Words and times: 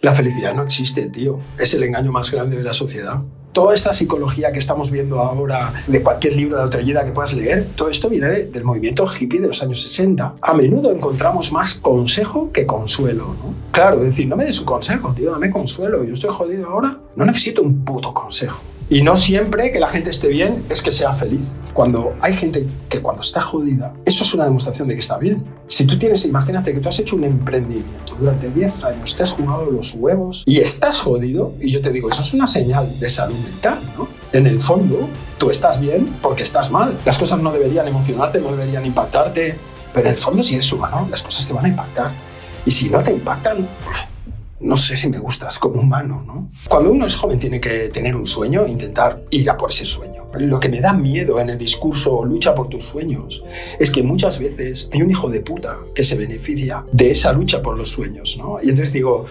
La 0.00 0.12
felicidad 0.12 0.54
no 0.54 0.62
existe, 0.62 1.08
tío. 1.08 1.38
Es 1.58 1.74
el 1.74 1.82
engaño 1.82 2.10
más 2.10 2.30
grande 2.30 2.56
de 2.56 2.62
la 2.62 2.72
sociedad. 2.72 3.20
Toda 3.52 3.74
esta 3.74 3.92
psicología 3.92 4.52
que 4.52 4.60
estamos 4.60 4.90
viendo 4.92 5.18
ahora 5.20 5.74
de 5.88 6.02
cualquier 6.02 6.36
libro 6.36 6.56
de 6.56 6.62
autoayuda 6.62 7.04
que 7.04 7.10
puedas 7.10 7.34
leer, 7.34 7.66
todo 7.74 7.90
esto 7.90 8.08
viene 8.08 8.28
de- 8.28 8.44
del 8.46 8.64
movimiento 8.64 9.04
hippie 9.06 9.40
de 9.40 9.48
los 9.48 9.60
años 9.62 9.82
60. 9.82 10.36
A 10.40 10.54
menudo 10.54 10.92
encontramos 10.92 11.50
más 11.52 11.74
consejo 11.74 12.50
que 12.52 12.64
consuelo, 12.64 13.34
¿no? 13.42 13.54
Claro, 13.72 13.98
decir, 13.98 14.28
no 14.28 14.36
me 14.36 14.44
des 14.44 14.58
un 14.60 14.64
consejo, 14.66 15.12
tío, 15.12 15.32
dame 15.32 15.50
consuelo. 15.50 16.04
Yo 16.04 16.14
estoy 16.14 16.30
jodido 16.32 16.68
ahora. 16.70 16.96
No 17.16 17.24
necesito 17.26 17.60
un 17.60 17.84
puto 17.84 18.14
consejo. 18.14 18.60
Y 18.92 19.02
no 19.02 19.14
siempre 19.14 19.70
que 19.70 19.78
la 19.78 19.86
gente 19.86 20.10
esté 20.10 20.26
bien 20.26 20.64
es 20.68 20.82
que 20.82 20.90
sea 20.90 21.12
feliz. 21.12 21.42
Cuando 21.72 22.16
hay 22.20 22.32
gente 22.34 22.66
que 22.88 23.00
cuando 23.00 23.22
está 23.22 23.40
jodida, 23.40 23.94
eso 24.04 24.24
es 24.24 24.34
una 24.34 24.42
demostración 24.42 24.88
de 24.88 24.94
que 24.94 25.00
está 25.00 25.16
bien. 25.16 25.44
Si 25.68 25.84
tú 25.84 25.96
tienes, 25.96 26.24
imagínate 26.24 26.74
que 26.74 26.80
tú 26.80 26.88
has 26.88 26.98
hecho 26.98 27.14
un 27.14 27.22
emprendimiento 27.22 28.16
durante 28.18 28.50
10 28.50 28.82
años, 28.82 29.14
te 29.14 29.22
has 29.22 29.30
jugado 29.30 29.70
los 29.70 29.94
huevos 29.94 30.42
y 30.44 30.58
estás 30.58 30.98
jodido, 30.98 31.54
y 31.60 31.70
yo 31.70 31.80
te 31.80 31.90
digo, 31.90 32.08
eso 32.08 32.20
es 32.20 32.34
una 32.34 32.48
señal 32.48 32.98
de 32.98 33.08
salud 33.08 33.36
mental, 33.36 33.78
¿no? 33.96 34.08
En 34.32 34.48
el 34.48 34.58
fondo, 34.58 35.08
tú 35.38 35.50
estás 35.50 35.78
bien 35.78 36.16
porque 36.20 36.42
estás 36.42 36.72
mal. 36.72 36.98
Las 37.04 37.16
cosas 37.16 37.38
no 37.38 37.52
deberían 37.52 37.86
emocionarte, 37.86 38.40
no 38.40 38.50
deberían 38.50 38.84
impactarte, 38.84 39.56
pero 39.94 40.06
en 40.06 40.14
el 40.14 40.18
fondo, 40.18 40.42
si 40.42 40.54
eres 40.54 40.72
humano, 40.72 41.06
las 41.08 41.22
cosas 41.22 41.46
te 41.46 41.52
van 41.52 41.64
a 41.64 41.68
impactar. 41.68 42.10
Y 42.66 42.72
si 42.72 42.90
no 42.90 43.00
te 43.04 43.12
impactan, 43.12 43.68
no 44.60 44.76
sé 44.76 44.96
si 44.96 45.08
me 45.08 45.18
gustas 45.18 45.58
como 45.58 45.80
humano, 45.80 46.22
¿no? 46.26 46.50
Cuando 46.68 46.90
uno 46.90 47.06
es 47.06 47.14
joven 47.14 47.38
tiene 47.38 47.60
que 47.60 47.88
tener 47.88 48.14
un 48.14 48.26
sueño 48.26 48.66
e 48.66 48.70
intentar 48.70 49.22
ir 49.30 49.48
a 49.48 49.56
por 49.56 49.70
ese 49.70 49.86
sueño. 49.86 50.26
Lo 50.34 50.60
que 50.60 50.68
me 50.68 50.80
da 50.80 50.92
miedo 50.92 51.40
en 51.40 51.48
el 51.48 51.58
discurso 51.58 52.24
lucha 52.24 52.54
por 52.54 52.68
tus 52.68 52.84
sueños 52.84 53.42
es 53.78 53.90
que 53.90 54.02
muchas 54.02 54.38
veces 54.38 54.90
hay 54.92 55.02
un 55.02 55.10
hijo 55.10 55.30
de 55.30 55.40
puta 55.40 55.78
que 55.94 56.02
se 56.02 56.14
beneficia 56.14 56.84
de 56.92 57.10
esa 57.10 57.32
lucha 57.32 57.62
por 57.62 57.76
los 57.76 57.88
sueños, 57.88 58.36
¿no? 58.38 58.58
Y 58.62 58.68
entonces 58.68 58.92
digo, 58.92 59.24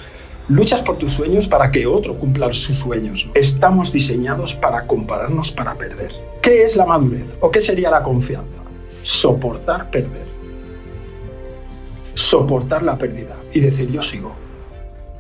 luchas 0.47 0.81
por 0.81 0.97
tus 0.97 1.13
sueños 1.13 1.47
para 1.47 1.69
que 1.69 1.85
otro 1.85 2.17
cumpla 2.17 2.51
sus 2.51 2.77
sueños. 2.77 3.29
Estamos 3.35 3.93
diseñados 3.93 4.55
para 4.55 4.87
compararnos 4.87 5.51
para 5.51 5.77
perder. 5.77 6.11
¿Qué 6.41 6.63
es 6.63 6.75
la 6.75 6.85
madurez? 6.85 7.35
¿O 7.39 7.51
qué 7.51 7.61
sería 7.61 7.91
la 7.91 8.01
confianza? 8.01 8.63
Soportar 9.03 9.91
perder. 9.91 10.27
Soportar 12.15 12.81
la 12.81 12.97
pérdida 12.97 13.39
y 13.53 13.59
decir 13.59 13.91
yo 13.91 14.01
sigo. 14.01 14.48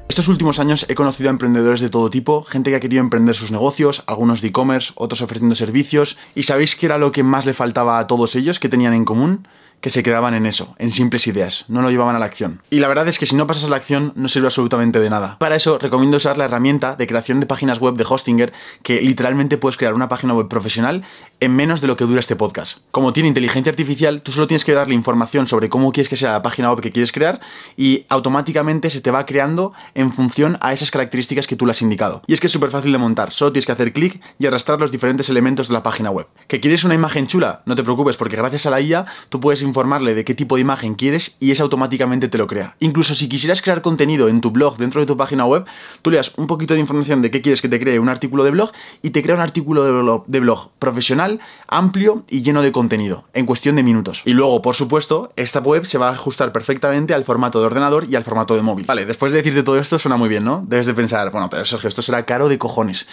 Estos 0.09 0.27
últimos 0.27 0.57
años 0.57 0.87
he 0.89 0.95
conocido 0.95 1.29
a 1.29 1.31
emprendedores 1.31 1.81
de 1.81 1.91
todo 1.91 2.09
tipo, 2.09 2.43
gente 2.43 2.71
que 2.71 2.75
ha 2.75 2.79
querido 2.79 2.99
emprender 2.99 3.35
sus 3.35 3.51
negocios, 3.51 4.01
algunos 4.07 4.41
de 4.41 4.47
e-commerce, 4.47 4.91
otros 4.95 5.21
ofreciendo 5.21 5.53
servicios, 5.53 6.17
y 6.33 6.43
¿sabéis 6.43 6.75
qué 6.75 6.87
era 6.87 6.97
lo 6.97 7.11
que 7.11 7.21
más 7.21 7.45
le 7.45 7.53
faltaba 7.53 7.99
a 7.99 8.07
todos 8.07 8.35
ellos 8.35 8.59
que 8.59 8.69
tenían 8.69 8.95
en 8.95 9.05
común? 9.05 9.47
Que 9.81 9.89
se 9.89 10.03
quedaban 10.03 10.33
en 10.33 10.45
eso, 10.45 10.75
en 10.77 10.91
simples 10.91 11.25
ideas, 11.27 11.63
no 11.69 11.81
lo 11.81 11.89
llevaban 11.89 12.15
a 12.15 12.19
la 12.19 12.25
acción. 12.25 12.61
Y 12.69 12.79
la 12.79 12.89
verdad 12.89 13.07
es 13.07 13.17
que 13.17 13.25
si 13.25 13.35
no 13.35 13.47
pasas 13.47 13.63
a 13.63 13.69
la 13.69 13.77
acción 13.77 14.11
no 14.15 14.27
sirve 14.27 14.47
absolutamente 14.47 14.99
de 14.99 15.09
nada. 15.09 15.37
Para 15.39 15.55
eso 15.55 15.77
recomiendo 15.79 16.17
usar 16.17 16.37
la 16.37 16.45
herramienta 16.45 16.95
de 16.95 17.07
creación 17.07 17.39
de 17.39 17.45
páginas 17.45 17.79
web 17.79 17.95
de 17.95 18.05
Hostinger, 18.07 18.51
que 18.83 19.01
literalmente 19.01 19.57
puedes 19.57 19.77
crear 19.77 19.93
una 19.93 20.09
página 20.09 20.33
web 20.33 20.49
profesional 20.49 21.03
en 21.39 21.55
menos 21.55 21.79
de 21.79 21.87
lo 21.87 21.95
que 21.95 22.03
dura 22.03 22.19
este 22.19 22.35
podcast. 22.35 22.79
Como 22.91 23.13
tiene 23.13 23.29
inteligencia 23.29 23.69
artificial, 23.69 24.21
tú 24.21 24.31
solo 24.31 24.47
tienes 24.47 24.65
que 24.65 24.73
darle 24.73 24.95
información 24.95 25.47
sobre 25.47 25.69
cómo 25.69 25.91
quieres 25.91 26.09
que 26.09 26.17
sea 26.17 26.33
la 26.33 26.41
página 26.41 26.71
web 26.71 26.81
que 26.81 26.91
quieres 26.91 27.11
crear 27.11 27.39
y 27.77 28.05
automáticamente 28.09 28.89
se 28.89 28.99
te 28.99 29.11
va 29.11 29.25
creando 29.25 29.71
en 29.95 30.11
función 30.11 30.57
a 30.59 30.73
esas 30.73 30.91
características 30.91 31.47
que 31.47 31.55
tú 31.55 31.65
le 31.65 31.71
has 31.71 31.81
indicado. 31.81 32.21
Y 32.27 32.33
es 32.33 32.41
que 32.41 32.47
es 32.47 32.53
súper 32.53 32.71
fácil 32.71 32.91
de 32.91 32.97
montar, 32.97 33.31
solo 33.31 33.53
tienes 33.53 33.65
que 33.65 33.71
hacer 33.71 33.93
clic 33.93 34.21
y 34.37 34.45
arrastrar 34.45 34.79
los 34.79 34.91
diferentes 34.91 35.29
elementos 35.29 35.67
de 35.69 35.73
la 35.73 35.83
página 35.83 36.11
web. 36.11 36.27
¿Que 36.47 36.59
quieres 36.59 36.83
una 36.83 36.95
imagen 36.95 37.27
chula? 37.27 37.61
No 37.65 37.75
te 37.75 37.83
preocupes 37.83 38.17
porque 38.17 38.35
gracias 38.35 38.65
a 38.65 38.71
la 38.71 38.81
IA 38.81 39.05
tú 39.29 39.39
puedes 39.39 39.61
informarle 39.69 40.13
de 40.13 40.25
qué 40.25 40.35
tipo 40.35 40.55
de 40.55 40.61
imagen 40.61 40.95
quieres 40.95 41.35
y 41.39 41.51
ese 41.51 41.61
automáticamente 41.61 42.27
te 42.27 42.37
lo 42.37 42.47
crea. 42.47 42.75
Incluso 42.79 43.15
si 43.15 43.29
quisieras 43.29 43.61
crear 43.61 43.81
contenido 43.81 44.27
en 44.27 44.41
tu 44.41 44.51
blog 44.51 44.77
dentro 44.77 44.99
de 44.99 45.07
tu 45.07 45.15
página 45.15 45.45
web, 45.45 45.65
tú 46.01 46.11
le 46.11 46.17
das 46.17 46.33
un 46.35 46.47
poquito 46.47 46.73
de 46.73 46.79
información 46.79 47.21
de 47.21 47.31
qué 47.31 47.41
quieres 47.41 47.61
que 47.61 47.69
te 47.69 47.79
cree 47.79 47.99
un 47.99 48.09
artículo 48.09 48.43
de 48.43 48.51
blog 48.51 48.71
y 49.01 49.11
te 49.11 49.23
crea 49.23 49.35
un 49.35 49.41
artículo 49.41 49.83
de 49.83 49.91
blog, 49.91 50.25
de 50.27 50.39
blog 50.39 50.69
profesional, 50.79 51.39
amplio 51.67 52.23
y 52.29 52.41
lleno 52.41 52.61
de 52.61 52.71
contenido, 52.71 53.25
en 53.33 53.45
cuestión 53.45 53.75
de 53.75 53.83
minutos. 53.83 54.21
Y 54.25 54.33
luego, 54.33 54.61
por 54.61 54.75
supuesto, 54.75 55.31
esta 55.35 55.59
web 55.59 55.85
se 55.85 55.97
va 55.97 56.09
a 56.09 56.13
ajustar 56.13 56.51
perfectamente 56.51 57.13
al 57.13 57.25
formato 57.25 57.59
de 57.59 57.65
ordenador 57.65 58.07
y 58.09 58.15
al 58.15 58.23
formato 58.23 58.55
de 58.55 58.61
móvil. 58.61 58.85
Vale, 58.85 59.05
después 59.05 59.31
de 59.31 59.37
decirte 59.37 59.63
todo 59.63 59.79
esto 59.79 59.99
suena 59.99 60.17
muy 60.17 60.29
bien, 60.29 60.43
¿no? 60.43 60.63
Debes 60.67 60.85
de 60.85 60.93
pensar, 60.93 61.31
bueno, 61.31 61.49
pero 61.49 61.65
Sergio, 61.65 61.87
esto 61.87 62.01
será 62.01 62.25
caro 62.25 62.49
de 62.49 62.57
cojones. 62.57 63.07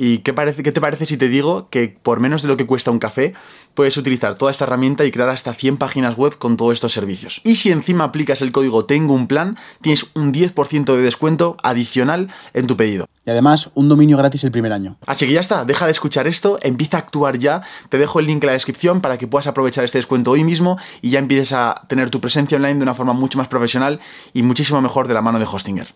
¿Y 0.00 0.18
qué, 0.18 0.32
parece, 0.32 0.62
qué 0.62 0.70
te 0.70 0.80
parece 0.80 1.06
si 1.06 1.16
te 1.16 1.28
digo 1.28 1.68
que 1.70 1.88
por 1.88 2.20
menos 2.20 2.42
de 2.42 2.48
lo 2.48 2.56
que 2.56 2.66
cuesta 2.66 2.92
un 2.92 3.00
café, 3.00 3.34
puedes 3.74 3.96
utilizar 3.96 4.36
toda 4.36 4.52
esta 4.52 4.62
herramienta 4.62 5.04
y 5.04 5.10
crear 5.10 5.28
hasta 5.28 5.52
100 5.54 5.76
páginas 5.76 6.16
web 6.16 6.38
con 6.38 6.56
todos 6.56 6.74
estos 6.74 6.92
servicios? 6.92 7.40
Y 7.42 7.56
si 7.56 7.72
encima 7.72 8.04
aplicas 8.04 8.40
el 8.40 8.52
código 8.52 8.84
Tengo 8.84 9.12
un 9.12 9.26
plan, 9.26 9.58
tienes 9.82 10.06
un 10.14 10.32
10% 10.32 10.94
de 10.94 11.02
descuento 11.02 11.56
adicional 11.64 12.32
en 12.54 12.68
tu 12.68 12.76
pedido. 12.76 13.08
Y 13.26 13.30
además, 13.30 13.72
un 13.74 13.88
dominio 13.88 14.16
gratis 14.16 14.44
el 14.44 14.52
primer 14.52 14.72
año. 14.72 14.98
Así 15.04 15.26
que 15.26 15.32
ya 15.32 15.40
está, 15.40 15.64
deja 15.64 15.86
de 15.86 15.90
escuchar 15.90 16.28
esto, 16.28 16.60
empieza 16.62 16.98
a 16.98 17.00
actuar 17.00 17.40
ya. 17.40 17.62
Te 17.88 17.98
dejo 17.98 18.20
el 18.20 18.26
link 18.26 18.44
en 18.44 18.46
la 18.46 18.52
descripción 18.52 19.00
para 19.00 19.18
que 19.18 19.26
puedas 19.26 19.48
aprovechar 19.48 19.84
este 19.84 19.98
descuento 19.98 20.30
hoy 20.30 20.44
mismo 20.44 20.78
y 21.02 21.10
ya 21.10 21.18
empieces 21.18 21.50
a 21.52 21.86
tener 21.88 22.08
tu 22.10 22.20
presencia 22.20 22.54
online 22.54 22.76
de 22.76 22.84
una 22.84 22.94
forma 22.94 23.14
mucho 23.14 23.36
más 23.36 23.48
profesional 23.48 23.98
y 24.32 24.44
muchísimo 24.44 24.80
mejor 24.80 25.08
de 25.08 25.14
la 25.14 25.22
mano 25.22 25.40
de 25.40 25.44
Hostinger. 25.44 25.92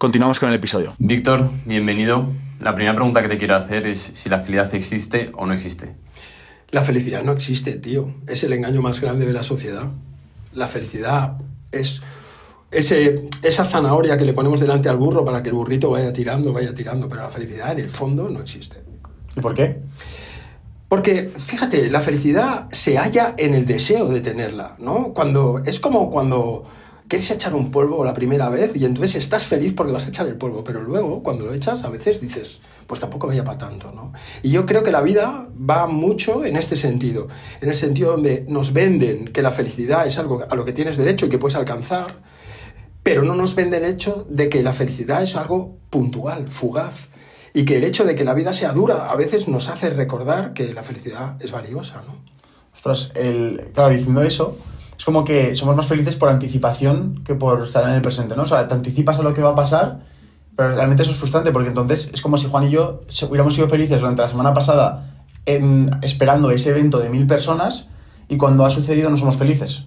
Continuamos 0.00 0.40
con 0.40 0.48
el 0.48 0.54
episodio. 0.54 0.94
Víctor, 0.98 1.50
bienvenido. 1.66 2.24
La 2.58 2.74
primera 2.74 2.94
pregunta 2.94 3.20
que 3.20 3.28
te 3.28 3.36
quiero 3.36 3.54
hacer 3.54 3.86
es 3.86 3.98
si 3.98 4.30
la 4.30 4.38
felicidad 4.38 4.74
existe 4.74 5.30
o 5.34 5.44
no 5.44 5.52
existe. 5.52 5.94
La 6.70 6.80
felicidad 6.80 7.22
no 7.22 7.32
existe, 7.32 7.74
tío. 7.74 8.14
Es 8.26 8.42
el 8.42 8.54
engaño 8.54 8.80
más 8.80 9.02
grande 9.02 9.26
de 9.26 9.34
la 9.34 9.42
sociedad. 9.42 9.90
La 10.54 10.68
felicidad 10.68 11.36
es 11.70 12.00
ese, 12.70 13.28
esa 13.42 13.66
zanahoria 13.66 14.16
que 14.16 14.24
le 14.24 14.32
ponemos 14.32 14.58
delante 14.58 14.88
al 14.88 14.96
burro 14.96 15.22
para 15.22 15.42
que 15.42 15.50
el 15.50 15.54
burrito 15.54 15.90
vaya 15.90 16.14
tirando, 16.14 16.54
vaya 16.54 16.72
tirando, 16.72 17.06
pero 17.06 17.20
la 17.20 17.28
felicidad 17.28 17.70
en 17.72 17.80
el 17.80 17.90
fondo 17.90 18.30
no 18.30 18.40
existe. 18.40 18.78
¿Y 19.36 19.40
por 19.40 19.52
qué? 19.52 19.82
Porque, 20.88 21.28
fíjate, 21.28 21.90
la 21.90 22.00
felicidad 22.00 22.70
se 22.70 22.96
halla 22.96 23.34
en 23.36 23.52
el 23.52 23.66
deseo 23.66 24.08
de 24.08 24.22
tenerla, 24.22 24.76
¿no? 24.78 25.12
Cuando, 25.12 25.60
es 25.66 25.78
como 25.78 26.08
cuando 26.08 26.64
quieres 27.10 27.28
echar 27.32 27.54
un 27.54 27.72
polvo 27.72 28.04
la 28.04 28.14
primera 28.14 28.48
vez 28.48 28.70
y 28.76 28.84
entonces 28.84 29.16
estás 29.16 29.44
feliz 29.44 29.72
porque 29.72 29.92
vas 29.92 30.06
a 30.06 30.10
echar 30.10 30.28
el 30.28 30.36
polvo, 30.36 30.62
pero 30.62 30.80
luego, 30.80 31.24
cuando 31.24 31.44
lo 31.44 31.52
echas, 31.52 31.82
a 31.82 31.90
veces 31.90 32.20
dices, 32.20 32.60
pues 32.86 33.00
tampoco 33.00 33.26
vaya 33.26 33.42
para 33.42 33.58
tanto, 33.58 33.90
¿no? 33.90 34.12
Y 34.44 34.50
yo 34.50 34.64
creo 34.64 34.84
que 34.84 34.92
la 34.92 35.02
vida 35.02 35.48
va 35.58 35.88
mucho 35.88 36.44
en 36.44 36.56
este 36.56 36.76
sentido, 36.76 37.26
en 37.60 37.68
el 37.68 37.74
sentido 37.74 38.12
donde 38.12 38.44
nos 38.48 38.72
venden 38.72 39.26
que 39.26 39.42
la 39.42 39.50
felicidad 39.50 40.06
es 40.06 40.18
algo 40.18 40.44
a 40.48 40.54
lo 40.54 40.64
que 40.64 40.72
tienes 40.72 40.96
derecho 40.98 41.26
y 41.26 41.30
que 41.30 41.38
puedes 41.38 41.56
alcanzar, 41.56 42.22
pero 43.02 43.24
no 43.24 43.34
nos 43.34 43.56
venden 43.56 43.82
el 43.84 43.90
hecho 43.90 44.24
de 44.30 44.48
que 44.48 44.62
la 44.62 44.72
felicidad 44.72 45.20
es 45.20 45.34
algo 45.34 45.78
puntual, 45.90 46.48
fugaz, 46.48 47.08
y 47.52 47.64
que 47.64 47.78
el 47.78 47.82
hecho 47.82 48.04
de 48.04 48.14
que 48.14 48.22
la 48.22 48.34
vida 48.34 48.52
sea 48.52 48.72
dura 48.72 49.10
a 49.10 49.16
veces 49.16 49.48
nos 49.48 49.68
hace 49.68 49.90
recordar 49.90 50.52
que 50.52 50.72
la 50.72 50.84
felicidad 50.84 51.34
es 51.42 51.50
valiosa, 51.50 52.04
¿no? 52.06 52.14
Ostras, 52.72 53.10
el, 53.16 53.72
claro, 53.74 53.90
diciendo 53.90 54.22
eso, 54.22 54.56
es 55.00 55.04
como 55.06 55.24
que 55.24 55.54
somos 55.54 55.74
más 55.74 55.86
felices 55.86 56.14
por 56.14 56.28
anticipación 56.28 57.22
que 57.24 57.34
por 57.34 57.62
estar 57.62 57.82
en 57.84 57.94
el 57.94 58.02
presente, 58.02 58.36
¿no? 58.36 58.42
O 58.42 58.46
sea, 58.46 58.68
te 58.68 58.74
anticipas 58.74 59.18
a 59.18 59.22
lo 59.22 59.32
que 59.32 59.40
va 59.40 59.52
a 59.52 59.54
pasar, 59.54 60.00
pero 60.54 60.74
realmente 60.74 61.04
eso 61.04 61.12
es 61.12 61.16
frustrante 61.16 61.52
porque 61.52 61.70
entonces 61.70 62.10
es 62.12 62.20
como 62.20 62.36
si 62.36 62.48
Juan 62.48 62.64
y 62.64 62.70
yo 62.72 63.00
hubiéramos 63.26 63.54
sido 63.54 63.66
felices 63.66 63.98
durante 63.98 64.20
la 64.20 64.28
semana 64.28 64.52
pasada 64.52 65.24
en, 65.46 65.90
esperando 66.02 66.50
ese 66.50 66.68
evento 66.68 66.98
de 66.98 67.08
mil 67.08 67.26
personas 67.26 67.86
y 68.28 68.36
cuando 68.36 68.66
ha 68.66 68.70
sucedido 68.70 69.08
no 69.08 69.16
somos 69.16 69.36
felices. 69.36 69.86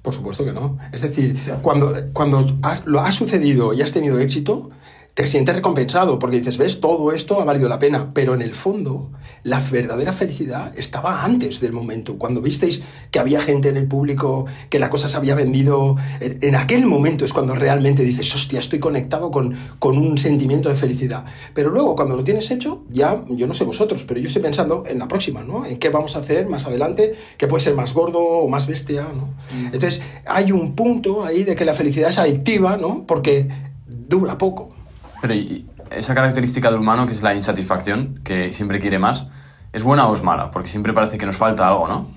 Por 0.00 0.14
supuesto 0.14 0.44
que 0.44 0.52
no. 0.52 0.78
Es 0.92 1.02
decir, 1.02 1.36
cuando, 1.60 1.92
cuando 2.12 2.46
lo 2.84 3.00
ha 3.00 3.10
sucedido 3.10 3.74
y 3.74 3.82
has 3.82 3.90
tenido 3.90 4.20
éxito, 4.20 4.70
te 5.14 5.26
sientes 5.26 5.54
recompensado 5.54 6.18
porque 6.18 6.38
dices, 6.38 6.56
ves, 6.56 6.80
todo 6.80 7.12
esto 7.12 7.40
ha 7.40 7.44
valido 7.44 7.68
la 7.68 7.78
pena, 7.78 8.12
pero 8.14 8.34
en 8.34 8.40
el 8.40 8.54
fondo 8.54 9.10
la 9.42 9.60
verdadera 9.60 10.12
felicidad 10.12 10.72
estaba 10.76 11.24
antes 11.24 11.60
del 11.60 11.72
momento, 11.72 12.16
cuando 12.16 12.40
visteis 12.40 12.82
que 13.10 13.18
había 13.18 13.40
gente 13.40 13.68
en 13.68 13.76
el 13.76 13.86
público, 13.86 14.46
que 14.70 14.78
la 14.78 14.88
cosa 14.88 15.08
se 15.08 15.16
había 15.16 15.34
vendido, 15.34 15.96
en 16.20 16.54
aquel 16.54 16.86
momento 16.86 17.24
es 17.24 17.32
cuando 17.32 17.54
realmente 17.54 18.02
dices, 18.04 18.34
hostia, 18.34 18.58
estoy 18.58 18.78
conectado 18.78 19.30
con, 19.30 19.54
con 19.78 19.98
un 19.98 20.16
sentimiento 20.16 20.68
de 20.68 20.76
felicidad. 20.76 21.24
Pero 21.52 21.70
luego, 21.70 21.94
cuando 21.94 22.16
lo 22.16 22.24
tienes 22.24 22.50
hecho, 22.50 22.84
ya, 22.90 23.22
yo 23.28 23.46
no 23.46 23.54
sé 23.54 23.64
vosotros, 23.64 24.04
pero 24.04 24.18
yo 24.20 24.28
estoy 24.28 24.42
pensando 24.42 24.84
en 24.86 24.98
la 24.98 25.08
próxima, 25.08 25.42
¿no? 25.42 25.66
En 25.66 25.78
qué 25.78 25.90
vamos 25.90 26.16
a 26.16 26.20
hacer 26.20 26.48
más 26.48 26.66
adelante, 26.66 27.12
que 27.36 27.46
puede 27.48 27.62
ser 27.62 27.74
más 27.74 27.92
gordo 27.92 28.20
o 28.20 28.48
más 28.48 28.66
bestia, 28.66 29.02
¿no? 29.14 29.28
Entonces, 29.66 30.00
hay 30.26 30.52
un 30.52 30.74
punto 30.74 31.24
ahí 31.24 31.44
de 31.44 31.54
que 31.54 31.64
la 31.64 31.74
felicidad 31.74 32.08
es 32.08 32.18
adictiva, 32.18 32.76
¿no? 32.76 33.04
Porque 33.06 33.48
dura 33.86 34.38
poco. 34.38 34.70
Pero 35.22 35.34
esa 35.90 36.14
característica 36.14 36.70
del 36.70 36.80
humano 36.80 37.06
que 37.06 37.12
es 37.12 37.22
la 37.22 37.34
insatisfacción, 37.34 38.20
que 38.24 38.52
siempre 38.52 38.78
quiere 38.80 38.98
más, 38.98 39.24
¿es 39.72 39.82
buena 39.84 40.06
o 40.08 40.12
es 40.12 40.22
mala? 40.22 40.50
Porque 40.50 40.68
siempre 40.68 40.92
parece 40.92 41.16
que 41.16 41.24
nos 41.24 41.36
falta 41.36 41.66
algo, 41.66 41.88
¿no? 41.88 42.10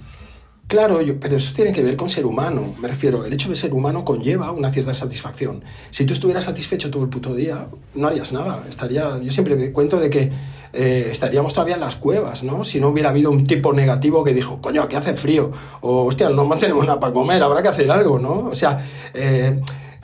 Claro, 0.67 0.99
yo- 1.01 1.19
pero 1.19 1.35
eso 1.35 1.53
tiene 1.55 1.71
que 1.71 1.83
ver 1.83 1.95
con 1.95 2.09
ser 2.09 2.25
humano. 2.25 2.73
Me 2.79 2.87
refiero, 2.87 3.23
el 3.23 3.31
hecho 3.31 3.49
de 3.49 3.55
ser 3.55 3.71
humano 3.71 4.03
conlleva 4.03 4.49
una 4.51 4.71
cierta 4.71 4.95
satisfacción. 4.95 5.63
Si 5.91 6.05
tú 6.05 6.13
estuvieras 6.13 6.45
satisfecho 6.45 6.89
todo 6.89 7.03
el 7.03 7.09
puto 7.09 7.35
día, 7.35 7.67
no 7.93 8.07
harías 8.07 8.33
nada. 8.33 8.63
Estaría, 8.67 9.19
yo 9.21 9.29
siempre 9.31 9.55
me 9.55 9.71
cuento 9.71 9.99
de 9.99 10.09
que 10.09 10.31
eh, 10.73 11.09
estaríamos 11.11 11.53
todavía 11.53 11.75
en 11.75 11.81
las 11.81 11.97
cuevas, 11.97 12.41
¿no? 12.43 12.63
Si 12.63 12.79
no 12.79 12.87
hubiera 12.89 13.09
habido 13.11 13.29
un 13.29 13.45
tipo 13.45 13.73
negativo 13.73 14.23
que 14.23 14.33
dijo, 14.33 14.59
coño, 14.59 14.81
aquí 14.81 14.95
hace 14.95 15.13
frío. 15.13 15.51
O, 15.81 16.05
hostia, 16.05 16.29
no 16.29 16.45
mantenemos 16.45 16.83
nada 16.83 16.99
para 16.99 17.13
comer, 17.13 17.43
habrá 17.43 17.61
que 17.61 17.67
hacer 17.69 17.91
algo, 17.91 18.17
¿no? 18.17 18.47
O 18.49 18.55
sea, 18.55 18.79
eh, 19.13 19.61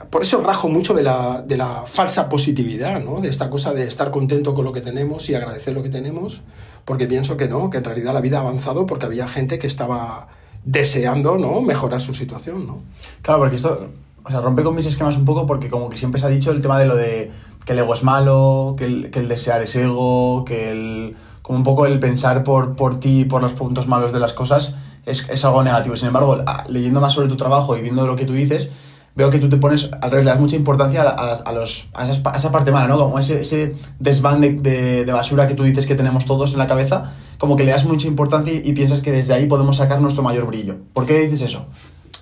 por 0.09 0.23
eso 0.23 0.41
rajo 0.41 0.69
mucho 0.69 0.93
de 0.93 1.03
la, 1.03 1.41
de 1.41 1.57
la 1.57 1.83
falsa 1.85 2.29
positividad, 2.29 3.01
¿no? 3.01 3.21
De 3.21 3.29
esta 3.29 3.49
cosa 3.49 3.73
de 3.73 3.87
estar 3.87 4.11
contento 4.11 4.53
con 4.53 4.65
lo 4.65 4.73
que 4.73 4.81
tenemos 4.81 5.29
y 5.29 5.35
agradecer 5.35 5.73
lo 5.73 5.83
que 5.83 5.89
tenemos, 5.89 6.41
porque 6.85 7.07
pienso 7.07 7.37
que 7.37 7.47
no, 7.47 7.69
que 7.69 7.77
en 7.77 7.83
realidad 7.83 8.13
la 8.13 8.21
vida 8.21 8.37
ha 8.37 8.41
avanzado 8.41 8.85
porque 8.85 9.05
había 9.05 9.27
gente 9.27 9.59
que 9.59 9.67
estaba 9.67 10.27
deseando, 10.63 11.37
¿no? 11.37 11.61
Mejorar 11.61 12.01
su 12.01 12.13
situación, 12.13 12.67
¿no? 12.67 12.79
Claro, 13.21 13.39
porque 13.41 13.55
esto, 13.55 13.89
o 14.23 14.29
sea, 14.29 14.41
rompe 14.41 14.63
con 14.63 14.75
mis 14.75 14.85
esquemas 14.85 15.17
un 15.17 15.25
poco 15.25 15.45
porque 15.45 15.69
como 15.69 15.89
que 15.89 15.97
siempre 15.97 16.19
se 16.19 16.27
ha 16.27 16.29
dicho 16.29 16.51
el 16.51 16.61
tema 16.61 16.79
de 16.79 16.85
lo 16.85 16.95
de 16.95 17.31
que 17.65 17.73
el 17.73 17.79
ego 17.79 17.93
es 17.93 18.03
malo, 18.03 18.75
que 18.77 18.85
el, 18.85 19.11
que 19.11 19.19
el 19.19 19.27
desear 19.27 19.61
es 19.61 19.75
ego, 19.75 20.45
que 20.45 20.71
el, 20.71 21.15
como 21.41 21.57
un 21.57 21.63
poco 21.63 21.85
el 21.85 21.99
pensar 21.99 22.43
por, 22.43 22.75
por 22.75 22.99
ti, 22.99 23.25
por 23.25 23.41
los 23.41 23.53
puntos 23.53 23.87
malos 23.87 24.13
de 24.13 24.19
las 24.19 24.33
cosas, 24.33 24.75
es, 25.05 25.27
es 25.29 25.45
algo 25.45 25.63
negativo. 25.63 25.95
Sin 25.95 26.07
embargo, 26.07 26.43
leyendo 26.69 27.01
más 27.01 27.13
sobre 27.13 27.27
tu 27.27 27.37
trabajo 27.37 27.77
y 27.77 27.81
viendo 27.81 28.05
lo 28.05 28.15
que 28.15 28.25
tú 28.25 28.33
dices, 28.33 28.71
veo 29.15 29.29
que 29.29 29.39
tú 29.39 29.49
te 29.49 29.57
pones, 29.57 29.89
al 30.01 30.09
revés, 30.11 30.25
le 30.25 30.31
das 30.31 30.39
mucha 30.39 30.55
importancia 30.55 31.01
a, 31.03 31.09
a- 31.09 31.33
a 31.35 31.51
los, 31.53 31.89
a, 31.93 32.03
esas 32.05 32.21
a 32.25 32.35
esa 32.37 32.51
parte 32.51 32.71
mala, 32.71 32.87
¿no? 32.87 32.97
Como 32.99 33.19
ese, 33.19 33.41
ese 33.41 33.75
desván 33.99 34.41
de, 34.41 34.51
de- 34.53 35.05
de 35.05 35.11
basura 35.11 35.47
que 35.47 35.53
tú 35.53 35.63
dices 35.63 35.85
que 35.85 35.95
tenemos 35.95 36.25
todos 36.25 36.53
en 36.53 36.57
la 36.59 36.67
cabeza, 36.67 37.13
como 37.37 37.55
que 37.55 37.63
le 37.63 37.71
das 37.71 37.85
mucha 37.85 38.07
importancia 38.07 38.53
y, 38.53 38.61
y 38.63 38.73
piensas 38.73 39.01
que 39.01 39.11
desde 39.11 39.33
ahí 39.33 39.47
podemos 39.47 39.77
sacar 39.77 39.99
nuestro 40.01 40.23
mayor 40.23 40.47
brillo. 40.47 40.77
¿Por 40.93 41.05
qué 41.05 41.19
dices 41.19 41.41
eso? 41.41 41.65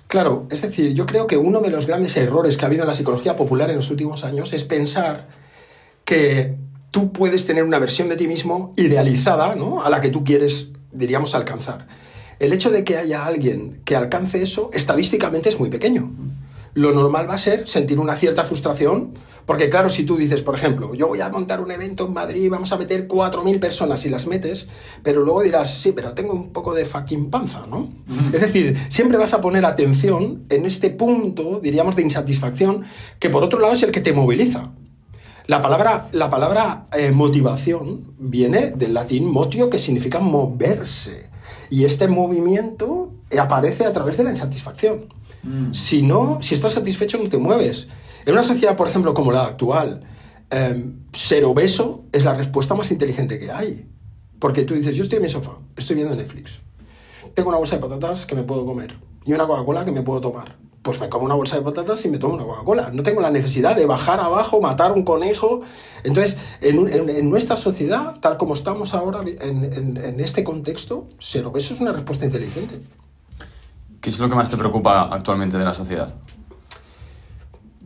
Claro, 0.08 0.46
es 0.50 0.62
decir, 0.62 0.92
yo 0.94 1.06
creo 1.06 1.28
que 1.28 1.36
uno 1.36 1.60
de 1.60 1.70
los 1.70 1.86
grandes 1.86 2.16
errores 2.16 2.56
que 2.56 2.64
ha 2.64 2.66
habido 2.66 2.82
en 2.82 2.88
la 2.88 2.94
psicología 2.94 3.36
popular 3.36 3.70
en 3.70 3.76
los 3.76 3.90
últimos 3.90 4.24
años 4.24 4.52
es 4.52 4.64
pensar 4.64 5.28
que 6.04 6.56
tú 6.90 7.12
puedes 7.12 7.46
tener 7.46 7.62
una 7.62 7.78
versión 7.78 8.08
de 8.08 8.16
ti 8.16 8.26
mismo 8.26 8.72
idealizada, 8.76 9.54
¿no? 9.54 9.82
A 9.84 9.90
la 9.90 10.00
que 10.00 10.08
tú 10.08 10.24
quieres, 10.24 10.70
diríamos, 10.90 11.36
alcanzar. 11.36 11.86
El 12.40 12.52
hecho 12.52 12.70
de 12.70 12.82
que 12.82 12.96
haya 12.96 13.24
alguien 13.24 13.80
que 13.84 13.94
alcance 13.94 14.42
eso, 14.42 14.70
estadísticamente 14.72 15.48
es 15.48 15.60
muy 15.60 15.68
pequeño. 15.70 16.10
Lo 16.74 16.92
normal 16.92 17.28
va 17.28 17.34
a 17.34 17.38
ser 17.38 17.66
sentir 17.66 17.98
una 17.98 18.16
cierta 18.16 18.44
frustración, 18.44 19.14
porque 19.44 19.68
claro, 19.68 19.88
si 19.88 20.04
tú 20.04 20.16
dices, 20.16 20.42
por 20.42 20.54
ejemplo, 20.54 20.94
yo 20.94 21.08
voy 21.08 21.20
a 21.20 21.28
montar 21.28 21.60
un 21.60 21.70
evento 21.72 22.06
en 22.06 22.12
Madrid, 22.12 22.48
vamos 22.48 22.72
a 22.72 22.76
meter 22.76 23.08
4.000 23.08 23.58
personas 23.58 24.06
y 24.06 24.08
las 24.08 24.26
metes, 24.28 24.68
pero 25.02 25.22
luego 25.22 25.42
dirás, 25.42 25.74
sí, 25.74 25.92
pero 25.92 26.12
tengo 26.12 26.32
un 26.32 26.52
poco 26.52 26.72
de 26.72 26.84
fucking 26.84 27.30
panza, 27.30 27.64
¿no? 27.68 27.88
Es 28.32 28.42
decir, 28.42 28.78
siempre 28.88 29.18
vas 29.18 29.34
a 29.34 29.40
poner 29.40 29.66
atención 29.66 30.44
en 30.48 30.66
este 30.66 30.90
punto, 30.90 31.58
diríamos, 31.60 31.96
de 31.96 32.02
insatisfacción, 32.02 32.84
que 33.18 33.30
por 33.30 33.42
otro 33.42 33.58
lado 33.58 33.74
es 33.74 33.82
el 33.82 33.90
que 33.90 34.00
te 34.00 34.12
moviliza. 34.12 34.70
La 35.46 35.60
palabra, 35.60 36.06
la 36.12 36.30
palabra 36.30 36.86
eh, 36.92 37.10
motivación 37.10 38.14
viene 38.18 38.70
del 38.70 38.94
latín 38.94 39.26
motio, 39.26 39.68
que 39.68 39.78
significa 39.78 40.20
moverse. 40.20 41.28
Y 41.70 41.84
este 41.84 42.06
movimiento 42.06 43.10
aparece 43.36 43.84
a 43.84 43.90
través 43.90 44.16
de 44.16 44.22
la 44.22 44.30
insatisfacción. 44.30 45.06
Si 45.72 46.02
no, 46.02 46.38
si 46.42 46.54
estás 46.54 46.74
satisfecho, 46.74 47.18
no 47.18 47.28
te 47.28 47.38
mueves. 47.38 47.88
En 48.26 48.34
una 48.34 48.42
sociedad, 48.42 48.76
por 48.76 48.88
ejemplo, 48.88 49.14
como 49.14 49.32
la 49.32 49.44
actual, 49.44 50.02
eh, 50.50 50.92
ser 51.12 51.44
obeso 51.44 52.04
es 52.12 52.24
la 52.24 52.34
respuesta 52.34 52.74
más 52.74 52.90
inteligente 52.90 53.38
que 53.38 53.50
hay. 53.50 53.86
Porque 54.38 54.62
tú 54.62 54.74
dices, 54.74 54.96
yo 54.96 55.02
estoy 55.02 55.16
en 55.16 55.22
mi 55.22 55.28
sofá, 55.28 55.58
estoy 55.76 55.96
viendo 55.96 56.14
Netflix. 56.14 56.60
Tengo 57.34 57.48
una 57.48 57.58
bolsa 57.58 57.76
de 57.76 57.82
patatas 57.82 58.26
que 58.26 58.34
me 58.34 58.42
puedo 58.42 58.66
comer 58.66 58.96
y 59.24 59.32
una 59.32 59.46
Coca-Cola 59.46 59.84
que 59.84 59.92
me 59.92 60.02
puedo 60.02 60.20
tomar. 60.20 60.56
Pues 60.82 60.98
me 60.98 61.10
como 61.10 61.26
una 61.26 61.34
bolsa 61.34 61.56
de 61.56 61.62
patatas 61.62 62.02
y 62.06 62.08
me 62.08 62.18
tomo 62.18 62.34
una 62.34 62.44
Coca-Cola. 62.44 62.90
No 62.92 63.02
tengo 63.02 63.20
la 63.20 63.30
necesidad 63.30 63.76
de 63.76 63.86
bajar 63.86 64.18
abajo, 64.18 64.60
matar 64.60 64.92
un 64.92 65.04
conejo. 65.04 65.60
Entonces, 66.04 66.38
en, 66.62 67.30
nuestra 67.30 67.56
sociedad, 67.56 68.18
tal 68.20 68.38
como 68.38 68.54
estamos 68.54 68.94
ahora, 68.94 69.20
en 69.22 70.20
este 70.20 70.42
contexto, 70.42 71.06
ser 71.18 71.44
obeso 71.44 71.74
es 71.74 71.80
una 71.80 71.92
respuesta 71.92 72.24
inteligente. 72.24 72.80
¿Qué 74.00 74.08
es 74.08 74.18
lo 74.18 74.28
que 74.28 74.34
más 74.34 74.50
te 74.50 74.56
preocupa 74.56 75.02
actualmente 75.02 75.58
de 75.58 75.64
la 75.64 75.74
sociedad? 75.74 76.14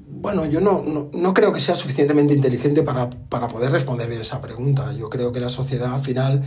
Bueno, 0.07 0.47
yo 0.47 0.61
no, 0.61 1.11
no, 1.13 1.35
creo 1.35 1.53
que 1.53 1.61
sea 1.61 1.75
suficientemente 1.75 2.33
inteligente 2.33 2.83
para, 2.83 3.11
para 3.11 3.49
poder 3.49 3.73
responder 3.73 4.09
bien 4.09 4.21
esa 4.21 4.41
pregunta. 4.41 4.93
Yo 4.93 5.11
creo 5.11 5.33
que 5.33 5.41
la 5.41 5.49
sociedad, 5.49 5.93
al 5.93 6.01
final, 6.01 6.43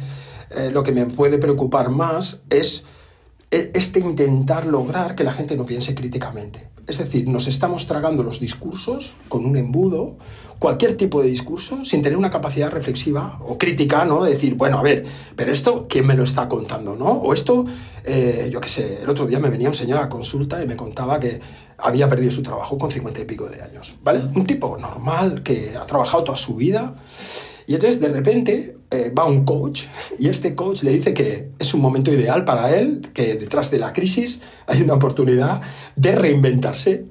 eh, 0.52 0.72
lo 0.72 0.84
que 0.84 0.92
me 0.92 1.06
puede 1.06 1.38
preocupar 1.38 1.90
más 1.90 2.40
es 2.50 2.86
este 3.52 4.00
intentar 4.00 4.66
lograr 4.66 5.16
que 5.16 5.24
la 5.24 5.32
gente 5.32 5.56
no 5.56 5.66
piense 5.66 5.96
críticamente. 5.96 6.70
Es 6.88 7.00
decir, 7.00 7.28
nos 7.28 7.48
estamos 7.48 7.86
tragando 7.86 8.24
los 8.24 8.40
discursos 8.40 9.16
con 9.28 9.46
un 9.46 9.58
embudo, 9.58 10.18
cualquier 10.58 10.96
tipo 10.96 11.22
de 11.22 11.28
discurso, 11.28 11.84
sin 11.84 12.02
tener 12.02 12.18
una 12.18 12.30
capacidad 12.30 12.72
reflexiva 12.72 13.40
o 13.46 13.58
crítica, 13.58 14.06
¿no? 14.06 14.24
De 14.24 14.32
decir, 14.32 14.56
bueno, 14.56 14.80
a 14.80 14.82
ver, 14.82 15.06
pero 15.36 15.52
esto, 15.52 15.86
¿quién 15.90 16.08
me 16.08 16.16
lo 16.16 16.24
está 16.24 16.48
contando, 16.48 16.96
no? 16.96 17.12
O 17.12 17.34
esto, 17.34 17.66
eh, 18.06 18.50
yo 18.52 18.62
qué 18.62 18.70
sé, 18.70 19.02
el 19.04 19.10
otro 19.10 19.26
día 19.26 19.40
me 19.40 19.50
venía 19.50 19.68
un 19.68 19.74
señor 19.74 19.98
a 19.98 20.04
la 20.04 20.10
consulta 20.10 20.64
y 20.64 20.68
me 20.68 20.78
contaba 20.78 21.20
que 21.20 21.42
había 21.78 22.08
perdido 22.08 22.32
su 22.32 22.42
trabajo 22.42 22.78
con 22.78 22.90
cincuenta 22.90 23.20
y 23.20 23.26
pico 23.26 23.48
de 23.48 23.62
años, 23.62 23.96
¿vale? 24.02 24.22
Un 24.22 24.46
tipo 24.46 24.78
normal 24.78 25.44
que 25.44 25.76
ha 25.76 25.84
trabajado 25.84 26.24
toda 26.24 26.38
su 26.38 26.56
vida. 26.56 26.96
Y 27.68 27.74
entonces 27.74 28.00
de 28.00 28.08
repente 28.08 28.78
eh, 28.92 29.12
va 29.16 29.26
un 29.26 29.44
coach 29.44 29.84
y 30.18 30.30
este 30.30 30.56
coach 30.56 30.84
le 30.84 30.92
dice 30.92 31.14
que 31.14 31.50
es 31.60 31.74
un 31.74 31.82
momento 31.82 32.14
ideal 32.14 32.46
para 32.46 32.74
él, 32.74 33.02
que 33.14 33.36
detrás 33.36 33.70
de 33.70 33.78
la 33.78 33.92
crisis 33.92 34.40
hay 34.68 34.82
una 34.82 34.94
oportunidad 34.94 35.62
de 35.98 36.14
reinventarse. 36.14 37.06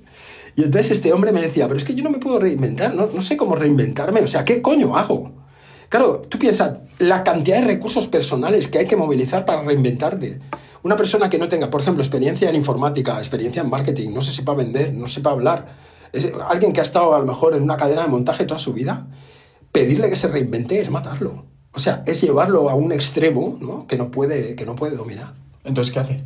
Y 0.57 0.65
entonces 0.65 0.93
este 0.93 1.13
hombre 1.13 1.33
me 1.33 1.43
decía, 1.43 1.67
pero 1.69 1.77
es 1.77 1.85
que 1.85 1.95
yo 1.95 2.03
no 2.03 2.09
me 2.09 2.19
puedo 2.19 2.39
reinventar, 2.41 2.95
no, 2.95 3.07
no 3.07 3.21
sé 3.21 3.37
cómo 3.37 3.55
reinventarme, 3.55 4.21
o 4.21 4.27
sea, 4.27 4.47
¿qué 4.47 4.63
coño 4.63 4.97
hago? 4.97 5.31
Claro, 5.91 6.23
tú 6.27 6.39
piensas 6.39 6.79
la 6.99 7.23
cantidad 7.23 7.61
de 7.61 7.67
recursos 7.67 8.09
personales 8.09 8.67
que 8.67 8.79
hay 8.79 8.87
que 8.87 8.97
movilizar 8.97 9.45
para 9.45 9.61
reinventarte. 9.61 10.41
Una 10.83 10.97
persona 10.97 11.29
que 11.29 11.37
no 11.37 11.51
tenga, 11.51 11.69
por 11.69 11.83
ejemplo, 11.83 12.03
experiencia 12.03 12.49
en 12.49 12.57
informática, 12.57 13.19
experiencia 13.19 13.61
en 13.61 13.69
marketing, 13.69 14.11
no 14.15 14.23
se 14.23 14.33
sepa 14.33 14.55
vender, 14.55 14.95
no 14.95 15.07
sepa 15.07 15.31
hablar, 15.31 15.67
alguien 16.49 16.73
que 16.73 16.81
ha 16.81 16.83
estado 16.83 17.15
a 17.15 17.19
lo 17.19 17.27
mejor 17.27 17.55
en 17.55 17.63
una 17.63 17.77
cadena 17.77 18.03
de 18.03 18.09
montaje 18.09 18.47
toda 18.47 18.59
su 18.59 18.73
vida, 18.73 19.07
pedirle 19.77 20.09
que 20.09 20.17
se 20.17 20.29
reinvente 20.29 20.81
es 20.81 20.89
matarlo. 20.91 21.45
O 21.73 21.79
sea, 21.79 22.03
es 22.07 22.23
llevarlo 22.23 22.71
a 22.71 22.75
un 22.75 22.93
extremo 22.93 23.59
¿no? 23.61 23.87
que, 23.87 23.99
no 23.99 24.11
puede, 24.11 24.57
que 24.57 24.65
no 24.65 24.75
puede 24.75 24.97
dominar. 24.97 25.35
Entonces, 25.65 25.93
¿qué 25.93 26.01
hace? 26.01 26.25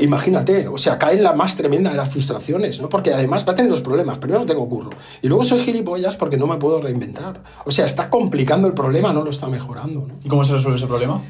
Imagínate, 0.00 0.66
o 0.66 0.76
sea, 0.76 0.98
cae 0.98 1.14
en 1.14 1.22
la 1.22 1.32
más 1.32 1.54
tremenda 1.54 1.90
de 1.90 1.96
las 1.96 2.10
frustraciones, 2.10 2.80
¿no? 2.80 2.88
Porque 2.88 3.12
además 3.12 3.46
va 3.46 3.52
a 3.52 3.54
tener 3.54 3.70
los 3.70 3.82
problemas. 3.82 4.18
Primero 4.18 4.40
no 4.40 4.46
tengo 4.46 4.68
curro. 4.68 4.90
Y 5.22 5.28
luego 5.28 5.44
soy 5.44 5.60
gilipollas 5.60 6.16
porque 6.16 6.36
no 6.36 6.48
me 6.48 6.56
puedo 6.56 6.80
reinventar. 6.80 7.40
O 7.64 7.70
sea, 7.70 7.84
está 7.84 8.10
complicando 8.10 8.66
el 8.66 8.74
problema, 8.74 9.12
no 9.12 9.22
lo 9.22 9.30
está 9.30 9.46
mejorando, 9.46 10.06
¿no? 10.08 10.14
¿Y 10.24 10.28
cómo 10.28 10.44
se 10.44 10.52
resuelve 10.52 10.76
ese 10.76 10.88
problema? 10.88 11.22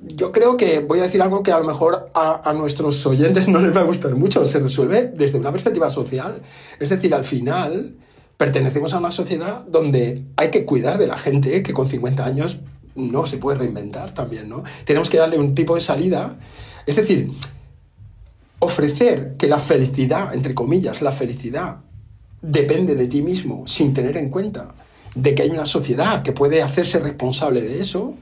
Yo 0.00 0.32
creo 0.32 0.56
que 0.56 0.80
voy 0.80 1.00
a 1.00 1.02
decir 1.02 1.20
algo 1.20 1.42
que 1.42 1.52
a 1.52 1.58
lo 1.58 1.64
mejor 1.64 2.10
a, 2.14 2.48
a 2.48 2.52
nuestros 2.54 3.04
oyentes 3.06 3.46
no 3.46 3.60
les 3.60 3.76
va 3.76 3.80
a 3.80 3.84
gustar 3.84 4.14
mucho. 4.14 4.42
Se 4.46 4.58
resuelve 4.58 5.12
desde 5.14 5.38
una 5.38 5.52
perspectiva 5.52 5.90
social. 5.90 6.40
Es 6.80 6.88
decir, 6.88 7.14
al 7.14 7.24
final 7.24 7.96
pertenecemos 8.42 8.92
a 8.92 8.98
una 8.98 9.12
sociedad 9.12 9.60
donde 9.68 10.24
hay 10.34 10.50
que 10.50 10.64
cuidar 10.64 10.98
de 10.98 11.06
la 11.06 11.16
gente 11.16 11.62
que 11.62 11.72
con 11.72 11.86
50 11.86 12.24
años 12.24 12.58
no 12.96 13.24
se 13.24 13.38
puede 13.38 13.58
reinventar 13.58 14.14
también, 14.14 14.48
¿no? 14.48 14.64
Tenemos 14.84 15.10
que 15.10 15.18
darle 15.18 15.38
un 15.38 15.54
tipo 15.54 15.76
de 15.76 15.80
salida. 15.80 16.40
Es 16.84 16.96
decir, 16.96 17.30
ofrecer 18.58 19.36
que 19.38 19.46
la 19.46 19.60
felicidad, 19.60 20.34
entre 20.34 20.56
comillas, 20.56 21.02
la 21.02 21.12
felicidad 21.12 21.82
depende 22.40 22.96
de 22.96 23.06
ti 23.06 23.22
mismo 23.22 23.64
sin 23.68 23.92
tener 23.92 24.16
en 24.16 24.28
cuenta 24.28 24.74
de 25.14 25.36
que 25.36 25.42
hay 25.42 25.50
una 25.50 25.64
sociedad 25.64 26.24
que 26.24 26.32
puede 26.32 26.62
hacerse 26.62 26.98
responsable 26.98 27.60
de 27.62 27.80
eso, 27.80 28.14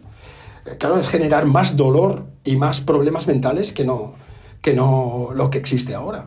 eh, 0.66 0.76
claro, 0.78 0.98
es 0.98 1.08
generar 1.08 1.46
más 1.46 1.76
dolor 1.76 2.26
y 2.44 2.56
más 2.56 2.82
problemas 2.82 3.26
mentales 3.26 3.72
que 3.72 3.86
no, 3.86 4.12
que 4.60 4.74
no 4.74 5.30
lo 5.34 5.48
que 5.48 5.56
existe 5.56 5.94
ahora. 5.94 6.26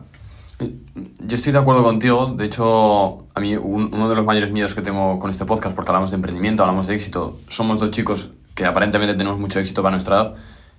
Yo 0.58 1.34
estoy 1.34 1.52
de 1.52 1.58
acuerdo 1.58 1.82
contigo. 1.82 2.34
De 2.36 2.44
hecho, 2.44 3.26
a 3.34 3.40
mí 3.40 3.56
un- 3.56 3.90
uno 3.92 4.08
de 4.08 4.14
los 4.14 4.24
mayores 4.24 4.52
miedos 4.52 4.74
que 4.74 4.82
tengo 4.82 5.18
con 5.18 5.30
este 5.30 5.44
podcast, 5.44 5.74
porque 5.74 5.90
hablamos 5.90 6.10
de 6.10 6.16
emprendimiento, 6.16 6.62
hablamos 6.62 6.86
de 6.86 6.94
éxito, 6.94 7.40
somos 7.48 7.80
dos 7.80 7.90
chicos 7.90 8.30
que 8.54 8.64
aparentemente 8.64 9.14
tenemos 9.14 9.38
mucho 9.38 9.58
éxito 9.58 9.82
para 9.82 9.92
nuestra 9.92 10.16
edad, 10.16 10.34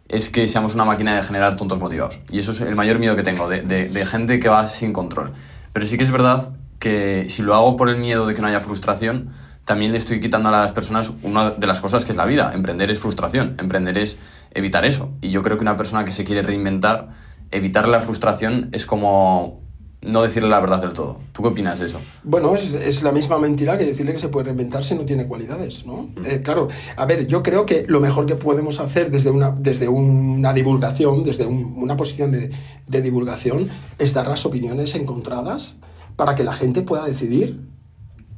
es 0.08 0.30
que 0.30 0.48
seamos 0.48 0.76
una 0.76 0.86
máquina 0.86 1.16
de 1.16 1.24
generar 1.24 1.58
tontos 1.58 1.78
motivados. 1.80 2.20
Y 2.30 2.40
eso 2.40 2.52
es 2.54 2.62
el 2.62 2.76
mayor 2.76 3.00
miedo 3.00 3.16
que 3.16 3.24
tengo, 3.24 3.50
de, 3.50 3.64
de- 3.64 3.90
de 3.90 4.06
gente 4.06 4.40
que 4.40 4.48
va 4.48 4.66
sin 4.68 4.94
control. 4.94 5.32
Pero 5.74 5.86
sí 5.86 5.98
que 5.98 6.04
es 6.04 6.12
verdad 6.12 6.54
que 6.80 7.28
si 7.28 7.42
lo 7.42 7.54
hago 7.56 7.76
por 7.76 7.90
el 7.90 7.98
miedo 7.98 8.28
de 8.28 8.34
que 8.34 8.42
no 8.42 8.48
haya 8.48 8.62
frustración, 8.62 9.30
también 9.66 9.92
le 9.92 9.98
estoy 9.98 10.20
quitando 10.20 10.50
a 10.50 10.52
las 10.52 10.72
personas 10.72 11.12
una 11.24 11.50
de 11.50 11.68
las 11.68 11.82
cosas 11.82 12.06
que 12.06 12.12
es 12.12 12.18
la 12.18 12.26
vida. 12.26 12.52
Emprender 12.54 12.92
es 12.92 13.00
frustración, 13.00 13.56
emprender 13.58 13.98
es 13.98 14.20
evitar 14.52 14.86
eso. 14.86 15.10
Y 15.22 15.32
yo 15.32 15.42
creo 15.42 15.58
que 15.58 15.64
una 15.64 15.76
persona 15.76 16.06
que 16.06 16.12
se 16.12 16.24
quiere 16.24 16.44
reinventar, 16.44 17.10
evitar 17.52 17.88
la 17.88 18.00
frustración 18.00 18.70
es 18.72 18.86
como 18.86 19.65
no 20.10 20.22
decirle 20.22 20.50
la 20.50 20.60
verdad 20.60 20.82
del 20.82 20.94
todo. 20.94 21.20
¿Tú 21.32 21.42
qué 21.42 21.50
opinas 21.50 21.80
de 21.80 21.88
eso? 21.88 22.00
Bueno, 22.24 22.56
es, 22.56 22.74
es 22.74 23.04
la 23.04 23.12
misma 23.12 23.38
mentira 23.40 23.78
que 23.78 23.86
decirle 23.86 24.14
que 24.14 24.20
se 24.20 24.30
puede 24.30 24.46
reinventar 24.46 24.84
si 24.84 24.96
no 24.96 25.06
tiene 25.06 25.28
cualidades, 25.28 25.86
¿no? 25.86 26.10
Eh, 26.26 26.42
claro, 26.44 26.68
a 26.96 27.06
ver, 27.06 27.28
yo 27.28 27.44
creo 27.44 27.66
que 27.66 27.86
lo 27.88 28.00
mejor 28.00 28.26
que 28.26 28.36
podemos 28.36 28.80
hacer 28.80 29.12
desde 29.12 29.30
una, 29.30 29.52
desde 29.52 29.88
una 29.88 30.54
divulgación, 30.54 31.24
desde 31.24 31.46
un- 31.46 31.74
una 31.78 31.98
posición 31.98 32.32
de, 32.32 32.52
de 32.88 33.02
divulgación, 33.02 33.70
es 34.00 34.14
dar 34.14 34.28
las 34.28 34.46
opiniones 34.46 34.96
encontradas 34.96 35.76
para 36.16 36.36
que 36.36 36.44
la 36.44 36.54
gente 36.54 36.82
pueda 36.82 37.06
decidir 37.06 37.62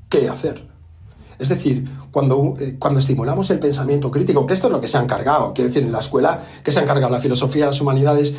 qué 0.10 0.30
hacer. 0.30 0.68
Es 1.40 1.50
decir, 1.50 1.86
cuando, 2.12 2.54
eh, 2.60 2.76
cuando 2.80 3.00
estimulamos 3.00 3.50
el 3.50 3.60
pensamiento 3.60 4.10
crítico, 4.12 4.46
que 4.46 4.54
esto 4.54 4.68
es 4.68 4.74
lo 4.74 4.82
que 4.82 4.88
se 4.88 4.98
ha 4.98 5.02
encargado, 5.02 5.54
quiero 5.54 5.70
decir, 5.70 5.84
en 5.84 5.92
la 5.92 6.00
escuela, 6.00 6.40
que 6.64 6.72
se 6.72 6.80
ha 6.80 6.84
encargado 6.84 7.12
la 7.12 7.20
filosofía, 7.20 7.66
las 7.66 7.80
humanidades, 7.80 8.34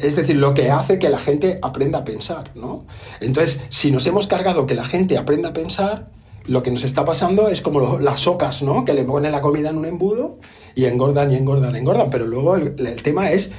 es 0.00 0.16
decir, 0.16 0.36
lo 0.36 0.54
que 0.54 0.70
hace 0.70 0.98
que 0.98 1.08
la 1.08 1.18
gente 1.18 1.58
aprenda 1.62 2.00
a 2.00 2.04
pensar, 2.04 2.50
¿no? 2.54 2.84
Entonces, 3.20 3.60
si 3.68 3.90
nos 3.90 4.06
hemos 4.06 4.26
cargado 4.26 4.66
que 4.66 4.74
la 4.74 4.84
gente 4.84 5.16
aprenda 5.16 5.50
a 5.50 5.52
pensar, 5.52 6.10
lo 6.46 6.62
que 6.62 6.70
nos 6.70 6.84
está 6.84 7.04
pasando 7.04 7.48
es 7.48 7.60
como 7.60 7.98
las 8.00 8.26
ocas, 8.26 8.62
¿no? 8.62 8.84
Que 8.84 8.94
le 8.94 9.04
ponen 9.04 9.32
la 9.32 9.40
comida 9.40 9.70
en 9.70 9.78
un 9.78 9.86
embudo 9.86 10.38
y 10.74 10.86
engordan 10.86 11.30
y 11.30 11.36
engordan, 11.36 11.76
engordan, 11.76 12.10
pero 12.10 12.26
luego 12.26 12.56
el 12.56 13.02
tema 13.02 13.30
es 13.30 13.52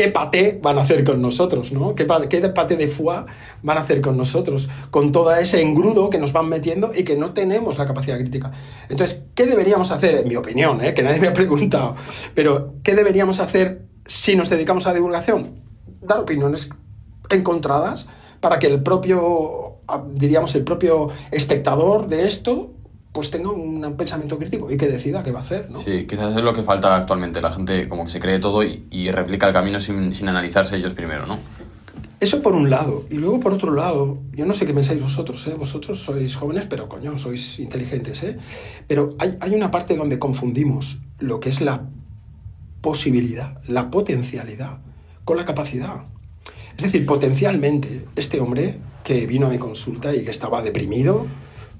qué 0.00 0.08
paté 0.08 0.58
van 0.62 0.78
a 0.78 0.80
hacer 0.80 1.04
con 1.04 1.20
nosotros, 1.20 1.72
¿no? 1.72 1.94
¿Qué, 1.94 2.06
pa- 2.06 2.26
qué 2.26 2.40
paté 2.48 2.76
de 2.76 2.88
foie 2.88 3.26
van 3.62 3.76
a 3.76 3.82
hacer 3.82 4.00
con 4.00 4.16
nosotros? 4.16 4.70
Con 4.90 5.12
todo 5.12 5.30
ese 5.34 5.60
engrudo 5.60 6.08
que 6.08 6.16
nos 6.16 6.32
van 6.32 6.48
metiendo 6.48 6.88
y 6.96 7.02
que 7.04 7.16
no 7.16 7.34
tenemos 7.34 7.76
la 7.76 7.84
capacidad 7.86 8.16
crítica. 8.16 8.50
Entonces, 8.88 9.24
¿qué 9.34 9.44
deberíamos 9.44 9.90
hacer? 9.90 10.14
En 10.14 10.26
mi 10.26 10.36
opinión, 10.36 10.82
¿eh? 10.82 10.94
que 10.94 11.02
nadie 11.02 11.20
me 11.20 11.28
ha 11.28 11.34
preguntado, 11.34 11.96
pero 12.34 12.72
¿qué 12.82 12.94
deberíamos 12.94 13.40
hacer 13.40 13.82
si 14.06 14.36
nos 14.36 14.48
dedicamos 14.48 14.86
a 14.86 14.94
divulgación? 14.94 15.60
Dar 16.00 16.20
opiniones 16.20 16.70
encontradas 17.28 18.06
para 18.40 18.58
que 18.58 18.68
el 18.68 18.82
propio, 18.82 19.80
ah, 19.86 20.02
diríamos, 20.14 20.54
el 20.54 20.64
propio 20.64 21.08
espectador 21.30 22.08
de 22.08 22.26
esto 22.26 22.70
pues 23.12 23.30
tenga 23.30 23.50
un 23.50 23.96
pensamiento 23.96 24.38
crítico 24.38 24.70
y 24.70 24.76
que 24.76 24.86
decida 24.86 25.22
qué 25.22 25.32
va 25.32 25.40
a 25.40 25.42
hacer, 25.42 25.68
¿no? 25.70 25.82
Sí, 25.82 26.06
quizás 26.06 26.36
es 26.36 26.42
lo 26.42 26.52
que 26.52 26.62
falta 26.62 26.94
actualmente. 26.94 27.40
La 27.40 27.50
gente 27.50 27.88
como 27.88 28.04
que 28.04 28.10
se 28.10 28.20
cree 28.20 28.38
todo 28.38 28.62
y, 28.62 28.86
y 28.90 29.10
replica 29.10 29.48
el 29.48 29.52
camino 29.52 29.80
sin, 29.80 30.14
sin 30.14 30.28
analizarse 30.28 30.76
ellos 30.76 30.94
primero, 30.94 31.26
¿no? 31.26 31.38
Eso 32.20 32.42
por 32.42 32.52
un 32.52 32.70
lado. 32.70 33.04
Y 33.10 33.16
luego 33.16 33.40
por 33.40 33.52
otro 33.52 33.74
lado, 33.74 34.18
yo 34.32 34.46
no 34.46 34.54
sé 34.54 34.64
qué 34.64 34.74
pensáis 34.74 35.00
vosotros, 35.00 35.44
¿eh? 35.48 35.54
Vosotros 35.54 36.04
sois 36.04 36.36
jóvenes, 36.36 36.66
pero 36.66 36.88
coño, 36.88 37.18
sois 37.18 37.58
inteligentes, 37.58 38.22
¿eh? 38.22 38.36
Pero 38.86 39.16
hay, 39.18 39.36
hay 39.40 39.54
una 39.54 39.70
parte 39.70 39.96
donde 39.96 40.18
confundimos 40.18 40.98
lo 41.18 41.40
que 41.40 41.48
es 41.48 41.60
la 41.60 41.88
posibilidad, 42.80 43.60
la 43.66 43.90
potencialidad, 43.90 44.78
con 45.24 45.36
la 45.36 45.44
capacidad. 45.44 46.04
Es 46.76 46.84
decir, 46.84 47.04
potencialmente, 47.06 48.06
este 48.16 48.38
hombre 48.38 48.78
que 49.02 49.26
vino 49.26 49.46
a 49.46 49.50
mi 49.50 49.58
consulta 49.58 50.14
y 50.14 50.24
que 50.24 50.30
estaba 50.30 50.62
deprimido, 50.62 51.26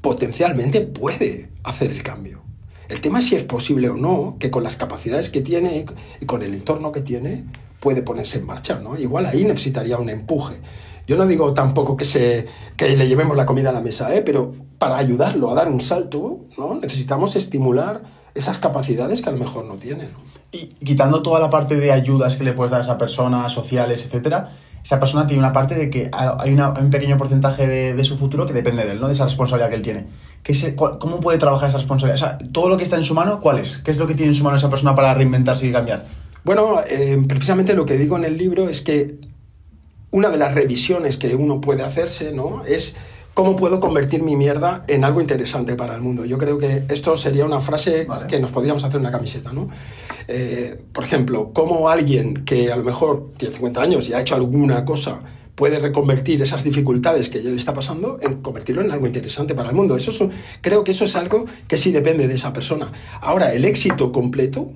potencialmente 0.00 0.80
puede 0.80 1.50
hacer 1.62 1.90
el 1.90 2.02
cambio. 2.02 2.42
El 2.88 3.00
tema 3.00 3.20
es 3.20 3.26
si 3.26 3.36
es 3.36 3.44
posible 3.44 3.88
o 3.88 3.96
no, 3.96 4.36
que 4.38 4.50
con 4.50 4.64
las 4.64 4.76
capacidades 4.76 5.30
que 5.30 5.40
tiene 5.40 5.86
y 6.20 6.26
con 6.26 6.42
el 6.42 6.54
entorno 6.54 6.90
que 6.90 7.00
tiene, 7.00 7.44
puede 7.78 8.02
ponerse 8.02 8.38
en 8.38 8.46
marcha, 8.46 8.78
¿no? 8.78 8.98
Igual 8.98 9.26
ahí 9.26 9.44
necesitaría 9.44 9.96
un 9.96 10.10
empuje. 10.10 10.60
Yo 11.06 11.16
no 11.16 11.26
digo 11.26 11.54
tampoco 11.54 11.96
que, 11.96 12.04
se, 12.04 12.46
que 12.76 12.96
le 12.96 13.08
llevemos 13.08 13.36
la 13.36 13.46
comida 13.46 13.70
a 13.70 13.72
la 13.72 13.80
mesa, 13.80 14.14
¿eh? 14.14 14.22
pero 14.22 14.52
para 14.78 14.96
ayudarlo 14.96 15.50
a 15.50 15.54
dar 15.54 15.68
un 15.68 15.80
salto, 15.80 16.40
¿no? 16.56 16.76
necesitamos 16.76 17.34
estimular 17.36 18.02
esas 18.34 18.58
capacidades 18.58 19.20
que 19.20 19.28
a 19.28 19.32
lo 19.32 19.38
mejor 19.38 19.64
no 19.64 19.74
tiene. 19.74 20.08
Y 20.52 20.66
quitando 20.66 21.22
toda 21.22 21.40
la 21.40 21.50
parte 21.50 21.76
de 21.76 21.90
ayudas 21.90 22.36
que 22.36 22.44
le 22.44 22.52
puedes 22.52 22.70
dar 22.70 22.80
a 22.80 22.84
esa 22.84 22.98
persona, 22.98 23.48
sociales, 23.48 24.04
etcétera, 24.04 24.52
esa 24.82 24.98
persona 25.00 25.26
tiene 25.26 25.42
una 25.42 25.52
parte 25.52 25.74
de 25.74 25.90
que 25.90 26.10
hay, 26.12 26.52
un 26.54 26.90
pequeño 26.90 27.18
porcentaje 27.18 27.66
de, 27.66 28.04
su 28.04 28.16
futuro 28.16 28.46
que 28.46 28.52
depende 28.52 28.84
de 28.84 28.92
él, 28.92 29.00
¿no? 29.00 29.08
De 29.08 29.12
esa 29.12 29.24
responsabilidad 29.24 29.68
que 29.70 29.76
él 29.76 29.82
tiene. 29.82 30.06
¿Qué 30.42 30.54
se- 30.54 30.74
cuál- 30.74 30.98
¿Cómo 30.98 31.20
puede 31.20 31.38
trabajar 31.38 31.68
esa 31.68 31.78
responsabilidad? 31.78 32.14
O 32.14 32.38
sea, 32.38 32.38
todo 32.52 32.68
lo 32.68 32.76
que 32.76 32.84
está 32.84 32.96
en 32.96 33.04
su 33.04 33.14
mano, 33.14 33.40
¿cuál 33.40 33.58
es? 33.58 33.78
¿Qué 33.78 33.90
es 33.90 33.98
lo 33.98 34.06
que 34.06 34.14
tiene 34.14 34.30
en 34.32 34.34
su 34.34 34.42
mano 34.44 34.56
esa 34.56 34.70
persona 34.70 34.94
para 34.94 35.12
reinventarse 35.14 35.66
y 35.66 35.72
cambiar? 35.72 36.06
Bueno, 36.44 36.80
eh, 36.88 37.22
precisamente 37.28 37.74
lo 37.74 37.84
que 37.84 37.98
digo 37.98 38.16
en 38.16 38.24
el 38.24 38.38
libro 38.38 38.68
es 38.68 38.80
que 38.80 39.18
una 40.10 40.30
de 40.30 40.38
las 40.38 40.54
revisiones 40.54 41.18
que 41.18 41.34
uno 41.36 41.60
puede 41.60 41.82
hacerse, 41.82 42.32
¿no? 42.32 42.64
Es 42.64 42.96
cómo 43.42 43.56
puedo 43.56 43.80
convertir 43.80 44.22
mi 44.22 44.36
mierda 44.36 44.84
en 44.86 45.02
algo 45.02 45.18
interesante 45.22 45.74
para 45.74 45.94
el 45.94 46.02
mundo. 46.02 46.26
Yo 46.26 46.36
creo 46.36 46.58
que 46.58 46.82
esto 46.90 47.16
sería 47.16 47.46
una 47.46 47.58
frase 47.58 48.04
Vale. 48.04 48.26
que 48.26 48.38
nos 48.38 48.50
podríamos 48.52 48.84
hacer 48.84 48.96
en 48.96 49.00
una 49.00 49.10
camiseta, 49.10 49.50
¿no? 49.50 49.70
Eh, 50.28 50.78
por 50.92 51.04
ejemplo, 51.04 51.50
cómo 51.54 51.88
alguien 51.88 52.44
que 52.44 52.70
a 52.70 52.76
lo 52.76 52.84
mejor 52.84 53.30
tiene 53.38 53.54
50 53.54 53.80
años 53.80 54.10
y 54.10 54.12
ha 54.12 54.20
hecho 54.20 54.34
alguna 54.34 54.84
cosa 54.84 55.22
puede 55.54 55.78
reconvertir 55.78 56.42
esas 56.42 56.64
dificultades 56.64 57.30
que 57.30 57.38
le 57.42 57.54
está 57.56 57.72
pasando 57.72 58.18
en 58.20 58.42
convertirlo 58.42 58.82
en 58.82 58.90
algo 58.90 59.06
interesante 59.06 59.54
para 59.54 59.70
el 59.70 59.74
mundo. 59.74 59.96
Eso 59.96 60.10
es 60.10 60.20
un- 60.20 60.32
creo 60.60 60.84
que 60.84 60.90
eso 60.90 61.04
es 61.06 61.16
algo 61.16 61.46
que 61.66 61.78
sí 61.78 61.92
depende 61.92 62.28
de 62.28 62.34
esa 62.34 62.52
persona. 62.52 62.92
Ahora, 63.22 63.54
el 63.54 63.64
éxito 63.64 64.12
completo 64.12 64.70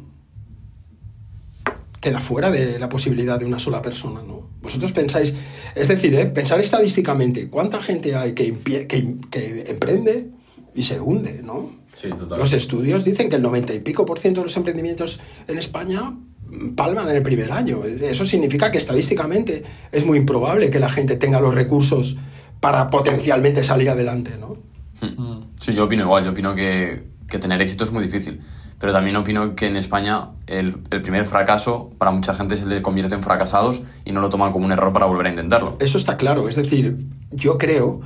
queda 2.04 2.20
fuera 2.20 2.50
de 2.50 2.78
la 2.78 2.88
posibilidad 2.88 3.38
de 3.38 3.46
una 3.46 3.58
sola 3.58 3.80
persona, 3.80 4.22
¿no? 4.22 4.46
Vosotros 4.62 4.92
pensáis, 4.92 5.34
es 5.74 5.88
decir, 5.88 6.14
¿eh? 6.14 6.26
pensar 6.26 6.60
estadísticamente, 6.60 7.48
¿cuánta 7.48 7.80
gente 7.80 8.14
hay 8.14 8.32
que, 8.32 8.52
empie- 8.52 8.86
que, 8.86 9.16
que 9.30 9.64
emprende 9.70 10.28
y 10.74 10.82
se 10.82 11.00
hunde, 11.00 11.42
¿no? 11.42 11.72
Sí. 11.94 12.10
Los 12.36 12.52
estudios 12.52 13.04
dicen 13.04 13.28
que 13.30 13.36
el 13.36 13.42
90 13.42 13.72
y 13.72 13.80
pico 13.80 14.04
por 14.04 14.18
ciento 14.18 14.40
de 14.42 14.46
los 14.48 14.56
emprendimientos 14.56 15.20
en 15.48 15.56
España 15.58 16.14
palman 16.76 17.08
en 17.08 17.16
el 17.16 17.22
primer 17.22 17.50
año. 17.52 17.84
Eso 17.84 18.26
significa 18.26 18.70
que 18.70 18.78
estadísticamente 18.78 19.62
es 19.92 20.04
muy 20.04 20.18
improbable 20.18 20.70
que 20.70 20.78
la 20.80 20.88
gente 20.90 21.16
tenga 21.16 21.40
los 21.40 21.54
recursos 21.54 22.16
para 22.60 22.90
potencialmente 22.90 23.62
salir 23.62 23.88
adelante, 23.90 24.32
¿no? 24.38 24.56
Sí, 25.60 25.72
yo 25.72 25.84
opino 25.84 26.02
igual. 26.04 26.24
Yo 26.24 26.30
opino 26.32 26.54
que, 26.54 27.04
que 27.28 27.38
tener 27.38 27.60
éxito 27.62 27.84
es 27.84 27.92
muy 27.92 28.02
difícil. 28.02 28.40
Pero 28.78 28.92
también 28.92 29.16
opino 29.16 29.54
que 29.54 29.66
en 29.66 29.76
España 29.76 30.30
el, 30.46 30.74
primer 30.74 31.26
fracaso 31.26 31.90
para 31.98 32.10
mucha 32.10 32.34
gente 32.34 32.56
se 32.56 32.66
le 32.66 32.82
convierte 32.82 33.14
en 33.14 33.22
fracasados 33.22 33.82
y 34.04 34.12
no 34.12 34.20
lo 34.20 34.28
toman 34.28 34.52
como 34.52 34.66
un 34.66 34.72
error 34.72 34.92
para 34.92 35.06
volver 35.06 35.26
a 35.26 35.30
intentarlo. 35.30 35.76
Eso 35.80 35.96
está 35.96 36.16
claro. 36.16 36.48
Es 36.48 36.56
decir, 36.56 36.96
yo 37.30 37.56
creo 37.58 38.00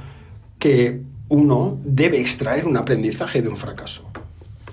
que 0.58 1.02
uno 1.28 1.78
debe 1.84 2.20
extraer 2.20 2.66
un 2.66 2.76
aprendizaje 2.76 3.42
de 3.42 3.48
un 3.48 3.56
fracaso. 3.56 4.08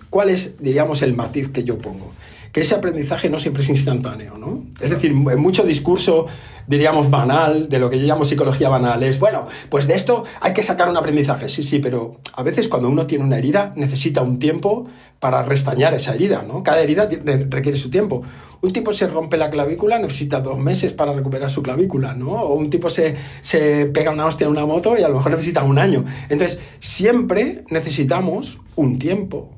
¿Cuál 0.10 0.30
es, 0.30 0.56
diríamos, 0.60 1.02
el 1.02 1.14
matiz 1.14 1.50
que 1.50 1.64
yo 1.64 1.78
pongo? 1.78 2.14
Que 2.56 2.62
ese 2.62 2.74
aprendizaje 2.74 3.30
no 3.30 3.38
siempre 3.38 3.64
es 3.64 3.68
instantáneo, 3.68 4.38
¿no? 4.38 4.64
Es 4.80 4.90
decir, 4.90 5.14
mucho 5.14 5.64
discurso, 5.64 6.26
diríamos, 6.68 7.10
banal, 7.10 7.68
de 7.68 7.80
lo 7.80 7.90
que 7.90 8.00
yo 8.00 8.08
llamo 8.08 8.24
psicología 8.24 8.70
banal, 8.70 9.04
es, 9.04 9.20
bueno, 9.20 9.46
pues 9.70 9.88
de 9.88 9.96
esto 9.96 10.24
hay 10.40 10.54
que 10.54 10.64
sacar 10.64 10.88
un 10.88 10.96
aprendizaje, 10.96 11.50
sí, 11.50 11.64
sí, 11.64 11.80
pero 11.80 12.22
a 12.34 12.44
veces 12.44 12.70
cuando 12.70 12.88
uno 12.88 13.08
tiene 13.08 13.26
una 13.26 13.40
herida 13.40 13.74
necesita 13.76 14.22
un 14.22 14.40
tiempo 14.40 14.88
para 15.20 15.44
restañar 15.44 15.94
esa 15.96 16.14
herida, 16.14 16.46
¿no? 16.48 16.64
Cada 16.64 16.80
herida 16.80 17.10
requiere 17.50 17.78
su 17.78 17.90
tiempo. 17.90 18.22
Un 18.62 18.72
tipo 18.72 18.94
se 18.94 19.08
rompe 19.08 19.36
la 19.36 19.50
clavícula, 19.50 20.00
necesita 20.00 20.40
dos 20.40 20.58
meses 20.58 20.94
para 20.94 21.12
recuperar 21.12 21.50
su 21.50 21.62
clavícula, 21.62 22.14
¿no? 22.14 22.42
O 22.42 22.54
un 22.54 22.70
tipo 22.70 22.90
se, 22.90 23.16
se 23.42 23.88
pega 23.88 24.12
una 24.12 24.28
hostia 24.28 24.46
en 24.46 24.52
una 24.52 24.66
moto 24.66 24.98
y 24.98 25.04
a 25.04 25.10
lo 25.10 25.16
mejor 25.16 25.34
necesita 25.34 25.62
un 25.62 25.78
año. 25.78 26.06
Entonces, 26.30 26.62
siempre 26.80 27.66
necesitamos 27.70 28.62
un 28.78 28.98
tiempo 28.98 29.55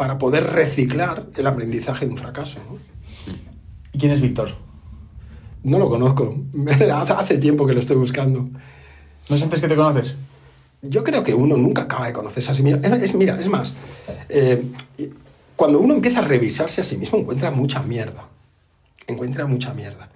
para 0.00 0.16
poder 0.16 0.44
reciclar 0.54 1.26
el 1.36 1.46
aprendizaje 1.46 2.06
de 2.06 2.12
un 2.12 2.16
fracaso, 2.16 2.58
¿no? 2.66 2.78
¿Y 3.92 3.98
quién 3.98 4.10
es 4.12 4.22
Víctor? 4.22 4.54
No 5.62 5.78
lo 5.78 5.90
conozco. 5.90 6.38
Hace- 7.18 7.36
tiempo 7.36 7.66
que 7.66 7.74
lo 7.74 7.80
estoy 7.80 7.96
buscando. 7.96 8.48
¿No 9.28 9.36
sientes 9.36 9.60
que 9.60 9.68
te 9.68 9.76
conoces? 9.76 10.14
Yo 10.80 11.04
creo 11.04 11.22
que 11.22 11.34
uno 11.34 11.58
nunca 11.58 11.82
acaba 11.82 12.06
de 12.06 12.14
conocerse 12.14 12.50
a 12.50 12.54
sí 12.54 12.62
mismo. 12.62 12.80
Es- 12.82 13.14
mira, 13.14 13.38
es 13.38 13.46
más, 13.48 13.74
eh, 14.30 14.64
cuando 15.54 15.78
uno 15.78 15.92
empieza 15.92 16.20
a 16.20 16.22
revisarse 16.22 16.80
a 16.80 16.84
sí 16.84 16.96
mismo, 16.96 17.18
encuentra 17.18 17.50
mucha 17.50 17.82
mierda. 17.82 18.26
Encuentra 19.06 19.44
mucha 19.44 19.74
mierda. 19.74 20.08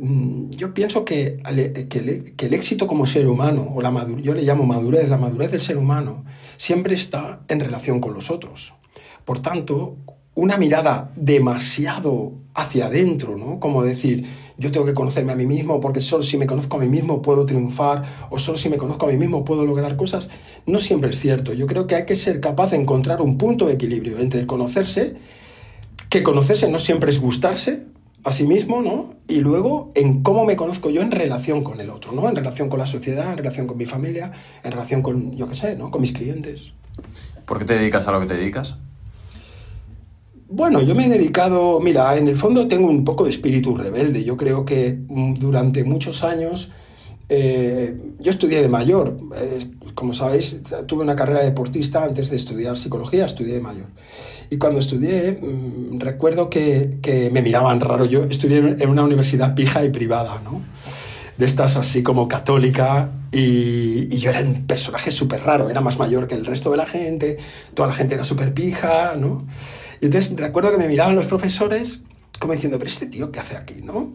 Mm, 0.00 0.50
Yo 0.50 0.72
pienso 0.72 1.04
que, 1.04 1.42
el 1.44 2.54
éxito 2.54 2.86
como 2.86 3.04
ser 3.04 3.26
humano, 3.26 3.72
o 3.74 3.82
la 3.82 3.90
madurez, 3.90 4.24
yo 4.24 4.32
le 4.34 4.42
llamo 4.42 4.64
madurez, 4.64 5.08
la 5.08 5.18
madurez 5.18 5.50
del 5.50 5.60
ser 5.60 5.76
humano, 5.76 6.24
siempre 6.56 6.94
está 6.94 7.40
en 7.48 7.58
relación 7.58 8.00
con 8.00 8.14
los 8.14 8.30
otros. 8.30 8.74
Por 9.24 9.42
tanto, 9.42 9.96
una 10.36 10.56
mirada 10.56 11.10
demasiado 11.16 12.32
hacia 12.54 12.86
adentro, 12.86 13.36
¿no? 13.36 13.58
Como 13.58 13.82
decir, 13.82 14.24
yo 14.56 14.70
tengo 14.70 14.86
que 14.86 14.94
conocerme 14.94 15.32
a 15.32 15.36
mí 15.36 15.46
mismo 15.46 15.80
porque 15.80 16.00
solo 16.00 16.22
si 16.22 16.38
me 16.38 16.46
conozco 16.46 16.76
a 16.76 16.80
mí 16.80 16.88
mismo 16.88 17.20
puedo 17.20 17.44
triunfar 17.44 18.02
o 18.30 18.38
solo 18.38 18.56
si 18.56 18.68
me 18.68 18.78
conozco 18.78 19.06
a 19.06 19.08
mí 19.10 19.16
mismo 19.16 19.44
puedo 19.44 19.66
lograr 19.66 19.96
cosas, 19.96 20.30
no 20.64 20.78
siempre 20.78 21.10
es 21.10 21.18
cierto. 21.18 21.54
Yo 21.54 21.66
creo 21.66 21.88
que 21.88 21.96
hay 21.96 22.06
que 22.06 22.14
ser 22.14 22.40
capaz 22.40 22.70
de 22.70 22.76
encontrar 22.76 23.20
un 23.20 23.36
punto 23.36 23.66
de 23.66 23.74
equilibrio 23.74 24.20
entre 24.20 24.38
el 24.40 24.46
conocerse, 24.46 25.16
que 26.08 26.22
conocerse 26.22 26.68
no 26.68 26.78
siempre 26.78 27.10
es 27.10 27.20
gustarse 27.20 27.82
a 28.24 28.32
sí 28.32 28.46
mismo, 28.46 28.82
¿no? 28.82 29.14
Y 29.28 29.40
luego 29.40 29.92
en 29.94 30.22
cómo 30.22 30.44
me 30.44 30.56
conozco 30.56 30.90
yo 30.90 31.02
en 31.02 31.10
relación 31.10 31.62
con 31.62 31.80
el 31.80 31.90
otro, 31.90 32.12
¿no? 32.12 32.28
En 32.28 32.36
relación 32.36 32.68
con 32.68 32.78
la 32.78 32.86
sociedad, 32.86 33.30
en 33.30 33.38
relación 33.38 33.66
con 33.66 33.76
mi 33.76 33.86
familia, 33.86 34.32
en 34.62 34.72
relación 34.72 35.02
con, 35.02 35.36
yo 35.36 35.48
qué 35.48 35.54
sé, 35.54 35.76
¿no? 35.76 35.90
Con 35.90 36.00
mis 36.00 36.12
clientes. 36.12 36.72
¿Por 37.46 37.58
qué 37.58 37.64
te 37.64 37.74
dedicas 37.78 38.06
a 38.08 38.12
lo 38.12 38.20
que 38.20 38.26
te 38.26 38.34
dedicas? 38.34 38.76
Bueno, 40.50 40.80
yo 40.80 40.94
me 40.94 41.06
he 41.06 41.08
dedicado, 41.10 41.78
mira, 41.78 42.16
en 42.16 42.26
el 42.26 42.34
fondo 42.34 42.66
tengo 42.66 42.88
un 42.88 43.04
poco 43.04 43.24
de 43.24 43.30
espíritu 43.30 43.76
rebelde. 43.76 44.24
Yo 44.24 44.36
creo 44.36 44.64
que 44.64 44.98
mm, 45.06 45.34
durante 45.34 45.84
muchos 45.84 46.24
años, 46.24 46.70
eh, 47.28 47.96
yo 48.18 48.30
estudié 48.30 48.62
de 48.62 48.68
mayor. 48.68 49.18
Eh, 49.36 49.66
como 49.94 50.14
sabéis, 50.14 50.60
tuve 50.86 51.02
una 51.02 51.16
carrera 51.16 51.42
deportista 51.42 52.04
antes 52.04 52.30
de 52.30 52.36
estudiar 52.36 52.76
psicología, 52.76 53.24
estudié 53.24 53.54
de 53.54 53.60
mayor. 53.60 53.86
Y 54.50 54.58
cuando 54.58 54.78
estudié, 54.78 55.38
mm, 55.40 55.98
recuerdo 55.98 56.48
que, 56.48 56.98
que 57.02 57.30
me 57.30 57.42
miraban 57.42 57.80
raro. 57.80 58.04
Yo 58.04 58.24
estudié 58.24 58.58
en 58.58 58.88
una 58.88 59.02
universidad 59.02 59.54
pija 59.54 59.84
y 59.84 59.90
privada, 59.90 60.40
¿no? 60.42 60.62
de 61.36 61.46
estas 61.46 61.76
así 61.76 62.02
como 62.02 62.26
católica 62.26 63.12
y, 63.30 64.12
y 64.12 64.18
yo 64.18 64.30
era 64.30 64.40
un 64.40 64.66
personaje 64.66 65.12
súper 65.12 65.44
raro, 65.44 65.70
era 65.70 65.80
más 65.80 65.96
mayor 65.96 66.26
que 66.26 66.34
el 66.34 66.44
resto 66.44 66.72
de 66.72 66.76
la 66.76 66.86
gente, 66.86 67.38
toda 67.74 67.86
la 67.86 67.94
gente 67.94 68.14
era 68.14 68.24
súper 68.24 68.52
pija, 68.52 69.14
¿no? 69.16 69.46
Y 70.00 70.06
entonces 70.06 70.32
recuerdo 70.36 70.72
que 70.72 70.78
me 70.78 70.88
miraban 70.88 71.14
los 71.14 71.26
profesores 71.26 72.00
como 72.38 72.52
diciendo, 72.52 72.78
pero 72.78 72.90
este 72.90 73.06
tío, 73.06 73.32
¿qué 73.32 73.40
hace 73.40 73.56
aquí, 73.56 73.76
no? 73.82 74.12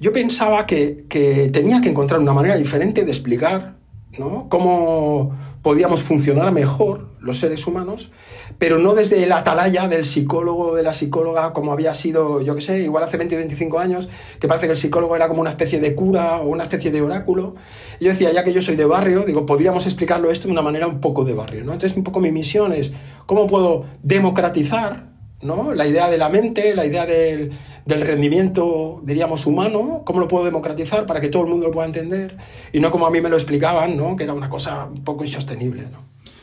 Yo 0.00 0.12
pensaba 0.12 0.66
que, 0.66 1.04
que 1.08 1.48
tenía 1.48 1.80
que 1.80 1.88
encontrar 1.88 2.20
una 2.20 2.32
manera 2.32 2.56
diferente 2.56 3.04
de 3.04 3.10
explicar 3.10 3.76
¿no? 4.18 4.48
cómo 4.48 5.32
podíamos 5.62 6.02
funcionar 6.02 6.52
mejor 6.52 7.08
los 7.20 7.38
seres 7.38 7.66
humanos, 7.66 8.12
pero 8.58 8.78
no 8.78 8.94
desde 8.94 9.24
la 9.24 9.38
atalaya 9.38 9.88
del 9.88 10.04
psicólogo 10.04 10.76
de 10.76 10.82
la 10.82 10.92
psicóloga 10.92 11.54
como 11.54 11.72
había 11.72 11.94
sido, 11.94 12.42
yo 12.42 12.54
qué 12.54 12.60
sé, 12.60 12.80
igual 12.82 13.02
hace 13.02 13.16
20 13.16 13.34
o 13.34 13.38
25 13.38 13.78
años, 13.78 14.10
que 14.38 14.46
parece 14.46 14.66
que 14.66 14.72
el 14.72 14.76
psicólogo 14.76 15.16
era 15.16 15.26
como 15.26 15.40
una 15.40 15.48
especie 15.48 15.80
de 15.80 15.94
cura 15.94 16.36
o 16.36 16.48
una 16.48 16.64
especie 16.64 16.90
de 16.90 17.00
oráculo. 17.00 17.54
Yo 17.98 18.10
decía, 18.10 18.30
ya 18.30 18.44
que 18.44 18.52
yo 18.52 18.60
soy 18.60 18.76
de 18.76 18.84
barrio, 18.84 19.24
digo, 19.24 19.46
podríamos 19.46 19.86
explicarlo 19.86 20.30
esto 20.30 20.48
de 20.48 20.52
una 20.52 20.62
manera 20.62 20.86
un 20.86 21.00
poco 21.00 21.24
de 21.24 21.32
barrio. 21.32 21.64
¿no? 21.64 21.72
Entonces, 21.72 21.96
un 21.96 22.04
poco 22.04 22.20
mi 22.20 22.30
misión 22.30 22.74
es 22.74 22.92
cómo 23.24 23.46
puedo 23.46 23.86
democratizar 24.02 25.14
¿no? 25.40 25.72
la 25.72 25.86
idea 25.86 26.10
de 26.10 26.18
la 26.18 26.28
mente, 26.28 26.74
la 26.74 26.84
idea 26.84 27.06
del, 27.06 27.52
del 27.84 28.00
rendimiento, 28.00 29.00
diríamos, 29.02 29.46
humano, 29.46 30.02
cómo 30.04 30.20
lo 30.20 30.28
puedo 30.28 30.44
democratizar 30.44 31.06
para 31.06 31.20
que 31.20 31.28
todo 31.28 31.42
el 31.42 31.48
mundo 31.48 31.66
lo 31.66 31.72
pueda 31.72 31.86
entender 31.86 32.36
y 32.72 32.80
no 32.80 32.90
como 32.90 33.06
a 33.06 33.10
mí 33.10 33.20
me 33.20 33.28
lo 33.28 33.36
explicaban, 33.36 33.96
¿no? 33.96 34.16
que 34.16 34.24
era 34.24 34.32
una 34.32 34.48
cosa 34.48 34.86
un 34.86 35.04
poco 35.04 35.24
insostenible. 35.24 35.82
¿no? 35.82 35.98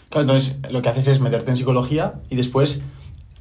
Claro, 0.10 0.22
entonces 0.22 0.58
lo 0.70 0.82
que 0.82 0.90
haces 0.90 1.08
es 1.08 1.20
meterte 1.20 1.52
en 1.52 1.58
psicología 1.58 2.16
y 2.30 2.36
después 2.36 2.82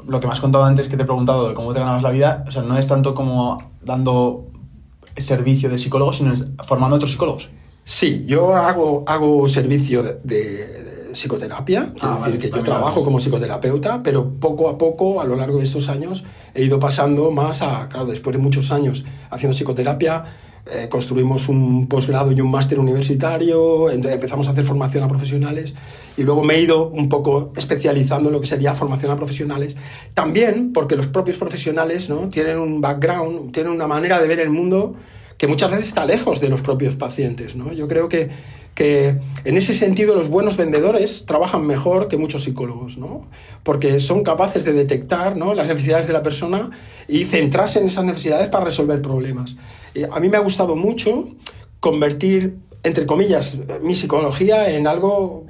lo 0.06 0.20
que 0.20 0.26
me 0.26 0.32
has 0.32 0.40
contado 0.40 0.64
antes 0.64 0.88
que 0.88 0.96
te 0.96 1.02
he 1.02 1.06
preguntado 1.06 1.48
de 1.48 1.54
cómo 1.54 1.72
te 1.74 1.80
ganabas 1.80 2.02
la 2.02 2.10
vida, 2.10 2.44
o 2.48 2.50
sea, 2.50 2.62
no 2.62 2.78
es 2.78 2.86
tanto 2.86 3.14
como 3.14 3.70
dando 3.82 4.46
servicio 5.16 5.68
de 5.68 5.76
psicólogo, 5.76 6.12
sino 6.12 6.34
formando 6.64 6.94
a 6.94 6.98
otros 6.98 7.10
psicólogos. 7.10 7.50
Sí, 7.84 8.24
yo 8.26 8.54
hago, 8.54 9.04
hago 9.06 9.46
servicio 9.48 10.02
de, 10.02 10.14
de 10.22 10.89
psicoterapia, 11.12 11.92
quiero 11.92 12.08
Ah, 12.08 12.16
decir 12.16 12.32
vale, 12.32 12.38
que 12.38 12.50
yo 12.50 12.62
trabajo 12.62 13.04
como 13.04 13.18
psicoterapeuta, 13.18 14.02
pero 14.02 14.28
poco 14.28 14.68
a 14.68 14.78
poco, 14.78 15.20
a 15.20 15.24
lo 15.24 15.36
largo 15.36 15.58
de 15.58 15.64
estos 15.64 15.88
años, 15.88 16.24
he 16.54 16.62
ido 16.62 16.78
pasando 16.78 17.30
más 17.30 17.62
a, 17.62 17.88
claro, 17.88 18.06
después 18.06 18.36
de 18.36 18.42
muchos 18.42 18.72
años 18.72 19.04
haciendo 19.30 19.56
psicoterapia, 19.56 20.24
eh, 20.72 20.88
construimos 20.88 21.48
un 21.48 21.88
posgrado 21.88 22.30
y 22.32 22.40
un 22.40 22.50
máster 22.50 22.78
universitario, 22.78 23.90
empezamos 23.90 24.46
a 24.46 24.52
hacer 24.52 24.62
formación 24.64 25.02
a 25.02 25.08
profesionales 25.08 25.74
y 26.16 26.22
luego 26.22 26.44
me 26.44 26.54
he 26.54 26.60
ido 26.60 26.88
un 26.88 27.08
poco 27.08 27.52
especializando 27.56 28.28
en 28.28 28.34
lo 28.34 28.40
que 28.40 28.46
sería 28.46 28.74
formación 28.74 29.10
a 29.10 29.16
profesionales. 29.16 29.74
También 30.12 30.72
porque 30.72 30.96
los 30.96 31.08
propios 31.08 31.38
profesionales 31.38 32.10
¿no? 32.10 32.28
tienen 32.28 32.58
un 32.58 32.80
background, 32.80 33.52
tienen 33.52 33.72
una 33.72 33.86
manera 33.86 34.20
de 34.20 34.28
ver 34.28 34.38
el 34.38 34.50
mundo 34.50 34.94
que 35.38 35.46
muchas 35.46 35.70
veces 35.70 35.86
está 35.88 36.04
lejos 36.04 36.40
de 36.40 36.50
los 36.50 36.60
propios 36.60 36.96
pacientes. 36.96 37.56
¿no? 37.56 37.72
Yo 37.72 37.88
creo 37.88 38.10
que, 38.10 38.28
que 38.74 39.18
en 39.44 39.56
ese 39.56 39.74
sentido 39.74 40.14
los 40.14 40.28
buenos 40.28 40.56
vendedores 40.56 41.26
trabajan 41.26 41.66
mejor 41.66 42.08
que 42.08 42.16
muchos 42.16 42.44
psicólogos, 42.44 42.98
¿no? 42.98 43.26
porque 43.62 44.00
son 44.00 44.22
capaces 44.22 44.64
de 44.64 44.72
detectar 44.72 45.36
¿no? 45.36 45.54
las 45.54 45.68
necesidades 45.68 46.06
de 46.06 46.12
la 46.12 46.22
persona 46.22 46.70
y 47.08 47.24
centrarse 47.24 47.80
en 47.80 47.86
esas 47.86 48.04
necesidades 48.04 48.48
para 48.48 48.64
resolver 48.64 49.02
problemas. 49.02 49.56
Eh, 49.94 50.08
a 50.10 50.20
mí 50.20 50.28
me 50.28 50.36
ha 50.36 50.40
gustado 50.40 50.76
mucho 50.76 51.28
convertir, 51.80 52.56
entre 52.82 53.06
comillas, 53.06 53.58
mi 53.82 53.94
psicología 53.94 54.70
en 54.70 54.86
algo 54.86 55.44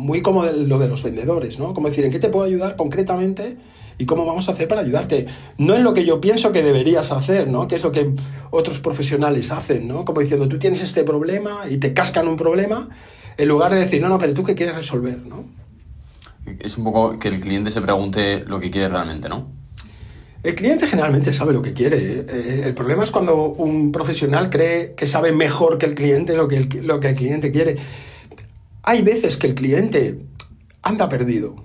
muy 0.00 0.22
como 0.22 0.44
lo 0.44 0.78
de 0.78 0.88
los 0.88 1.02
vendedores, 1.02 1.58
¿no? 1.58 1.74
Como 1.74 1.88
decir, 1.88 2.04
¿en 2.04 2.10
qué 2.10 2.18
te 2.18 2.30
puedo 2.30 2.46
ayudar 2.46 2.76
concretamente 2.76 3.56
y 4.00 4.06
cómo 4.06 4.24
vamos 4.24 4.48
a 4.48 4.52
hacer 4.52 4.66
para 4.66 4.80
ayudarte? 4.80 5.26
No 5.58 5.76
en 5.76 5.84
lo 5.84 5.92
que 5.92 6.06
yo 6.06 6.20
pienso 6.20 6.52
que 6.52 6.62
deberías 6.62 7.12
hacer, 7.12 7.48
¿no? 7.48 7.68
Que 7.68 7.76
es 7.76 7.84
lo 7.84 7.92
que 7.92 8.10
otros 8.50 8.80
profesionales 8.80 9.50
hacen, 9.50 9.86
¿no? 9.86 10.06
Como 10.06 10.20
diciendo, 10.20 10.48
tú 10.48 10.58
tienes 10.58 10.82
este 10.82 11.04
problema 11.04 11.68
y 11.68 11.76
te 11.76 11.92
cascan 11.92 12.26
un 12.26 12.36
problema, 12.36 12.88
en 13.36 13.48
lugar 13.48 13.74
de 13.74 13.80
decir, 13.80 14.00
no, 14.00 14.08
no, 14.08 14.18
pero 14.18 14.32
tú 14.32 14.42
qué 14.42 14.54
quieres 14.54 14.74
resolver, 14.74 15.18
¿no? 15.18 15.44
Es 16.58 16.78
un 16.78 16.84
poco 16.84 17.18
que 17.18 17.28
el 17.28 17.40
cliente 17.40 17.70
se 17.70 17.82
pregunte 17.82 18.40
lo 18.40 18.58
que 18.58 18.70
quiere 18.70 18.88
realmente, 18.88 19.28
¿no? 19.28 19.46
El 20.42 20.54
cliente 20.54 20.86
generalmente 20.86 21.34
sabe 21.34 21.52
lo 21.52 21.60
que 21.60 21.74
quiere. 21.74 22.24
Eh, 22.26 22.62
El 22.64 22.72
problema 22.72 23.04
es 23.04 23.10
cuando 23.10 23.44
un 23.44 23.92
profesional 23.92 24.48
cree 24.48 24.94
que 24.94 25.06
sabe 25.06 25.32
mejor 25.32 25.76
que 25.76 25.84
el 25.84 25.94
cliente 25.94 26.34
lo 26.34 26.48
que 26.48 26.56
el, 26.56 26.86
lo 26.86 26.98
que 26.98 27.10
el 27.10 27.16
cliente 27.16 27.50
quiere. 27.50 27.76
Hay 28.82 29.02
veces 29.02 29.36
que 29.36 29.46
el 29.46 29.54
cliente 29.54 30.20
anda 30.80 31.10
perdido, 31.10 31.56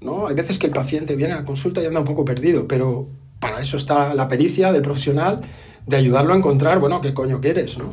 ¿no? 0.00 0.26
Hay 0.26 0.34
veces 0.34 0.58
que 0.58 0.66
el 0.66 0.72
paciente 0.72 1.16
viene 1.16 1.32
a 1.34 1.36
la 1.36 1.44
consulta 1.44 1.82
y 1.82 1.86
anda 1.86 2.00
un 2.00 2.06
poco 2.06 2.24
perdido, 2.24 2.66
pero 2.68 3.06
para 3.38 3.60
eso 3.60 3.76
está 3.76 4.14
la 4.14 4.28
pericia 4.28 4.72
del 4.72 4.82
profesional 4.82 5.40
de 5.86 5.96
ayudarlo 5.96 6.34
a 6.34 6.36
encontrar, 6.36 6.78
bueno, 6.78 7.00
qué 7.00 7.14
coño 7.14 7.40
quieres, 7.40 7.78
¿no? 7.78 7.92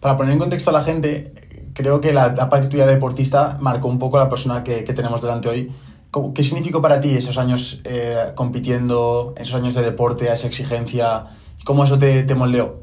Para 0.00 0.16
poner 0.16 0.32
en 0.32 0.38
contexto 0.38 0.70
a 0.70 0.72
la 0.72 0.82
gente, 0.82 1.32
creo 1.74 2.00
que 2.00 2.12
la 2.12 2.26
etapa 2.28 2.60
tuya 2.68 2.86
de 2.86 2.94
deportista 2.94 3.56
marcó 3.60 3.88
un 3.88 3.98
poco 3.98 4.18
la 4.18 4.28
persona 4.28 4.64
que, 4.64 4.84
que 4.84 4.92
tenemos 4.94 5.20
delante 5.22 5.48
hoy. 5.48 5.72
¿Cómo- 6.10 6.34
¿Qué 6.34 6.42
significó 6.44 6.80
para 6.82 7.00
ti 7.00 7.16
esos 7.16 7.38
años 7.38 7.80
eh, 7.84 8.32
compitiendo, 8.34 9.34
esos 9.36 9.54
años 9.54 9.74
de 9.74 9.82
deporte, 9.82 10.32
esa 10.32 10.46
exigencia? 10.46 11.26
¿Cómo 11.64 11.84
eso 11.84 11.98
te, 11.98 12.22
te 12.24 12.34
moldeó? 12.34 12.82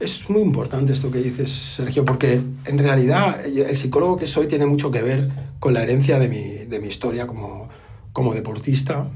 Es 0.00 0.30
muy 0.30 0.42
importante 0.42 0.92
esto 0.92 1.10
que 1.10 1.18
dices, 1.18 1.50
Sergio, 1.50 2.04
porque 2.04 2.40
en 2.66 2.78
realidad 2.78 3.44
el 3.44 3.76
psicólogo 3.76 4.16
que 4.16 4.26
soy 4.26 4.46
tiene 4.46 4.64
mucho 4.64 4.92
que 4.92 5.02
ver 5.02 5.28
con 5.58 5.74
la 5.74 5.82
herencia 5.82 6.20
de 6.20 6.28
mi, 6.28 6.66
de 6.66 6.78
mi 6.78 6.86
historia 6.86 7.26
como, 7.26 7.68
como 8.12 8.32
deportista. 8.32 9.10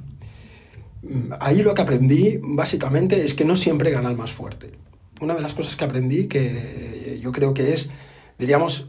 Mm, 1.03 1.35
Ahí 1.39 1.63
lo 1.63 1.75
que 1.75 1.83
aprendí 1.83 2.41
básicamente 2.43 3.25
es 3.25 3.35
que 3.35 3.45
no 3.45 3.55
siempre 3.55 3.93
gana 3.93 4.11
el 4.11 4.17
más 4.17 4.33
fuerte. 4.33 4.73
Una 5.21 5.35
de 5.35 5.41
las 5.41 5.55
cosas 5.55 5.77
que 5.77 5.85
aprendí 5.85 6.27
que 6.27 7.19
yo 7.23 7.31
creo 7.31 7.55
que 7.55 7.73
es, 7.73 7.89
diríamos, 8.37 8.89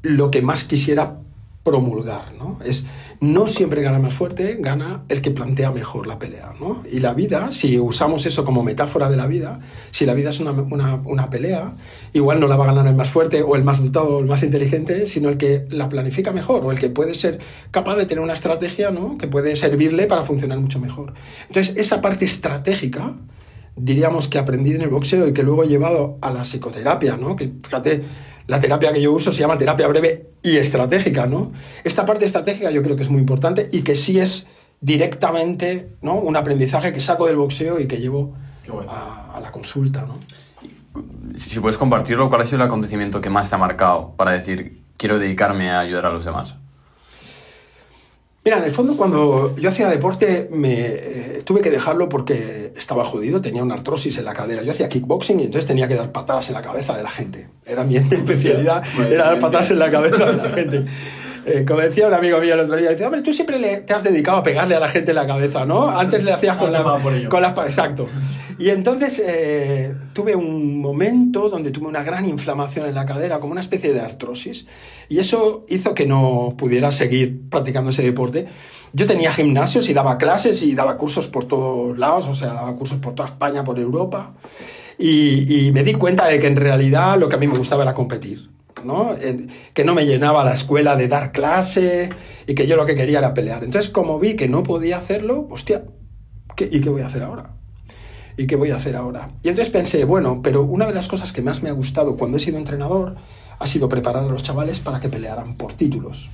lo 0.00 0.30
que 0.30 0.40
más 0.40 0.64
quisiera 0.64 1.18
promulgar, 1.62 2.32
¿no? 2.32 2.58
Es 2.64 2.84
no 3.20 3.48
siempre 3.48 3.82
gana 3.82 3.98
más 3.98 4.14
fuerte, 4.14 4.58
gana 4.60 5.02
el 5.08 5.22
que 5.22 5.32
plantea 5.32 5.72
mejor 5.72 6.06
la 6.06 6.18
pelea, 6.18 6.52
¿no? 6.60 6.84
Y 6.90 7.00
la 7.00 7.14
vida, 7.14 7.50
si 7.50 7.78
usamos 7.78 8.24
eso 8.26 8.44
como 8.44 8.62
metáfora 8.62 9.10
de 9.10 9.16
la 9.16 9.26
vida, 9.26 9.58
si 9.90 10.06
la 10.06 10.14
vida 10.14 10.30
es 10.30 10.38
una, 10.38 10.52
una, 10.52 11.02
una 11.04 11.28
pelea, 11.28 11.74
igual 12.12 12.38
no 12.38 12.46
la 12.46 12.56
va 12.56 12.64
a 12.64 12.66
ganar 12.68 12.86
el 12.86 12.94
más 12.94 13.10
fuerte 13.10 13.42
o 13.42 13.56
el 13.56 13.64
más 13.64 13.82
dotado 13.82 14.16
o 14.16 14.20
el 14.20 14.26
más 14.26 14.42
inteligente, 14.44 15.06
sino 15.06 15.28
el 15.28 15.36
que 15.36 15.66
la 15.70 15.88
planifica 15.88 16.32
mejor 16.32 16.64
o 16.64 16.70
el 16.70 16.78
que 16.78 16.90
puede 16.90 17.14
ser 17.14 17.40
capaz 17.72 17.96
de 17.96 18.06
tener 18.06 18.22
una 18.22 18.34
estrategia, 18.34 18.92
¿no? 18.92 19.18
Que 19.18 19.26
puede 19.26 19.56
servirle 19.56 20.06
para 20.06 20.22
funcionar 20.22 20.60
mucho 20.60 20.78
mejor. 20.78 21.12
Entonces, 21.48 21.76
esa 21.76 22.00
parte 22.00 22.24
estratégica, 22.24 23.16
diríamos 23.74 24.28
que 24.28 24.38
aprendí 24.38 24.74
en 24.74 24.82
el 24.82 24.90
boxeo 24.90 25.26
y 25.26 25.32
que 25.32 25.42
luego 25.42 25.64
he 25.64 25.68
llevado 25.68 26.18
a 26.20 26.30
la 26.30 26.42
psicoterapia, 26.42 27.16
¿no? 27.16 27.34
Que 27.34 27.52
fíjate, 27.62 28.02
la 28.48 28.58
terapia 28.58 28.92
que 28.92 29.00
yo 29.00 29.12
uso 29.12 29.30
se 29.30 29.40
llama 29.40 29.56
terapia 29.56 29.86
breve 29.86 30.30
y 30.42 30.56
estratégica, 30.56 31.26
¿no? 31.26 31.52
Esta 31.84 32.04
parte 32.04 32.24
estratégica 32.24 32.70
yo 32.70 32.82
creo 32.82 32.96
que 32.96 33.02
es 33.02 33.10
muy 33.10 33.20
importante 33.20 33.68
y 33.70 33.82
que 33.82 33.94
sí 33.94 34.18
es 34.18 34.46
directamente, 34.80 35.90
¿no? 36.02 36.14
Un 36.14 36.36
aprendizaje 36.36 36.92
que 36.92 37.00
saco 37.00 37.26
del 37.26 37.36
boxeo 37.36 37.78
y 37.78 37.86
que 37.86 37.98
llevo 37.98 38.34
Qué 38.64 38.72
bueno. 38.72 38.90
a, 38.90 39.36
a 39.36 39.40
la 39.40 39.52
consulta, 39.52 40.06
¿no? 40.06 40.18
Si, 41.36 41.50
si 41.50 41.60
puedes 41.60 41.76
compartirlo, 41.76 42.28
¿cuál 42.28 42.40
ha 42.40 42.46
sido 42.46 42.56
el 42.56 42.66
acontecimiento 42.66 43.20
que 43.20 43.30
más 43.30 43.48
te 43.48 43.54
ha 43.54 43.58
marcado 43.58 44.14
para 44.16 44.32
decir, 44.32 44.80
quiero 44.96 45.18
dedicarme 45.18 45.70
a 45.70 45.80
ayudar 45.80 46.06
a 46.06 46.10
los 46.10 46.24
demás? 46.24 46.56
Mira, 48.48 48.60
en 48.60 48.64
el 48.64 48.70
fondo 48.70 48.96
cuando 48.96 49.54
yo 49.56 49.68
hacía 49.68 49.90
deporte 49.90 50.48
me 50.50 50.72
eh, 50.80 51.42
tuve 51.44 51.60
que 51.60 51.68
dejarlo 51.68 52.08
porque 52.08 52.72
estaba 52.78 53.04
jodido, 53.04 53.42
tenía 53.42 53.62
una 53.62 53.74
artrosis 53.74 54.16
en 54.16 54.24
la 54.24 54.32
cadera. 54.32 54.62
Yo 54.62 54.72
hacía 54.72 54.88
kickboxing 54.88 55.38
y 55.40 55.42
entonces 55.42 55.68
tenía 55.68 55.86
que 55.86 55.96
dar 55.96 56.12
patadas 56.12 56.48
en 56.48 56.54
la 56.54 56.62
cabeza 56.62 56.96
de 56.96 57.02
la 57.02 57.10
gente. 57.10 57.50
Era 57.66 57.84
mi 57.84 57.96
especialidad, 58.10 58.82
Bueno, 58.96 59.12
era 59.12 59.24
dar 59.26 59.38
patadas 59.38 59.70
en 59.72 59.78
la 59.80 59.90
cabeza 59.90 60.24
de 60.24 60.36
la 60.38 60.48
gente. 60.48 60.86
Eh, 61.50 61.64
como 61.66 61.80
decía 61.80 62.06
un 62.08 62.14
amigo 62.14 62.38
mío 62.40 62.54
el 62.54 62.60
otro 62.60 62.76
día, 62.76 62.90
dice, 62.90 63.04
hombre, 63.06 63.22
tú 63.22 63.32
siempre 63.32 63.58
le- 63.58 63.78
te 63.82 63.94
has 63.94 64.02
dedicado 64.04 64.38
a 64.38 64.42
pegarle 64.42 64.74
a 64.74 64.80
la 64.80 64.88
gente 64.88 65.12
en 65.12 65.14
la 65.16 65.26
cabeza, 65.26 65.64
¿no? 65.64 65.88
Antes 65.88 66.22
le 66.24 66.32
hacías 66.32 66.56
con, 66.56 66.70
la, 66.72 66.82
con 67.28 67.40
las... 67.42 67.56
Exacto. 67.66 68.06
Y 68.58 68.70
entonces 68.70 69.22
eh, 69.24 69.94
tuve 70.12 70.34
un 70.34 70.78
momento 70.80 71.48
donde 71.48 71.70
tuve 71.70 71.86
una 71.86 72.02
gran 72.02 72.28
inflamación 72.28 72.86
en 72.86 72.94
la 72.94 73.06
cadera, 73.06 73.38
como 73.38 73.52
una 73.52 73.60
especie 73.60 73.92
de 73.92 74.00
artrosis, 74.00 74.66
y 75.08 75.18
eso 75.20 75.64
hizo 75.68 75.94
que 75.94 76.06
no 76.06 76.54
pudiera 76.58 76.90
seguir 76.92 77.48
practicando 77.48 77.90
ese 77.90 78.02
deporte. 78.02 78.46
Yo 78.92 79.06
tenía 79.06 79.32
gimnasios 79.32 79.88
y 79.88 79.94
daba 79.94 80.18
clases 80.18 80.62
y 80.62 80.74
daba 80.74 80.96
cursos 80.96 81.28
por 81.28 81.44
todos 81.44 81.96
lados, 81.98 82.26
o 82.26 82.34
sea, 82.34 82.52
daba 82.52 82.74
cursos 82.74 82.98
por 82.98 83.14
toda 83.14 83.28
España, 83.28 83.62
por 83.62 83.78
Europa, 83.78 84.32
y, 84.98 85.66
y 85.68 85.72
me 85.72 85.84
di 85.84 85.94
cuenta 85.94 86.26
de 86.26 86.40
que 86.40 86.48
en 86.48 86.56
realidad 86.56 87.16
lo 87.18 87.28
que 87.28 87.36
a 87.36 87.38
mí 87.38 87.46
me 87.46 87.56
gustaba 87.56 87.84
era 87.84 87.94
competir. 87.94 88.48
¿No? 88.84 89.14
Que 89.74 89.84
no 89.84 89.94
me 89.94 90.06
llenaba 90.06 90.44
la 90.44 90.52
escuela 90.52 90.96
de 90.96 91.08
dar 91.08 91.32
clase 91.32 92.10
y 92.46 92.54
que 92.54 92.66
yo 92.66 92.76
lo 92.76 92.86
que 92.86 92.94
quería 92.94 93.18
era 93.18 93.34
pelear. 93.34 93.64
Entonces, 93.64 93.90
como 93.90 94.18
vi 94.18 94.34
que 94.34 94.48
no 94.48 94.62
podía 94.62 94.98
hacerlo, 94.98 95.46
hostia, 95.50 95.84
¿qué- 96.56 96.68
¿y 96.70 96.80
qué 96.80 96.88
voy 96.90 97.02
a 97.02 97.06
hacer 97.06 97.22
ahora? 97.22 97.50
¿Y 98.36 98.46
qué 98.46 98.56
voy 98.56 98.70
a 98.70 98.76
hacer 98.76 98.94
ahora? 98.96 99.30
Y 99.42 99.48
entonces 99.48 99.72
pensé, 99.72 100.04
bueno, 100.04 100.40
pero 100.42 100.62
una 100.62 100.86
de 100.86 100.94
las 100.94 101.08
cosas 101.08 101.32
que 101.32 101.42
más 101.42 101.62
me 101.62 101.68
ha 101.70 101.72
gustado 101.72 102.16
cuando 102.16 102.36
he 102.36 102.40
sido 102.40 102.56
entrenador 102.58 103.16
ha 103.58 103.66
sido 103.66 103.88
preparar 103.88 104.24
a 104.24 104.28
los 104.28 104.42
chavales 104.44 104.78
para 104.78 105.00
que 105.00 105.08
pelearan 105.08 105.54
por 105.56 105.72
títulos. 105.72 106.30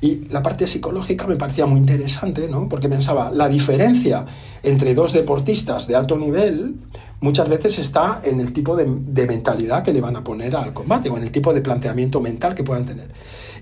Y 0.00 0.26
la 0.30 0.42
parte 0.42 0.66
psicológica 0.66 1.26
me 1.26 1.36
parecía 1.36 1.66
muy 1.66 1.78
interesante, 1.78 2.48
¿no? 2.48 2.68
Porque 2.68 2.88
pensaba, 2.88 3.30
la 3.32 3.48
diferencia 3.48 4.24
entre 4.62 4.94
dos 4.94 5.12
deportistas 5.12 5.86
de 5.86 5.94
alto 5.96 6.16
nivel 6.16 6.76
muchas 7.22 7.48
veces 7.48 7.78
está 7.78 8.20
en 8.24 8.40
el 8.40 8.52
tipo 8.52 8.76
de, 8.76 8.84
mentalidad 9.26 9.82
que 9.82 9.92
le 9.92 10.00
van 10.00 10.16
a 10.16 10.24
poner 10.24 10.54
al 10.54 10.74
combate 10.74 11.08
o 11.08 11.16
en 11.16 11.22
el 11.22 11.30
tipo 11.30 11.54
de 11.54 11.62
planteamiento 11.62 12.20
mental 12.20 12.54
que 12.54 12.64
puedan 12.64 12.84
tener. 12.84 13.08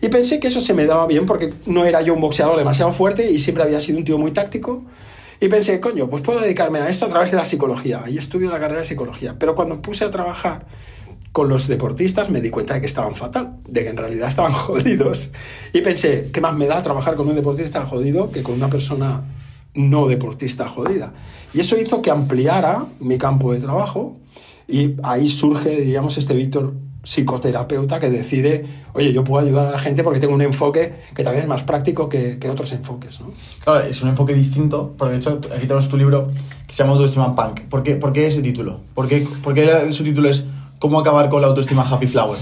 Y 0.01 0.09
pensé 0.09 0.41
que 0.41 0.49
eso 0.49 0.61
se 0.61 0.75
me 0.75 0.87
daba 0.87 1.07
bien 1.07 1.27
porque 1.27 1.55
no 1.67 1.85
era 1.85 2.01
yo 2.01 2.15
un 2.15 2.23
boxeador 2.23 2.59
demasiado 2.59 2.91
fuerte 2.93 3.31
y 3.31 3.39
siempre 3.39 3.63
había 3.63 3.79
sido 3.79 3.99
un 3.99 4.05
tío 4.05 4.19
muy 4.19 4.33
táctico. 4.33 4.83
Y 5.41 5.49
pensé, 5.49 5.79
coño, 5.79 6.09
pues 6.09 6.23
puedo 6.23 6.41
dedicarme 6.41 6.81
a 6.81 6.89
esto 6.89 7.05
a 7.05 7.09
través 7.09 7.31
de 7.31 7.37
la 7.37 7.45
psicología. 7.45 8.03
Y 8.09 8.19
estudio 8.19 8.51
la 8.51 8.59
carrera 8.59 8.81
de 8.81 8.87
psicología. 8.87 9.37
Pero 9.39 9.55
cuando 9.55 9.81
puse 9.81 10.05
a 10.05 10.11
trabajar 10.11 10.67
con 11.33 11.49
los 11.49 11.69
deportistas 11.69 12.29
me 12.29 12.41
di 12.41 12.51
cuenta 12.51 12.75
de 12.75 12.81
que 12.81 12.87
estaban 12.87 13.15
fatal, 13.15 13.59
de 13.69 13.85
que 13.85 13.91
en 13.91 13.97
realidad 13.97 14.29
estaban 14.29 14.53
jodidos. 14.55 15.31
Y 15.75 15.83
pensé, 15.83 16.31
¿qué 16.33 16.41
más 16.41 16.57
me 16.57 16.67
da 16.67 16.81
trabajar 16.81 17.15
con 17.15 17.29
un 17.29 17.37
deportista 17.37 17.85
jodido 17.85 18.31
que 18.31 18.43
con 18.43 18.55
una 18.55 18.69
persona 18.69 19.23
no 19.75 20.09
deportista 20.09 20.69
jodida? 20.69 21.13
Y 21.53 21.61
eso 21.61 21.77
hizo 21.79 22.03
que 22.03 22.11
ampliara 22.11 22.87
mi 23.01 23.19
campo 23.19 23.53
de 23.53 23.61
trabajo 23.61 24.17
y 24.69 24.95
ahí 25.03 25.29
surge, 25.29 25.81
diríamos, 25.81 26.17
este 26.17 26.35
Víctor 26.35 26.73
psicoterapeuta 27.03 27.99
que 27.99 28.11
decide, 28.11 28.67
oye, 28.93 29.13
yo 29.13 29.25
puedo 29.25 29.45
ayudar 29.45 29.67
a 29.67 29.71
la 29.71 29.79
gente 29.79 30.05
porque 30.05 30.21
tengo 30.21 30.35
un 30.35 30.43
enfoque 30.43 30.93
que 31.15 31.25
también 31.25 31.45
es 31.45 31.49
más 31.49 31.63
práctico 31.63 32.09
que, 32.09 32.39
que 32.39 32.49
otros 32.51 32.73
enfoques. 32.73 33.21
¿no? 33.21 33.33
Claro, 33.65 33.81
es 33.81 34.03
un 34.03 34.11
enfoque 34.11 34.35
distinto, 34.35 34.95
pero 34.99 35.11
de 35.11 35.17
hecho 35.17 35.41
aquí 35.55 35.63
tenemos 35.63 35.89
tu 35.89 35.97
libro 35.97 36.29
que 36.67 36.75
se 36.75 36.83
llama 36.83 36.93
Autoestima 36.93 37.35
Punk. 37.35 37.63
¿Por 37.63 37.83
qué, 37.83 37.97
¿Por 37.97 38.13
qué 38.13 38.27
ese 38.27 38.43
título? 38.43 38.81
¿Por 38.95 39.09
qué, 39.09 39.27
por 39.43 39.55
qué 39.55 39.65
es 39.89 39.97
¿Cómo 40.81 40.99
acabar 40.99 41.29
con 41.29 41.43
la 41.43 41.49
autoestima 41.49 41.83
Happy 41.89 42.07
Flower? 42.07 42.39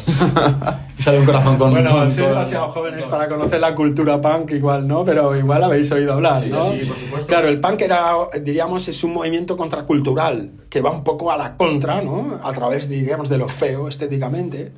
y 0.97 1.03
sale 1.03 1.19
un 1.19 1.27
corazón 1.27 1.59
con... 1.59 1.73
Bueno, 1.73 1.91
con, 1.91 2.09
sois 2.09 2.29
demasiado 2.29 2.69
jóvenes 2.69 3.05
para 3.07 3.29
conocer 3.29 3.61
la 3.61 3.75
cultura 3.75 4.21
punk 4.21 4.53
igual, 4.53 4.87
¿no? 4.87 5.05
Pero 5.05 5.37
igual 5.37 5.65
habéis 5.65 5.91
oído 5.91 6.13
hablar, 6.13 6.45
Sí, 6.45 6.49
¿no? 6.49 6.71
sí, 6.71 6.85
por 6.87 6.97
supuesto. 6.97 7.27
Claro, 7.27 7.49
el 7.49 7.61
punk 7.61 7.81
era, 7.81 8.13
diríamos, 8.41 8.87
es 8.87 9.03
un 9.03 9.15
movimiento 9.15 9.57
contracultural 9.57 10.53
que 10.71 10.81
va 10.81 10.93
un 10.93 11.03
poco 11.03 11.33
a 11.33 11.37
la 11.37 11.57
contra, 11.57 12.01
¿no? 12.01 12.39
A 12.45 12.53
través, 12.53 12.89
diríamos, 12.89 13.29
de 13.29 13.39
lo 13.39 13.49
feo 13.49 13.89
estéticamente. 13.89 14.71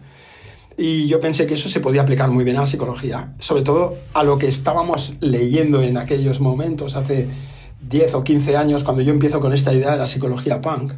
Y 0.79 1.07
yo 1.07 1.20
pensé 1.20 1.46
que 1.46 1.53
eso 1.53 1.68
se 1.68 1.81
podía 1.81 2.01
aplicar 2.01 2.31
muy 2.31 2.44
bien 2.44 2.57
a 2.57 2.61
la 2.61 2.66
psicología, 2.66 3.35
sobre 3.40 3.61
todo 3.61 3.94
a 4.14 4.25
lo 4.25 4.38
que 4.38 4.49
estábamos 4.49 5.12
leyendo 5.20 5.83
en 5.83 5.99
aquellos 5.99 6.40
momentos, 6.40 6.96
hace 6.96 7.29
10 7.87 8.14
o 8.14 8.25
15 8.25 8.57
años, 8.57 8.85
cuando 8.85 9.03
yo 9.03 9.12
empiezo 9.12 9.38
con 9.38 9.53
esta 9.53 9.75
idea 9.75 9.90
de 9.90 9.99
la 9.99 10.07
psicología 10.07 10.62
punk. 10.62 10.94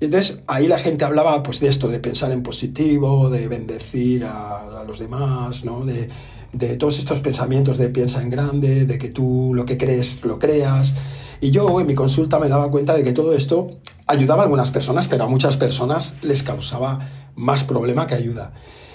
Y 0.00 0.06
entonces 0.06 0.40
ahí 0.46 0.66
la 0.66 0.78
gente 0.78 1.04
hablaba 1.04 1.42
pues 1.42 1.60
de 1.60 1.68
esto, 1.68 1.88
de 1.88 1.98
pensar 1.98 2.30
en 2.32 2.42
positivo, 2.42 3.30
de 3.30 3.48
bendecir 3.48 4.24
a, 4.24 4.84
los 4.86 4.98
demás, 4.98 5.64
¿no? 5.64 5.84
De, 5.84 6.08
de 6.52 6.76
todos 6.76 6.98
estos 6.98 7.20
pensamientos 7.20 7.76
de 7.76 7.88
piensa 7.88 8.22
en 8.22 8.30
grande, 8.30 8.84
de 8.84 8.98
que 8.98 9.08
tú 9.08 9.52
lo 9.54 9.64
que 9.64 9.76
crees 9.76 10.24
lo 10.24 10.38
creas. 10.38 10.94
Y 11.40 11.50
yo 11.50 11.80
en 11.80 11.86
mi 11.86 11.94
consulta 11.94 12.38
me 12.38 12.48
daba 12.48 12.70
cuenta 12.70 12.94
de 12.94 13.02
que 13.02 13.12
todo 13.12 13.34
esto 13.34 13.70
ayudaba 14.06 14.42
a 14.42 14.44
algunas 14.44 14.70
personas, 14.70 15.08
pero 15.08 15.24
a 15.24 15.26
muchas 15.26 15.56
personas 15.56 16.14
les 16.22 16.42
causaba 16.42 17.00
más 17.34 17.64
problema 17.64 18.06
que 18.06 18.14
ayuda. 18.14 18.52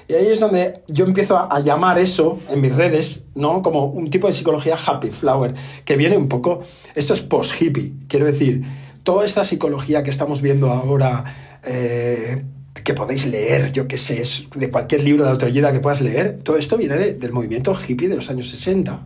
Y 0.08 0.14
ahí 0.14 0.28
es 0.28 0.40
donde 0.40 0.84
yo 0.88 1.06
empiezo 1.06 1.38
a, 1.38 1.48
a 1.48 1.60
llamar 1.62 1.98
eso 2.00 2.38
en 2.50 2.62
mis 2.62 2.76
redes, 2.76 3.24
¿no? 3.36 3.62
Como 3.62 3.86
un 3.86 4.10
tipo 4.10 4.28
de 4.28 4.34
psicología 4.34 4.76
happy 4.76 5.10
flower, 5.10 5.54
que 5.86 5.96
viene 5.96 6.18
un 6.18 6.28
poco, 6.28 6.62
esto 6.96 7.14
es 7.14 7.22
post-hippie, 7.22 7.94
quiero 8.08 8.26
decir, 8.26 8.64
toda 9.04 9.26
esta 9.26 9.44
psicología 9.44 10.04
que 10.04 10.10
estamos 10.10 10.42
viendo 10.42 10.72
ahora, 10.72 11.24
eh, 11.64 12.44
que 12.84 12.94
podéis 12.94 13.26
leer, 13.28 13.72
yo 13.72 13.88
qué 13.88 13.98
sé, 13.98 14.24
de 14.56 14.70
cualquier 14.70 15.04
libro 15.04 15.24
de 15.26 15.32
autoayuda 15.32 15.72
que 15.72 15.80
puedas 15.80 16.02
leer, 16.02 16.40
todo 16.44 16.58
esto 16.58 16.78
viene 16.78 16.96
de- 16.98 17.14
del 17.14 17.32
movimiento 17.34 17.74
hippie 17.88 18.08
de 18.08 18.16
los 18.16 18.30
años 18.30 18.50
60. 18.50 19.06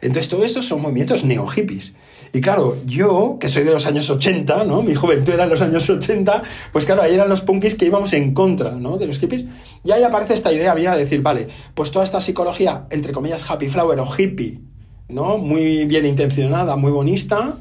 Entonces, 0.00 0.28
todo 0.28 0.44
esto 0.44 0.62
son 0.62 0.82
movimientos 0.82 1.24
neo-hippies. 1.24 1.92
Y 2.34 2.40
claro, 2.40 2.78
yo, 2.86 3.36
que 3.38 3.48
soy 3.48 3.62
de 3.62 3.70
los 3.72 3.86
años 3.86 4.08
80, 4.08 4.64
¿no? 4.64 4.82
Mi 4.82 4.94
juventud 4.94 5.32
era 5.34 5.44
en 5.44 5.50
los 5.50 5.60
años 5.62 5.88
80, 5.90 6.42
pues 6.72 6.86
claro, 6.86 7.02
ahí 7.02 7.12
eran 7.14 7.28
los 7.28 7.42
punkis 7.42 7.74
que 7.74 7.84
íbamos 7.84 8.12
en 8.14 8.32
contra, 8.34 8.70
¿no? 8.72 8.96
De 8.96 9.06
los 9.06 9.18
hippies. 9.18 9.44
Y 9.84 9.90
ahí 9.92 10.02
aparece 10.02 10.34
esta 10.34 10.50
idea 10.52 10.74
mía 10.74 10.92
de 10.92 11.00
decir, 11.00 11.20
vale, 11.22 11.46
pues 11.74 11.90
toda 11.90 12.04
esta 12.04 12.20
psicología, 12.20 12.86
entre 12.90 13.12
comillas, 13.12 13.48
happy 13.50 13.68
flower 13.68 14.00
o 14.00 14.08
hippie, 14.16 14.60
¿no? 15.08 15.36
Muy 15.38 15.84
bien 15.84 16.06
intencionada, 16.06 16.74
muy 16.76 16.90
bonista, 16.90 17.58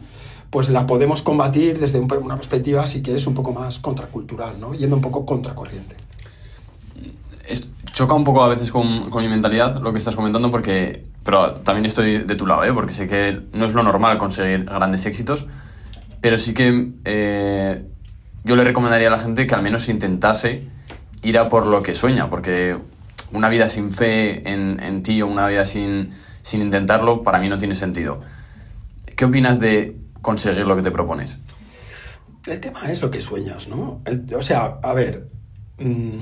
pues 0.52 0.70
la 0.70 0.86
podemos 0.86 1.24
combatir 1.24 1.80
desde 1.80 2.00
un- 2.00 2.12
una 2.22 2.36
perspectiva, 2.36 2.86
si 2.86 3.02
quieres, 3.02 3.26
un 3.26 3.34
poco 3.34 3.54
más 3.54 3.80
contracultural, 3.80 4.60
¿no? 4.60 4.74
Yendo 4.76 4.96
un 4.98 5.02
poco 5.02 5.26
contracorriente. 5.26 5.96
es- 7.48 7.68
choca 7.94 8.14
un 8.14 8.24
poco 8.24 8.44
a 8.44 8.48
veces 8.48 8.72
con, 8.72 9.10
con 9.10 9.24
mi 9.24 9.30
mentalidad 9.30 9.80
lo 9.82 9.92
que 9.92 9.98
estás 9.98 10.16
comentando 10.16 10.52
porque 10.52 11.04
pero 11.24 11.54
también 11.54 11.86
estoy 11.86 12.20
de 12.20 12.36
tu 12.36 12.46
lado 12.48 12.64
¿eh? 12.64 12.72
porque 12.74 12.94
sé 12.94 13.08
que 13.08 13.42
no 13.54 13.66
es 13.66 13.74
lo 13.74 13.84
normal 13.84 14.18
conseguir 14.18 14.64
grandes 14.66 15.06
éxitos 15.06 15.46
pero 16.22 16.38
sí 16.38 16.54
que 16.54 16.92
eh, 17.04 17.84
yo 18.46 18.56
le 18.56 18.64
recomendaría 18.64 19.08
a 19.08 19.12
la 19.12 19.20
gente 19.20 19.46
que 19.48 19.54
al 19.56 19.62
menos 19.64 19.90
intentase 19.90 20.64
ir 21.24 21.38
a 21.38 21.50
por 21.50 21.66
lo 21.66 21.84
que 21.84 21.94
sueña 21.94 22.30
porque 22.30 22.78
una 23.34 23.50
vida 23.50 23.68
sin 23.68 23.92
fe 23.92 24.50
en, 24.50 24.82
en 24.82 25.04
ti 25.04 25.22
o 25.22 25.28
una 25.28 25.48
vida 25.48 25.66
sin, 25.66 26.12
sin 26.42 26.62
intentarlo 26.62 27.24
para 27.24 27.40
mí 27.40 27.50
no 27.50 27.58
tiene 27.58 27.76
sentido 27.76 28.22
¿qué 29.18 29.26
opinas 29.26 29.60
de 29.60 29.98
conseguir 30.22 30.66
lo 30.68 30.76
que 30.76 30.82
te 30.82 30.92
propones? 30.92 31.38
El 32.48 32.60
tema 32.60 32.92
es 32.92 33.02
lo 33.02 33.12
que 33.12 33.20
sueñas, 33.20 33.68
¿no? 33.68 34.02
El- 34.06 34.34
o 34.36 34.42
sea, 34.42 34.80
a 34.82 34.94
ver, 34.94 35.28
mm, 35.80 36.18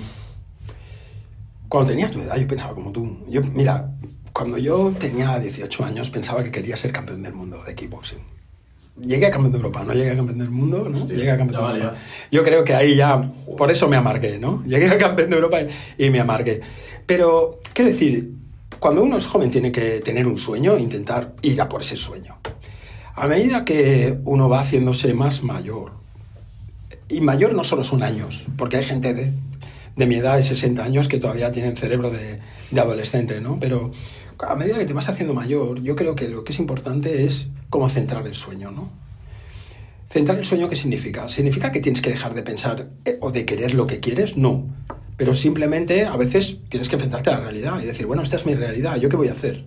cuando 1.67 1.91
tenía 1.91 2.09
tu 2.09 2.19
edad 2.21 2.35
yo 2.38 2.47
pensaba 2.47 2.73
como 2.73 2.91
tú. 2.91 3.23
Yo, 3.27 3.41
mira, 3.43 3.91
cuando 4.33 4.57
yo 4.57 4.93
tenía 4.99 5.38
18 5.39 5.83
años 5.85 6.09
pensaba 6.09 6.43
que 6.43 6.51
quería 6.51 6.75
ser 6.75 6.91
campeón 6.91 7.21
del 7.21 7.33
mundo 7.33 7.62
de 7.65 7.75
kickboxing. 7.75 8.19
Llegué 9.05 9.27
a 9.27 9.31
campeón 9.31 9.51
de 9.53 9.57
Europa, 9.59 9.83
no 9.85 9.93
llegué 9.93 10.12
a 10.12 10.15
campeón 10.17 10.39
del 10.39 10.49
mundo, 10.49 10.89
¿no? 10.89 10.97
Hostia, 10.97 11.15
llegué 11.15 11.31
a 11.31 11.38
campeón 11.38 11.73
de 11.73 11.79
Europa. 11.79 11.97
Yo 12.31 12.43
creo 12.43 12.63
que 12.65 12.73
ahí 12.75 12.95
ya, 12.95 13.31
por 13.57 13.71
eso 13.71 13.88
me 13.88 13.95
amargué, 13.95 14.39
¿no? 14.39 14.62
Llegué 14.67 14.88
a 14.89 14.97
campeón 14.97 15.29
de 15.29 15.35
Europa 15.38 15.59
y, 15.62 16.05
y 16.05 16.09
me 16.09 16.19
amargué. 16.19 16.59
Pero, 17.05 17.59
quiero 17.73 17.91
decir, 17.91 18.33
cuando 18.77 19.01
uno 19.01 19.15
es 19.17 19.25
joven 19.25 19.51
tiene 19.51 19.71
que 19.71 20.01
tener 20.01 20.27
un 20.27 20.38
sueño 20.38 20.75
e 20.75 20.81
intentar 20.81 21.33
ir 21.43 21.62
a 21.62 21.69
por 21.69 21.81
ese 21.81 21.95
sueño. 21.95 22.38
A 23.19 23.27
medida 23.27 23.65
que 23.65 24.17
uno 24.23 24.47
va 24.47 24.62
haciéndose 24.62 25.13
más 25.13 25.43
mayor, 25.43 25.91
y 27.10 27.19
mayor 27.19 27.53
no 27.53 27.65
solo 27.65 27.84
son 27.84 28.01
años, 28.01 28.47
porque 28.58 28.77
hay 28.77 28.84
gente 28.84 29.13
de, 29.13 30.05
mi 30.08 30.15
edad 30.15 30.38
de 30.38 30.43
60 30.43 30.82
años 30.82 31.10
que 31.10 31.17
todavía 31.17 31.51
tienen 31.51 31.75
cerebro 31.75 32.12
de, 32.12 32.39
de 32.71 32.79
adolescente, 32.79 33.41
¿no? 33.41 33.60
Pero 33.60 33.91
a 34.39 34.55
medida 34.55 34.77
que 34.77 34.86
te 34.86 34.93
vas 34.93 35.10
haciendo 35.10 35.34
mayor, 35.34 35.84
yo 35.84 35.97
creo 35.97 36.15
que 36.15 36.29
lo 36.29 36.45
que 36.45 36.53
es 36.53 36.60
importante 36.60 37.25
es 37.25 37.49
cómo 37.69 37.89
centrar 37.89 38.25
el 38.25 38.36
sueño, 38.36 38.71
¿no? 38.71 38.89
Centrar 40.10 40.39
el 40.39 40.45
sueño, 40.45 40.69
¿qué 40.69 40.77
significa? 40.77 41.27
¿Significa 41.27 41.73
que 41.73 41.82
tienes 41.82 42.01
que 42.01 42.12
dejar 42.12 42.34
de 42.34 42.43
pensar 42.43 42.88
eh, 43.03 43.17
o 43.19 43.32
de 43.34 43.43
querer 43.43 43.73
lo 43.73 43.86
que 43.86 43.99
quieres? 43.99 44.38
No. 44.38 44.65
Pero 45.17 45.34
simplemente 45.34 46.05
a 46.05 46.15
veces 46.15 46.60
tienes 46.69 46.88
que 46.88 46.95
enfrentarte 46.95 47.32
a 47.32 47.34
la 47.34 47.39
realidad 47.41 47.82
y 47.84 47.86
decir, 47.86 48.05
bueno, 48.05 48.21
esta 48.21 48.38
es 48.38 48.45
mi 48.45 48.55
realidad, 48.55 48.95
¿yo 48.95 49.10
qué 49.10 49.17
voy 49.17 49.27
a 49.27 49.34
hacer? 49.34 49.65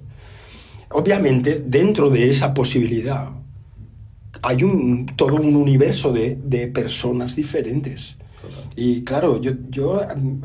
Obviamente, 0.94 1.62
dentro 1.66 2.10
de 2.10 2.30
esa 2.30 2.52
posibilidad, 2.52 3.30
hay 4.42 4.64
un, 4.64 5.06
todo 5.16 5.36
un 5.36 5.54
universo 5.54 6.12
de, 6.12 6.36
de 6.42 6.66
personas 6.68 7.36
diferentes. 7.36 8.16
Y 8.74 9.02
claro, 9.02 9.40
yo, 9.40 9.52
yo 9.70 10.00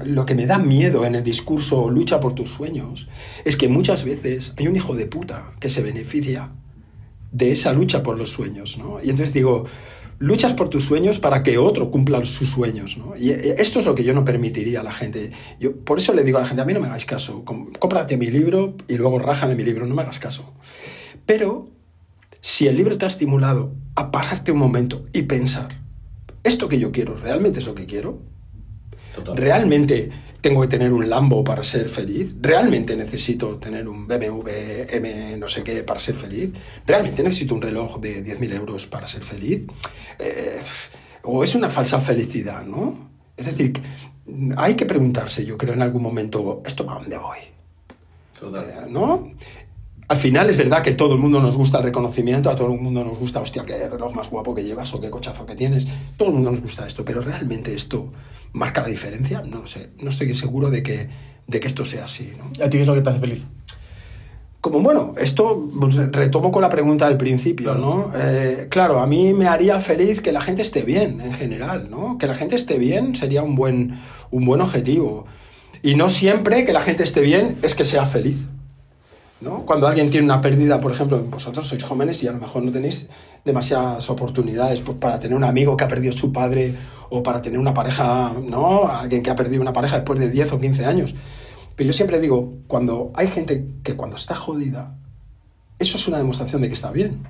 lo 0.06 0.26
que 0.26 0.36
me 0.36 0.46
da 0.46 0.58
miedo 0.58 1.06
en 1.06 1.16
el 1.16 1.24
discurso 1.24 1.90
lucha 1.90 2.20
por 2.20 2.36
tus 2.36 2.50
sueños 2.50 3.08
es 3.46 3.56
que 3.56 3.68
muchas 3.68 4.04
veces 4.04 4.54
hay 4.58 4.68
un 4.68 4.76
hijo 4.76 4.96
de 4.96 5.06
puta 5.06 5.52
que 5.60 5.70
se 5.70 5.82
beneficia 5.82 6.52
de 7.32 7.52
esa 7.52 7.74
lucha 7.74 8.04
por 8.04 8.18
los 8.18 8.30
sueños, 8.30 8.78
¿no? 8.78 9.00
Y 9.04 9.10
entonces 9.10 9.34
digo, 9.34 9.66
luchas 10.20 10.54
por 10.54 10.70
tus 10.70 10.84
sueños 10.84 11.20
para 11.20 11.44
que 11.44 11.58
otro 11.58 11.92
cumpla 11.92 12.24
sus 12.26 12.50
sueños, 12.50 12.98
¿no? 12.98 13.16
Y 13.18 13.32
eh, 13.32 13.56
esto 13.60 13.80
es 13.80 13.86
lo 13.86 13.96
que 13.96 14.04
yo 14.04 14.14
no 14.14 14.26
permitiría 14.26 14.82
a 14.82 14.84
la 14.84 14.92
gente. 14.92 15.32
Yo 15.60 15.76
por 15.76 16.00
eso 16.00 16.14
le 16.14 16.24
digo 16.24 16.38
a 16.38 16.42
la 16.42 16.48
gente, 16.48 16.62
a 16.62 16.66
mí 16.66 16.74
no 16.74 16.80
me 16.80 16.88
hagáis 16.88 17.06
caso, 17.06 17.44
cómprate 17.44 18.18
mi 18.18 18.28
libro 18.28 18.76
y 18.88 18.96
luego 18.96 19.20
raja 19.20 19.48
de 19.48 19.56
mi 19.56 19.64
libro, 19.64 19.86
no 19.86 19.96
me 19.96 20.02
hagas 20.02 20.20
caso. 20.20 20.54
Pero 21.26 21.70
si 22.42 22.68
el 22.68 22.78
libro 22.78 22.98
te 22.98 23.06
ha 23.06 23.08
estimulado 23.08 23.74
a 23.96 24.12
pararte 24.12 24.52
un 24.52 24.60
momento 24.60 25.06
y 25.14 25.24
pensar, 25.24 25.70
¿esto 26.44 26.68
que 26.68 26.80
yo 26.80 26.92
quiero 26.92 27.16
realmente 27.16 27.60
es 27.60 27.66
lo 27.66 27.76
que 27.76 27.86
quiero? 27.86 28.22
¿Realmente 29.36 30.12
tengo 30.48 30.62
que 30.62 30.70
tener 30.70 30.94
un 30.94 31.10
Lambo 31.10 31.44
para 31.44 31.62
ser 31.62 31.90
feliz? 31.90 32.34
¿Realmente 32.40 32.96
necesito 32.96 33.58
tener 33.58 33.86
un 33.86 34.08
BMW 34.08 34.48
M 34.88 35.36
no 35.36 35.50
sé 35.50 35.62
qué 35.62 35.84
para 35.84 36.00
ser 36.00 36.16
feliz? 36.16 36.52
¿Realmente 36.86 37.22
necesito 37.22 37.54
un 37.54 37.62
reloj 37.62 38.00
de 38.00 38.24
10.000 38.24 38.54
euros 38.54 38.88
para 38.88 39.08
ser 39.08 39.26
feliz? 39.26 39.68
Eh, 40.18 40.62
¿O 41.24 41.44
es 41.44 41.54
una 41.54 41.70
falsa 41.70 42.00
felicidad, 42.00 42.64
no? 42.64 43.10
Es 43.36 43.48
decir, 43.48 43.74
hay 44.56 44.76
que 44.76 44.86
preguntarse, 44.86 45.46
yo 45.46 45.58
creo, 45.58 45.74
en 45.74 45.82
algún 45.82 46.02
momento, 46.02 46.62
¿esto 46.66 46.86
para 46.86 47.02
dónde 47.02 47.18
voy? 47.18 47.40
Eh, 47.40 48.88
¿No? 48.90 49.34
Al 50.10 50.18
final 50.18 50.50
es 50.50 50.58
verdad 50.58 50.82
que 50.82 50.92
todo 50.92 51.16
el 51.16 51.20
mundo 51.20 51.42
nos 51.42 51.58
gusta 51.58 51.80
el 51.80 51.84
reconocimiento, 51.84 52.50
a 52.50 52.56
todo 52.56 52.74
el 52.74 52.80
mundo 52.80 53.04
nos 53.04 53.20
gusta, 53.20 53.42
hostia, 53.42 53.66
qué 53.66 53.90
reloj 53.90 54.16
más 54.16 54.30
guapo 54.30 54.56
que 54.56 54.64
llevas 54.64 54.94
o 54.94 55.02
qué 55.02 55.10
cochazo 55.10 55.46
que 55.46 55.56
tienes. 55.56 55.86
Todo 56.16 56.30
el 56.30 56.36
mundo 56.36 56.52
nos 56.52 56.62
gusta 56.62 56.88
esto, 56.88 57.04
pero 57.04 57.22
¿realmente 57.22 57.74
esto 57.74 58.12
marca 58.54 58.82
la 58.82 58.88
diferencia? 58.88 59.42
No 59.42 59.60
lo 59.60 59.68
sé. 59.68 59.90
No 60.02 60.10
estoy 60.10 60.34
seguro 60.34 60.70
de 60.70 60.82
que, 60.82 61.10
de 61.46 61.60
que 61.60 61.68
esto 61.68 61.84
sea 61.84 62.06
así. 62.06 62.32
¿no? 62.38 62.46
¿A 62.64 62.70
ti 62.70 62.78
qué 62.78 62.82
es 62.82 62.88
lo 62.88 62.96
que 62.96 63.02
te 63.02 63.10
hace 63.10 63.20
feliz? 63.20 63.44
como 64.60 64.82
bueno, 64.82 65.14
esto 65.18 65.70
retomo 66.12 66.52
con 66.52 66.62
la 66.62 66.70
pregunta 66.70 67.08
del 67.08 67.16
principio, 67.16 67.76
¿no? 67.76 68.12
Eh, 68.16 68.68
claro, 68.70 69.00
a 69.00 69.08
mí 69.08 69.34
me 69.34 69.48
haría 69.48 69.80
feliz 69.80 70.20
que 70.20 70.32
la 70.32 70.42
gente 70.42 70.62
esté 70.62 70.82
bien 70.82 71.22
en 71.22 71.34
general, 71.34 71.88
¿no? 71.90 72.18
Que 72.18 72.28
la 72.28 72.36
gente 72.36 72.56
esté 72.56 72.78
bien 72.78 73.16
sería 73.16 73.44
un 73.44 73.56
buen, 73.56 74.00
un 74.30 74.46
buen 74.46 74.60
objetivo. 74.60 75.26
Y 75.84 75.96
no 75.96 76.10
siempre 76.10 76.66
que 76.66 76.74
la 76.74 76.82
gente 76.82 77.04
esté 77.04 77.22
bien 77.22 77.56
es 77.62 77.76
que 77.76 77.86
sea 77.86 78.06
feliz. 78.06 78.50
¿No? 79.42 79.66
Cuando 79.66 79.88
alguien 79.88 80.10
tiene 80.10 80.26
una 80.26 80.42
pérdida, 80.42 80.80
por 80.80 80.92
ejemplo, 80.92 81.24
vosotros 81.24 81.68
sois 81.68 81.84
jóvenes 81.84 82.24
y 82.24 82.28
a 82.28 82.32
lo 82.32 82.40
mejor 82.40 82.64
no 82.64 82.72
tenéis 82.72 83.08
demasiadas 83.46 84.10
oportunidades 84.10 84.82
pues, 84.82 84.98
para 84.98 85.20
tener 85.20 85.38
un 85.38 85.44
amigo 85.44 85.78
que 85.78 85.84
ha 85.84 85.88
perdido 85.88 86.14
su 86.14 86.32
padre 86.32 86.76
o 87.10 87.24
para 87.24 87.42
tener 87.42 87.60
una 87.60 87.74
pareja, 87.74 88.34
¿no? 88.48 88.88
Alguien 88.88 89.24
que 89.24 89.30
ha 89.30 89.36
perdido 89.36 89.62
una 89.62 89.74
pareja 89.74 89.98
después 89.98 90.20
de 90.20 90.30
10 90.30 90.54
o 90.54 90.60
15 90.60 90.86
años. 90.86 91.16
Pero 91.76 91.88
yo 91.88 91.94
siempre 91.94 92.20
digo, 92.20 92.54
cuando 92.68 93.12
hay 93.14 93.28
gente 93.28 93.68
que 93.84 93.96
cuando 93.96 94.16
está 94.16 94.34
jodida, 94.34 94.98
eso 95.80 95.98
es 95.98 96.08
una 96.08 96.18
demostración 96.18 96.62
de 96.62 96.70
que 96.70 96.74
está 96.74 96.92
bien. 96.92 97.28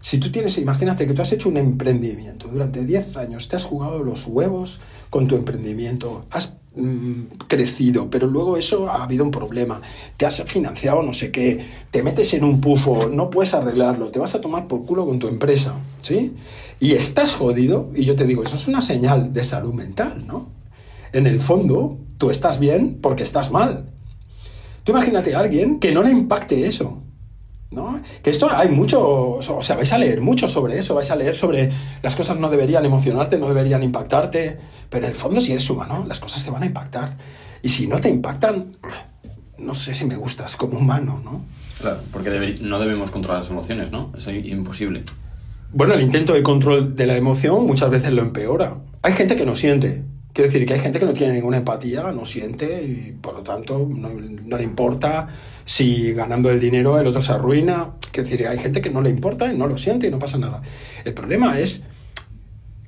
Si 0.00 0.18
tú 0.18 0.30
tienes, 0.30 0.56
imagínate 0.58 1.06
que 1.06 1.14
tú 1.14 1.22
has 1.22 1.32
hecho 1.32 1.48
un 1.48 1.56
emprendimiento 1.56 2.48
durante 2.48 2.84
10 2.84 3.16
años, 3.16 3.48
te 3.48 3.56
has 3.56 3.64
jugado 3.64 4.02
los 4.02 4.26
huevos 4.26 4.80
con 5.10 5.26
tu 5.26 5.34
emprendimiento, 5.34 6.24
has 6.30 6.54
mm, 6.76 7.22
crecido, 7.48 8.08
pero 8.08 8.28
luego 8.28 8.56
eso 8.56 8.88
ha 8.88 9.02
habido 9.02 9.24
un 9.24 9.32
problema, 9.32 9.80
te 10.16 10.24
has 10.24 10.42
financiado 10.44 11.02
no 11.02 11.12
sé 11.12 11.32
qué, 11.32 11.64
te 11.90 12.02
metes 12.04 12.32
en 12.34 12.44
un 12.44 12.60
pufo, 12.60 13.08
no 13.12 13.28
puedes 13.28 13.54
arreglarlo, 13.54 14.10
te 14.10 14.20
vas 14.20 14.36
a 14.36 14.40
tomar 14.40 14.68
por 14.68 14.86
culo 14.86 15.04
con 15.04 15.18
tu 15.18 15.26
empresa, 15.26 15.74
¿sí? 16.00 16.34
Y 16.78 16.92
estás 16.92 17.34
jodido, 17.34 17.90
y 17.94 18.04
yo 18.04 18.14
te 18.14 18.24
digo, 18.24 18.44
eso 18.44 18.54
es 18.54 18.68
una 18.68 18.80
señal 18.80 19.32
de 19.32 19.42
salud 19.42 19.74
mental, 19.74 20.24
¿no? 20.26 20.48
En 21.12 21.26
el 21.26 21.40
fondo, 21.40 21.98
tú 22.18 22.30
estás 22.30 22.60
bien 22.60 22.98
porque 23.00 23.24
estás 23.24 23.50
mal. 23.50 23.86
Tú 24.84 24.92
imagínate 24.92 25.34
a 25.34 25.40
alguien 25.40 25.80
que 25.80 25.92
no 25.92 26.02
le 26.02 26.10
impacte 26.10 26.66
eso. 26.66 27.02
¿No? 27.70 28.00
Que 28.22 28.30
esto 28.30 28.48
hay 28.50 28.70
mucho, 28.70 29.00
o 29.02 29.62
sea, 29.62 29.76
vais 29.76 29.92
a 29.92 29.98
leer 29.98 30.22
mucho 30.22 30.48
sobre 30.48 30.78
eso, 30.78 30.94
vais 30.94 31.10
a 31.10 31.16
leer 31.16 31.36
sobre 31.36 31.70
las 32.02 32.16
cosas 32.16 32.38
no 32.38 32.48
deberían 32.48 32.84
emocionarte, 32.86 33.36
no 33.36 33.46
deberían 33.48 33.82
impactarte, 33.82 34.58
pero 34.88 35.04
en 35.04 35.10
el 35.10 35.14
fondo 35.14 35.42
si 35.42 35.52
eres 35.52 35.68
humano, 35.68 36.06
las 36.08 36.18
cosas 36.18 36.42
te 36.42 36.50
van 36.50 36.62
a 36.62 36.66
impactar. 36.66 37.18
Y 37.62 37.68
si 37.68 37.86
no 37.86 38.00
te 38.00 38.08
impactan, 38.08 38.76
no 39.58 39.74
sé 39.74 39.92
si 39.92 40.06
me 40.06 40.16
gustas 40.16 40.56
como 40.56 40.78
humano, 40.78 41.20
¿no? 41.22 41.42
Claro, 41.78 41.98
porque 42.10 42.58
no 42.62 42.78
debemos 42.78 43.10
controlar 43.10 43.42
las 43.42 43.50
emociones, 43.50 43.90
¿no? 43.92 44.12
Es 44.16 44.26
imposible. 44.28 45.02
Bueno, 45.72 45.92
el 45.92 46.00
intento 46.00 46.32
de 46.32 46.42
control 46.42 46.96
de 46.96 47.06
la 47.06 47.16
emoción 47.16 47.66
muchas 47.66 47.90
veces 47.90 48.12
lo 48.12 48.22
empeora. 48.22 48.76
Hay 49.02 49.12
gente 49.12 49.36
que 49.36 49.44
no 49.44 49.54
siente, 49.54 50.04
Quiero 50.38 50.52
decir 50.52 50.66
que 50.66 50.74
hay 50.74 50.78
gente 50.78 51.00
que 51.00 51.04
no 51.04 51.14
tiene 51.14 51.34
ninguna 51.34 51.56
empatía, 51.56 52.12
no 52.12 52.24
siente 52.24 52.80
y 52.84 53.16
por 53.20 53.34
lo 53.34 53.42
tanto 53.42 53.88
no, 53.90 54.56
le 54.56 54.62
importa 54.62 55.26
si 55.68 56.14
ganando 56.14 56.48
el 56.50 56.58
dinero 56.58 56.98
el 56.98 57.06
otro 57.06 57.20
se 57.20 57.30
arruina. 57.30 57.90
Quiero 58.10 58.26
decir, 58.26 58.48
hay 58.48 58.58
gente 58.58 58.80
que 58.80 58.88
no 58.88 59.02
le 59.02 59.10
importa 59.10 59.52
no 59.52 59.66
lo 59.66 59.76
siente 59.76 60.06
y 60.06 60.10
no 60.10 60.18
pasa 60.18 60.38
nada. 60.38 60.62
El 61.04 61.12
problema 61.12 61.58
es 61.58 61.82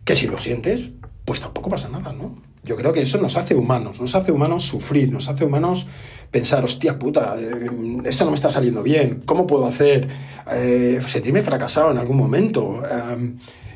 que 0.07 0.17
si 0.17 0.27
lo 0.27 0.39
sientes, 0.39 0.93
pues 1.27 1.41
tampoco 1.41 1.69
pasa 1.69 1.91
nada, 1.91 2.15
¿no? 2.15 2.37
Yo 2.65 2.77
creo 2.77 2.95
que 2.95 3.03
eso 3.03 3.21
nos 3.21 3.37
hace 3.37 3.55
humanos, 3.55 4.01
nos 4.01 4.15
hace 4.15 4.33
humanos 4.33 4.65
sufrir, 4.65 5.13
nos 5.13 5.29
hace 5.29 5.45
humanos 5.45 5.89
pensar, 6.31 6.65
hostia 6.65 6.99
puta, 6.99 7.37
eh, 7.39 7.69
esto 8.07 8.25
no 8.25 8.31
me 8.31 8.37
está 8.37 8.49
saliendo 8.49 8.83
bien, 8.83 9.21
¿cómo 9.27 9.47
puedo 9.47 9.67
hacer? 9.67 10.09
Eh, 10.51 11.03
sentirme 11.07 11.43
fracasado 11.43 11.91
en 11.91 11.99
algún 11.99 12.17
momento. 12.17 12.83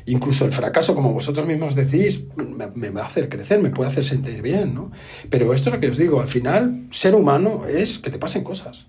Incluso 0.07 0.45
el 0.45 0.51
fracaso, 0.51 0.95
como 0.95 1.13
vosotros 1.13 1.45
mismos 1.45 1.75
decís, 1.75 2.23
me, 2.35 2.89
va 2.89 3.03
a 3.03 3.05
hacer 3.05 3.29
crecer, 3.29 3.59
me 3.59 3.69
puede 3.69 3.91
hacer 3.91 4.03
sentir 4.03 4.41
bien, 4.41 4.73
¿no? 4.73 4.91
Pero 5.29 5.53
esto 5.53 5.69
es 5.69 5.75
lo 5.75 5.79
que 5.79 5.89
os 5.89 5.97
digo, 5.97 6.21
al 6.21 6.27
final, 6.27 6.87
ser 6.89 7.13
humano 7.13 7.65
es 7.67 7.99
que 7.99 8.09
te 8.09 8.17
pasen 8.17 8.43
cosas 8.43 8.87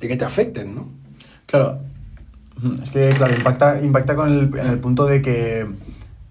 y 0.00 0.08
que 0.08 0.16
te 0.16 0.24
afecten, 0.24 0.74
¿no? 0.74 0.88
Claro, 1.46 1.80
es 2.82 2.90
que, 2.90 3.10
claro, 3.10 3.34
impacta, 3.34 3.80
impacta 3.80 4.16
con 4.16 4.32
el, 4.32 4.58
en 4.58 4.66
el 4.66 4.78
punto 4.78 5.06
de 5.06 5.20
que, 5.20 5.66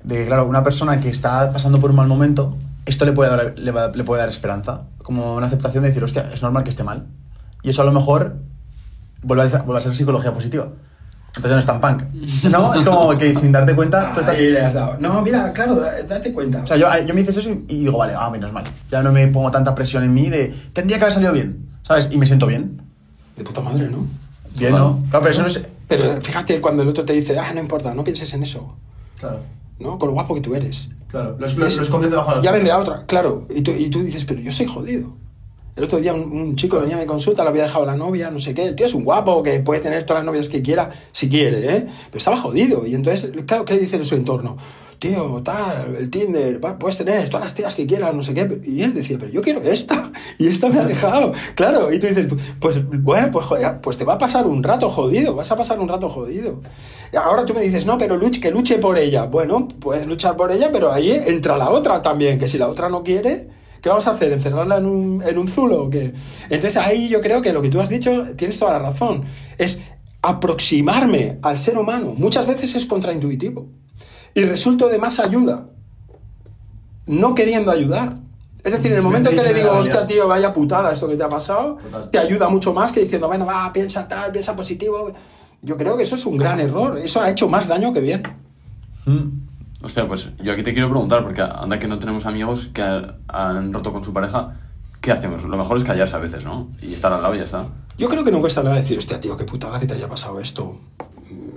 de 0.03 0.25
claro, 0.25 0.45
una 0.45 0.63
persona 0.63 0.99
que 0.99 1.09
está 1.09 1.51
pasando 1.51 1.79
por 1.79 1.89
un 1.89 1.97
mal 1.97 2.07
momento, 2.07 2.57
esto 2.85 3.05
le 3.05 3.11
puede 3.11 3.29
dar, 3.29 3.53
le, 3.57 3.71
le 3.71 4.03
puede 4.03 4.21
dar 4.21 4.29
esperanza, 4.29 4.83
como 4.97 5.35
una 5.35 5.47
aceptación 5.47 5.83
de 5.83 5.89
decir, 5.89 6.03
hostia, 6.03 6.29
es 6.33 6.41
normal 6.41 6.63
que 6.63 6.69
esté 6.69 6.83
mal. 6.83 7.05
Y 7.61 7.69
eso 7.69 7.81
a 7.81 7.85
lo 7.85 7.91
mejor 7.91 8.37
vuelve 9.21 9.43
a, 9.43 9.61
vuelve 9.61 9.77
a 9.77 9.81
ser 9.81 9.95
psicología 9.95 10.33
positiva. 10.33 10.67
Entonces 11.35 11.51
no 11.51 11.59
es 11.59 11.65
tan 11.65 11.81
punk. 11.81 12.03
¿No? 12.51 12.75
Es 12.75 12.83
como 12.83 13.17
que 13.17 13.33
sin 13.33 13.51
darte 13.51 13.75
cuenta, 13.75 14.13
tú 14.13 14.19
estás... 14.19 14.39
le 14.39 14.61
has 14.61 14.73
dado. 14.73 14.97
No, 14.99 15.21
mira, 15.23 15.51
claro, 15.51 15.81
date 16.07 16.31
cuenta. 16.31 16.61
O 16.61 16.67
sea, 16.67 16.77
yo, 16.77 16.87
yo 17.05 17.13
me 17.13 17.21
dices 17.21 17.37
eso 17.37 17.49
y, 17.49 17.79
digo, 17.79 17.97
vale, 17.97 18.13
ah, 18.15 18.29
menos 18.29 18.51
mal. 18.53 18.63
Ya 18.91 19.01
no 19.01 19.11
me 19.11 19.25
pongo 19.27 19.49
tanta 19.49 19.73
presión 19.73 20.03
en 20.03 20.13
mí 20.13 20.29
de, 20.29 20.53
tendría 20.73 20.99
que 20.99 21.05
haber 21.05 21.13
salido 21.13 21.33
bien, 21.33 21.69
¿sabes? 21.81 22.09
Y 22.11 22.17
me 22.17 22.27
siento 22.27 22.45
bien. 22.45 22.81
De 23.35 23.43
puta 23.43 23.61
madre, 23.61 23.89
¿no? 23.89 24.05
Bien, 24.55 24.71
¿no? 24.71 25.01
Claro, 25.09 25.23
pero 25.23 25.29
eso 25.29 25.41
no 25.41 25.47
es... 25.47 25.65
Pero 25.87 26.21
fíjate 26.21 26.61
cuando 26.61 26.83
el 26.83 26.89
otro 26.89 27.03
te 27.03 27.13
dice, 27.13 27.37
ah, 27.37 27.51
no 27.53 27.59
importa, 27.59 27.93
no 27.93 28.03
pienses 28.03 28.33
en 28.33 28.43
eso. 28.43 28.75
Claro. 29.19 29.39
¿No? 29.79 29.97
Con 29.97 30.09
lo 30.09 30.13
guapo 30.13 30.35
que 30.35 30.41
tú 30.41 30.55
eres. 30.55 30.89
Claro, 31.09 31.37
lo, 31.37 31.45
escondes 31.45 32.09
debajo 32.09 32.31
de 32.31 32.37
la 32.37 32.41
Ya 32.41 32.51
vendrá 32.51 32.79
otra, 32.79 33.05
claro. 33.05 33.47
Y 33.49 33.61
tú, 33.61 33.71
y 33.71 33.89
tú 33.89 34.01
dices, 34.01 34.25
pero 34.25 34.39
yo 34.39 34.51
soy 34.51 34.65
jodido. 34.65 35.13
El 35.75 35.85
otro 35.85 35.99
día 35.99 36.13
un, 36.13 36.55
chico 36.55 36.79
venía 36.79 36.97
a 36.97 36.99
mi 36.99 37.07
consulta, 37.07 37.41
le 37.41 37.49
había 37.49 37.63
dejado 37.63 37.83
la 37.83 37.95
novia, 37.95 38.29
no 38.29 38.37
sé 38.37 38.53
qué. 38.53 38.65
El 38.67 38.75
tío 38.75 38.85
es 38.85 38.93
un 38.93 39.03
guapo 39.03 39.41
que 39.41 39.59
puede 39.59 39.81
tener 39.81 40.03
todas 40.03 40.23
las 40.23 40.25
novias 40.25 40.47
que 40.47 40.61
quiera, 40.61 40.91
si 41.11 41.29
quiere, 41.29 41.77
¿eh? 41.77 41.87
Pero 42.05 42.17
estaba 42.17 42.37
jodido. 42.37 42.85
Y 42.85 42.93
entonces, 42.93 43.31
claro, 43.47 43.65
¿qué 43.65 43.73
le 43.73 43.79
dicen 43.79 44.01
en 44.01 44.05
su 44.05 44.13
entorno? 44.13 44.55
Tío, 44.99 45.41
tal, 45.43 45.95
el 45.97 46.11
Tinder, 46.11 46.61
puedes 46.79 46.97
tener 46.97 47.27
todas 47.27 47.45
las 47.45 47.55
tías 47.55 47.73
que 47.75 47.87
quieras, 47.87 48.13
no 48.13 48.21
sé 48.21 48.35
qué. 48.35 48.61
Y 48.65 48.83
él 48.83 48.93
decía, 48.93 49.17
pero 49.19 49.31
yo 49.31 49.41
quiero 49.41 49.61
esta. 49.61 50.11
Y 50.37 50.47
esta 50.47 50.69
me 50.69 50.79
ha 50.79 50.85
dejado. 50.85 51.33
Claro. 51.55 51.91
Y 51.91 51.99
tú 51.99 52.07
dices, 52.07 52.27
pues 52.59 52.79
bueno, 52.87 53.29
pues, 53.31 53.45
joder, 53.45 53.81
pues 53.81 53.97
te 53.97 54.05
va 54.05 54.13
a 54.13 54.17
pasar 54.17 54.45
un 54.45 54.63
rato 54.63 54.89
jodido. 54.89 55.35
Vas 55.35 55.51
a 55.51 55.57
pasar 55.57 55.79
un 55.79 55.87
rato 55.89 56.07
jodido. 56.07 56.61
Y 57.11 57.17
ahora 57.17 57.45
tú 57.45 57.53
me 57.53 57.61
dices, 57.61 57.85
no, 57.85 57.97
pero 57.97 58.15
luche, 58.15 58.39
que 58.39 58.51
luche 58.51 58.77
por 58.77 58.97
ella. 58.97 59.25
Bueno, 59.25 59.67
puedes 59.67 60.05
luchar 60.05 60.37
por 60.37 60.51
ella, 60.51 60.69
pero 60.71 60.91
ahí 60.91 61.19
entra 61.25 61.57
la 61.57 61.71
otra 61.71 62.01
también, 62.01 62.37
que 62.37 62.47
si 62.47 62.57
la 62.57 62.67
otra 62.67 62.89
no 62.89 63.03
quiere 63.03 63.62
¿Qué 63.83 63.89
vamos 63.89 64.07
a 64.07 64.11
hacer? 64.11 64.31
¿Encerrarla 64.31 64.77
en 64.77 64.85
un, 64.85 65.21
en 65.21 65.37
un 65.37 65.45
zulo 65.45 65.83
o 65.83 65.89
qué? 65.89 66.13
Entonces 66.43 66.77
ahí 66.77 67.09
yo 67.09 67.19
creo 67.19 67.41
que 67.41 67.51
lo 67.51 67.61
que 67.61 67.67
tú 67.67 67.81
has 67.81 67.89
dicho 67.89 68.23
tienes 68.37 68.57
toda 68.57 68.71
la 68.71 68.79
razón. 68.79 69.25
Es 69.57 69.81
aproximarme 70.21 71.37
al 71.41 71.57
ser 71.57 71.77
humano. 71.77 72.13
Muchas 72.17 72.47
veces 72.47 72.73
es 72.75 72.85
contraintuitivo. 72.85 73.67
Y 74.33 74.45
resulto 74.45 74.87
de 74.87 74.99
más 74.99 75.19
ayuda. 75.19 75.65
No 77.07 77.35
queriendo 77.35 77.71
ayudar. 77.71 78.19
Es 78.63 78.71
decir, 78.71 78.89
en 78.93 78.99
el 78.99 79.03
momento 79.03 79.31
en 79.31 79.35
que 79.35 79.43
le 79.43 79.53
digo, 79.53 79.71
hostia, 79.71 80.05
tío, 80.05 80.29
vaya 80.29 80.53
putada 80.53 80.93
esto 80.93 81.09
que 81.09 81.17
te 81.17 81.23
ha 81.23 81.27
pasado, 81.27 81.77
te 82.09 82.17
ayuda 82.17 82.47
mucho 82.47 82.73
más 82.73 82.93
que 82.93 83.01
diciendo, 83.01 83.27
bueno, 83.27 83.45
va, 83.45 83.69
piensa 83.73 84.07
tal, 84.07 84.31
piensa 84.31 84.55
positivo. 84.55 85.11
Yo 85.61 85.75
creo 85.75 85.97
que 85.97 86.03
eso 86.03 86.15
es 86.15 86.25
un 86.25 86.37
gran 86.37 86.61
error. 86.61 86.97
Eso 86.97 87.19
ha 87.19 87.29
hecho 87.29 87.49
más 87.49 87.67
daño 87.67 87.91
que 87.91 87.99
bien. 87.99 88.23
Mm. 89.05 89.42
Hostia, 89.83 90.07
pues 90.07 90.31
yo 90.41 90.53
aquí 90.53 90.63
te 90.63 90.71
quiero 90.71 90.89
preguntar, 90.89 91.23
porque 91.23 91.41
anda 91.41 91.77
que 91.77 91.87
no 91.89 91.99
tenemos 91.99 92.25
amigos 92.25 92.69
que 92.73 92.81
han 93.27 93.73
roto 93.73 93.91
con 93.91 94.01
su 94.01 94.13
pareja, 94.13 94.53
¿qué 95.01 95.11
hacemos? 95.11 95.43
Lo 95.43 95.57
mejor 95.57 95.75
es 95.75 95.83
callarse 95.83 96.15
a 96.15 96.19
veces, 96.19 96.45
¿no? 96.45 96.69
Y 96.81 96.93
estar 96.93 97.11
al 97.11 97.21
lado 97.21 97.35
y 97.35 97.39
ya 97.39 97.43
está. 97.43 97.65
Yo 97.97 98.07
creo 98.07 98.23
que 98.23 98.31
no 98.31 98.39
cuesta 98.39 98.63
nada 98.63 98.77
decir, 98.77 98.97
hostia, 98.97 99.19
tío, 99.19 99.35
qué 99.35 99.43
putada 99.43 99.81
que 99.81 99.85
te 99.85 99.93
haya 99.95 100.07
pasado 100.07 100.39
esto. 100.39 100.77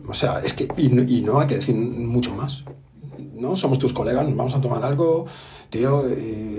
O 0.09 0.13
sea, 0.13 0.41
es 0.41 0.55
que, 0.55 0.67
y, 0.77 1.19
y 1.19 1.23
no 1.23 1.39
hay 1.39 1.47
que 1.47 1.55
decir 1.55 1.77
mucho 1.77 2.35
más. 2.35 2.65
¿No? 3.33 3.55
Somos 3.55 3.79
tus 3.79 3.93
colegas, 3.93 4.27
vamos 4.35 4.55
a 4.55 4.61
tomar 4.61 4.83
algo 4.83 5.27
tío, 5.71 6.03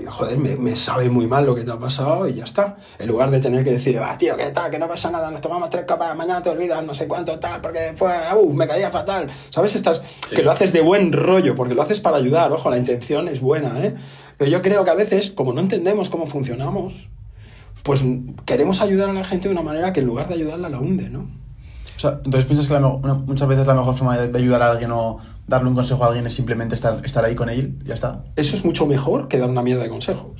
joder, 0.08 0.38
me, 0.38 0.76
sabe 0.76 1.10
muy 1.10 1.26
mal 1.26 1.46
lo 1.46 1.54
que 1.54 1.64
te 1.64 1.70
ha 1.70 1.78
pasado 1.78 2.28
y 2.28 2.34
ya 2.34 2.44
está. 2.44 2.76
En 2.98 3.08
lugar 3.08 3.30
de 3.30 3.40
tener 3.40 3.64
que 3.64 3.70
decir, 3.70 3.98
ah, 3.98 4.16
tío, 4.16 4.36
que 4.36 4.50
tal, 4.50 4.70
que 4.70 4.78
no 4.78 4.88
pasa 4.88 5.10
nada, 5.10 5.30
nos 5.30 5.40
tomamos 5.40 5.70
tres 5.70 5.84
copas, 5.84 6.16
mañana 6.16 6.42
te 6.42 6.50
olvidas, 6.50 6.82
no 6.84 6.94
sé 6.94 7.08
cuánto, 7.08 7.38
tal, 7.38 7.60
porque 7.60 7.92
fue, 7.94 8.12
uh, 8.36 8.52
me 8.52 8.66
caía 8.66 8.90
fatal. 8.90 9.28
¿Sabes? 9.50 9.74
Estás, 9.74 10.02
que 10.30 10.42
lo 10.42 10.50
haces 10.50 10.72
de 10.72 10.80
buen 10.80 11.12
rollo, 11.12 11.56
porque 11.56 11.74
lo 11.74 11.82
haces 11.82 12.00
para 12.00 12.16
ayudar, 12.16 12.52
ojo, 12.52 12.70
la 12.70 12.78
intención 12.78 13.28
es 13.28 13.40
buena, 13.40 13.84
¿eh? 13.84 13.94
Pero 14.36 14.50
yo 14.50 14.62
creo 14.62 14.84
que 14.84 14.90
a 14.90 14.94
veces, 14.94 15.30
como 15.30 15.52
no 15.52 15.60
entendemos 15.60 16.10
cómo 16.10 16.26
funcionamos, 16.26 17.10
pues 17.82 18.04
queremos 18.44 18.80
ayudar 18.80 19.10
a 19.10 19.12
la 19.12 19.24
gente 19.24 19.48
de 19.48 19.52
una 19.52 19.62
manera 19.62 19.92
que 19.92 20.00
en 20.00 20.06
lugar 20.06 20.28
de 20.28 20.34
ayudarla 20.34 20.68
la 20.68 20.78
hunde, 20.78 21.08
¿no? 21.08 21.20
O 21.98 22.00
sea, 22.00 22.20
entonces 22.24 22.44
piensas 22.44 22.68
que 22.68 22.78
muchas 22.78 23.48
veces 23.48 23.66
la 23.66 23.74
mejor 23.74 23.96
forma 23.96 24.16
de, 24.16 24.38
ayudar 24.38 24.62
a 24.62 24.70
alguien 24.70 24.92
o 24.92 25.18
darle 25.48 25.68
un 25.68 25.74
consejo 25.74 26.04
a 26.04 26.08
alguien 26.08 26.26
es 26.26 26.34
simplemente 26.34 26.74
estar, 26.74 27.04
estar 27.04 27.24
ahí 27.24 27.34
con 27.34 27.48
él, 27.48 27.78
ya 27.84 27.94
está. 27.94 28.24
Eso 28.36 28.54
es 28.54 28.64
mucho 28.64 28.86
mejor 28.86 29.26
que 29.26 29.38
dar 29.38 29.48
una 29.48 29.62
mierda 29.62 29.82
de 29.82 29.88
consejo. 29.88 30.34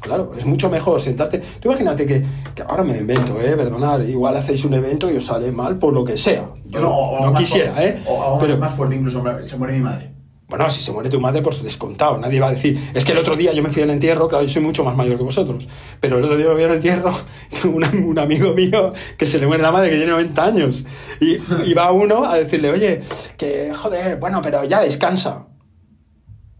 Claro, 0.00 0.30
es 0.36 0.44
mucho 0.44 0.68
mejor 0.70 1.00
sentarte. 1.00 1.38
Tú 1.38 1.68
imagínate 1.68 2.06
que, 2.06 2.24
ahora 2.68 2.84
me 2.84 2.92
lo 2.92 3.00
invento, 3.00 3.40
¿eh? 3.40 3.56
Perdonar, 3.56 4.02
igual 4.02 4.36
hacéis 4.36 4.64
un 4.64 4.74
evento 4.74 5.10
y 5.10 5.16
os 5.16 5.24
sale 5.24 5.50
mal 5.50 5.78
por 5.78 5.92
lo 5.92 6.04
que 6.04 6.16
sea. 6.16 6.50
Yo 6.66 6.80
no, 6.80 7.34
quisiera, 7.34 7.82
¿eh? 7.84 8.02
O 8.06 8.38
Pero, 8.38 8.58
más 8.58 8.74
fuerte, 8.74 8.96
incluso 8.96 9.24
se 9.42 9.56
muere 9.56 9.74
mi 9.74 9.80
madre. 9.80 10.17
Bueno, 10.48 10.70
si 10.70 10.80
se 10.80 10.92
muere 10.92 11.10
tu 11.10 11.20
madre, 11.20 11.42
pues 11.42 11.62
descontado. 11.62 12.16
Nadie 12.16 12.40
va 12.40 12.48
a 12.48 12.52
decir, 12.52 12.90
es 12.94 13.04
que 13.04 13.12
el 13.12 13.18
otro 13.18 13.36
día 13.36 13.52
yo 13.52 13.62
me 13.62 13.68
fui 13.68 13.82
al 13.82 13.90
entierro, 13.90 14.28
claro, 14.28 14.44
yo 14.44 14.50
soy 14.50 14.62
mucho 14.62 14.82
más 14.82 14.96
mayor 14.96 15.18
que 15.18 15.24
vosotros, 15.24 15.68
pero 16.00 16.16
el 16.16 16.24
otro 16.24 16.38
día 16.38 16.46
me 16.48 16.54
fui 16.54 16.62
al 16.62 16.72
entierro, 16.72 17.14
un, 17.64 17.84
un 17.84 18.18
amigo 18.18 18.54
mío 18.54 18.94
que 19.18 19.26
se 19.26 19.38
le 19.38 19.46
muere 19.46 19.62
la 19.62 19.72
madre 19.72 19.90
que 19.90 19.96
tiene 19.96 20.12
90 20.12 20.44
años, 20.44 20.86
y, 21.20 21.36
y 21.66 21.74
va 21.74 21.92
uno 21.92 22.24
a 22.24 22.38
decirle, 22.38 22.70
oye, 22.70 23.02
que 23.36 23.72
joder, 23.74 24.16
bueno, 24.18 24.40
pero 24.40 24.64
ya 24.64 24.80
descansa. 24.80 25.48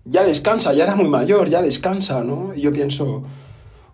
Ya 0.04 0.22
descansa, 0.24 0.74
ya 0.74 0.84
era 0.84 0.94
muy 0.94 1.08
mayor, 1.08 1.48
ya 1.48 1.62
descansa, 1.62 2.22
¿no? 2.24 2.54
Y 2.54 2.62
yo 2.62 2.72
pienso, 2.72 3.24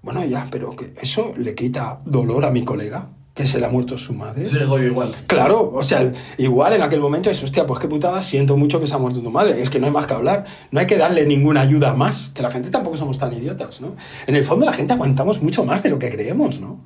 bueno, 0.02 0.24
ya, 0.24 0.48
pero 0.50 0.74
que 0.74 0.92
eso 1.00 1.34
le 1.36 1.54
quita 1.54 2.00
dolor 2.04 2.44
a 2.44 2.50
mi 2.50 2.64
colega. 2.64 3.10
Que 3.34 3.48
se 3.48 3.58
le 3.58 3.66
ha 3.66 3.68
muerto 3.68 3.96
su 3.96 4.14
madre. 4.14 4.48
Se 4.48 4.60
le 4.60 4.64
jodió 4.64 4.86
igual. 4.86 5.10
Claro, 5.26 5.72
o 5.74 5.82
sea, 5.82 6.12
igual 6.38 6.72
en 6.74 6.82
aquel 6.82 7.00
momento 7.00 7.30
es, 7.30 7.42
hostia, 7.42 7.66
pues 7.66 7.80
qué 7.80 7.88
putada, 7.88 8.22
siento 8.22 8.56
mucho 8.56 8.78
que 8.78 8.86
se 8.86 8.94
ha 8.94 8.98
muerto 8.98 9.20
tu 9.20 9.30
madre. 9.30 9.60
Es 9.60 9.70
que 9.70 9.80
no 9.80 9.86
hay 9.86 9.92
más 9.92 10.06
que 10.06 10.14
hablar. 10.14 10.44
No 10.70 10.78
hay 10.78 10.86
que 10.86 10.96
darle 10.96 11.26
ninguna 11.26 11.60
ayuda 11.62 11.94
más, 11.94 12.30
que 12.32 12.42
la 12.42 12.50
gente 12.52 12.70
tampoco 12.70 12.96
somos 12.96 13.18
tan 13.18 13.32
idiotas, 13.32 13.80
¿no? 13.80 13.96
En 14.28 14.36
el 14.36 14.44
fondo 14.44 14.64
la 14.64 14.72
gente 14.72 14.92
aguantamos 14.92 15.42
mucho 15.42 15.64
más 15.64 15.82
de 15.82 15.90
lo 15.90 15.98
que 15.98 16.10
creemos, 16.10 16.60
¿no? 16.60 16.78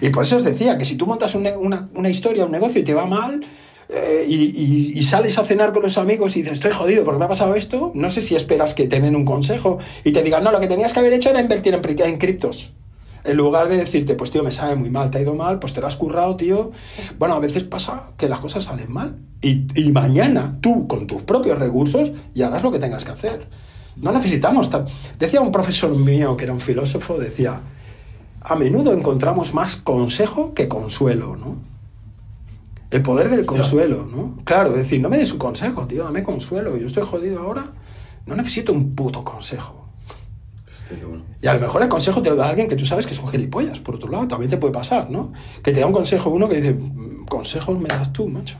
Y 0.00 0.08
por 0.08 0.24
eso 0.24 0.36
os 0.36 0.44
decía 0.44 0.78
que 0.78 0.86
si 0.86 0.96
tú 0.96 1.06
montas 1.06 1.34
una, 1.34 1.50
una 1.94 2.08
historia, 2.08 2.46
un 2.46 2.52
negocio 2.52 2.80
y 2.80 2.84
te 2.84 2.94
va 2.94 3.04
mal, 3.04 3.44
eh, 3.90 4.24
y, 4.26 4.34
y- 4.34 4.92
y 4.98 5.02
sales 5.02 5.36
a 5.38 5.44
cenar 5.44 5.74
con 5.74 5.82
los 5.82 5.98
amigos 5.98 6.34
y 6.36 6.40
dices, 6.40 6.54
estoy 6.54 6.70
jodido 6.70 7.04
porque 7.04 7.18
me 7.18 7.26
ha 7.26 7.28
pasado 7.28 7.54
esto, 7.54 7.92
no 7.94 8.08
sé 8.08 8.22
si 8.22 8.34
esperas 8.34 8.72
que 8.72 8.86
te 8.88 8.98
den 9.00 9.14
un 9.14 9.26
consejo 9.26 9.76
y 10.04 10.12
te 10.12 10.22
digan, 10.22 10.42
no, 10.42 10.50
lo 10.52 10.60
que 10.60 10.68
tenías 10.68 10.94
que 10.94 11.00
haber 11.00 11.12
hecho 11.12 11.28
era 11.28 11.40
invertir 11.40 11.74
en 11.74 12.16
criptos. 12.16 12.72
En 13.24 13.36
lugar 13.36 13.68
de 13.68 13.76
decirte, 13.76 14.14
pues 14.14 14.30
tío, 14.32 14.42
me 14.42 14.50
sabe 14.50 14.74
muy 14.74 14.90
mal, 14.90 15.10
te 15.10 15.18
ha 15.18 15.20
ido 15.20 15.34
mal, 15.34 15.58
pues 15.60 15.72
te 15.72 15.80
lo 15.80 15.86
has 15.86 15.96
currado, 15.96 16.34
tío. 16.36 16.72
Bueno, 17.18 17.34
a 17.34 17.38
veces 17.38 17.62
pasa 17.64 18.10
que 18.16 18.28
las 18.28 18.40
cosas 18.40 18.64
salen 18.64 18.92
mal. 18.92 19.18
Y, 19.40 19.66
y 19.80 19.92
mañana 19.92 20.58
tú, 20.60 20.86
con 20.88 21.06
tus 21.06 21.22
propios 21.22 21.58
recursos, 21.58 22.10
y 22.34 22.42
harás 22.42 22.62
lo 22.64 22.72
que 22.72 22.78
tengas 22.80 23.04
que 23.04 23.12
hacer. 23.12 23.48
No 23.96 24.10
necesitamos... 24.10 24.70
ta- 24.70 24.86
Decía 25.18 25.40
un 25.40 25.52
profesor 25.52 25.94
mío, 25.96 26.36
que 26.36 26.44
era 26.44 26.52
un 26.52 26.60
filósofo, 26.60 27.18
decía, 27.18 27.60
a 28.40 28.54
menudo 28.56 28.92
encontramos 28.92 29.54
más 29.54 29.76
consejo 29.76 30.52
que 30.54 30.66
consuelo, 30.66 31.36
¿no? 31.36 31.56
El 32.90 33.02
poder 33.02 33.30
del 33.30 33.46
consuelo, 33.46 34.04
¿no? 34.10 34.36
Claro, 34.44 34.70
es 34.70 34.76
decir, 34.78 35.00
no 35.00 35.08
me 35.08 35.16
des 35.16 35.30
un 35.32 35.38
consejo, 35.38 35.86
tío, 35.86 36.04
dame 36.04 36.22
consuelo. 36.24 36.76
Yo 36.76 36.86
estoy 36.88 37.04
jodido 37.04 37.40
ahora, 37.40 37.70
no 38.26 38.34
necesito 38.34 38.72
un 38.72 38.94
puto 38.94 39.24
consejo. 39.24 39.81
Bueno. 41.06 41.22
Y 41.40 41.46
a 41.46 41.54
lo 41.54 41.60
mejor 41.60 41.82
el 41.82 41.88
consejo 41.88 42.22
te 42.22 42.30
lo 42.30 42.36
da 42.36 42.48
alguien 42.48 42.68
que 42.68 42.76
tú 42.76 42.84
sabes 42.86 43.06
que 43.06 43.14
es 43.14 43.18
un 43.20 43.28
gilipollas, 43.28 43.80
por 43.80 43.94
otro 43.96 44.08
lado, 44.10 44.28
también 44.28 44.50
te 44.50 44.56
puede 44.56 44.72
pasar, 44.72 45.10
¿no? 45.10 45.32
Que 45.62 45.72
te 45.72 45.80
da 45.80 45.86
un 45.86 45.92
consejo 45.92 46.30
uno 46.30 46.48
que 46.48 46.60
dice, 46.60 46.74
"Mm, 46.74 47.26
consejos 47.26 47.78
me 47.80 47.88
das 47.88 48.12
tú, 48.12 48.28
macho. 48.28 48.56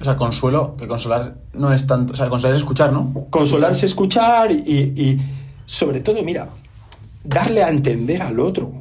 O 0.00 0.04
sea, 0.04 0.16
consuelo, 0.16 0.74
que 0.76 0.88
consolar 0.88 1.36
no 1.52 1.72
es 1.72 1.86
tanto. 1.86 2.12
O 2.12 2.16
sea, 2.16 2.28
consolar 2.28 2.54
es 2.56 2.62
escuchar, 2.62 2.92
¿no? 2.92 3.26
Consolarse, 3.30 3.86
escuchar 3.86 4.50
y, 4.50 4.56
y 4.96 5.20
sobre 5.66 6.00
todo, 6.00 6.22
mira, 6.24 6.48
darle 7.22 7.62
a 7.62 7.68
entender 7.68 8.22
al 8.22 8.40
otro 8.40 8.72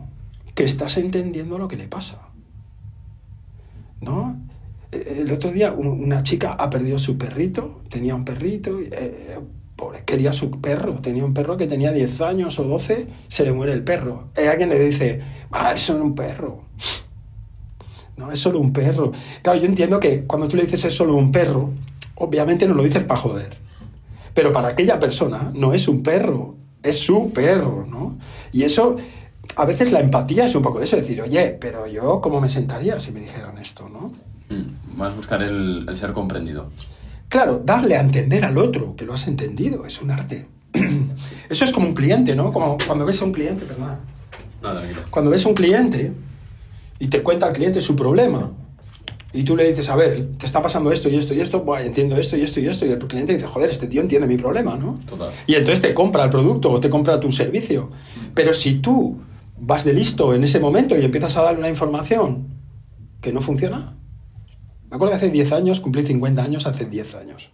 que 0.55 0.63
estás 0.63 0.97
entendiendo 0.97 1.57
lo 1.57 1.67
que 1.67 1.75
le 1.77 1.87
pasa. 1.87 2.17
¿No? 4.01 4.35
Eh, 4.91 5.19
El 5.21 5.31
otro 5.31 5.51
día 5.51 5.71
un- 5.71 5.87
una 6.03 6.23
chica 6.23 6.53
ha 6.53 6.69
perdido 6.69 6.97
su 6.97 7.17
perrito, 7.17 7.81
tenía 7.89 8.15
un 8.15 8.25
perrito, 8.25 8.79
eh, 8.79 9.39
pobre, 9.81 10.03
quería 10.05 10.31
su 10.31 10.51
perro, 10.61 10.93
tenía 11.01 11.25
un 11.25 11.33
perro 11.33 11.57
que 11.57 11.65
tenía 11.65 11.91
10 11.91 12.21
años 12.21 12.59
o 12.59 12.63
12, 12.63 13.07
se 13.27 13.43
le 13.43 13.51
muere 13.51 13.73
el 13.73 13.83
perro. 13.83 14.29
Y 14.37 14.45
alguien 14.45 14.69
le 14.69 14.77
dice, 14.77 15.19
ah, 15.49 15.73
es 15.73 15.79
solo 15.79 16.03
un 16.03 16.13
perro. 16.13 16.61
No, 18.15 18.31
es 18.31 18.37
solo 18.37 18.59
un 18.59 18.71
perro. 18.71 19.11
Claro, 19.41 19.59
yo 19.59 19.65
entiendo 19.65 19.99
que 19.99 20.25
cuando 20.25 20.47
tú 20.47 20.55
le 20.55 20.63
dices 20.63 20.85
es 20.85 20.93
solo 20.93 21.15
un 21.15 21.31
perro, 21.31 21.71
obviamente 22.13 22.67
no 22.67 22.75
lo 22.75 22.83
dices 22.83 23.03
para 23.03 23.19
joder. 23.19 23.57
Pero 24.35 24.51
para 24.51 24.67
aquella 24.67 24.99
persona 24.99 25.51
no 25.55 25.73
es 25.73 25.87
un 25.87 26.03
perro, 26.03 26.55
es 26.83 26.99
su 26.99 27.31
perro, 27.31 27.87
¿no? 27.89 28.19
Y 28.51 28.61
eso, 28.61 28.95
a 29.55 29.65
veces 29.65 29.91
la 29.91 29.99
empatía 29.99 30.45
es 30.45 30.53
un 30.53 30.61
poco 30.61 30.79
eso, 30.79 30.95
decir, 30.95 31.19
oye, 31.23 31.57
pero 31.59 31.87
yo, 31.87 32.21
¿cómo 32.21 32.39
me 32.39 32.49
sentaría 32.49 32.99
si 32.99 33.11
me 33.11 33.21
dijeran 33.21 33.57
esto, 33.57 33.89
no? 33.89 34.13
Mm, 34.55 34.95
Más 34.95 35.15
buscar 35.15 35.41
el, 35.41 35.87
el 35.89 35.95
ser 35.95 36.13
comprendido. 36.13 36.69
Claro, 37.31 37.61
darle 37.63 37.95
a 37.95 38.01
entender 38.01 38.43
al 38.43 38.57
otro 38.57 38.93
que 38.97 39.05
lo 39.05 39.13
has 39.13 39.25
entendido 39.25 39.85
es 39.85 40.01
un 40.01 40.11
arte. 40.11 40.47
Eso 41.49 41.63
es 41.63 41.71
como 41.71 41.87
un 41.87 41.93
cliente, 41.93 42.35
¿no? 42.35 42.51
Como 42.51 42.75
cuando 42.85 43.05
ves 43.05 43.21
a 43.21 43.25
un 43.25 43.31
cliente, 43.31 43.63
perdón. 43.63 43.99
Nada. 44.61 44.83
Cuando 45.09 45.31
ves 45.31 45.45
a 45.45 45.47
un 45.47 45.55
cliente 45.55 46.11
y 46.99 47.07
te 47.07 47.23
cuenta 47.23 47.45
al 47.45 47.53
cliente 47.53 47.79
su 47.79 47.95
problema 47.95 48.51
y 49.31 49.43
tú 49.43 49.55
le 49.55 49.65
dices, 49.65 49.87
a 49.87 49.95
ver, 49.95 50.31
te 50.37 50.45
está 50.45 50.61
pasando 50.61 50.91
esto 50.91 51.07
y 51.07 51.15
esto 51.15 51.33
y 51.33 51.39
esto, 51.39 51.61
Buah, 51.61 51.85
entiendo 51.85 52.17
esto 52.17 52.35
y 52.35 52.41
esto 52.41 52.59
y 52.59 52.67
esto, 52.67 52.85
y 52.85 52.89
el 52.89 52.97
cliente 52.97 53.33
dice, 53.33 53.47
joder, 53.47 53.69
este 53.69 53.87
tío 53.87 54.01
entiende 54.01 54.27
mi 54.27 54.35
problema, 54.35 54.75
¿no? 54.75 54.99
Total. 55.07 55.31
Y 55.47 55.55
entonces 55.55 55.79
te 55.79 55.93
compra 55.93 56.25
el 56.25 56.31
producto 56.31 56.69
o 56.69 56.81
te 56.81 56.89
compra 56.89 57.17
tu 57.21 57.31
servicio. 57.31 57.91
Pero 58.35 58.51
si 58.51 58.79
tú 58.79 59.19
vas 59.57 59.85
de 59.85 59.93
listo 59.93 60.33
en 60.33 60.43
ese 60.43 60.59
momento 60.59 60.99
y 60.99 61.05
empiezas 61.05 61.37
a 61.37 61.43
darle 61.43 61.59
una 61.59 61.69
información 61.69 62.49
que 63.21 63.31
no 63.31 63.39
funciona, 63.39 63.95
me 64.91 64.95
acuerdo 64.95 65.15
hace 65.15 65.29
10 65.31 65.51
años, 65.53 65.79
cumplí 65.79 66.03
50 66.03 66.43
años 66.43 66.67
hace 66.67 66.85
10 66.85 67.15
años. 67.15 67.49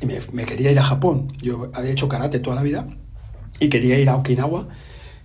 Y 0.00 0.06
me, 0.06 0.18
me 0.32 0.44
quería 0.44 0.70
ir 0.70 0.78
a 0.78 0.82
Japón. 0.82 1.32
Yo 1.40 1.70
había 1.74 1.90
hecho 1.92 2.08
karate 2.08 2.40
toda 2.40 2.56
la 2.56 2.62
vida 2.62 2.86
y 3.60 3.68
quería 3.68 3.98
ir 3.98 4.08
a 4.08 4.16
Okinawa. 4.16 4.66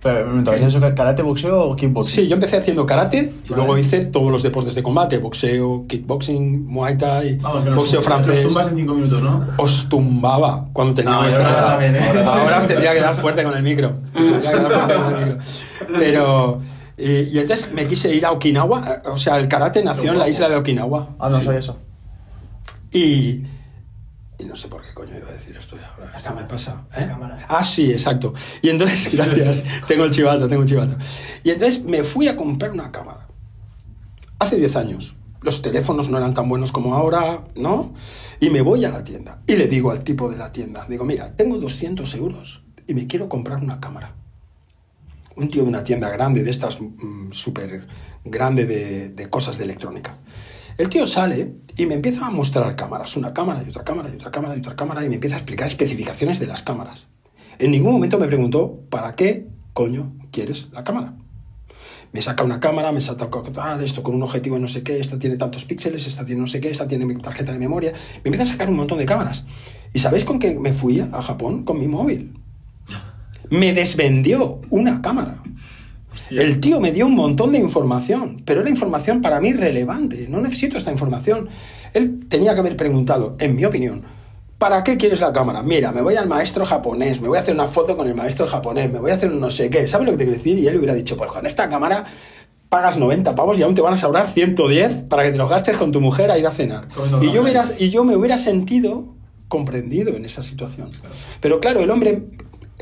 Pero, 0.00 0.30
un 0.34 0.46
¿has 0.46 0.60
hecho 0.60 0.80
karate, 0.80 1.22
boxeo 1.22 1.62
o 1.70 1.76
kickboxing? 1.76 2.14
Sí, 2.24 2.28
yo 2.28 2.34
empecé 2.34 2.58
haciendo 2.58 2.84
karate 2.84 3.32
y 3.42 3.48
Vale. 3.48 3.56
luego 3.56 3.78
hice 3.78 4.04
todos 4.04 4.30
los 4.30 4.42
deportes 4.42 4.74
de 4.74 4.82
combate, 4.82 5.16
boxeo, 5.16 5.86
kickboxing, 5.88 6.66
muay 6.66 6.98
thai, 6.98 7.38
Vamos, 7.38 7.64
boxeo 7.74 8.00
nos 8.00 8.04
francés. 8.06 8.46
tumbas 8.46 8.68
en 8.68 8.76
cinco 8.76 8.94
minutos, 8.94 9.22
¿no? 9.22 9.46
Os 9.56 9.88
tumbaba 9.88 10.68
cuando 10.74 10.92
tenía 10.94 11.12
No, 11.12 11.20
vuestra 11.22 11.42
yo 11.42 11.48
ahora 11.48 11.58
edad. 11.60 11.70
también, 11.70 11.96
¿eh? 11.96 12.22
Ahora 12.26 12.58
os 12.58 12.66
tendría 12.66 12.92
que 12.92 13.00
dar 13.00 13.14
fuerte 13.14 13.42
con 13.44 13.56
el 13.56 13.62
micro. 13.62 13.96
Tendría 14.12 14.50
que 14.52 14.56
dar 14.58 14.72
fuerte 14.72 14.94
con 14.94 15.16
el 15.16 15.26
micro. 15.26 15.38
Pero... 15.98 16.60
Y, 16.96 17.22
y 17.22 17.38
entonces 17.38 17.72
me 17.72 17.86
quise 17.88 18.14
ir 18.14 18.24
a 18.24 18.32
Okinawa, 18.32 19.02
eh, 19.04 19.08
o 19.08 19.16
sea, 19.18 19.36
el 19.38 19.48
karate 19.48 19.82
nació 19.82 20.12
en 20.12 20.18
la 20.18 20.28
isla 20.28 20.48
de 20.48 20.56
Okinawa. 20.56 21.16
Ah, 21.18 21.28
no 21.28 21.38
Sí. 21.38 21.44
sabía 21.44 21.58
eso. 21.58 21.76
Y, 22.92 23.42
y 24.38 24.44
no 24.46 24.54
sé 24.54 24.68
por 24.68 24.82
qué 24.82 24.94
coño 24.94 25.16
iba 25.18 25.28
a 25.28 25.32
decir 25.32 25.56
esto 25.56 25.76
ya 25.76 25.88
ahora. 25.98 26.16
Esto 26.16 26.34
me 26.34 26.44
pasa. 26.44 26.84
¿eh? 26.96 27.08
Ah, 27.48 27.64
sí, 27.64 27.90
exacto. 27.90 28.32
Y 28.62 28.68
entonces, 28.68 29.12
gracias. 29.16 29.64
tengo 29.88 30.04
el 30.04 30.10
chivato, 30.10 30.46
tengo 30.48 30.62
el 30.62 30.68
chivato. 30.68 30.96
Y 31.42 31.50
entonces 31.50 31.82
me 31.84 32.04
fui 32.04 32.28
a 32.28 32.36
comprar 32.36 32.70
una 32.70 32.92
cámara. 32.92 33.26
Hace 34.38 34.56
10 34.56 34.76
años. 34.76 35.14
Los 35.42 35.60
teléfonos 35.62 36.08
no 36.08 36.16
eran 36.18 36.32
tan 36.34 36.48
buenos 36.48 36.72
como 36.72 36.94
ahora, 36.94 37.44
¿no? 37.56 37.92
Y 38.40 38.50
me 38.50 38.62
voy 38.62 38.84
a 38.84 38.90
la 38.90 39.04
tienda. 39.04 39.42
Y 39.46 39.56
le 39.56 39.66
digo 39.66 39.90
al 39.90 40.02
tipo 40.02 40.30
de 40.30 40.36
la 40.38 40.50
tienda, 40.52 40.86
digo, 40.88 41.04
mira, 41.04 41.36
tengo 41.36 41.58
200 41.58 42.14
euros 42.14 42.64
y 42.86 42.94
me 42.94 43.06
quiero 43.06 43.28
comprar 43.28 43.58
una 43.62 43.78
cámara. 43.80 44.14
Un 45.36 45.50
tío 45.50 45.62
de 45.62 45.68
una 45.68 45.82
tienda 45.82 46.08
grande, 46.10 46.44
de 46.44 46.50
estas 46.50 46.80
mm, 46.80 47.32
súper 47.32 47.86
grande 48.24 48.66
de, 48.66 49.30
cosas 49.30 49.58
de 49.58 49.64
electrónica. 49.64 50.18
El 50.78 50.88
tío 50.88 51.06
sale 51.06 51.56
y 51.76 51.86
me 51.86 51.94
empieza 51.94 52.26
a 52.26 52.30
mostrar 52.30 52.74
cámaras, 52.76 53.16
una 53.16 53.32
cámara 53.32 53.62
y 53.64 53.68
otra 53.68 53.84
cámara 53.84 54.08
y 54.10 54.14
otra 54.14 54.30
cámara 54.30 54.56
y 54.56 54.58
otra 54.58 54.76
cámara 54.76 55.04
y 55.04 55.08
me 55.08 55.16
empieza 55.16 55.36
a 55.36 55.38
explicar 55.38 55.66
especificaciones 55.66 56.40
de 56.40 56.46
las 56.46 56.62
cámaras. 56.62 57.06
En 57.58 57.70
ningún 57.70 57.92
momento 57.92 58.18
me 58.18 58.26
preguntó, 58.26 58.80
¿para 58.90 59.14
qué 59.14 59.48
coño 59.72 60.12
quieres 60.32 60.68
la 60.72 60.82
cámara? 60.82 61.14
Me 62.12 62.22
saca 62.22 62.44
una 62.44 62.60
cámara, 62.60 62.92
me 62.92 63.00
saca 63.00 63.28
esto 63.82 64.02
con 64.04 64.14
un 64.14 64.22
objetivo 64.22 64.56
no 64.60 64.68
sé 64.68 64.84
qué, 64.84 65.00
esta 65.00 65.18
tiene 65.18 65.36
tantos 65.36 65.64
píxeles, 65.64 66.06
esta 66.06 66.24
tiene 66.24 66.40
no 66.40 66.46
sé 66.46 66.60
qué, 66.60 66.70
esta 66.70 66.86
tiene 66.86 67.06
mi 67.06 67.16
tarjeta 67.16 67.52
de 67.52 67.58
memoria. 67.58 67.92
Me 68.22 68.28
empieza 68.28 68.44
a 68.44 68.46
sacar 68.46 68.68
un 68.68 68.76
montón 68.76 68.98
de 68.98 69.06
cámaras. 69.06 69.44
¿Y 69.92 69.98
sabéis 69.98 70.24
con 70.24 70.38
qué 70.38 70.58
me 70.60 70.72
fui 70.72 71.00
a 71.00 71.20
Japón? 71.20 71.64
Con 71.64 71.78
mi 71.78 71.88
móvil. 71.88 72.38
Me 73.50 73.72
desvendió 73.72 74.60
una 74.70 75.02
cámara. 75.02 75.42
El 76.30 76.60
tío 76.60 76.80
me 76.80 76.92
dio 76.92 77.06
un 77.06 77.14
montón 77.14 77.52
de 77.52 77.58
información, 77.58 78.42
pero 78.44 78.60
era 78.60 78.70
información 78.70 79.20
para 79.20 79.40
mí 79.40 79.52
relevante. 79.52 80.26
No 80.28 80.40
necesito 80.40 80.78
esta 80.78 80.90
información. 80.90 81.48
Él 81.92 82.26
tenía 82.28 82.54
que 82.54 82.60
haber 82.60 82.76
preguntado, 82.76 83.36
en 83.38 83.56
mi 83.56 83.64
opinión, 83.64 84.02
¿para 84.58 84.82
qué 84.82 84.96
quieres 84.96 85.20
la 85.20 85.32
cámara? 85.32 85.62
Mira, 85.62 85.92
me 85.92 86.00
voy 86.00 86.16
al 86.16 86.28
maestro 86.28 86.64
japonés, 86.64 87.20
me 87.20 87.28
voy 87.28 87.38
a 87.38 87.40
hacer 87.42 87.54
una 87.54 87.66
foto 87.66 87.96
con 87.96 88.08
el 88.08 88.14
maestro 88.14 88.46
japonés, 88.46 88.90
me 88.90 88.98
voy 88.98 89.10
a 89.10 89.14
hacer 89.14 89.30
un 89.30 89.40
no 89.40 89.50
sé 89.50 89.68
qué. 89.70 89.86
¿Sabes 89.86 90.06
lo 90.06 90.12
que 90.12 90.18
te 90.18 90.24
quiero 90.24 90.38
decir? 90.38 90.58
Y 90.58 90.66
él 90.66 90.76
hubiera 90.78 90.94
dicho, 90.94 91.16
pues 91.16 91.30
con 91.30 91.46
esta 91.46 91.68
cámara 91.68 92.04
pagas 92.68 92.98
90 92.98 93.34
pavos 93.34 93.58
y 93.58 93.62
aún 93.62 93.74
te 93.74 93.82
van 93.82 93.94
a 93.94 93.96
sobrar 93.96 94.28
110 94.28 95.04
para 95.08 95.22
que 95.22 95.30
te 95.30 95.38
los 95.38 95.48
gastes 95.48 95.76
con 95.76 95.92
tu 95.92 96.00
mujer 96.00 96.30
a 96.30 96.38
ir 96.38 96.46
a 96.46 96.50
cenar. 96.50 96.88
Y 97.22 97.30
yo, 97.30 97.42
hubiera, 97.42 97.62
y 97.78 97.90
yo 97.90 98.04
me 98.04 98.16
hubiera 98.16 98.38
sentido 98.38 99.14
comprendido 99.48 100.16
en 100.16 100.24
esa 100.24 100.42
situación. 100.42 100.90
Pero 101.40 101.60
claro, 101.60 101.80
el 101.80 101.90
hombre, 101.90 102.24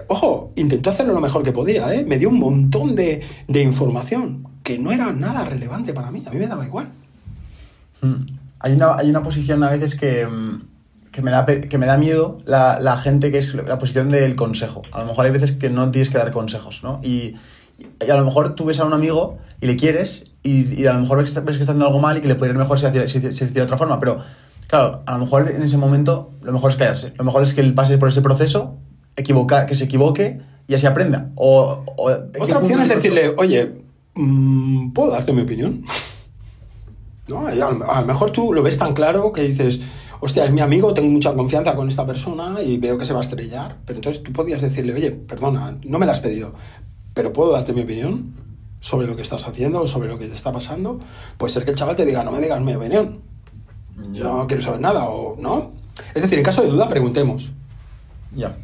ojo, 0.08 0.52
intentó 0.56 0.90
hacerlo 0.90 1.12
lo 1.12 1.20
mejor 1.20 1.42
que 1.42 1.52
podía, 1.52 1.92
¿eh? 1.94 2.04
me 2.04 2.18
dio 2.18 2.28
un 2.28 2.38
montón 2.38 2.94
de, 2.94 3.22
de 3.48 3.62
información 3.62 4.48
que 4.62 4.78
no 4.78 4.92
era 4.92 5.12
nada 5.12 5.44
relevante 5.44 5.92
para 5.92 6.10
mí, 6.10 6.22
a 6.26 6.30
mí 6.30 6.38
me 6.38 6.46
daba 6.46 6.64
igual. 6.64 6.88
Mm. 8.00 8.14
Hay 8.60 8.72
una, 8.74 8.94
hay 8.96 9.10
una 9.10 9.22
posición 9.22 9.62
a 9.64 9.70
veces 9.70 9.96
que, 9.96 10.26
mm, 10.26 10.62
que, 11.10 11.22
me, 11.22 11.30
da, 11.30 11.44
que 11.44 11.78
me 11.78 11.86
da 11.86 11.96
miedo 11.96 12.38
la, 12.44 12.78
la 12.80 12.96
gente 12.96 13.30
que 13.30 13.38
es 13.38 13.54
la 13.54 13.78
posición 13.78 14.10
del 14.10 14.36
consejo. 14.36 14.82
A 14.92 15.00
lo 15.00 15.06
mejor 15.06 15.26
hay 15.26 15.32
veces 15.32 15.52
que 15.52 15.68
no 15.68 15.90
tienes 15.90 16.10
que 16.10 16.18
dar 16.18 16.30
consejos, 16.30 16.82
¿no? 16.82 17.00
Y, 17.02 17.34
y 18.04 18.10
a 18.10 18.16
lo 18.16 18.24
mejor 18.24 18.54
tú 18.54 18.64
ves 18.66 18.78
a 18.80 18.84
un 18.84 18.92
amigo 18.92 19.38
y 19.60 19.66
le 19.66 19.76
quieres 19.76 20.24
y, 20.42 20.80
y 20.80 20.86
a 20.86 20.92
lo 20.92 21.00
mejor 21.00 21.18
ves 21.18 21.34
ves 21.34 21.56
que 21.56 21.62
está 21.62 21.72
haciendo 21.72 21.86
algo 21.86 22.00
mal 22.00 22.16
y 22.16 22.20
que 22.20 22.28
le 22.28 22.34
podría 22.34 22.52
ir 22.52 22.58
mejor 22.58 22.78
si 22.78 22.86
si 22.86 23.08
si 23.08 23.20
se 23.20 23.26
hiciera 23.28 23.50
de 23.50 23.62
otra 23.62 23.78
forma. 23.78 23.98
Pero, 23.98 24.18
claro, 24.68 25.02
a 25.06 25.12
lo 25.12 25.18
mejor 25.18 25.50
en 25.50 25.62
ese 25.62 25.76
momento 25.76 26.30
lo 26.42 26.52
mejor 26.52 26.70
es 26.70 26.76
callarse. 26.76 27.14
Lo 27.16 27.24
mejor 27.24 27.42
es 27.42 27.54
que 27.54 27.60
él 27.60 27.74
pase 27.74 27.98
por 27.98 28.08
ese 28.08 28.22
proceso, 28.22 28.76
equivoca, 29.16 29.66
que 29.66 29.74
se 29.74 29.84
equivoque 29.84 30.40
y 30.68 30.74
así 30.74 30.86
aprenda. 30.86 31.30
O, 31.34 31.84
o- 31.96 32.10
Otra 32.40 32.58
opción 32.58 32.80
es 32.80 32.88
decirle, 32.88 33.34
oye, 33.36 33.72
mm, 34.14 34.92
¿puedo 34.92 35.10
darte 35.10 35.32
mi 35.32 35.42
opinión? 35.42 35.84
¿No? 37.28 37.46
A, 37.46 37.54
lo- 37.54 38.06
mejor 38.06 38.30
tú 38.32 38.52
lo 38.52 38.62
ves 38.62 38.78
tan 38.78 38.94
claro 38.94 39.32
que 39.32 39.42
dices, 39.42 39.80
hostia, 40.20 40.44
es 40.44 40.52
mi 40.52 40.60
amigo, 40.60 40.92
tengo 40.94 41.08
mucha 41.08 41.34
confianza 41.34 41.74
con 41.74 41.88
esta 41.88 42.06
persona 42.06 42.60
y 42.62 42.78
veo 42.78 42.98
que 42.98 43.04
se 43.06 43.12
va 43.12 43.20
a 43.20 43.22
estrellar. 43.22 43.76
Pero 43.86 43.98
entonces 43.98 44.22
tú 44.22 44.32
podías 44.32 44.60
decirle, 44.60 44.92
oye, 44.94 45.10
perdona, 45.12 45.76
no 45.84 45.98
me 45.98 46.06
la 46.06 46.12
has 46.12 46.20
pedido, 46.20 46.52
pero 47.14 47.32
¿puedo 47.32 47.52
darte 47.52 47.72
mi 47.72 47.82
opinión? 47.82 48.40
sobre 48.80 49.06
lo 49.06 49.14
que 49.14 49.22
estás 49.22 49.46
haciendo 49.46 49.80
o 49.82 49.86
sobre 49.86 50.08
lo 50.08 50.18
que 50.18 50.26
te 50.26 50.34
está 50.34 50.50
pasando, 50.50 50.98
puede 51.38 51.52
ser 51.52 51.64
que 51.64 51.70
el 51.70 51.76
chaval 51.76 51.94
te 51.94 52.04
diga, 52.04 52.24
no 52.24 52.32
me 52.32 52.40
digas 52.40 52.60
mi 52.60 52.74
opinión, 52.74 53.20
no 54.08 54.44
quiero 54.48 54.60
saber 54.60 54.80
nada, 54.80 55.04
o 55.04 55.36
no. 55.40 55.70
Es 56.16 56.22
decir, 56.22 56.36
en 56.38 56.42
caso 56.44 56.62
de 56.62 56.68
duda, 56.68 56.88
preguntemos. 56.88 57.52
Ya. 58.34 58.56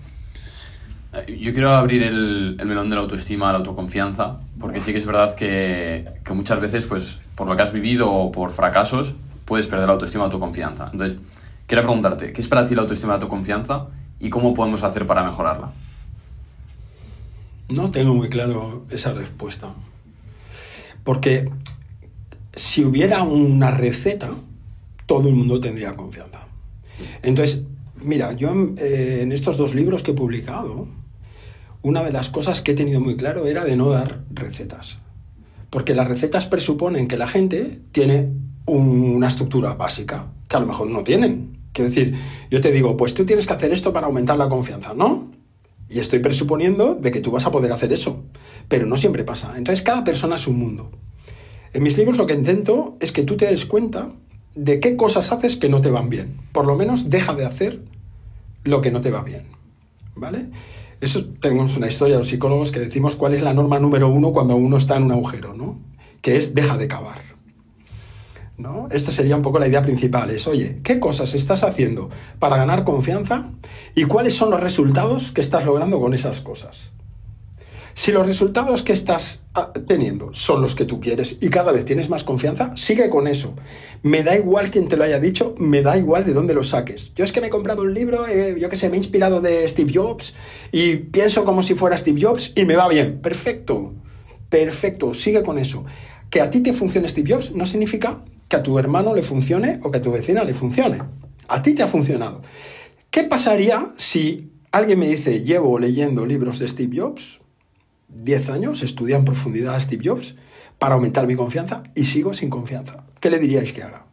Yo 1.27 1.53
quiero 1.53 1.71
abrir 1.71 2.03
el, 2.03 2.57
el 2.59 2.67
melón 2.67 2.91
de 2.91 2.97
la 2.97 3.03
autoestima, 3.03 3.51
la 3.51 3.59
autoconfianza, 3.59 4.41
porque 4.61 4.81
sí 4.81 4.93
que 4.93 4.99
es 4.99 5.07
verdad 5.07 5.35
que, 5.35 6.07
que 6.23 6.33
muchas 6.35 6.61
veces, 6.61 6.87
pues, 6.87 7.19
por 7.35 7.49
lo 7.49 7.57
que 7.57 7.63
has 7.63 7.73
vivido 7.73 8.11
o 8.11 8.31
por 8.31 8.51
fracasos, 8.51 9.15
puedes 9.47 9.67
perder 9.67 9.87
la 9.87 9.95
autoestima, 9.95 10.25
la 10.25 10.27
autoconfianza. 10.27 10.91
Entonces, 10.93 11.19
quiero 11.67 11.83
preguntarte, 11.83 12.33
¿qué 12.33 12.41
es 12.41 12.49
para 12.49 12.67
ti 12.67 12.75
la 12.75 12.83
autoestima, 12.83 13.13
la 13.13 13.17
autoconfianza 13.17 13.87
y 14.21 14.29
cómo 14.29 14.53
podemos 14.53 14.83
hacer 14.83 15.07
para 15.07 15.25
mejorarla? 15.25 15.73
No 17.71 17.91
tengo 17.91 18.15
muy 18.15 18.29
claro 18.29 18.85
esa 18.91 19.15
respuesta. 19.15 19.69
Porque 21.05 21.51
si 22.55 22.85
hubiera 22.85 23.23
una 23.23 23.71
receta, 23.71 24.31
todo 25.07 25.29
el 25.29 25.35
mundo 25.35 25.59
tendría 25.59 25.95
confianza. 25.95 26.41
Entonces, 27.23 27.65
mira, 27.97 28.33
yo 28.33 28.53
eh, 28.77 29.21
en 29.23 29.33
estos 29.33 29.57
dos 29.57 29.75
libros 29.75 30.03
que 30.03 30.11
he 30.11 30.15
publicado, 30.15 30.89
una 31.89 32.03
de 32.03 32.13
las 32.13 32.29
cosas 32.29 32.61
que 32.61 32.73
he 32.73 32.75
tenido 32.75 33.01
muy 33.01 33.17
claro 33.17 33.47
era 33.47 33.65
de 33.65 33.77
no 33.77 33.89
dar 33.91 34.21
recetas. 34.31 34.99
Porque 35.71 35.95
las 35.95 36.07
recetas 36.09 36.47
presuponen 36.47 37.09
que 37.09 37.17
la 37.19 37.27
gente 37.27 37.81
tiene 37.93 38.29
un- 38.67 39.15
una 39.17 39.29
estructura 39.29 39.75
básica, 39.75 40.27
que 40.49 40.57
a 40.57 40.61
lo 40.61 40.67
mejor 40.67 40.89
no 40.89 41.03
tienen. 41.03 41.59
Quiero 41.73 41.91
decir, 41.91 42.15
yo 42.51 42.61
te 42.61 42.73
digo, 42.73 42.97
pues 42.97 43.15
tú 43.15 43.25
tienes 43.25 43.47
que 43.47 43.53
hacer 43.55 43.73
esto 43.73 43.93
para 43.93 44.07
aumentar 44.07 44.37
la 44.37 44.49
confianza, 44.49 44.93
¿no? 44.95 45.31
Y 45.89 45.99
estoy 46.01 46.19
presuponiendo 46.19 46.95
de 46.95 47.11
que 47.11 47.21
tú 47.21 47.31
vas 47.31 47.47
a 47.47 47.51
poder 47.51 47.73
hacer 47.73 47.93
eso, 47.93 48.23
pero 48.69 48.85
no 48.87 48.97
siempre 48.99 49.25
pasa. 49.25 49.55
Entonces 49.57 49.83
cada 49.83 50.05
persona 50.05 50.35
es 50.37 50.47
un 50.47 50.59
mundo. 50.59 50.91
En 51.73 51.83
mis 51.83 51.97
libros 51.97 52.19
lo 52.19 52.27
que 52.27 52.35
intento 52.35 52.97
es 53.01 53.13
que 53.13 53.23
tú 53.23 53.37
te 53.37 53.47
des 53.47 53.65
cuenta 53.65 54.13
de 54.55 54.81
qué 54.81 54.97
cosas 54.97 55.33
haces 55.33 55.57
que 55.57 55.69
no 55.69 55.81
te 55.81 55.91
van 55.91 56.11
bien. 56.11 56.37
Por 56.53 56.67
lo 56.67 56.77
menos 56.77 57.09
deja 57.09 57.35
de 57.35 57.47
hacer 57.47 57.81
lo 58.65 58.81
que 58.83 58.91
no 58.91 59.01
te 59.01 59.11
va 59.11 59.23
bien. 59.23 59.45
¿Vale? 60.15 60.49
Eso 61.01 61.25
tenemos 61.41 61.77
una 61.77 61.87
historia 61.87 62.19
los 62.19 62.29
psicólogos 62.29 62.73
que 62.73 62.81
decimos 62.81 63.17
cuál 63.17 63.35
es 63.35 63.43
la 63.43 63.55
norma 63.55 63.79
número 63.79 64.09
uno 64.09 64.33
cuando 64.33 64.57
uno 64.57 64.77
está 64.77 64.97
en 64.97 65.05
un 65.05 65.13
agujero, 65.13 65.55
¿no? 65.55 65.79
Que 66.23 66.37
es 66.37 66.55
deja 66.55 66.77
de 66.77 66.89
cavar. 66.89 67.29
¿no? 68.59 68.89
Esta 68.91 69.13
sería 69.13 69.37
un 69.37 69.43
poco 69.43 69.61
la 69.61 69.69
idea 69.69 69.83
principal, 69.83 70.31
es, 70.31 70.49
oye, 70.49 70.81
¿qué 70.83 70.99
cosas 70.99 71.33
estás 71.35 71.63
haciendo 71.63 72.11
para 72.41 72.57
ganar 72.57 72.83
confianza 72.83 73.53
y 73.95 74.05
cuáles 74.05 74.35
son 74.35 74.51
los 74.51 74.61
resultados 74.61 75.31
que 75.31 75.41
estás 75.41 75.65
logrando 75.65 76.01
con 76.01 76.13
esas 76.13 76.41
cosas? 76.41 76.91
Si 77.99 78.13
los 78.13 78.25
resultados 78.25 78.85
que 78.85 78.93
estás 78.93 79.43
ah, 79.55 79.73
teniendo 79.73 80.33
son 80.33 80.63
los 80.63 80.77
que 80.77 80.85
tú 80.85 81.01
quieres 81.01 81.37
y 81.41 81.49
cada 81.49 81.73
vez 81.73 81.85
tienes 81.85 82.09
más 82.09 82.23
confianza, 82.23 82.71
sigue 82.77 83.11
con 83.11 83.27
eso. 83.27 83.55
Me 84.05 84.23
da 84.23 84.37
igual 84.37 84.71
quien 84.71 84.87
te 84.87 84.97
lo 84.97 85.03
haya 85.03 85.19
dicho, 85.19 85.57
me 85.59 85.83
da 85.83 85.99
igual 85.99 86.25
de 86.25 86.33
dónde 86.33 86.55
lo 86.55 86.63
saques. 86.63 87.13
Yo 87.17 87.25
es 87.25 87.33
que 87.33 87.41
me 87.41 87.49
he 87.49 87.51
comprado 87.51 87.83
un 87.83 87.93
libro, 87.93 88.29
eh, 88.29 88.55
yo 88.57 88.69
que 88.69 88.77
sé, 88.77 88.89
me 88.89 88.95
he 88.95 88.99
inspirado 88.99 89.41
de 89.41 89.67
Steve 89.69 89.91
Jobs 89.93 90.37
y 90.71 90.95
pienso 90.95 91.45
como 91.45 91.65
si 91.65 91.75
fuera 91.75 91.99
Steve 91.99 92.23
Jobs 92.23 92.53
y 92.55 92.67
me 92.67 92.77
va 92.77 92.87
bien. 92.87 93.19
Perfecto, 93.21 93.95
perfecto, 94.49 95.13
sigue 95.13 95.43
con 95.43 95.59
eso. 95.59 95.85
Que 96.31 96.41
a 96.41 96.51
ti 96.51 96.61
te 96.61 96.73
funcione 96.73 97.09
Steve 97.09 97.35
Jobs 97.35 97.51
no 97.51 97.67
significa 97.67 98.23
que 98.47 98.55
a 98.55 98.63
tu 98.63 98.79
hermano 98.79 99.13
le 99.13 99.23
funcione 99.23 99.81
o 99.83 99.91
que 99.91 99.99
a 99.99 100.03
tu 100.03 100.13
vecina 100.13 100.45
le 100.45 100.55
funcione. 100.55 100.99
A 101.49 101.63
ti 101.63 101.75
te 101.75 101.83
ha 101.83 101.89
funcionado. 101.89 102.43
¿Qué 103.11 103.25
pasaría 103.25 103.93
si 103.97 104.53
alguien 104.71 105.01
me 105.01 105.09
dice, 105.09 105.43
llevo 105.43 105.81
leyendo 105.81 106.25
libros 106.27 106.61
de 106.61 106.69
Steve 106.69 106.97
Jobs 106.97 107.41
10 108.09 108.51
años, 108.51 108.83
estudié 108.83 109.17
en 109.17 109.25
profundidad 109.25 109.75
a 109.75 109.81
Steve 109.81 110.03
Jobs 110.05 110.35
para 110.79 110.95
aumentar 110.95 111.27
mi 111.27 111.37
confianza 111.37 111.83
y 111.95 112.05
sigo 112.05 112.35
sin 112.35 112.51
confianza? 112.51 113.05
¿Qué 113.21 113.31
le 113.31 113.39
diríais 113.39 113.73
que 113.73 113.83
haga? 113.83 114.05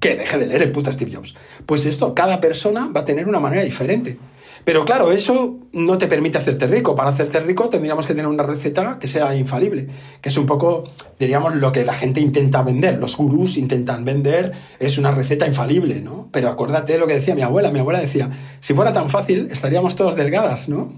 Que 0.00 0.14
deje 0.14 0.38
de 0.38 0.46
leer 0.46 0.62
el 0.62 0.72
puto 0.72 0.90
Steve 0.90 1.14
Jobs. 1.14 1.34
Pues 1.66 1.84
esto, 1.84 2.14
cada 2.14 2.40
persona 2.40 2.90
va 2.94 3.00
a 3.00 3.04
tener 3.04 3.28
una 3.28 3.40
manera 3.40 3.62
diferente. 3.62 4.18
Pero 4.64 4.84
claro, 4.84 5.12
eso 5.12 5.56
no 5.72 5.98
te 5.98 6.08
permite 6.08 6.38
hacerte 6.38 6.66
rico. 6.66 6.94
Para 6.94 7.10
hacerte 7.10 7.40
rico 7.40 7.68
tendríamos 7.68 8.06
que 8.06 8.14
tener 8.14 8.26
una 8.26 8.42
receta 8.42 8.98
que 8.98 9.08
sea 9.08 9.34
infalible, 9.34 9.88
que 10.20 10.28
es 10.28 10.36
un 10.36 10.46
poco, 10.46 10.84
diríamos, 11.18 11.54
lo 11.56 11.72
que 11.72 11.84
la 11.84 11.94
gente 11.94 12.20
intenta 12.20 12.62
vender. 12.62 12.98
Los 12.98 13.16
gurús 13.16 13.56
intentan 13.56 14.04
vender, 14.04 14.52
es 14.78 14.98
una 14.98 15.10
receta 15.10 15.46
infalible, 15.46 16.00
¿no? 16.00 16.28
Pero 16.32 16.48
acuérdate 16.48 16.94
de 16.94 16.98
lo 16.98 17.06
que 17.06 17.14
decía 17.14 17.34
mi 17.34 17.42
abuela. 17.42 17.70
Mi 17.70 17.78
abuela 17.78 18.00
decía, 18.00 18.30
si 18.60 18.74
fuera 18.74 18.92
tan 18.92 19.08
fácil, 19.08 19.48
estaríamos 19.50 19.96
todos 19.96 20.16
delgadas, 20.16 20.68
¿no? 20.68 20.92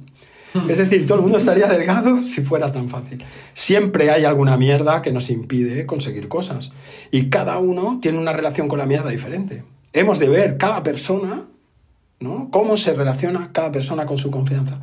Es 0.68 0.78
decir, 0.78 1.06
todo 1.06 1.18
el 1.18 1.22
mundo 1.22 1.38
estaría 1.38 1.66
delgado 1.66 2.22
si 2.24 2.42
fuera 2.42 2.72
tan 2.72 2.88
fácil. 2.88 3.24
Siempre 3.54 4.10
hay 4.10 4.24
alguna 4.24 4.56
mierda 4.56 5.02
que 5.02 5.12
nos 5.12 5.30
impide 5.30 5.86
conseguir 5.86 6.28
cosas. 6.28 6.72
Y 7.10 7.28
cada 7.28 7.58
uno 7.58 7.98
tiene 8.02 8.18
una 8.18 8.32
relación 8.32 8.68
con 8.68 8.78
la 8.78 8.86
mierda 8.86 9.10
diferente. 9.10 9.64
Hemos 9.92 10.18
de 10.18 10.28
ver 10.28 10.56
cada 10.56 10.82
persona, 10.82 11.46
¿no? 12.18 12.48
Cómo 12.50 12.76
se 12.76 12.94
relaciona 12.94 13.50
cada 13.52 13.70
persona 13.72 14.06
con 14.06 14.18
su 14.18 14.30
confianza. 14.30 14.80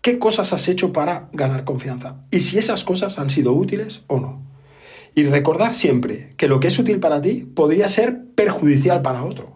¿Qué 0.00 0.18
cosas 0.18 0.52
has 0.52 0.68
hecho 0.68 0.92
para 0.92 1.28
ganar 1.32 1.64
confianza? 1.64 2.16
Y 2.30 2.40
si 2.40 2.58
esas 2.58 2.84
cosas 2.84 3.18
han 3.18 3.30
sido 3.30 3.52
útiles 3.52 4.02
o 4.06 4.20
no. 4.20 4.42
Y 5.14 5.24
recordar 5.24 5.74
siempre 5.74 6.34
que 6.36 6.46
lo 6.46 6.60
que 6.60 6.68
es 6.68 6.78
útil 6.78 7.00
para 7.00 7.20
ti 7.20 7.48
podría 7.54 7.88
ser 7.88 8.22
perjudicial 8.34 9.02
para 9.02 9.24
otro. 9.24 9.55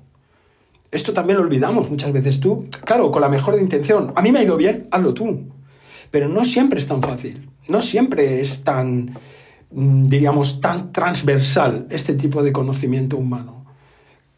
Esto 0.91 1.13
también 1.13 1.39
lo 1.39 1.45
olvidamos 1.45 1.89
muchas 1.91 2.13
veces 2.13 2.41
tú. 2.41 2.67
Claro, 2.85 3.11
con 3.11 3.23
la 3.23 3.29
mejor 3.29 3.59
intención. 3.59 4.13
A 4.17 4.23
mí 4.23 4.33
me 4.33 4.41
ha 4.41 4.43
ido 4.43 4.57
bien, 4.57 4.89
hazlo 4.91 5.15
tú. 5.15 5.45
Pero 6.11 6.29
no 6.29 6.45
siempre 6.45 6.81
es 6.81 6.89
tan 6.89 7.01
fácil. 7.01 7.49
No 7.69 7.83
siempre 7.83 8.41
es 8.41 8.65
tan, 8.65 9.17
mm, 9.71 10.09
diríamos, 10.09 10.61
tan 10.61 10.91
transversal 10.93 11.87
este 11.91 12.15
tipo 12.15 12.43
de 12.43 12.53
conocimiento 12.53 13.17
humano. 13.17 13.60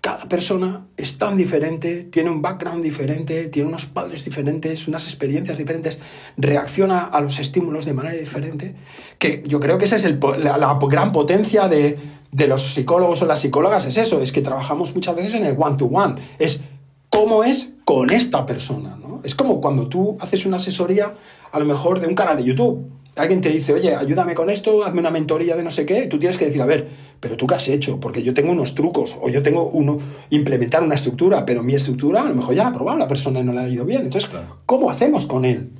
Cada 0.02 0.28
persona 0.28 0.88
es 0.96 1.16
tan 1.16 1.36
diferente, 1.36 2.02
tiene 2.02 2.28
un 2.28 2.42
background 2.42 2.82
diferente, 2.82 3.46
tiene 3.46 3.68
unos 3.68 3.86
padres 3.86 4.24
diferentes, 4.24 4.88
unas 4.88 5.04
experiencias 5.04 5.56
diferentes, 5.56 6.00
reacciona 6.36 7.04
a 7.04 7.20
los 7.20 7.38
estímulos 7.38 7.84
de 7.84 7.92
manera 7.92 8.16
diferente, 8.16 8.74
que 9.20 9.44
yo 9.46 9.60
creo 9.60 9.78
que 9.78 9.84
esa 9.84 9.94
es 9.94 10.04
el 10.04 10.18
la, 10.42 10.76
gran 10.90 11.12
potencia 11.12 11.68
de, 11.68 11.96
de 12.32 12.48
los 12.48 12.74
psicólogos 12.74 13.22
o 13.22 13.26
las 13.26 13.42
psicólogas, 13.42 13.86
es 13.86 13.96
eso, 13.96 14.20
es 14.20 14.32
que 14.32 14.42
trabajamos 14.42 14.92
muchas 14.92 15.14
veces 15.14 15.34
en 15.34 15.46
el 15.46 15.54
one-to-one, 15.56 16.20
es 16.40 16.60
cómo 17.08 17.44
es 17.44 17.70
con 17.84 18.10
esta 18.10 18.44
persona, 18.44 18.98
¿no? 19.00 19.20
Es 19.22 19.36
como 19.36 19.60
cuando 19.60 19.86
tú 19.86 20.16
haces 20.18 20.46
una 20.46 20.56
asesoría, 20.56 21.14
a 21.52 21.58
lo 21.60 21.64
mejor 21.64 22.00
de 22.00 22.08
un 22.08 22.16
canal 22.16 22.36
de 22.36 22.42
YouTube. 22.42 22.90
Alguien 23.14 23.40
te 23.40 23.50
dice, 23.50 23.74
oye, 23.74 23.94
ayúdame 23.94 24.34
con 24.34 24.50
esto, 24.50 24.82
hazme 24.82 25.00
una 25.00 25.10
mentoría 25.10 25.54
de 25.54 25.62
no 25.62 25.70
sé 25.70 25.84
qué. 25.84 26.06
Tú 26.06 26.18
tienes 26.18 26.38
que 26.38 26.46
decir, 26.46 26.62
a 26.62 26.66
ver, 26.66 27.11
pero 27.22 27.36
tú 27.36 27.46
qué 27.46 27.54
has 27.54 27.68
hecho, 27.68 28.00
porque 28.00 28.24
yo 28.24 28.34
tengo 28.34 28.50
unos 28.50 28.74
trucos, 28.74 29.16
o 29.22 29.28
yo 29.28 29.44
tengo 29.44 29.68
uno, 29.68 29.96
implementar 30.30 30.82
una 30.82 30.96
estructura, 30.96 31.44
pero 31.44 31.62
mi 31.62 31.72
estructura 31.72 32.22
a 32.22 32.28
lo 32.28 32.34
mejor 32.34 32.56
ya 32.56 32.64
la 32.64 32.70
ha 32.70 32.72
probado 32.72 32.98
la 32.98 33.06
persona 33.06 33.38
y 33.38 33.44
no 33.44 33.52
le 33.52 33.60
ha 33.60 33.68
ido 33.68 33.84
bien. 33.84 34.02
Entonces, 34.02 34.28
¿cómo 34.66 34.90
hacemos 34.90 35.24
con 35.26 35.44
él? 35.44 35.70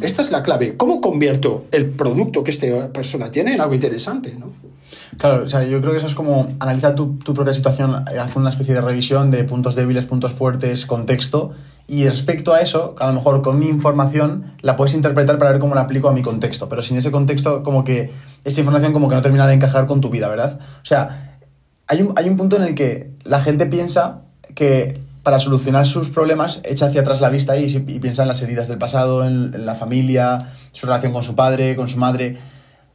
Esta 0.00 0.22
es 0.22 0.30
la 0.30 0.44
clave. 0.44 0.76
¿Cómo 0.76 1.00
convierto 1.00 1.64
el 1.72 1.90
producto 1.90 2.44
que 2.44 2.52
esta 2.52 2.92
persona 2.92 3.28
tiene 3.32 3.54
en 3.54 3.60
algo 3.60 3.74
interesante? 3.74 4.36
¿no? 4.38 4.52
Claro, 5.18 5.44
o 5.44 5.46
sea, 5.46 5.64
yo 5.64 5.80
creo 5.80 5.92
que 5.92 5.98
eso 5.98 6.06
es 6.06 6.14
como 6.14 6.48
analizar 6.60 6.94
tu, 6.94 7.18
tu 7.18 7.34
propia 7.34 7.54
situación, 7.54 8.04
eh, 8.12 8.18
hacer 8.18 8.38
una 8.38 8.50
especie 8.50 8.74
de 8.74 8.80
revisión 8.80 9.30
de 9.30 9.44
puntos 9.44 9.74
débiles, 9.74 10.06
puntos 10.06 10.32
fuertes, 10.32 10.86
contexto, 10.86 11.52
y 11.86 12.08
respecto 12.08 12.54
a 12.54 12.60
eso, 12.60 12.94
a 12.98 13.06
lo 13.08 13.12
mejor 13.12 13.42
con 13.42 13.58
mi 13.58 13.68
información 13.68 14.54
la 14.62 14.76
puedes 14.76 14.94
interpretar 14.94 15.38
para 15.38 15.50
ver 15.50 15.60
cómo 15.60 15.74
la 15.74 15.82
aplico 15.82 16.08
a 16.08 16.12
mi 16.12 16.22
contexto, 16.22 16.68
pero 16.68 16.80
sin 16.80 16.96
ese 16.96 17.10
contexto 17.10 17.62
como 17.62 17.84
que 17.84 18.10
esa 18.44 18.60
información 18.60 18.92
como 18.92 19.08
que 19.08 19.14
no 19.14 19.22
termina 19.22 19.46
de 19.46 19.54
encajar 19.54 19.86
con 19.86 20.00
tu 20.00 20.08
vida, 20.08 20.28
¿verdad? 20.28 20.58
O 20.60 20.84
sea, 20.84 21.38
hay 21.86 22.00
un, 22.00 22.14
hay 22.16 22.28
un 22.28 22.36
punto 22.36 22.56
en 22.56 22.62
el 22.62 22.74
que 22.74 23.10
la 23.24 23.40
gente 23.40 23.66
piensa 23.66 24.22
que 24.54 25.00
para 25.22 25.40
solucionar 25.40 25.86
sus 25.86 26.08
problemas 26.08 26.60
echa 26.64 26.86
hacia 26.86 27.02
atrás 27.02 27.20
la 27.20 27.28
vista 27.30 27.56
y, 27.56 27.64
y 27.64 27.98
piensa 27.98 28.22
en 28.22 28.28
las 28.28 28.40
heridas 28.42 28.68
del 28.68 28.78
pasado, 28.78 29.26
en, 29.26 29.54
en 29.54 29.66
la 29.66 29.74
familia, 29.74 30.38
su 30.72 30.86
relación 30.86 31.12
con 31.12 31.22
su 31.22 31.34
padre, 31.34 31.76
con 31.76 31.88
su 31.88 31.98
madre. 31.98 32.38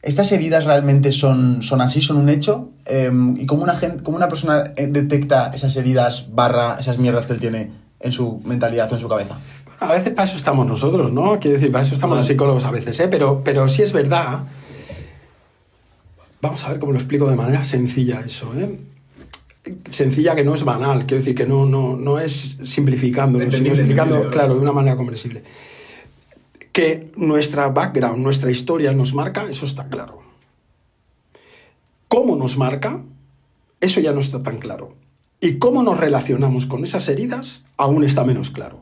¿Estas 0.02 0.32
heridas 0.32 0.64
realmente 0.66 1.12
son, 1.12 1.62
son 1.62 1.82
así, 1.82 2.02
son 2.02 2.18
un 2.18 2.30
hecho? 2.30 2.70
Eh, 2.86 3.12
¿Y 3.38 3.46
cómo 3.46 3.64
una, 3.64 3.76
gen- 3.76 4.00
cómo 4.00 4.16
una 4.18 4.30
persona 4.30 4.72
eh, 4.78 4.88
detecta 4.88 5.52
esas 5.54 5.76
heridas 5.76 6.28
barra 6.34 6.78
esas 6.80 6.98
mierdas 7.00 7.26
que 7.26 7.34
él 7.34 7.40
tiene 7.40 7.72
en 8.00 8.12
su 8.14 8.40
mentalidad 8.46 8.90
o 8.92 8.96
en 8.96 9.02
su 9.02 9.10
cabeza? 9.10 9.38
A 9.82 9.92
veces 9.92 10.14
para 10.14 10.28
eso 10.28 10.38
estamos 10.38 10.66
nosotros, 10.66 11.12
¿no? 11.12 11.38
Quiero 11.40 11.58
decir, 11.58 11.72
para 11.72 11.84
eso 11.84 11.94
estamos 11.94 12.16
los 12.18 12.26
psicólogos 12.28 12.64
a 12.66 12.72
veces, 12.72 13.00
¿eh? 13.00 13.08
Pero, 13.10 13.42
pero 13.44 13.68
sí 13.70 13.82
es 13.82 13.92
verdad. 13.94 14.44
Vamos 16.42 16.64
a 16.66 16.70
ver 16.70 16.80
cómo 16.80 16.94
lo 16.94 16.98
explico 16.98 17.30
de 17.30 17.36
manera 17.36 17.64
sencilla 17.66 18.22
eso, 18.26 18.54
¿eh? 18.58 18.80
Sencilla 19.90 20.34
que 20.36 20.46
no 20.46 20.56
es 20.56 20.64
banal, 20.64 21.00
quiero 21.06 21.18
decir 21.22 21.36
que 21.36 21.46
no, 21.46 21.66
no, 21.66 21.98
no 21.98 22.18
es 22.20 22.58
simplificando, 22.64 23.38
sino 23.40 23.68
explicando, 23.76 24.16
claro, 24.32 24.54
de 24.56 24.62
una 24.62 24.72
manera 24.72 24.96
comprensible. 24.96 25.44
Que 26.72 27.12
nuestra 27.16 27.70
background, 27.70 28.18
nuestra 28.20 28.52
historia 28.52 28.94
nos 28.94 29.14
marca, 29.14 29.48
eso 29.50 29.66
está 29.66 29.90
claro. 29.90 30.22
¿Cómo 32.08 32.36
nos 32.36 32.58
marca? 32.58 33.04
Eso 33.82 34.00
ya 34.00 34.12
no 34.14 34.20
está 34.20 34.42
tan 34.44 34.60
claro. 34.60 34.96
Y 35.40 35.58
cómo 35.58 35.84
nos 35.84 35.98
relacionamos 35.98 36.66
con 36.66 36.84
esas 36.84 37.08
heridas 37.08 37.64
aún 37.78 38.04
está 38.04 38.24
menos 38.24 38.50
claro. 38.50 38.82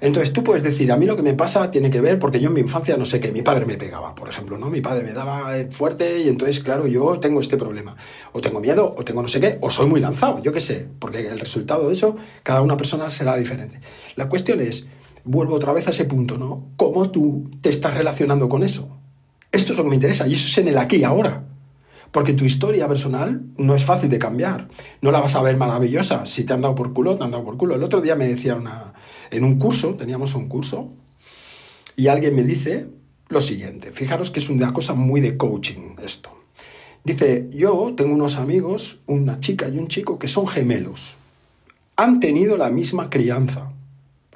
Entonces 0.00 0.32
tú 0.32 0.42
puedes 0.42 0.62
decir, 0.62 0.90
a 0.92 0.96
mí 0.96 1.04
lo 1.04 1.14
que 1.14 1.22
me 1.22 1.34
pasa 1.34 1.70
tiene 1.70 1.90
que 1.90 2.00
ver 2.00 2.18
porque 2.18 2.40
yo 2.40 2.48
en 2.48 2.54
mi 2.54 2.60
infancia 2.60 2.96
no 2.96 3.04
sé 3.04 3.20
qué, 3.20 3.32
mi 3.32 3.42
padre 3.42 3.66
me 3.66 3.76
pegaba, 3.76 4.14
por 4.14 4.28
ejemplo, 4.28 4.56
¿no? 4.56 4.70
Mi 4.70 4.80
padre 4.80 5.04
me 5.04 5.12
daba 5.12 5.58
eh, 5.58 5.68
fuerte 5.70 6.20
y 6.20 6.28
entonces, 6.28 6.60
claro, 6.60 6.86
yo 6.86 7.20
tengo 7.20 7.40
este 7.40 7.58
problema. 7.58 7.96
O 8.32 8.40
tengo 8.40 8.60
miedo, 8.60 8.94
o 8.96 9.04
tengo 9.04 9.20
no 9.20 9.28
sé 9.28 9.40
qué, 9.40 9.58
o 9.60 9.70
soy 9.70 9.86
muy 9.86 10.00
lanzado, 10.00 10.42
yo 10.42 10.52
qué 10.52 10.60
sé, 10.60 10.86
porque 10.98 11.28
el 11.28 11.38
resultado 11.38 11.86
de 11.86 11.92
eso, 11.92 12.16
cada 12.42 12.62
una 12.62 12.78
persona 12.78 13.10
será 13.10 13.36
diferente. 13.36 13.80
La 14.16 14.28
cuestión 14.30 14.60
es, 14.60 14.86
vuelvo 15.24 15.54
otra 15.54 15.72
vez 15.72 15.86
a 15.86 15.90
ese 15.90 16.04
punto, 16.04 16.38
¿no? 16.38 16.68
¿Cómo 16.76 17.10
tú 17.10 17.50
te 17.60 17.68
estás 17.68 17.94
relacionando 17.94 18.48
con 18.48 18.62
eso? 18.62 18.88
Esto 19.52 19.72
es 19.72 19.78
lo 19.78 19.84
que 19.84 19.90
me 19.90 19.96
interesa 19.96 20.26
y 20.26 20.32
eso 20.32 20.48
es 20.48 20.58
en 20.58 20.68
el 20.68 20.78
aquí 20.78 20.96
y 20.96 21.04
ahora. 21.04 21.44
Porque 22.10 22.32
tu 22.32 22.44
historia 22.44 22.88
personal 22.88 23.42
no 23.56 23.74
es 23.74 23.84
fácil 23.84 24.10
de 24.10 24.18
cambiar. 24.18 24.68
No 25.00 25.12
la 25.12 25.20
vas 25.20 25.36
a 25.36 25.42
ver 25.42 25.56
maravillosa. 25.56 26.26
Si 26.26 26.44
te 26.44 26.52
han 26.52 26.60
dado 26.60 26.74
por 26.74 26.92
culo, 26.92 27.16
te 27.16 27.24
han 27.24 27.30
dado 27.30 27.44
por 27.44 27.56
culo. 27.56 27.76
El 27.76 27.82
otro 27.82 28.00
día 28.00 28.16
me 28.16 28.26
decía 28.26 28.56
una, 28.56 28.94
en 29.30 29.44
un 29.44 29.58
curso, 29.58 29.94
teníamos 29.94 30.34
un 30.34 30.48
curso, 30.48 30.90
y 31.96 32.08
alguien 32.08 32.34
me 32.34 32.42
dice 32.42 32.88
lo 33.28 33.40
siguiente. 33.40 33.92
Fijaros 33.92 34.30
que 34.30 34.40
es 34.40 34.48
una 34.48 34.72
cosa 34.72 34.94
muy 34.94 35.20
de 35.20 35.36
coaching 35.36 35.96
esto. 36.02 36.30
Dice, 37.04 37.48
yo 37.52 37.94
tengo 37.96 38.14
unos 38.14 38.36
amigos, 38.36 39.00
una 39.06 39.40
chica 39.40 39.68
y 39.68 39.78
un 39.78 39.88
chico 39.88 40.18
que 40.18 40.28
son 40.28 40.46
gemelos. 40.46 41.16
Han 41.96 42.20
tenido 42.20 42.56
la 42.56 42.70
misma 42.70 43.08
crianza, 43.08 43.72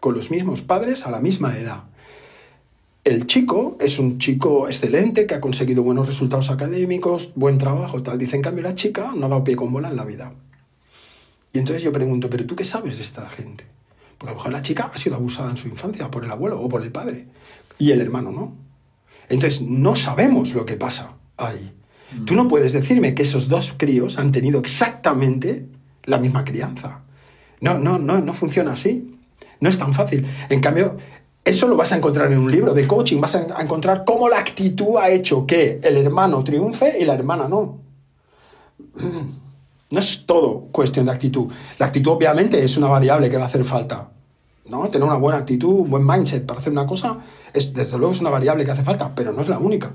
con 0.04 0.14
los 0.14 0.30
mismos 0.30 0.60
padres 0.60 1.06
a 1.06 1.10
la 1.10 1.18
misma 1.18 1.56
edad. 1.56 1.84
El 3.04 3.26
chico 3.26 3.78
es 3.80 3.98
un 3.98 4.18
chico 4.18 4.68
excelente 4.68 5.26
que 5.26 5.34
ha 5.34 5.40
conseguido 5.40 5.82
buenos 5.82 6.06
resultados 6.06 6.50
académicos, 6.50 7.32
buen 7.36 7.56
trabajo, 7.56 8.02
tal. 8.02 8.18
Dice, 8.18 8.36
en 8.36 8.42
cambio, 8.42 8.64
la 8.64 8.74
chica 8.74 9.14
no 9.16 9.24
ha 9.24 9.28
dado 9.30 9.44
pie 9.44 9.56
con 9.56 9.72
bola 9.72 9.88
en 9.88 9.96
la 9.96 10.04
vida. 10.04 10.34
Y 11.54 11.58
entonces 11.58 11.82
yo 11.82 11.90
pregunto, 11.90 12.28
¿pero 12.28 12.44
tú 12.44 12.54
qué 12.54 12.64
sabes 12.64 12.98
de 12.98 13.02
esta 13.02 13.26
gente? 13.30 13.64
Porque 14.18 14.32
a 14.32 14.34
lo 14.34 14.40
mejor 14.40 14.52
la 14.52 14.60
chica 14.60 14.90
ha 14.92 14.98
sido 14.98 15.16
abusada 15.16 15.48
en 15.48 15.56
su 15.56 15.68
infancia 15.68 16.10
por 16.10 16.22
el 16.22 16.30
abuelo 16.30 16.60
o 16.60 16.68
por 16.68 16.82
el 16.82 16.92
padre. 16.92 17.26
Y 17.78 17.92
el 17.92 18.02
hermano 18.02 18.30
no. 18.30 18.54
Entonces 19.30 19.62
no 19.62 19.96
sabemos 19.96 20.52
lo 20.52 20.66
que 20.66 20.76
pasa 20.76 21.14
ahí. 21.38 21.72
Tú 22.26 22.34
no 22.34 22.46
puedes 22.46 22.74
decirme 22.74 23.14
que 23.14 23.22
esos 23.22 23.48
dos 23.48 23.72
críos 23.74 24.18
han 24.18 24.32
tenido 24.32 24.60
exactamente 24.60 25.64
la 26.02 26.18
misma 26.18 26.44
crianza. 26.44 27.04
No, 27.62 27.78
no, 27.78 27.98
no, 27.98 28.20
no 28.20 28.34
funciona 28.34 28.72
así. 28.72 29.13
No 29.64 29.70
es 29.70 29.78
tan 29.78 29.94
fácil. 29.94 30.26
En 30.50 30.60
cambio, 30.60 30.98
eso 31.42 31.66
lo 31.66 31.74
vas 31.74 31.90
a 31.92 31.96
encontrar 31.96 32.30
en 32.30 32.38
un 32.38 32.52
libro 32.52 32.74
de 32.74 32.86
coaching, 32.86 33.18
vas 33.18 33.34
a 33.34 33.62
encontrar 33.62 34.04
cómo 34.04 34.28
la 34.28 34.38
actitud 34.38 34.98
ha 35.00 35.08
hecho 35.08 35.46
que 35.46 35.80
el 35.82 35.96
hermano 35.96 36.44
triunfe 36.44 36.98
y 37.00 37.06
la 37.06 37.14
hermana 37.14 37.48
no. 37.48 37.80
No 39.90 40.00
es 40.00 40.26
todo 40.26 40.66
cuestión 40.72 41.06
de 41.06 41.12
actitud. 41.12 41.50
La 41.78 41.86
actitud 41.86 42.10
obviamente 42.10 42.62
es 42.62 42.76
una 42.76 42.88
variable 42.88 43.30
que 43.30 43.36
va 43.36 43.44
a 43.44 43.46
hacer 43.46 43.64
falta. 43.64 44.10
¿no? 44.66 44.88
Tener 44.88 45.06
una 45.06 45.16
buena 45.16 45.38
actitud, 45.38 45.72
un 45.72 45.90
buen 45.90 46.04
mindset 46.04 46.44
para 46.44 46.60
hacer 46.60 46.72
una 46.72 46.86
cosa, 46.86 47.18
es, 47.52 47.72
desde 47.72 47.96
luego 47.96 48.12
es 48.12 48.20
una 48.20 48.30
variable 48.30 48.64
que 48.64 48.72
hace 48.72 48.82
falta, 48.82 49.14
pero 49.14 49.32
no 49.32 49.40
es 49.40 49.48
la 49.48 49.58
única. 49.58 49.92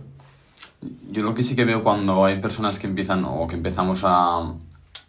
Yo 1.11 1.21
lo 1.21 1.35
que 1.35 1.43
sí 1.43 1.55
que 1.55 1.65
veo 1.65 1.83
cuando 1.83 2.23
hay 2.25 2.39
personas 2.39 2.79
que 2.79 2.87
empiezan 2.87 3.25
o 3.25 3.45
que 3.47 3.55
empezamos 3.55 4.03
a, 4.03 4.55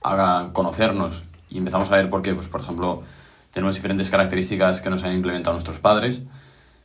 a 0.02 0.50
conocernos 0.52 1.24
y 1.48 1.58
empezamos 1.58 1.90
a 1.92 1.96
ver 1.96 2.10
por 2.10 2.20
qué, 2.20 2.34
pues 2.34 2.48
por 2.48 2.62
ejemplo, 2.62 3.02
tenemos 3.50 3.74
diferentes 3.74 4.10
características 4.10 4.80
que 4.80 4.90
nos 4.90 5.02
han 5.04 5.14
implementado 5.14 5.54
nuestros 5.54 5.80
padres. 5.80 6.22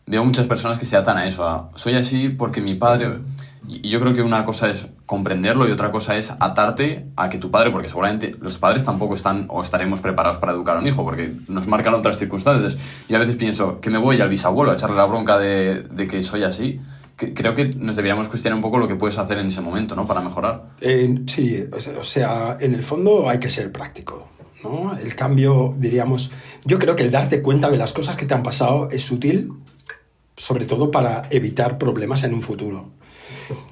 Veo 0.08 0.24
muchas 0.24 0.48
personas 0.48 0.78
que 0.78 0.86
se 0.86 0.96
atan 0.98 1.18
a 1.18 1.26
eso, 1.26 1.70
soy 1.76 1.96
así 1.96 2.30
porque 2.30 2.62
mi 2.62 2.76
padre... 2.76 3.20
Y 3.68 3.90
yo 3.90 4.00
creo 4.00 4.14
que 4.14 4.22
una 4.22 4.44
cosa 4.46 4.70
es 4.70 4.88
comprenderlo 5.08 5.68
y 5.68 5.72
otra 5.72 5.90
cosa 5.90 6.16
es 6.18 6.32
atarte 6.40 7.08
a 7.16 7.30
que 7.30 7.40
tu 7.40 7.50
padre, 7.50 7.72
porque 7.72 7.90
seguramente 7.90 8.36
los 8.40 8.60
padres 8.60 8.84
tampoco 8.84 9.16
están 9.16 9.48
o 9.50 9.62
estaremos 9.62 10.02
preparados 10.02 10.38
para 10.38 10.52
educar 10.52 10.78
a 10.78 10.80
un 10.82 10.88
hijo, 10.88 11.04
porque 11.04 11.36
nos 11.48 11.66
marcan 11.66 11.96
otras 11.96 12.20
circunstancias. 12.20 12.78
Y 13.08 13.16
a 13.16 13.18
veces 13.18 13.38
pienso 13.38 13.82
que 13.82 13.90
me 13.90 13.98
voy 13.98 14.22
al 14.22 14.30
bisabuelo 14.30 14.72
a 14.72 14.76
echarle 14.76 14.98
la 14.98 15.06
bronca 15.06 15.40
de, 15.40 15.82
de 15.82 16.06
que 16.06 16.22
soy 16.22 16.44
así. 16.44 16.80
creo 17.16 17.56
que 17.56 17.70
nos 17.70 17.96
deberíamos 17.96 18.30
cuestionar 18.30 18.56
un 18.56 18.62
poco 18.62 18.78
lo 18.78 18.88
que 18.88 18.96
puedes 18.96 19.18
hacer 19.18 19.40
en 19.40 19.48
ese 19.48 19.62
momento, 19.62 19.96
¿no? 19.96 20.06
Para 20.06 20.22
mejorar. 20.22 20.66
sí, 21.26 21.64
o 21.72 22.04
sea, 22.04 22.58
en 22.60 22.76
el 22.76 22.84
fondo 22.84 23.28
hay 23.28 23.40
que 23.40 23.50
ser 23.50 23.72
práctico. 23.72 24.30
El 25.02 25.16
cambio, 25.16 25.76
diríamos, 25.78 26.32
yo 26.66 26.80
creo 26.80 26.96
que 26.96 27.04
el 27.04 27.12
darte 27.12 27.42
cuenta 27.42 27.70
de 27.70 27.78
las 27.78 27.94
cosas 27.94 28.16
que 28.16 28.26
te 28.26 28.34
han 28.34 28.44
pasado 28.44 28.90
es 28.92 29.10
útil, 29.12 29.54
sobre 30.36 30.66
todo 30.66 30.92
para 30.92 31.28
evitar 31.30 31.78
problemas 31.78 32.24
en 32.24 32.34
un 32.34 32.42
futuro. 32.42 32.90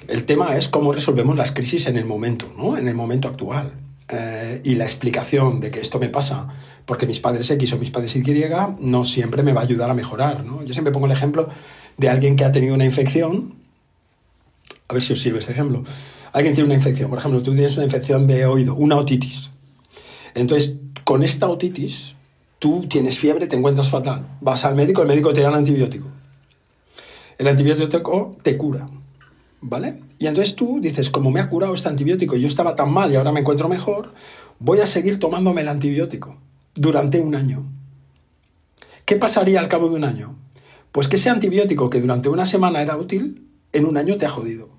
El 0.07 0.25
tema 0.25 0.55
es 0.55 0.67
cómo 0.67 0.93
resolvemos 0.93 1.35
las 1.35 1.51
crisis 1.51 1.87
en 1.87 1.97
el 1.97 2.05
momento, 2.05 2.51
¿no? 2.55 2.77
En 2.77 2.87
el 2.87 2.95
momento 2.95 3.27
actual. 3.27 3.73
Eh, 4.09 4.61
y 4.63 4.75
la 4.75 4.83
explicación 4.83 5.59
de 5.59 5.71
que 5.71 5.79
esto 5.79 5.97
me 5.97 6.09
pasa 6.09 6.47
porque 6.85 7.07
mis 7.07 7.19
padres 7.19 7.49
X 7.49 7.73
o 7.73 7.77
mis 7.77 7.89
padres 7.89 8.15
Y 8.15 8.23
no 8.79 9.05
siempre 9.05 9.41
me 9.41 9.53
va 9.53 9.61
a 9.61 9.63
ayudar 9.63 9.89
a 9.89 9.93
mejorar, 9.93 10.45
¿no? 10.45 10.63
Yo 10.63 10.73
siempre 10.73 10.91
pongo 10.91 11.05
el 11.07 11.11
ejemplo 11.13 11.49
de 11.97 12.09
alguien 12.09 12.35
que 12.35 12.43
ha 12.43 12.51
tenido 12.51 12.75
una 12.75 12.85
infección. 12.85 13.55
A 14.87 14.93
ver 14.93 15.01
si 15.01 15.13
os 15.13 15.21
sirve 15.21 15.39
este 15.39 15.53
ejemplo. 15.53 15.83
Alguien 16.33 16.53
tiene 16.53 16.67
una 16.67 16.75
infección, 16.75 17.09
por 17.09 17.19
ejemplo, 17.19 17.41
tú 17.41 17.53
tienes 17.53 17.75
una 17.75 17.85
infección 17.85 18.27
de 18.27 18.45
oído, 18.45 18.75
una 18.75 18.97
otitis. 18.97 19.51
Entonces, 20.35 20.75
con 21.03 21.23
esta 21.23 21.47
otitis, 21.47 22.15
tú 22.63 22.85
tienes 22.87 23.19
fiebre, 23.19 23.47
te 23.47 23.57
encuentras 23.57 23.89
fatal. 23.89 24.25
Vas 24.39 24.63
al 24.63 24.73
médico, 24.73 25.01
el 25.01 25.09
médico 25.09 25.33
te 25.33 25.41
da 25.41 25.49
un 25.49 25.55
antibiótico. 25.55 26.07
El 27.37 27.49
antibiótico 27.49 28.31
te 28.41 28.55
cura, 28.55 28.87
¿vale? 29.59 29.99
Y 30.17 30.27
entonces 30.27 30.55
tú 30.55 30.79
dices, 30.79 31.09
como 31.09 31.29
me 31.29 31.41
ha 31.41 31.49
curado 31.49 31.73
este 31.73 31.89
antibiótico 31.89 32.37
yo 32.37 32.47
estaba 32.47 32.73
tan 32.73 32.89
mal 32.89 33.11
y 33.11 33.17
ahora 33.17 33.33
me 33.33 33.41
encuentro 33.41 33.67
mejor, 33.67 34.13
voy 34.59 34.79
a 34.79 34.85
seguir 34.85 35.19
tomándome 35.19 35.59
el 35.59 35.67
antibiótico 35.67 36.37
durante 36.73 37.19
un 37.19 37.35
año. 37.35 37.65
¿Qué 39.03 39.17
pasaría 39.17 39.59
al 39.59 39.67
cabo 39.67 39.89
de 39.89 39.95
un 39.95 40.05
año? 40.05 40.37
Pues 40.93 41.09
que 41.09 41.17
ese 41.17 41.29
antibiótico 41.29 41.89
que 41.89 41.99
durante 41.99 42.29
una 42.29 42.45
semana 42.45 42.81
era 42.81 42.95
útil, 42.95 43.45
en 43.73 43.83
un 43.83 43.97
año 43.97 44.15
te 44.15 44.25
ha 44.25 44.29
jodido. 44.29 44.69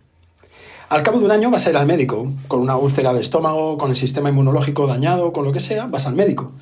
Al 0.89 1.03
cabo 1.03 1.19
de 1.19 1.27
un 1.27 1.33
año 1.33 1.51
vas 1.51 1.67
a 1.67 1.71
ir 1.71 1.77
al 1.77 1.87
médico, 1.87 2.33
con 2.49 2.61
una 2.61 2.79
úlcera 2.79 3.13
de 3.13 3.21
estómago, 3.21 3.77
con 3.77 3.91
el 3.91 3.97
sistema 3.97 4.31
inmunológico 4.31 4.87
dañado, 4.87 5.35
con 5.35 5.45
lo 5.45 5.53
que 5.53 5.61
sea, 5.61 5.87
vas 5.87 6.07
al 6.07 6.15
médico. 6.15 6.53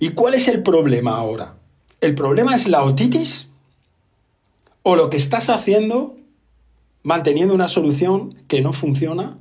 ¿Y 0.00 0.10
cuál 0.10 0.32
es 0.32 0.48
el 0.48 0.62
problema 0.62 1.16
ahora? 1.18 1.56
¿El 2.00 2.14
problema 2.14 2.54
es 2.54 2.66
la 2.66 2.82
otitis? 2.82 3.48
¿O 4.82 4.96
lo 4.96 5.10
que 5.10 5.18
estás 5.18 5.50
haciendo 5.50 6.16
manteniendo 7.02 7.54
una 7.54 7.68
solución 7.68 8.34
que 8.48 8.62
no 8.62 8.72
funciona? 8.72 9.36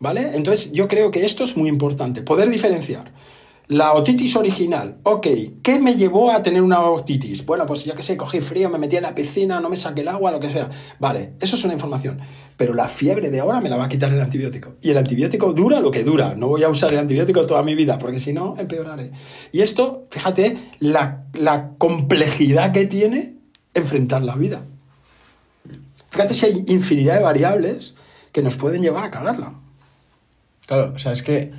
¿Vale? 0.00 0.32
Entonces 0.34 0.72
yo 0.72 0.88
creo 0.88 1.12
que 1.12 1.24
esto 1.24 1.44
es 1.44 1.56
muy 1.56 1.68
importante, 1.68 2.22
poder 2.22 2.50
diferenciar. 2.50 3.12
La 3.68 3.92
otitis 3.92 4.34
original, 4.34 4.96
ok, 5.02 5.26
¿qué 5.62 5.78
me 5.78 5.94
llevó 5.94 6.30
a 6.30 6.42
tener 6.42 6.62
una 6.62 6.80
otitis? 6.80 7.44
Bueno, 7.44 7.66
pues 7.66 7.84
ya 7.84 7.94
que 7.94 8.02
sé, 8.02 8.16
cogí 8.16 8.40
frío, 8.40 8.70
me 8.70 8.78
metí 8.78 8.96
en 8.96 9.02
la 9.02 9.14
piscina, 9.14 9.60
no 9.60 9.68
me 9.68 9.76
saqué 9.76 10.00
el 10.00 10.08
agua, 10.08 10.30
lo 10.30 10.40
que 10.40 10.50
sea. 10.50 10.70
Vale, 10.98 11.34
eso 11.38 11.54
es 11.54 11.64
una 11.64 11.74
información. 11.74 12.18
Pero 12.56 12.72
la 12.72 12.88
fiebre 12.88 13.30
de 13.30 13.40
ahora 13.40 13.60
me 13.60 13.68
la 13.68 13.76
va 13.76 13.84
a 13.84 13.88
quitar 13.90 14.10
el 14.10 14.22
antibiótico. 14.22 14.76
Y 14.80 14.88
el 14.88 14.96
antibiótico 14.96 15.52
dura 15.52 15.80
lo 15.80 15.90
que 15.90 16.02
dura. 16.02 16.34
No 16.34 16.48
voy 16.48 16.62
a 16.62 16.70
usar 16.70 16.94
el 16.94 16.98
antibiótico 16.98 17.44
toda 17.44 17.62
mi 17.62 17.74
vida, 17.74 17.98
porque 17.98 18.18
si 18.18 18.32
no, 18.32 18.54
empeoraré. 18.56 19.12
Y 19.52 19.60
esto, 19.60 20.06
fíjate, 20.10 20.56
la, 20.78 21.26
la 21.34 21.72
complejidad 21.76 22.72
que 22.72 22.86
tiene 22.86 23.36
enfrentar 23.74 24.22
la 24.22 24.34
vida. 24.34 24.64
Fíjate 26.08 26.32
si 26.32 26.46
hay 26.46 26.64
infinidad 26.68 27.16
de 27.16 27.22
variables 27.22 27.92
que 28.32 28.42
nos 28.42 28.56
pueden 28.56 28.80
llevar 28.80 29.04
a 29.04 29.10
cagarla. 29.10 29.52
Claro, 30.66 30.94
o 30.94 30.98
sea, 30.98 31.12
es 31.12 31.22
que 31.22 31.52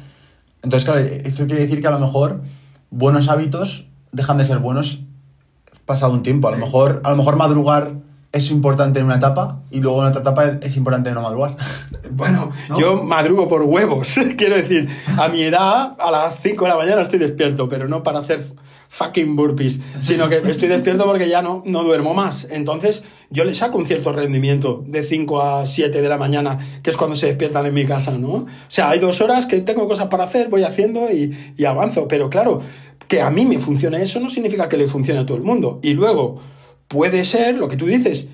entonces, 0.62 0.84
claro, 0.84 1.00
esto 1.00 1.48
quiere 1.48 1.62
decir 1.62 1.82
que 1.82 1.88
a 1.88 1.92
lo 1.92 2.00
mejor 2.00 2.42
buenos 2.90 3.30
hábitos 3.30 3.88
dejan 4.12 4.38
de 4.38 4.46
ser 4.46 4.60
buenos 4.60 5.04
pasado 5.86 6.14
un 6.14 6.24
tiempo. 6.24 6.48
A 6.48 6.52
lo 6.52 6.58
mejor, 6.58 7.02
a 7.04 7.12
lo 7.12 7.16
mejor 7.16 7.36
madrugar 7.36 7.96
es 8.32 8.52
importante 8.52 9.00
en 9.00 9.06
una 9.06 9.16
etapa 9.16 9.64
y 9.72 9.80
luego 9.80 10.02
en 10.02 10.10
otra 10.10 10.22
etapa 10.22 10.60
es 10.62 10.78
importante 10.78 11.12
no 11.12 11.22
madrugar. 11.22 11.56
Bueno, 12.12 12.50
yo 12.78 13.04
madrugo 13.04 13.48
por 13.48 13.62
huevos. 13.62 14.20
Quiero 14.38 14.56
decir, 14.56 14.90
a 15.18 15.30
mi 15.30 15.44
edad, 15.44 15.96
a 16.00 16.10
las 16.10 16.40
5 16.42 16.66
de 16.66 16.70
la 16.70 16.76
mañana 16.76 17.02
estoy 17.02 17.20
despierto, 17.20 17.70
pero 17.70 17.88
no 17.88 18.02
para 18.02 18.20
hacer 18.20 18.44
fucking 18.90 19.36
burpees, 19.36 19.80
sino 20.00 20.28
que 20.28 20.38
estoy 20.38 20.68
despierto 20.68 21.06
porque 21.06 21.30
ya 21.30 21.44
no, 21.44 21.62
no 21.66 21.84
duermo 21.84 22.16
más. 22.16 22.48
Entonces, 22.50 23.04
yo 23.30 23.44
le 23.44 23.54
saco 23.54 23.78
un 23.78 23.86
cierto 23.86 24.12
rendimiento 24.12 24.84
de 24.88 25.04
5 25.04 25.42
a 25.42 25.66
7 25.66 26.02
de 26.02 26.10
la 26.10 26.18
mañana, 26.18 26.58
que 26.82 26.90
es 26.90 26.98
cuando 26.98 27.16
se 27.16 27.28
despiertan 27.28 27.68
en 27.68 27.76
mi 27.76 27.86
casa, 27.86 28.18
¿no? 28.18 28.32
O 28.32 28.48
sea, 28.68 28.90
hay 28.90 29.00
dos 29.00 29.22
horas 29.22 29.46
que 29.46 29.62
tengo 29.62 29.88
cosas 29.88 30.08
para 30.08 30.24
hacer, 30.24 30.50
voy 30.50 30.64
haciendo 30.64 31.12
y, 31.12 31.54
y 31.56 31.66
avanzo. 31.66 32.08
Pero 32.08 32.30
claro, 32.32 32.60
que 33.08 33.22
a 33.22 33.30
mí 33.30 33.46
me 33.46 33.60
funcione 33.60 34.02
eso 34.02 34.20
no 34.20 34.30
significa 34.30 34.68
que 34.68 34.78
le 34.78 34.88
funcione 34.88 35.20
a 35.20 35.26
todo 35.26 35.38
el 35.38 35.44
mundo. 35.44 35.80
Y 35.84 35.94
luego, 35.94 36.42
puede 36.90 37.24
ser 37.24 37.56
lo 37.56 37.70
que 37.70 37.78
tú 37.78 37.86
dices, 37.86 38.28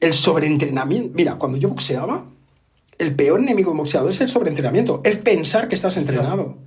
el 0.00 0.12
sobreentrenamiento. 0.12 1.12
Mira, 1.14 1.36
cuando 1.36 1.56
yo 1.56 1.70
boxeaba, 1.70 2.26
el 2.98 3.14
peor 3.14 3.40
enemigo 3.40 3.70
de 3.70 3.78
boxeador 3.78 4.10
es 4.10 4.20
el 4.20 4.28
sobreentrenamiento, 4.28 5.00
es 5.04 5.16
pensar 5.16 5.68
que 5.68 5.74
estás 5.74 5.96
entrenado. 5.96 6.58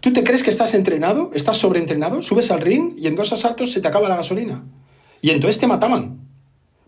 ¿Tú 0.00 0.12
te 0.12 0.22
crees 0.22 0.42
que 0.44 0.50
estás 0.50 0.74
entrenado? 0.74 1.30
¿Estás 1.34 1.56
sobreentrenado? 1.56 2.22
Subes 2.22 2.50
al 2.50 2.60
ring 2.60 2.94
y 2.96 3.08
en 3.08 3.16
dos 3.16 3.32
asaltos 3.32 3.72
se 3.72 3.80
te 3.80 3.88
acaba 3.88 4.08
la 4.08 4.16
gasolina. 4.16 4.64
Y 5.20 5.30
entonces 5.30 5.58
te 5.58 5.66
mataban. 5.66 6.20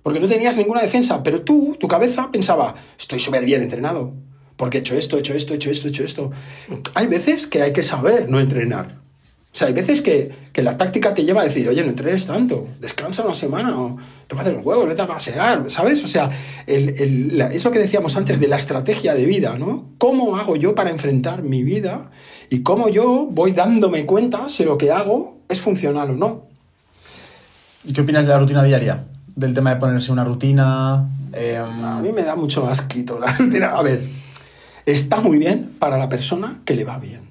Porque 0.04 0.20
no 0.20 0.28
tenías 0.28 0.56
ninguna 0.56 0.80
defensa. 0.80 1.22
Pero 1.24 1.42
tú, 1.42 1.76
tu 1.78 1.88
cabeza, 1.88 2.30
pensaba, 2.30 2.74
estoy 2.96 3.18
súper 3.18 3.44
bien 3.44 3.62
entrenado. 3.62 4.14
Porque 4.56 4.78
he 4.78 4.80
hecho 4.80 4.94
esto, 4.94 5.16
he 5.16 5.20
hecho 5.20 5.34
esto, 5.34 5.52
he 5.52 5.56
hecho 5.56 5.70
esto, 5.70 5.88
he 5.88 5.90
hecho 5.90 6.04
esto. 6.04 6.30
Hay 6.94 7.08
veces 7.08 7.48
que 7.48 7.62
hay 7.62 7.72
que 7.72 7.82
saber 7.82 8.30
no 8.30 8.38
entrenar. 8.38 9.00
O 9.52 9.56
sea, 9.60 9.66
hay 9.66 9.72
veces 9.74 10.00
que, 10.00 10.30
que 10.52 10.62
la 10.62 10.76
táctica 10.76 11.12
te 11.12 11.24
lleva 11.24 11.40
a 11.40 11.44
decir, 11.44 11.68
oye, 11.68 11.82
no 11.82 11.88
entrenes 11.88 12.24
tanto, 12.24 12.68
descansa 12.80 13.24
una 13.24 13.34
semana 13.34 13.76
o 13.80 13.96
te 14.28 14.36
vas 14.36 14.40
a 14.40 14.42
hacer 14.42 14.54
los 14.54 14.64
huevos, 14.64 14.86
vete 14.86 15.02
a 15.02 15.08
pasear, 15.08 15.64
¿sabes? 15.68 16.04
O 16.04 16.08
sea, 16.08 16.30
el, 16.68 16.90
el, 17.00 17.36
la- 17.38 17.52
eso 17.52 17.72
que 17.72 17.80
decíamos 17.80 18.16
antes 18.16 18.38
de 18.38 18.46
la 18.46 18.56
estrategia 18.56 19.12
de 19.12 19.26
vida, 19.26 19.56
¿no? 19.58 19.86
¿Cómo 19.98 20.36
hago 20.36 20.54
yo 20.54 20.76
para 20.76 20.90
enfrentar 20.90 21.42
mi 21.42 21.64
vida 21.64 22.10
y 22.48 22.62
cómo 22.62 22.88
yo 22.90 23.26
voy 23.28 23.50
dándome 23.50 24.06
cuenta 24.06 24.48
si 24.48 24.64
lo 24.64 24.78
que 24.78 24.92
hago 24.92 25.38
es 25.48 25.60
funcional 25.60 26.10
o 26.10 26.14
no? 26.14 26.46
¿Y 27.84 27.92
qué 27.92 28.02
opinas 28.02 28.26
de 28.26 28.32
la 28.32 28.38
rutina 28.38 28.62
diaria? 28.62 29.04
Del 29.34 29.52
tema 29.52 29.70
de 29.74 29.80
ponerse 29.80 30.12
una 30.12 30.22
rutina. 30.24 31.08
em, 31.32 31.84
A 31.84 32.00
mí 32.00 32.12
me 32.12 32.22
da 32.22 32.36
mucho 32.36 32.68
asquito 32.68 33.18
la 33.18 33.32
rutina. 33.32 33.70
A 33.70 33.82
ver, 33.82 34.00
está 34.86 35.20
muy 35.20 35.38
bien 35.38 35.74
para 35.80 35.98
la 35.98 36.08
persona 36.08 36.60
que 36.64 36.74
le 36.74 36.84
va 36.84 36.98
bien. 36.98 37.29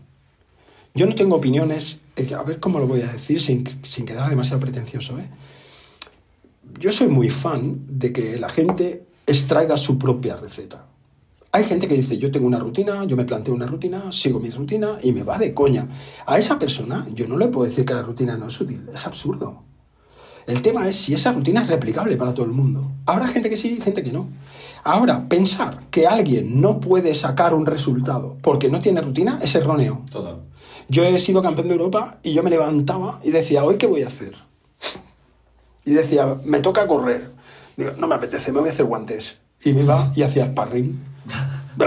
Yo 0.93 1.05
no 1.05 1.15
tengo 1.15 1.35
opiniones, 1.35 1.99
eh, 2.15 2.33
a 2.33 2.43
ver 2.43 2.59
cómo 2.59 2.79
lo 2.79 2.87
voy 2.87 3.01
a 3.01 3.11
decir 3.11 3.41
sin, 3.41 3.65
sin 3.83 4.05
quedar 4.05 4.29
demasiado 4.29 4.59
pretencioso. 4.59 5.17
¿eh? 5.19 5.29
Yo 6.79 6.91
soy 6.91 7.07
muy 7.07 7.29
fan 7.29 7.85
de 7.87 8.11
que 8.11 8.37
la 8.37 8.49
gente 8.49 9.05
extraiga 9.25 9.77
su 9.77 9.97
propia 9.97 10.35
receta. 10.35 10.85
Hay 11.51 11.63
gente 11.63 11.87
que 11.87 11.95
dice, 11.95 12.17
yo 12.17 12.29
tengo 12.29 12.45
una 12.45 12.59
rutina, 12.59 13.05
yo 13.05 13.15
me 13.17 13.25
planteo 13.25 13.55
una 13.55 13.65
rutina, 13.65 14.11
sigo 14.11 14.39
mi 14.39 14.51
rutina 14.51 14.97
y 15.01 15.11
me 15.11 15.23
va 15.23 15.37
de 15.39 15.53
coña. 15.53 15.87
A 16.27 16.37
esa 16.37 16.59
persona 16.59 17.07
yo 17.13 17.27
no 17.27 17.37
le 17.37 17.47
puedo 17.47 17.67
decir 17.67 17.85
que 17.85 17.93
la 17.93 18.03
rutina 18.03 18.37
no 18.37 18.47
es 18.47 18.61
útil, 18.61 18.87
es 18.93 19.07
absurdo. 19.07 19.63
El 20.45 20.61
tema 20.61 20.87
es 20.87 20.95
si 20.95 21.13
esa 21.13 21.31
rutina 21.31 21.61
es 21.61 21.67
replicable 21.67 22.17
para 22.17 22.33
todo 22.33 22.45
el 22.45 22.51
mundo. 22.51 22.91
Habrá 23.05 23.27
gente 23.27 23.49
que 23.49 23.57
sí 23.57 23.79
gente 23.81 24.03
que 24.03 24.11
no. 24.11 24.29
Ahora, 24.83 25.27
pensar 25.27 25.83
que 25.91 26.07
alguien 26.07 26.61
no 26.61 26.79
puede 26.79 27.13
sacar 27.13 27.53
un 27.53 27.65
resultado 27.65 28.37
porque 28.41 28.69
no 28.69 28.79
tiene 28.79 29.01
rutina 29.01 29.39
es 29.41 29.53
erróneo. 29.55 30.05
Total. 30.11 30.48
Yo 30.89 31.03
he 31.03 31.17
sido 31.19 31.41
campeón 31.41 31.67
de 31.67 31.75
Europa 31.75 32.17
y 32.23 32.33
yo 32.33 32.43
me 32.43 32.49
levantaba 32.49 33.19
y 33.23 33.31
decía, 33.31 33.63
¿hoy 33.63 33.77
qué 33.77 33.85
voy 33.87 34.03
a 34.03 34.07
hacer? 34.07 34.33
Y 35.85 35.93
decía, 35.93 36.35
me 36.45 36.59
toca 36.59 36.87
correr. 36.87 37.31
Digo, 37.77 37.91
no 37.97 38.07
me 38.07 38.15
apetece, 38.15 38.51
me 38.51 38.59
voy 38.59 38.69
a 38.69 38.71
hacer 38.71 38.85
guantes. 38.85 39.37
Y 39.63 39.73
me 39.73 39.81
iba 39.81 40.11
y 40.15 40.21
hacía 40.23 40.45
sparring. 40.45 40.99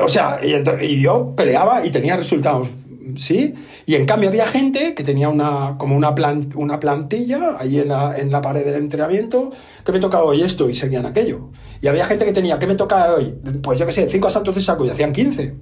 O 0.02 0.08
sea, 0.08 0.38
y, 0.42 0.52
ento- 0.52 0.78
y 0.82 1.00
yo 1.02 1.34
peleaba 1.36 1.84
y 1.84 1.90
tenía 1.90 2.16
resultados, 2.16 2.68
¿sí? 3.16 3.54
Y 3.86 3.94
en 3.96 4.06
cambio 4.06 4.28
había 4.30 4.46
gente 4.46 4.94
que 4.94 5.04
tenía 5.04 5.28
una, 5.28 5.76
como 5.78 5.96
una, 5.96 6.14
plan- 6.14 6.48
una 6.54 6.80
plantilla 6.80 7.56
ahí 7.58 7.78
en 7.80 7.88
la, 7.88 8.16
en 8.16 8.30
la 8.30 8.40
pared 8.40 8.64
del 8.64 8.76
entrenamiento, 8.76 9.50
que 9.84 9.92
me 9.92 9.98
tocaba 10.00 10.24
hoy 10.24 10.42
esto 10.42 10.68
y 10.70 10.74
seguían 10.74 11.04
aquello. 11.06 11.50
Y 11.82 11.88
había 11.88 12.04
gente 12.06 12.24
que 12.24 12.32
tenía, 12.32 12.58
¿qué 12.58 12.66
me 12.66 12.74
toca 12.74 13.14
hoy? 13.14 13.34
Pues 13.62 13.78
yo 13.78 13.84
qué 13.86 13.92
sé, 13.92 14.08
cinco 14.08 14.28
asaltos 14.28 14.54
de 14.54 14.60
saco 14.62 14.84
y 14.86 14.90
hacían 14.90 15.12
15. 15.12 15.54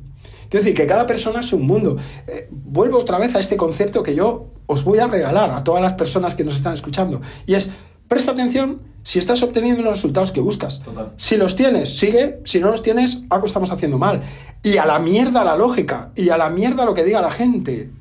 Quiero 0.51 0.64
decir 0.64 0.76
que 0.76 0.86
cada 0.86 1.07
persona 1.07 1.40
es 1.40 1.53
un 1.53 1.64
mundo. 1.64 1.96
Eh, 2.26 2.48
vuelvo 2.51 2.98
otra 2.98 3.18
vez 3.18 3.36
a 3.36 3.40
este 3.40 3.57
concepto 3.57 4.03
que 4.03 4.16
yo 4.16 4.48
os 4.66 4.82
voy 4.82 4.98
a 4.98 5.07
regalar 5.07 5.53
a 5.53 5.62
todas 5.62 5.80
las 5.80 5.94
personas 5.94 6.34
que 6.34 6.42
nos 6.42 6.57
están 6.57 6.74
escuchando. 6.74 7.20
Y 7.46 7.55
es, 7.55 7.70
presta 8.09 8.32
atención 8.32 8.82
si 9.05 9.20
estás 9.20 9.44
obteniendo 9.44 9.82
los 9.82 9.92
resultados 9.92 10.32
que 10.32 10.40
buscas. 10.40 10.80
Total. 10.80 11.12
Si 11.16 11.36
los 11.36 11.55
tienes, 11.55 11.96
sigue. 11.96 12.40
Si 12.44 12.59
no 12.59 12.72
los 12.72 12.82
tienes, 12.82 13.22
algo 13.30 13.46
estamos 13.46 13.70
haciendo 13.70 13.96
mal. 13.96 14.22
Y 14.64 14.78
a 14.78 14.86
la 14.86 14.98
mierda 14.98 15.44
la 15.44 15.57
lógica. 15.57 16.11
Y 16.16 16.30
a 16.30 16.36
la 16.36 16.51
mierda 16.51 16.84
lo 16.84 16.94
que 16.94 17.05
diga 17.05 17.20
la 17.20 17.30
gente. 17.30 17.92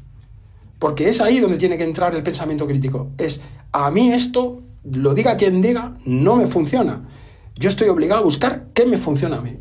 Porque 0.80 1.08
es 1.08 1.22
ahí 1.22 1.40
donde 1.40 1.58
tiene 1.58 1.78
que 1.78 1.84
entrar 1.84 2.16
el 2.16 2.24
pensamiento 2.24 2.66
crítico. 2.66 3.12
Es, 3.20 3.42
a 3.72 3.92
mí 3.92 4.12
esto, 4.12 4.64
lo 4.84 5.14
diga 5.14 5.38
quien 5.38 5.62
diga, 5.62 5.98
no 6.04 6.36
me 6.36 6.48
funciona. 6.48 7.08
Yo 7.56 7.70
estoy 7.70 7.90
obligado 7.90 8.22
a 8.22 8.24
buscar 8.24 8.70
qué 8.74 8.88
me 8.88 8.98
funciona 8.98 9.38
a 9.38 9.42
mí. 9.42 9.60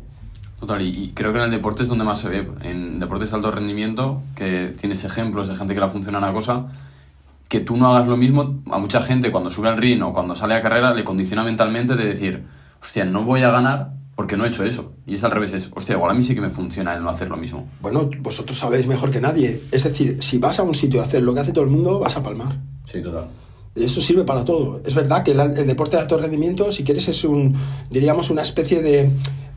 Total, 0.59 0.81
y, 0.81 0.89
y 0.89 1.11
creo 1.13 1.31
que 1.31 1.39
en 1.39 1.45
el 1.45 1.51
deporte 1.51 1.83
es 1.83 1.89
donde 1.89 2.03
más 2.03 2.19
se 2.19 2.29
ve. 2.29 2.47
En 2.61 2.99
deportes 2.99 3.31
de 3.31 3.35
alto 3.37 3.51
rendimiento, 3.51 4.21
que 4.35 4.73
tienes 4.77 5.03
ejemplos 5.05 5.47
de 5.47 5.55
gente 5.55 5.73
que 5.73 5.79
la 5.79 5.87
funciona 5.87 6.17
una 6.17 6.33
cosa, 6.33 6.67
que 7.49 7.59
tú 7.59 7.75
no 7.77 7.87
hagas 7.87 8.07
lo 8.07 8.15
mismo, 8.15 8.61
a 8.71 8.77
mucha 8.77 9.01
gente 9.01 9.31
cuando 9.31 9.49
sube 9.49 9.69
al 9.69 9.77
ring 9.77 10.03
o 10.03 10.13
cuando 10.13 10.35
sale 10.35 10.53
a 10.53 10.61
carrera 10.61 10.93
le 10.93 11.03
condiciona 11.03 11.43
mentalmente 11.43 11.95
de 11.95 12.05
decir, 12.05 12.43
hostia, 12.81 13.05
no 13.05 13.23
voy 13.23 13.41
a 13.41 13.49
ganar 13.49 13.93
porque 14.15 14.37
no 14.37 14.45
he 14.45 14.49
hecho 14.49 14.63
eso. 14.63 14.93
Y 15.07 15.15
es 15.15 15.23
al 15.23 15.31
revés, 15.31 15.53
es, 15.53 15.71
hostia, 15.73 15.95
igual 15.95 16.11
a 16.11 16.13
mí 16.13 16.21
sí 16.21 16.35
que 16.35 16.41
me 16.41 16.51
funciona 16.51 16.93
el 16.93 17.01
no 17.01 17.09
hacer 17.09 17.29
lo 17.29 17.37
mismo. 17.37 17.67
Bueno, 17.81 18.09
vosotros 18.19 18.59
sabéis 18.59 18.85
mejor 18.85 19.09
que 19.09 19.19
nadie. 19.19 19.61
Es 19.71 19.85
decir, 19.85 20.21
si 20.21 20.37
vas 20.37 20.59
a 20.59 20.63
un 20.63 20.75
sitio 20.75 21.01
a 21.01 21.05
hacer 21.05 21.23
lo 21.23 21.33
que 21.33 21.39
hace 21.39 21.51
todo 21.51 21.63
el 21.63 21.71
mundo, 21.71 21.99
vas 21.99 22.17
a 22.17 22.21
palmar. 22.21 22.59
Sí, 22.85 23.01
total. 23.01 23.25
Y 23.75 23.85
Eso 23.85 24.01
sirve 24.01 24.25
para 24.25 24.45
todo. 24.45 24.81
Es 24.85 24.93
verdad 24.93 25.23
que 25.23 25.31
el, 25.31 25.39
el 25.39 25.65
deporte 25.65 25.95
de 25.95 26.03
alto 26.03 26.17
rendimiento, 26.17 26.69
si 26.69 26.83
quieres, 26.83 27.07
es 27.07 27.23
un, 27.23 27.55
diríamos, 27.89 28.29
una 28.29 28.41
especie 28.41 28.83
de, 28.83 29.09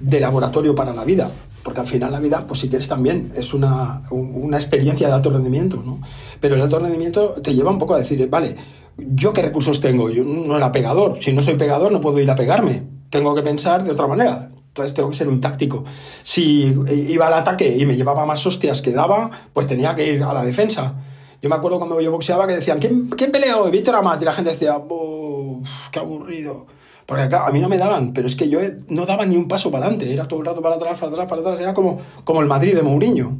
de 0.03 0.20
laboratorio 0.20 0.74
para 0.74 0.92
la 0.92 1.05
vida. 1.05 1.30
Porque 1.62 1.80
al 1.80 1.86
final 1.86 2.11
la 2.11 2.18
vida, 2.20 2.44
pues 2.46 2.59
si 2.61 2.68
quieres 2.68 2.88
también, 2.88 3.30
es 3.36 3.55
una, 3.55 4.03
un- 4.11 4.32
una 4.44 4.57
experiencia 4.57 5.07
de 5.07 5.12
alto 5.14 5.30
rendimiento, 5.30 5.80
¿no? 5.84 6.00
Pero 6.40 6.57
el 6.57 6.61
alto 6.61 6.78
rendimiento 6.80 7.30
te 7.42 7.55
lleva 7.55 7.70
un 7.70 7.78
poco 7.78 7.94
a 7.94 7.98
decir, 7.98 8.28
vale, 8.28 8.57
¿yo 8.98 9.32
qué 9.32 9.42
recursos 9.42 9.80
tengo? 9.80 10.11
Yo 10.11 10.24
no 10.24 10.57
era 10.57 10.72
pegador. 10.72 11.18
Si 11.20 11.32
no 11.32 11.42
soy 11.42 11.55
pegador, 11.55 11.92
no 11.92 12.00
puedo 12.00 12.18
ir 12.18 12.30
a 12.30 12.34
pegarme. 12.34 12.82
Tengo 13.11 13.34
que 13.34 13.42
pensar 13.42 13.84
de 13.84 13.92
otra 13.92 14.09
manera. 14.09 14.50
Entonces 14.68 14.92
tengo 14.94 15.11
que 15.11 15.14
ser 15.16 15.28
un 15.28 15.40
táctico. 15.40 15.84
Si 16.22 16.74
iba 16.90 17.26
al 17.28 17.34
ataque 17.34 17.76
y 17.76 17.86
me 17.86 17.94
llevaba 17.94 18.26
más 18.26 18.44
hostias 18.46 18.82
que 18.82 18.90
daba, 18.90 19.30
pues 19.53 19.66
tenía 19.68 19.94
que 19.94 20.14
ir 20.14 20.22
a 20.24 20.32
la 20.32 20.42
defensa. 20.44 20.94
Yo 21.40 21.48
me 21.48 21.55
acuerdo 21.57 21.78
cuando 21.78 22.00
yo 22.00 22.11
boxeaba 22.11 22.46
que 22.46 22.55
decían, 22.55 22.78
¿quién, 22.78 23.09
quién 23.09 23.30
pelea 23.30 23.59
hoy? 23.59 23.70
Víctor 23.70 23.96
Amat. 23.96 24.20
Y 24.22 24.24
la 24.24 24.32
gente 24.32 24.50
decía, 24.50 24.76
"Buf, 24.78 25.68
qué 25.92 25.98
aburrido. 25.98 26.66
Porque 27.07 27.28
claro, 27.28 27.46
a 27.46 27.50
mí 27.50 27.61
no 27.61 27.68
me 27.68 27.78
daban, 27.78 28.12
pero 28.12 28.26
es 28.26 28.36
que 28.36 28.48
yo 28.48 28.61
no 28.88 29.07
daba 29.07 29.24
ni 29.26 29.36
un 29.36 29.48
paso 29.48 29.70
para 29.70 29.86
adelante. 29.86 30.12
Era 30.12 30.28
todo 30.28 30.40
el 30.40 30.46
rato 30.46 30.62
para 30.62 30.76
atrás, 30.76 30.98
para 30.98 31.12
atrás, 31.12 31.28
para 31.28 31.40
atrás. 31.40 31.61
Era 31.61 31.74
como, 31.74 32.00
como 32.24 32.40
el 32.40 32.46
Madrid 32.46 32.74
de 32.74 32.82
Mourinho. 32.82 33.38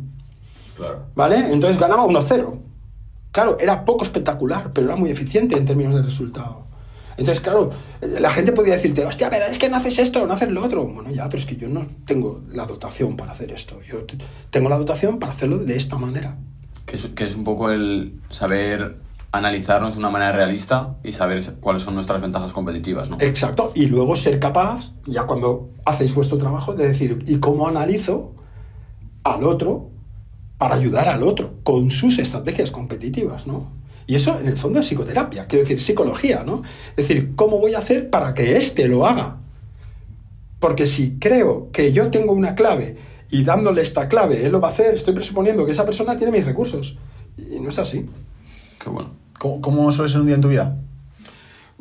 Claro. 0.77 1.07
¿Vale? 1.15 1.53
Entonces 1.53 1.79
ganaba 1.79 2.05
1-0. 2.05 2.59
Claro, 3.31 3.57
era 3.59 3.85
poco 3.85 4.05
espectacular, 4.05 4.73
pero 4.73 4.89
era 4.89 4.97
muy 4.97 5.11
eficiente 5.11 5.57
en 5.57 5.65
términos 5.65 5.95
de 5.95 6.03
resultado. 6.03 6.67
Entonces, 7.17 7.41
claro, 7.41 7.71
la 8.01 8.31
gente 8.31 8.53
podía 8.53 8.75
decirte, 8.75 9.05
hostia, 9.05 9.29
pero 9.31 9.47
es 9.47 9.59
que 9.59 9.69
no 9.69 9.77
haces 9.77 9.99
esto, 9.99 10.27
no 10.27 10.35
haces 10.35 10.51
lo 10.51 10.65
otro. 10.65 10.87
Bueno, 10.87 11.11
ya, 11.11 11.29
pero 11.29 11.39
es 11.39 11.47
que 11.47 11.57
yo 11.57 11.69
no 11.69 11.87
tengo 12.07 12.43
la 12.53 12.67
dotación 12.67 13.17
para 13.17 13.33
hacer 13.33 13.53
esto. 13.53 13.81
Yo 13.83 14.05
tengo 14.51 14.69
la 14.69 14.79
dotación 14.79 15.19
para 15.19 15.33
hacerlo 15.33 15.59
de 15.59 15.77
esta 15.77 15.99
manera. 15.99 16.37
Que 16.87 16.97
es, 16.97 17.07
que 17.09 17.25
es 17.25 17.35
un 17.35 17.45
poco 17.45 17.71
el 17.71 18.21
saber 18.29 18.97
analizarnos 19.33 19.95
de 19.95 19.99
una 19.99 20.11
manera 20.11 20.33
realista 20.33 20.97
y 21.03 21.13
saber 21.13 21.43
cuáles 21.61 21.83
son 21.83 21.95
nuestras 21.95 22.21
ventajas 22.21 22.53
competitivas, 22.53 23.09
¿no? 23.09 23.17
Exacto. 23.21 23.73
Y 23.75 23.87
luego 23.87 24.15
ser 24.15 24.39
capaz, 24.39 24.93
ya 25.07 25.25
cuando 25.25 25.71
hacéis 25.87 26.15
vuestro 26.15 26.37
trabajo, 26.37 26.75
de 26.75 26.87
decir, 26.87 27.19
¿y 27.27 27.39
cómo 27.39 27.67
analizo 27.67 28.35
al 29.25 29.45
otro 29.45 29.89
para 30.59 30.75
ayudar 30.75 31.09
al 31.09 31.23
otro 31.23 31.55
con 31.65 31.91
sus 31.91 32.19
estrategias 32.19 32.71
competitivas, 32.71 33.47
¿no? 33.47 33.73
Y 34.07 34.17
eso, 34.17 34.39
en 34.39 34.49
el 34.49 34.57
fondo, 34.57 34.81
es 34.81 34.87
psicoterapia, 34.87 35.47
quiero 35.47 35.65
decir, 35.65 35.81
psicología, 35.81 36.43
¿no? 36.45 36.63
Es 36.91 37.09
decir, 37.09 37.33
¿cómo 37.35 37.59
voy 37.59 37.75
a 37.75 37.79
hacer 37.79 38.11
para 38.11 38.35
que 38.35 38.57
éste 38.57 38.87
lo 38.87 39.07
haga? 39.07 39.39
Porque 40.59 40.87
si 40.87 41.19
creo 41.19 41.71
que 41.73 41.93
yo 41.93 42.11
tengo 42.11 42.33
una 42.33 42.55
clave 42.55 42.97
y 43.31 43.43
dándole 43.45 43.81
esta 43.83 44.09
clave 44.09 44.45
él 44.45 44.53
lo 44.53 44.61
va 44.61 44.69
a 44.69 44.71
hacer, 44.73 44.95
estoy 44.95 45.15
presuponiendo 45.15 45.65
que 45.65 45.73
esa 45.73 45.87
persona 45.87 46.17
tiene 46.17 46.33
mis 46.33 46.45
recursos. 46.45 46.99
Y 47.39 47.59
no 47.59 47.71
es 47.71 47.79
así. 47.79 48.07
Qué 48.83 48.91
bueno. 48.91 49.11
¿Cómo, 49.39 49.61
cómo 49.61 49.93
suele 49.93 50.11
ser 50.11 50.21
un 50.21 50.27
día 50.27 50.37
en 50.37 50.41
tu 50.41 50.49
vida? 50.49 50.77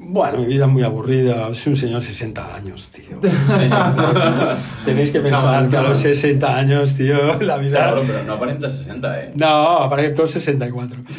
Bueno, 0.03 0.39
mi 0.39 0.45
vida 0.47 0.65
es 0.65 0.71
muy 0.71 0.81
aburrida. 0.81 1.53
Soy 1.53 1.73
un 1.73 1.77
señor 1.77 2.01
de 2.01 2.07
60 2.07 2.55
años, 2.55 2.89
tío. 2.89 3.19
Tenéis 4.85 5.11
que 5.11 5.19
pensar 5.19 5.39
Chaval, 5.41 5.69
que 5.69 5.77
a 5.77 5.81
los 5.83 6.01
chaval. 6.01 6.15
60 6.15 6.57
años, 6.57 6.95
tío, 6.95 7.39
la 7.39 7.57
vida... 7.59 7.93
pero 7.95 8.23
no 8.23 8.33
aparentas 8.33 8.77
60, 8.77 9.19
¿eh? 9.21 9.31
No, 9.35 9.47
aparento 9.77 10.25
64. 10.25 10.97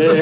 Eh, 0.00 0.20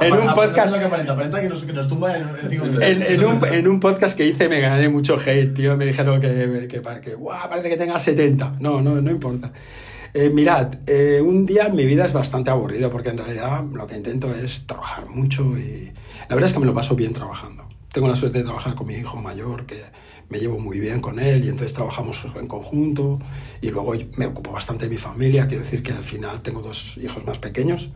en 0.00 0.14
un 0.14 0.34
podcast... 0.34 0.74
que 0.74 0.84
aparenta, 0.84 1.12
aparenta 1.12 1.40
que 1.40 1.48
nos, 1.48 1.64
que 1.64 1.72
nos 1.72 1.86
tumba 1.86 2.16
en, 2.16 2.26
en. 2.50 2.82
En, 2.82 3.02
en 3.02 3.24
un, 3.24 3.44
en 3.46 3.68
un 3.68 3.78
podcast 3.78 4.16
que 4.16 4.26
hice 4.26 4.48
me 4.48 4.60
gané 4.60 4.88
mucho 4.88 5.16
hate, 5.24 5.54
tío. 5.54 5.76
Me 5.76 5.84
dijeron 5.84 6.20
que, 6.20 6.66
que, 6.68 6.82
que, 7.00 7.14
"Guau, 7.14 7.48
parece 7.48 7.68
que 7.70 7.76
tenga 7.76 7.98
70. 8.00 8.56
No, 8.58 8.82
no, 8.82 9.00
no 9.00 9.10
importa. 9.12 9.52
Eh, 10.14 10.30
mirad, 10.30 10.74
eh, 10.86 11.20
un 11.20 11.44
día 11.44 11.68
mi 11.68 11.84
vida 11.84 12.04
es 12.04 12.12
bastante 12.12 12.50
aburrido 12.50 12.90
porque 12.90 13.10
en 13.10 13.18
realidad 13.18 13.64
lo 13.64 13.86
que 13.86 13.96
intento 13.96 14.34
es 14.34 14.66
trabajar 14.66 15.06
mucho 15.08 15.56
y 15.58 15.92
la 16.28 16.34
verdad 16.34 16.48
es 16.48 16.54
que 16.54 16.60
me 16.60 16.66
lo 16.66 16.74
paso 16.74 16.94
bien 16.96 17.12
trabajando. 17.12 17.68
Tengo 17.92 18.08
la 18.08 18.16
suerte 18.16 18.38
de 18.38 18.44
trabajar 18.44 18.74
con 18.74 18.86
mi 18.86 18.94
hijo 18.94 19.16
mayor, 19.20 19.66
que 19.66 19.82
me 20.28 20.38
llevo 20.38 20.58
muy 20.58 20.78
bien 20.78 21.00
con 21.00 21.18
él 21.20 21.44
y 21.44 21.48
entonces 21.48 21.72
trabajamos 21.72 22.26
en 22.38 22.46
conjunto 22.46 23.18
y 23.60 23.70
luego 23.70 23.94
me 24.16 24.26
ocupo 24.26 24.52
bastante 24.52 24.86
de 24.86 24.90
mi 24.90 24.98
familia. 24.98 25.46
Quiero 25.46 25.62
decir 25.62 25.82
que 25.82 25.92
al 25.92 26.04
final 26.04 26.40
tengo 26.42 26.60
dos 26.60 26.98
hijos 26.98 27.24
más 27.24 27.38
pequeños 27.38 27.90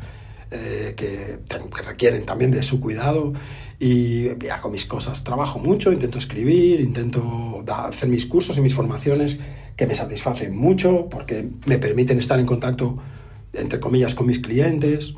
eh, 0.51 0.95
que, 0.97 1.39
que 1.49 1.83
requieren 1.83 2.25
también 2.25 2.51
de 2.51 2.63
su 2.63 2.81
cuidado 2.81 3.33
y 3.79 4.29
hago 4.51 4.71
mis 4.71 4.87
cosas. 4.87 5.25
Trabajo 5.25 5.59
mucho, 5.59 5.93
intento 5.93 6.19
escribir, 6.19 6.81
intento 6.81 7.65
hacer 7.67 8.09
mis 8.09 8.27
cursos 8.27 8.57
y 8.57 8.61
mis 8.61 8.75
formaciones 8.75 9.39
que 9.83 9.89
me 9.89 9.97
satisfacen 9.97 10.57
mucho 10.57 11.09
porque 11.11 11.49
me 11.67 11.77
permiten 11.77 12.17
estar 12.17 12.39
en 12.39 12.47
contacto, 12.47 12.95
entre 13.53 13.81
comillas, 13.81 14.15
con 14.15 14.29
mis 14.29 14.39
clientes. 14.39 15.15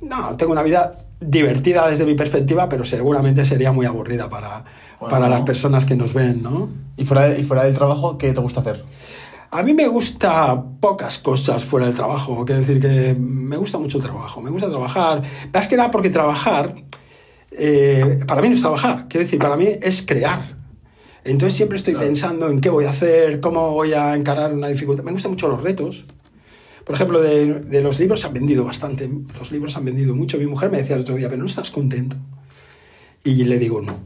No, 0.00 0.36
tengo 0.36 0.52
una 0.52 0.62
vida 0.62 0.92
divertida 1.18 1.88
desde 1.88 2.06
mi 2.06 2.14
perspectiva, 2.14 2.68
pero 2.68 2.84
seguramente 2.84 3.44
sería 3.44 3.72
muy 3.72 3.84
aburrida 3.84 4.28
para, 4.28 4.64
Bueno, 5.00 5.10
para 5.10 5.28
las 5.28 5.40
personas 5.40 5.86
que 5.86 5.96
nos 5.96 6.14
ven, 6.14 6.40
¿no? 6.40 6.68
Y 6.96 7.04
fuera, 7.04 7.36
y 7.36 7.42
fuera 7.42 7.64
del 7.64 7.74
trabajo, 7.74 8.16
¿qué 8.16 8.32
te 8.32 8.40
gusta 8.40 8.60
hacer? 8.60 8.84
A 9.50 9.64
mí 9.64 9.74
me 9.74 9.88
gusta 9.88 10.62
pocas 10.78 11.18
cosas 11.18 11.64
fuera 11.64 11.86
del 11.86 11.96
trabajo. 11.96 12.44
Quiero 12.44 12.60
decir 12.60 12.80
que 12.80 13.16
me 13.18 13.56
gusta 13.56 13.78
mucho 13.78 13.98
el 13.98 14.04
trabajo. 14.04 14.40
Me 14.40 14.50
gusta 14.50 14.68
trabajar. 14.68 15.22
Más 15.52 15.66
que 15.66 15.76
nada 15.76 15.90
porque 15.90 16.10
trabajar, 16.10 16.76
eh, 17.50 18.20
para 18.24 18.40
mí 18.40 18.50
no 18.50 18.54
es 18.54 18.60
trabajar. 18.60 19.06
Quiero 19.08 19.24
decir, 19.24 19.40
para 19.40 19.56
mí 19.56 19.66
es 19.82 20.02
crear. 20.02 20.55
Entonces 21.26 21.56
siempre 21.56 21.76
estoy 21.76 21.96
pensando 21.96 22.48
en 22.48 22.60
qué 22.60 22.70
voy 22.70 22.84
a 22.84 22.90
hacer, 22.90 23.40
cómo 23.40 23.72
voy 23.72 23.92
a 23.92 24.14
encarar 24.14 24.52
una 24.52 24.68
dificultad. 24.68 25.02
Me 25.02 25.10
gustan 25.10 25.32
mucho 25.32 25.48
los 25.48 25.60
retos. 25.60 26.04
Por 26.84 26.94
ejemplo, 26.94 27.20
de, 27.20 27.54
de 27.54 27.82
los 27.82 27.98
libros 27.98 28.20
se 28.20 28.28
han 28.28 28.32
vendido 28.32 28.64
bastante. 28.64 29.10
Los 29.36 29.50
libros 29.50 29.72
se 29.72 29.78
han 29.78 29.84
vendido 29.84 30.14
mucho. 30.14 30.38
Mi 30.38 30.46
mujer 30.46 30.70
me 30.70 30.78
decía 30.78 30.94
el 30.94 31.02
otro 31.02 31.16
día, 31.16 31.28
pero 31.28 31.40
no 31.40 31.46
estás 31.46 31.72
contento. 31.72 32.16
Y 33.24 33.42
le 33.42 33.58
digo, 33.58 33.82
no. 33.82 33.98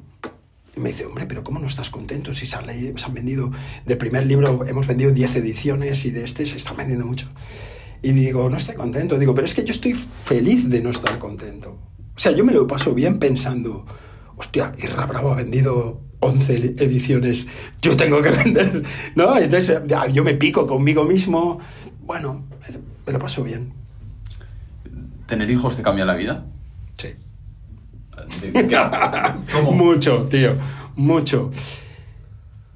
Y 0.75 0.81
me 0.81 0.89
dice, 0.89 1.05
hombre, 1.05 1.27
pero 1.27 1.45
¿cómo 1.45 1.59
no 1.59 1.67
estás 1.67 1.91
contento 1.91 2.33
si 2.33 2.47
se 2.47 2.57
han, 2.57 2.65
se 2.67 3.05
han 3.05 3.13
vendido, 3.13 3.51
del 3.85 3.99
primer 3.99 4.25
libro 4.25 4.65
hemos 4.67 4.87
vendido 4.87 5.11
10 5.11 5.37
ediciones 5.37 6.07
y 6.07 6.11
de 6.11 6.25
este 6.25 6.47
se 6.47 6.57
están 6.57 6.79
vendiendo 6.79 7.05
mucho? 7.05 7.29
Y 8.03 8.13
digo, 8.13 8.49
no 8.49 8.57
estoy 8.57 8.77
contento. 8.77 9.19
Digo, 9.19 9.35
pero 9.35 9.45
es 9.45 9.55
que 9.55 9.63
yo 9.63 9.73
estoy 9.73 9.93
feliz 9.93 10.71
de 10.71 10.81
no 10.81 10.89
estar 10.89 11.19
contento. 11.19 11.77
O 12.17 12.19
sea, 12.19 12.33
yo 12.33 12.47
me 12.47 12.53
lo 12.55 12.67
paso 12.67 12.95
bien 12.95 13.19
pensando, 13.19 13.85
hostia, 14.41 14.73
Irra 14.83 15.07
Bravo 15.07 15.33
ha 15.33 15.37
vendido 15.37 16.01
11 16.21 16.59
li- 16.59 16.75
ediciones, 16.79 17.47
yo 17.83 17.97
tengo 17.97 18.21
que 18.23 18.31
vender, 18.31 18.83
¿no? 19.15 19.37
Entonces 19.39 19.81
ya, 19.87 20.07
yo 20.09 20.25
me 20.25 20.35
pico 20.35 20.67
conmigo 20.67 21.05
mismo. 21.05 21.61
Bueno, 22.03 22.45
me- 23.07 23.13
lo 23.13 23.19
paso 23.19 23.43
bien. 23.45 23.73
¿Tener 25.27 25.51
hijos 25.51 25.77
te 25.77 25.83
cambia 25.83 26.05
la 26.05 26.15
vida? 26.15 26.45
Sí. 26.95 27.09
¿Cómo? 29.53 29.73
Mucho, 29.73 30.27
tío, 30.29 30.55
mucho. 30.97 31.51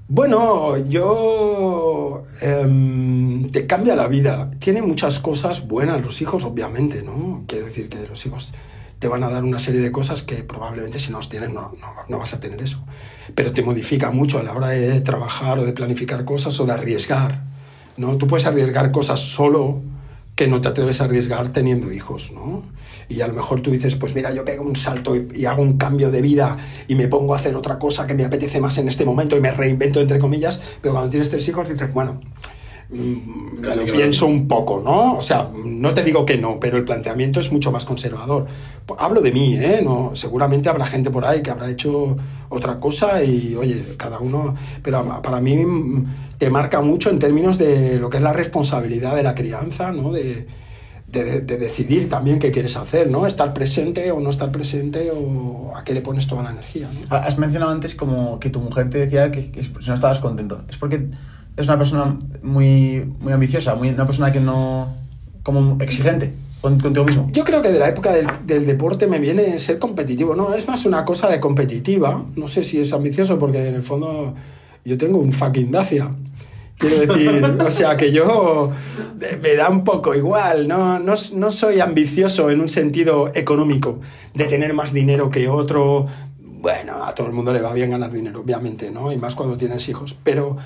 Bueno, 0.07 0.77
yo... 0.89 2.23
em, 2.41 3.49
te 3.51 3.67
cambia 3.67 3.97
la 3.97 4.07
vida. 4.07 4.51
Tiene 4.59 4.83
muchas 4.83 5.19
cosas 5.19 5.67
buenas 5.67 6.03
los 6.05 6.21
hijos, 6.21 6.45
obviamente, 6.45 7.03
¿no? 7.03 7.45
Quiero 7.49 7.67
decir 7.67 7.89
que 7.89 8.07
los 8.07 8.25
hijos 8.27 8.53
te 9.05 9.09
van 9.09 9.23
a 9.23 9.29
dar 9.29 9.45
una 9.45 9.59
serie 9.59 9.83
de 9.83 9.93
cosas 9.93 10.23
que 10.23 10.37
probablemente 10.37 10.99
si 10.99 11.11
no 11.13 11.19
los 11.19 11.29
tienes 11.29 11.51
no, 11.51 11.75
no, 11.79 11.89
no 12.09 12.19
vas 12.19 12.33
a 12.33 12.41
tener 12.41 12.63
eso. 12.63 12.83
Pero 13.35 13.53
te 13.53 13.63
modifica 13.63 14.11
mucho 14.11 14.39
a 14.39 14.43
la 14.43 14.55
hora 14.55 14.69
de 14.69 14.99
trabajar 15.03 15.59
o 15.59 15.67
de 15.67 15.75
planificar 15.75 16.25
cosas 16.25 16.59
o 16.59 16.65
de 16.65 16.73
arriesgar, 16.73 17.43
¿no? 17.99 18.17
Tú 18.17 18.27
puedes 18.27 18.47
arriesgar 18.47 18.93
cosas 18.93 19.21
solo 19.21 19.83
que 20.35 20.49
no 20.49 20.63
te 20.63 20.69
atreves 20.69 21.03
a 21.03 21.05
arriesgar 21.05 21.51
teniendo 21.51 21.93
hijos, 21.93 22.33
¿no? 22.35 22.63
Y 23.11 23.21
a 23.21 23.27
lo 23.27 23.35
mejor 23.35 23.61
tú 23.61 23.73
dices, 23.73 23.95
pues 23.95 24.15
mira, 24.15 24.33
yo 24.33 24.43
pego 24.43 24.65
un 24.65 24.75
salto 24.75 25.15
y, 25.15 25.29
y 25.35 25.45
hago 25.45 25.61
un 25.61 25.77
cambio 25.77 26.11
de 26.11 26.23
vida 26.23 26.57
y 26.89 26.95
me 26.95 27.07
pongo 27.07 27.35
a 27.35 27.37
hacer 27.37 27.57
otra 27.57 27.79
cosa 27.79 28.07
que 28.07 28.15
me 28.15 28.25
apetece 28.25 28.59
más 28.59 28.79
en 28.79 28.89
este 28.89 29.05
momento 29.05 29.37
y 29.37 29.43
me 29.43 29.51
reinvento, 29.51 30.01
entre 30.01 30.19
comillas, 30.19 30.59
pero 30.81 30.95
cuando 30.95 31.11
tienes 31.11 31.29
tres 31.29 31.47
hijos 31.47 31.69
dices, 31.69 31.93
bueno, 31.93 32.21
Casi 33.63 33.79
lo 33.79 33.93
pienso 33.93 34.27
un 34.27 34.47
poco, 34.47 34.81
¿no? 34.85 35.17
O 35.17 35.23
sea, 35.23 35.51
no 35.65 35.95
te 35.95 36.03
digo 36.03 36.25
que 36.25 36.37
no, 36.37 36.61
pero 36.61 36.77
el 36.77 36.85
planteamiento 36.85 37.41
es 37.41 37.51
mucho 37.51 37.73
más 37.73 37.85
conservador. 37.85 38.47
Pues 38.87 39.01
Hablo 39.01 39.21
de 39.21 39.33
mí, 39.33 39.57
¿eh? 39.57 39.81
No, 39.83 40.11
seguramente 40.15 40.69
habrá 40.69 40.87
gente 40.87 41.11
por 41.11 41.25
ahí 41.25 41.43
que 41.43 41.51
habrá 41.51 41.71
hecho 41.71 42.17
otra 42.49 42.79
cosa 42.79 43.23
y, 43.25 43.55
oye, 43.57 43.95
cada 43.97 44.19
uno... 44.19 44.55
Pero 44.83 45.23
para 45.23 45.41
mí 45.41 45.57
mm, 45.57 46.07
te 46.39 46.51
marca 46.51 46.81
mucho 46.81 47.11
en 47.11 47.19
términos 47.19 47.59
de 47.59 47.99
lo 47.99 48.11
que 48.11 48.19
es 48.19 48.23
la 48.23 48.33
responsabilidad 48.33 49.15
de 49.15 49.23
la 49.23 49.35
crianza, 49.35 49.93
¿no? 49.93 50.13
De, 50.13 50.47
de, 51.07 51.41
de 51.41 51.59
decidir 51.59 52.09
también 52.09 52.39
qué 52.39 52.51
quieres 52.51 52.77
hacer, 52.77 53.09
¿no? 53.09 53.27
Estar 53.27 53.55
presente 53.55 54.11
o 54.11 54.21
no 54.21 54.31
estar 54.31 54.51
presente 54.51 55.11
o 55.15 55.73
a 55.75 55.85
qué 55.85 55.95
le 55.95 56.03
pones 56.03 56.27
toda 56.27 56.43
la 56.43 56.51
energía, 56.51 56.89
Has 57.09 57.39
mencionado 57.39 57.73
antes 57.73 57.95
como 57.95 58.39
que 58.41 58.51
tu 58.51 58.61
mujer 58.61 58.91
te 58.91 58.99
decía 58.99 59.31
que, 59.31 59.51
que 59.51 59.63
si 59.63 59.71
no 59.87 59.95
estabas 59.95 60.19
contento. 60.19 60.63
Es 60.69 60.77
porque 60.77 61.09
es 61.57 61.69
una 61.69 61.79
persona 61.79 62.17
muy, 62.43 63.05
muy 63.21 63.33
ambiciosa, 63.33 63.75
muy, 63.75 63.89
una 63.91 64.07
persona 64.07 64.33
que 64.33 64.41
no... 64.41 64.93
como 65.43 65.77
exigente 65.81 66.33
con- 66.63 66.81
contigo 66.81 67.05
mismo. 67.05 67.29
Yo 67.33 67.45
creo 67.45 67.61
que 67.61 67.71
de 67.71 67.79
la 67.79 67.89
época 67.89 68.13
del, 68.13 68.27
del 68.47 68.65
deporte 68.65 69.07
me 69.07 69.19
viene 69.19 69.59
ser 69.59 69.79
competitivo. 69.79 70.35
No, 70.35 70.55
es 70.55 70.67
más 70.67 70.87
una 70.87 71.05
cosa 71.05 71.29
de 71.29 71.39
competitiva. 71.39 72.25
No 72.35 72.49
sé 72.49 72.63
si 72.63 72.81
es 72.81 72.93
ambicioso 72.93 73.39
porque 73.39 73.69
en 73.69 73.75
el 73.75 73.83
fondo 73.83 74.35
yo 74.85 74.97
tengo 74.97 75.19
un 75.19 75.33
fucking 75.33 75.71
Dacia. 75.71 76.11
Quiero 76.79 76.99
decir, 77.01 77.45
o 77.45 77.71
sea 77.71 77.97
que 77.97 78.11
yo 78.11 78.73
eh, 79.21 79.39
me 79.41 79.55
da 79.55 79.69
un 79.69 79.85
poco 79.85 80.15
igual, 80.15 80.67
no, 80.67 80.99
no, 80.99 81.15
no 81.35 81.53
soy 81.53 81.81
ambicioso 81.81 82.51
en 82.51 82.61
un 82.61 82.69
sentido 82.69 83.31
económico, 83.35 84.01
de 84.35 84.47
tener 84.47 84.75
más 84.75 84.93
dinero 84.93 85.31
que 85.31 85.49
otro. 85.49 86.07
Bueno, 86.41 87.05
a 87.05 87.15
todo 87.15 87.29
el 87.29 87.33
mundo 87.33 87.53
le 87.53 87.61
va 87.61 87.73
bien 87.75 87.91
ganar 87.91 88.11
dinero, 88.11 88.41
obviamente, 88.41 88.91
¿no? 88.91 89.13
Y 89.13 89.19
más 89.19 89.35
cuando 89.35 89.57
tienes 89.57 89.89
hijos. 89.89 90.17
Pero 90.25 90.57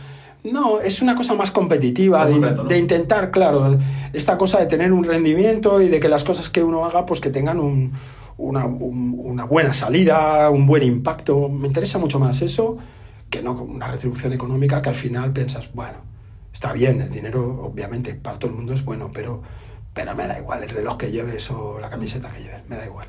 no, 0.45 0.80
es 0.80 1.03
una 1.03 1.14
cosa 1.14 1.34
más 1.34 1.51
competitiva, 1.51 2.26
de, 2.26 2.34
un 2.34 2.43
reto, 2.43 2.62
¿no? 2.62 2.68
de 2.68 2.78
intentar, 2.78 3.30
claro, 3.30 3.76
esta 4.12 4.39
cosa 4.39 4.59
de 4.61 4.66
tener 4.66 4.93
un 4.93 5.05
rendimiento 5.05 5.80
y 5.80 5.89
de 5.89 6.01
que 6.01 6.09
las 6.09 6.24
cosas 6.24 6.49
que 6.51 6.62
uno 6.62 6.84
haga, 6.84 7.05
pues 7.07 7.20
que 7.20 7.30
tengan 7.30 7.59
un- 7.61 7.93
una, 8.39 8.66
un- 8.66 9.20
una 9.24 9.45
buena 9.45 9.72
salida, 9.72 10.49
un 10.51 10.66
buen 10.66 10.82
impacto. 10.84 11.49
Me 11.49 11.66
interesa 11.66 11.99
mucho 11.99 12.18
más 12.20 12.41
eso 12.43 12.78
que 13.30 13.43
no 13.43 13.53
una 13.53 13.89
retribución 13.89 14.32
económica 14.32 14.80
que 14.80 14.89
al 14.89 14.95
final 14.95 15.32
piensas, 15.32 15.68
bueno, 15.74 15.99
está 16.53 16.72
bien, 16.72 17.01
el 17.03 17.11
dinero 17.11 17.61
obviamente 17.64 18.14
para 18.14 18.39
todo 18.39 18.51
el 18.53 18.57
mundo 18.57 18.72
es 18.72 18.84
bueno, 18.84 19.11
pero, 19.12 19.43
pero 19.93 20.14
me 20.14 20.26
da 20.26 20.39
igual 20.39 20.62
el 20.62 20.70
reloj 20.70 20.97
que 20.97 21.11
lleves 21.11 21.51
o 21.51 21.78
la 21.80 21.91
camiseta 21.91 22.30
que 22.30 22.43
lleves, 22.43 22.62
me 22.68 22.76
da 22.76 22.86
igual. 22.86 23.07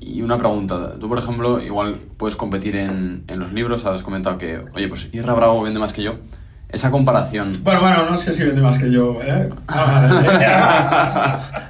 Y 0.00 0.22
una 0.22 0.36
pregunta, 0.36 0.96
tú 1.00 1.08
por 1.08 1.18
ejemplo, 1.18 1.60
igual 1.60 1.98
puedes 2.18 2.36
competir 2.36 2.76
en, 2.76 3.24
en 3.26 3.40
los 3.40 3.52
libros, 3.52 3.84
has 3.84 4.04
comentado 4.04 4.38
que, 4.38 4.60
oye, 4.74 4.86
pues 4.86 5.08
Irra 5.12 5.34
Bravo 5.34 5.62
vende 5.62 5.80
más 5.80 5.92
que 5.92 6.02
yo. 6.02 6.14
Esa 6.70 6.90
comparación, 6.90 7.50
Bueno, 7.62 7.80
bueno, 7.80 8.10
no 8.10 8.16
sé 8.18 8.34
si 8.34 8.44
vende 8.44 8.60
más 8.60 8.76
que 8.78 8.90
yo, 8.90 9.18
¿eh? 9.22 9.48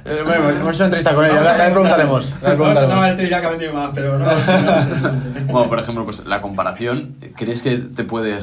Eh, 0.05 0.21
bueno, 0.25 0.49
hemos 0.49 0.75
hecho 0.75 0.83
una 0.83 0.85
entrevista 0.85 1.13
con 1.15 1.25
él, 1.25 1.31
ya 1.31 1.57
le 1.67 1.71
preguntaremos. 1.71 2.33
preguntaremos. 2.41 3.05
él 3.05 3.15
te 3.15 3.23
dirá 3.23 3.41
que 3.41 3.47
ha 3.47 3.49
vendido 3.51 3.73
más, 3.73 3.91
pero 3.93 4.17
no, 4.19 4.25
bueno, 5.47 5.69
por 5.69 5.79
ejemplo, 5.79 6.03
pues 6.03 6.25
la 6.25 6.41
comparación, 6.41 7.15
¿crees 7.35 7.61
que 7.61 7.77
te 7.77 8.03
puede 8.05 8.39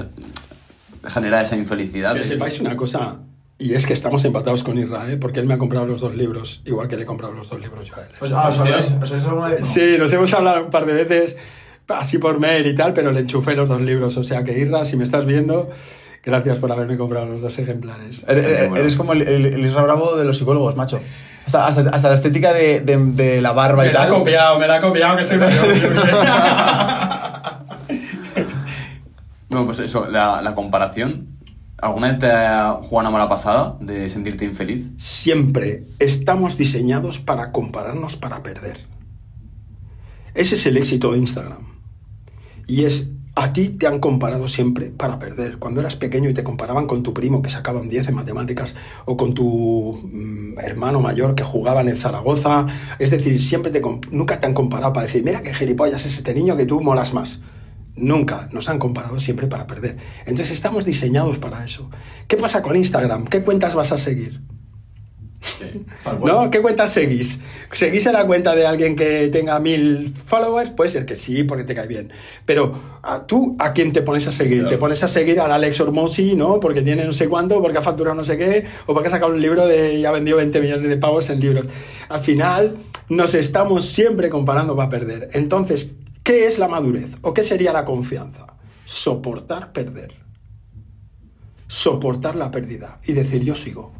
generar 1.08 1.42
esa 1.42 1.56
infelicidad? 1.56 2.12
Que 2.12 2.20
de- 2.20 2.24
sepáis 2.24 2.60
una 2.60 2.76
cosa, 2.76 3.16
y 3.58 3.74
es 3.74 3.84
que 3.84 3.92
estamos 3.94 4.24
empatados 4.24 4.62
con 4.62 4.78
Israel, 4.78 5.18
porque 5.18 5.40
él 5.40 5.46
me 5.46 5.54
ha 5.54 5.58
comprado 5.58 5.86
los 5.86 6.00
dos 6.00 6.14
libros, 6.14 6.62
igual 6.66 6.86
que 6.88 6.96
le 6.96 7.02
he 7.02 7.06
comprado 7.06 7.34
los 7.34 7.50
dos 7.50 7.60
libros 7.60 7.86
yo 7.86 7.96
a 7.96 8.02
él. 8.02 8.08
Pues, 8.18 8.32
ah, 8.32 8.48
¿os 8.48 8.62
vez? 8.62 9.66
Sí, 9.66 9.96
nos 9.98 10.12
hemos 10.12 10.32
hablado 10.34 10.64
un 10.64 10.70
par 10.70 10.86
de 10.86 10.92
veces, 10.92 11.36
así 11.88 12.18
por 12.18 12.38
mail 12.38 12.66
y 12.66 12.74
tal, 12.74 12.92
pero 12.92 13.10
le 13.12 13.20
enchufé 13.20 13.56
los 13.56 13.68
dos 13.68 13.80
libros. 13.80 14.16
O 14.16 14.22
sea 14.22 14.44
que, 14.44 14.58
Irra, 14.58 14.84
si 14.84 14.96
me 14.96 15.04
estás 15.04 15.26
viendo, 15.26 15.68
gracias 16.26 16.58
por 16.58 16.70
haberme 16.72 16.98
comprado 16.98 17.24
los 17.26 17.40
dos 17.40 17.58
ejemplares. 17.58 18.24
Eres, 18.28 18.96
como 18.96 19.12
el, 19.14 19.22
el, 19.22 19.46
el 19.46 19.64
Isra 19.64 19.82
Bravo 19.82 20.16
de 20.16 20.24
los 20.24 20.36
psicólogos, 20.36 20.76
macho. 20.76 21.00
Hasta, 21.46 21.66
hasta, 21.66 21.88
hasta 21.90 22.08
la 22.08 22.16
estética 22.16 22.52
de, 22.52 22.80
de, 22.80 22.96
de 22.96 23.40
la 23.40 23.52
barba 23.52 23.86
y 23.86 23.92
tal. 23.92 24.10
copiado, 24.10 24.58
me 24.58 24.66
la 24.66 24.74
ha 24.76 24.80
copiado, 24.80 25.16
que 25.16 25.22
soy 25.24 25.38
Bueno, 29.48 29.64
pues 29.66 29.78
eso, 29.78 30.08
la, 30.08 30.42
la 30.42 30.54
comparación. 30.54 31.28
¿Alguna 31.78 32.08
vez 32.08 32.18
te 32.18 32.30
ha 32.30 32.72
jugado 32.72 33.08
una 33.08 33.10
mala 33.10 33.28
pasada 33.28 33.76
de 33.80 34.08
sentirte 34.08 34.44
infeliz? 34.44 34.90
Siempre 34.96 35.84
estamos 36.00 36.58
diseñados 36.58 37.20
para 37.20 37.52
compararnos 37.52 38.16
para 38.16 38.42
perder. 38.42 38.78
Ese 40.34 40.56
es 40.56 40.66
el 40.66 40.76
éxito 40.76 41.12
de 41.12 41.18
Instagram. 41.18 41.76
Y 42.66 42.84
es, 42.84 43.10
a 43.38 43.52
ti 43.52 43.68
te 43.68 43.86
han 43.86 44.00
comparado 44.00 44.48
siempre 44.48 44.86
para 44.86 45.18
perder. 45.18 45.58
Cuando 45.58 45.80
eras 45.80 45.94
pequeño 45.94 46.30
y 46.30 46.34
te 46.34 46.42
comparaban 46.42 46.86
con 46.86 47.02
tu 47.02 47.12
primo 47.12 47.42
que 47.42 47.50
sacaba 47.50 47.82
un 47.82 47.90
10 47.90 48.08
en 48.08 48.14
matemáticas 48.14 48.74
o 49.04 49.18
con 49.18 49.34
tu 49.34 50.08
mm, 50.10 50.58
hermano 50.58 51.00
mayor 51.02 51.34
que 51.34 51.44
jugaba 51.44 51.82
en 51.82 51.94
Zaragoza. 51.98 52.66
Es 52.98 53.10
decir, 53.10 53.38
siempre 53.38 53.70
te, 53.70 53.82
nunca 54.10 54.40
te 54.40 54.46
han 54.46 54.54
comparado 54.54 54.94
para 54.94 55.04
decir, 55.04 55.22
mira 55.22 55.42
qué 55.42 55.52
gilipollas 55.52 56.06
es 56.06 56.16
este 56.16 56.32
niño 56.32 56.56
que 56.56 56.64
tú 56.64 56.80
molas 56.80 57.12
más. 57.12 57.40
Nunca, 57.94 58.48
nos 58.52 58.70
han 58.70 58.78
comparado 58.78 59.18
siempre 59.18 59.46
para 59.48 59.66
perder. 59.66 59.98
Entonces 60.24 60.52
estamos 60.52 60.86
diseñados 60.86 61.36
para 61.36 61.62
eso. 61.62 61.90
¿Qué 62.28 62.38
pasa 62.38 62.62
con 62.62 62.74
Instagram? 62.74 63.26
¿Qué 63.26 63.42
cuentas 63.42 63.74
vas 63.74 63.92
a 63.92 63.98
seguir? 63.98 64.40
¿No? 66.24 66.50
¿Qué 66.50 66.60
cuenta 66.60 66.86
seguís? 66.86 67.38
¿Seguís 67.72 68.06
en 68.06 68.12
la 68.14 68.26
cuenta 68.26 68.54
de 68.54 68.66
alguien 68.66 68.96
que 68.96 69.28
tenga 69.28 69.58
mil 69.58 70.12
followers? 70.24 70.70
Puede 70.70 70.90
ser 70.90 71.06
que 71.06 71.16
sí, 71.16 71.44
porque 71.44 71.64
te 71.64 71.74
cae 71.74 71.86
bien. 71.86 72.12
Pero 72.44 72.72
¿a 73.02 73.26
¿tú 73.26 73.56
a 73.58 73.72
quién 73.72 73.92
te 73.92 74.02
pones 74.02 74.26
a 74.26 74.32
seguir? 74.32 74.60
Claro. 74.60 74.70
¿Te 74.70 74.78
pones 74.78 75.02
a 75.02 75.08
seguir 75.08 75.40
al 75.40 75.52
Alex 75.52 75.80
Hormozzi, 75.80 76.34
¿no? 76.34 76.60
Porque 76.60 76.82
tiene 76.82 77.04
no 77.04 77.12
sé 77.12 77.28
cuánto, 77.28 77.60
porque 77.60 77.78
ha 77.78 77.82
facturado 77.82 78.16
no 78.16 78.24
sé 78.24 78.36
qué, 78.36 78.64
o 78.86 78.94
porque 78.94 79.08
ha 79.08 79.10
sacado 79.10 79.32
un 79.32 79.40
libro 79.40 79.66
de 79.66 79.94
y 79.94 80.04
ha 80.04 80.10
vendido 80.10 80.36
20 80.36 80.60
millones 80.60 80.88
de 80.88 80.96
pavos 80.96 81.30
en 81.30 81.40
libros. 81.40 81.66
Al 82.08 82.20
final, 82.20 82.76
nos 83.08 83.34
estamos 83.34 83.84
siempre 83.86 84.30
comparando 84.30 84.74
para 84.76 84.88
perder. 84.88 85.28
Entonces, 85.32 85.92
¿qué 86.22 86.46
es 86.46 86.58
la 86.58 86.68
madurez? 86.68 87.16
¿O 87.22 87.32
qué 87.34 87.42
sería 87.42 87.72
la 87.72 87.84
confianza? 87.84 88.46
Soportar 88.84 89.72
perder. 89.72 90.14
Soportar 91.68 92.36
la 92.36 92.50
pérdida 92.50 93.00
y 93.06 93.12
decir 93.12 93.42
yo 93.42 93.54
sigo. 93.54 93.92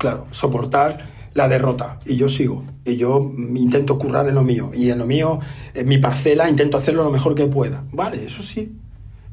Claro, 0.00 0.26
soportar 0.30 1.04
la 1.34 1.46
derrota 1.46 2.00
y 2.06 2.16
yo 2.16 2.30
sigo 2.30 2.64
y 2.86 2.96
yo 2.96 3.20
intento 3.54 3.98
currar 3.98 4.26
en 4.26 4.34
lo 4.34 4.42
mío 4.42 4.70
y 4.72 4.88
en 4.88 4.98
lo 4.98 5.04
mío, 5.04 5.40
en 5.74 5.86
mi 5.86 5.98
parcela, 5.98 6.48
intento 6.48 6.78
hacerlo 6.78 7.04
lo 7.04 7.10
mejor 7.10 7.34
que 7.34 7.46
pueda. 7.46 7.84
Vale, 7.92 8.24
eso 8.24 8.42
sí. 8.42 8.72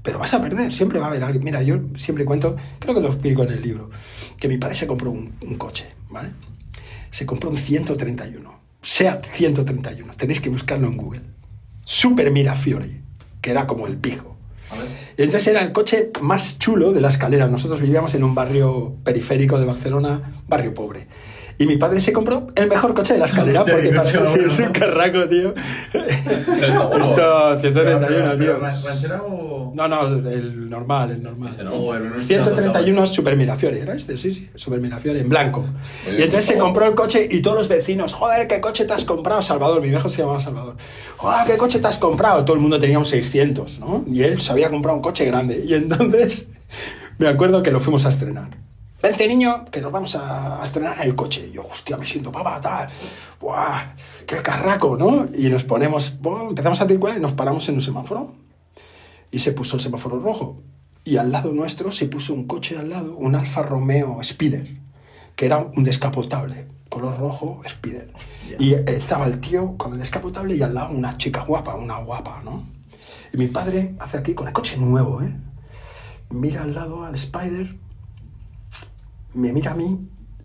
pero 0.03 0.19
vas 0.19 0.33
a 0.33 0.41
perder, 0.41 0.73
siempre 0.73 0.99
va 0.99 1.05
a 1.05 1.07
haber 1.07 1.23
alguien. 1.23 1.45
Mira, 1.45 1.61
yo 1.63 1.79
siempre 1.95 2.25
cuento, 2.25 2.57
creo 2.79 2.93
que 2.93 2.99
lo 2.99 3.07
explico 3.07 3.43
en 3.43 3.51
el 3.51 3.61
libro, 3.61 3.89
que 4.37 4.49
mi 4.49 4.57
padre 4.57 4.75
se 4.75 4.87
compró 4.87 5.09
un, 5.09 5.35
un 5.41 5.55
coche, 5.55 5.87
¿vale? 6.09 6.33
Se 7.11 7.25
compró 7.25 7.49
un 7.49 7.57
131, 7.57 8.59
SEAT 8.81 9.25
131, 9.25 10.15
tenéis 10.15 10.41
que 10.41 10.49
buscarlo 10.49 10.87
en 10.89 10.97
Google. 10.97 11.21
Super 11.79 12.29
Mirafiori, 12.29 13.03
que 13.39 13.51
era 13.51 13.65
como 13.67 13.87
el 13.87 13.95
pijo. 13.95 14.36
Y 15.17 15.23
entonces 15.23 15.47
era 15.47 15.61
el 15.61 15.71
coche 15.71 16.11
más 16.21 16.59
chulo 16.59 16.91
de 16.91 17.01
la 17.01 17.07
escalera. 17.07 17.47
Nosotros 17.47 17.81
vivíamos 17.81 18.13
en 18.15 18.23
un 18.23 18.35
barrio 18.35 18.95
periférico 19.03 19.59
de 19.59 19.65
Barcelona, 19.65 20.41
barrio 20.47 20.73
pobre. 20.73 21.07
Y 21.59 21.65
mi 21.65 21.77
padre 21.77 21.99
se 21.99 22.13
compró 22.13 22.47
el 22.55 22.67
mejor 22.67 22.93
coche 22.93 23.13
de 23.13 23.19
la 23.19 23.25
escalera 23.25 23.61
Hostia, 23.61 23.75
porque 23.75 23.89
para 23.89 24.03
coche 24.03 24.25
sí, 24.27 24.33
bueno, 24.37 24.47
es 24.47 24.59
un 24.59 24.67
carraco, 24.67 25.27
tío. 25.27 25.53
Esto, 25.91 27.59
131, 27.59 28.37
tío. 28.37 28.59
¿Ranchera 28.59 29.21
o...? 29.23 29.71
No, 29.73 29.87
no, 29.87 30.07
el 30.29 30.69
normal, 30.69 31.11
el 31.11 31.23
normal. 31.23 31.49
Ese 31.51 31.63
no. 31.63 31.73
Oh, 31.73 31.95
el 31.95 32.03
menú 32.03 32.19
131 32.21 33.03
es 33.03 33.09
Super 33.09 33.35
Mirafiori, 33.35 33.79
¿era 33.79 33.95
este? 33.95 34.17
Sí, 34.17 34.31
sí, 34.31 34.49
Super 34.55 34.79
Mirafiori, 34.79 35.19
en 35.19 35.29
blanco. 35.29 35.65
Y 36.05 36.21
entonces 36.21 36.45
se 36.45 36.53
favor. 36.53 36.67
compró 36.67 36.85
el 36.85 36.93
coche 36.95 37.27
y 37.29 37.41
todos 37.41 37.57
los 37.57 37.67
vecinos, 37.67 38.13
joder, 38.13 38.47
¿qué 38.47 38.61
coche 38.61 38.85
te 38.85 38.93
has 38.93 39.03
comprado? 39.05 39.41
Salvador, 39.41 39.81
mi 39.81 39.89
viejo 39.89 40.09
se 40.09 40.21
llamaba 40.21 40.39
Salvador. 40.39 40.75
Joder, 41.17 41.47
¿qué 41.47 41.57
coche 41.57 41.79
te 41.79 41.87
has 41.87 41.97
comprado? 41.97 42.45
Todo 42.45 42.55
el 42.55 42.61
mundo 42.61 42.79
tenía 42.79 42.99
un 42.99 43.05
600, 43.05 43.79
¿no? 43.79 44.05
Y 44.07 44.21
él 44.21 44.41
se 44.41 44.51
había 44.51 44.69
comprado 44.69 44.95
un 44.97 45.01
coche 45.01 45.25
grande. 45.25 45.63
Y 45.65 45.73
entonces 45.73 46.47
me 47.17 47.27
acuerdo 47.27 47.63
que 47.63 47.71
lo 47.71 47.79
fuimos 47.79 48.05
a 48.05 48.09
estrenar. 48.09 48.66
Vente, 49.01 49.27
niño, 49.27 49.65
que 49.65 49.79
nos 49.79 49.91
vamos 49.91 50.15
a, 50.15 50.61
estrenar 50.63 50.99
el 51.05 51.13
coche. 51.13 51.47
Y 51.49 51.55
yo, 51.55 51.67
hostia, 51.67 51.97
me 51.97 52.05
siento 52.05 52.31
papa, 52.31 52.59
tal. 52.59 52.89
Buah, 53.39 53.93
qué 54.25 54.37
carraco, 54.41 54.97
¿no? 54.97 55.27
Y 55.37 55.49
nos 55.49 55.63
ponemos, 55.63 56.19
bueno, 56.19 56.49
empezamos 56.49 56.81
a 56.81 56.87
circular 56.87 57.17
y 57.17 57.19
nos 57.19 57.33
paramos 57.33 57.67
en 57.69 57.75
un 57.75 57.81
semáforo 57.81 58.33
y 59.29 59.39
se 59.39 59.51
puso 59.51 59.75
el 59.75 59.81
semáforo 59.81 60.19
rojo. 60.19 60.61
Y 61.03 61.17
al 61.17 61.31
lado 61.31 61.53
nuestro 61.53 61.91
se 61.91 62.07
puso 62.07 62.33
un 62.33 62.47
coche 62.47 62.77
al 62.77 62.89
lado, 62.89 63.15
un 63.15 63.35
Alfa 63.35 63.61
Romeo 63.61 64.19
Spider, 64.21 64.67
que 65.35 65.45
era 65.45 65.59
un 65.59 65.83
descapotable, 65.83 66.67
color 66.89 67.19
rojo 67.19 67.61
Spider. 67.65 68.11
Y 68.59 68.73
estaba 68.73 69.27
el 69.27 69.39
tío 69.39 69.77
con 69.77 69.93
el 69.93 69.99
descapotable 69.99 70.55
y 70.55 70.63
al 70.63 70.73
lado 70.73 70.89
una 70.89 71.17
chica 71.17 71.41
guapa, 71.41 71.75
una 71.75 71.97
guapa, 71.99 72.41
¿no? 72.43 72.65
Y 73.31 73.37
mi 73.37 73.47
padre 73.47 73.95
hace 73.99 74.17
aquí 74.17 74.33
con 74.33 74.47
el 74.47 74.53
coche 74.53 74.77
nuevo, 74.77 75.21
¿eh? 75.21 75.33
Mira 76.29 76.63
al 76.63 76.73
lado 76.73 77.05
al 77.05 77.15
Spider, 77.15 77.77
me 79.37 79.53
mira 79.53 79.71
a 79.71 79.75
mí 79.75 79.99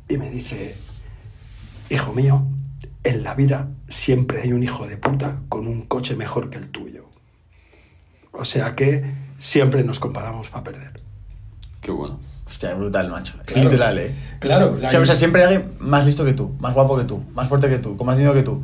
y 0.09 0.19
me 0.19 0.31
dice, 0.31 0.77
hijo 1.89 2.13
mío, 2.13 2.47
en 3.05 3.23
la 3.23 3.35
vida 3.35 3.69
siempre 3.89 4.43
hay 4.43 4.53
un 4.53 4.63
hijo 4.63 4.87
de 4.87 4.99
puta 4.99 5.41
con 5.49 5.67
un 5.67 5.83
coche 5.87 6.15
mejor 6.15 6.51
que 6.51 6.59
el 6.59 6.69
tuyo. 6.69 7.07
O 8.33 8.45
sea 8.45 8.77
que 8.77 9.03
siempre 9.39 9.83
nos 9.83 9.99
comparamos 9.99 10.51
para 10.51 10.65
perder. 10.65 11.01
Qué 11.81 11.91
bueno. 11.91 12.21
Hostia, 12.47 12.75
brutal, 12.75 13.09
macho. 13.09 13.39
Claro. 13.47 13.71
literal, 13.71 13.99
¿eh? 13.99 14.15
Claro, 14.41 14.77
O 14.85 14.89
sea, 14.89 15.01
o 15.01 15.07
sea, 15.07 15.17
siempre 15.17 15.43
hay 15.43 15.55
alguien 15.55 15.75
más 15.81 16.05
listo 16.05 16.23
que 16.25 16.35
tú, 16.35 16.55
más 16.61 16.75
guapo 16.75 16.99
que 16.99 17.05
tú, 17.05 17.25
más 17.35 17.49
fuerte 17.49 17.71
que 17.71 17.79
tú, 17.79 17.97
con 17.97 18.07
más 18.07 18.19
dinero 18.19 18.35
que 18.35 18.43
tú. 18.43 18.63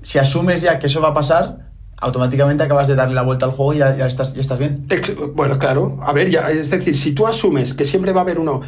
Si 0.00 0.18
asumes 0.18 0.62
ya 0.62 0.78
que 0.78 0.86
eso 0.86 1.02
va 1.02 1.08
a 1.08 1.14
pasar, 1.14 1.67
automáticamente 2.00 2.62
acabas 2.62 2.86
de 2.88 2.94
darle 2.94 3.14
la 3.14 3.22
vuelta 3.22 3.46
al 3.46 3.52
juego 3.52 3.74
y 3.74 3.78
ya, 3.78 3.96
ya 3.96 4.06
estás, 4.06 4.34
ya 4.34 4.40
estás 4.40 4.58
bien. 4.58 4.86
Ex- 4.90 5.14
Bueno, 5.34 5.58
claro. 5.58 5.98
A 6.02 6.12
ver, 6.12 6.30
ya, 6.30 6.48
es 6.50 6.70
decir, 6.70 6.96
si 6.96 7.12
tú 7.12 7.26
asumes 7.26 7.74
que 7.74 7.84
siempre 7.84 8.12
va 8.12 8.20
a 8.20 8.24
haber 8.24 8.38
uno 8.38 8.60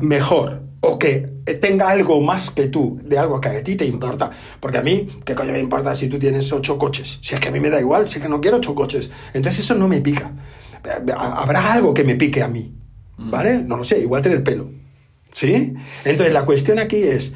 mejor 0.00 0.62
o 0.80 0.98
que 0.98 1.20
tenga 1.60 1.88
algo 1.88 2.20
más 2.20 2.50
que 2.50 2.68
tú, 2.68 3.00
de 3.04 3.18
algo 3.18 3.40
que 3.40 3.48
a 3.48 3.62
ti 3.62 3.74
te 3.76 3.84
importa, 3.84 4.30
porque 4.60 4.78
a 4.78 4.82
mí, 4.82 5.08
¿qué 5.24 5.34
coño 5.34 5.52
me 5.52 5.60
importa 5.60 5.94
si 5.94 6.08
tú 6.08 6.18
tienes 6.18 6.52
ocho 6.52 6.78
coches? 6.78 7.18
Si 7.22 7.34
es 7.34 7.40
que 7.40 7.48
a 7.48 7.50
mí 7.50 7.60
me 7.60 7.70
da 7.70 7.80
igual, 7.80 8.06
si 8.08 8.18
es 8.18 8.22
que 8.22 8.28
no 8.28 8.40
quiero 8.40 8.58
ocho 8.58 8.74
coches. 8.74 9.10
Entonces 9.34 9.64
eso 9.64 9.74
no 9.74 9.88
me 9.88 10.00
pica. 10.00 10.32
Habrá 11.16 11.72
algo 11.72 11.92
que 11.94 12.04
me 12.04 12.14
pique 12.14 12.42
a 12.42 12.48
mí, 12.48 12.72
¿vale? 13.18 13.58
No 13.62 13.76
lo 13.76 13.84
sé, 13.84 13.98
igual 14.00 14.22
tener 14.22 14.42
pelo. 14.44 14.70
¿Sí? 15.34 15.74
Entonces 16.04 16.32
la 16.32 16.44
cuestión 16.44 16.78
aquí 16.78 16.96
es, 17.02 17.32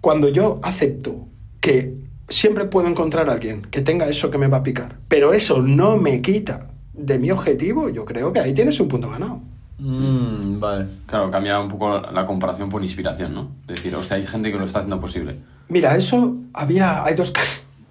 cuando 0.00 0.28
yo 0.28 0.60
acepto 0.62 1.26
que 1.60 1.94
siempre 2.28 2.64
puedo 2.66 2.88
encontrar 2.88 3.28
a 3.28 3.32
alguien 3.32 3.62
que 3.62 3.80
tenga 3.80 4.08
eso 4.08 4.30
que 4.30 4.38
me 4.38 4.48
va 4.48 4.58
a 4.58 4.62
picar, 4.62 4.96
pero 5.08 5.32
eso 5.32 5.62
no 5.62 5.96
me 5.96 6.20
quita 6.22 6.68
de 6.92 7.18
mi 7.18 7.30
objetivo, 7.30 7.88
yo 7.88 8.04
creo 8.04 8.32
que 8.32 8.40
ahí 8.40 8.52
tienes 8.52 8.78
un 8.80 8.88
punto 8.88 9.10
ganado. 9.10 9.40
Mm, 9.78 10.58
vale. 10.58 10.86
Claro, 11.06 11.30
cambia 11.30 11.60
un 11.60 11.68
poco 11.68 12.00
la 12.00 12.24
comparación 12.24 12.68
por 12.68 12.82
inspiración, 12.82 13.34
¿no? 13.34 13.52
Es 13.68 13.76
decir, 13.76 13.94
hostia, 13.94 14.16
hay 14.16 14.24
gente 14.24 14.50
que 14.50 14.58
lo 14.58 14.64
está 14.64 14.80
haciendo 14.80 15.00
posible. 15.00 15.36
Mira, 15.68 15.96
eso 15.96 16.36
había, 16.52 17.04
hay 17.04 17.14
dos... 17.14 17.32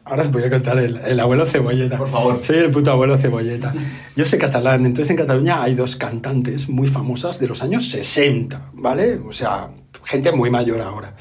Ahora 0.03 0.21
os 0.21 0.31
voy 0.31 0.41
a 0.43 0.49
contar 0.49 0.77
el, 0.77 0.95
el 0.97 1.19
abuelo 1.19 1.45
Cebolleta. 1.45 1.97
Por 1.97 2.07
favor. 2.07 2.41
Soy 2.41 2.59
el 2.59 2.71
puto 2.71 2.91
abuelo 2.91 3.17
Cebolleta. 3.17 3.73
Yo 4.15 4.23
soy 4.23 4.39
catalán, 4.39 4.85
entonces 4.85 5.09
en 5.09 5.17
Cataluña 5.17 5.61
hay 5.61 5.75
dos 5.75 5.97
cantantes 5.97 6.69
muy 6.69 6.87
famosas 6.87 7.39
de 7.39 7.47
los 7.49 7.61
años 7.61 7.89
60, 7.89 8.69
¿vale? 8.71 9.15
O 9.17 9.33
sea, 9.33 9.67
gente 10.05 10.31
muy 10.31 10.49
mayor 10.49 10.79
ahora. 10.79 11.13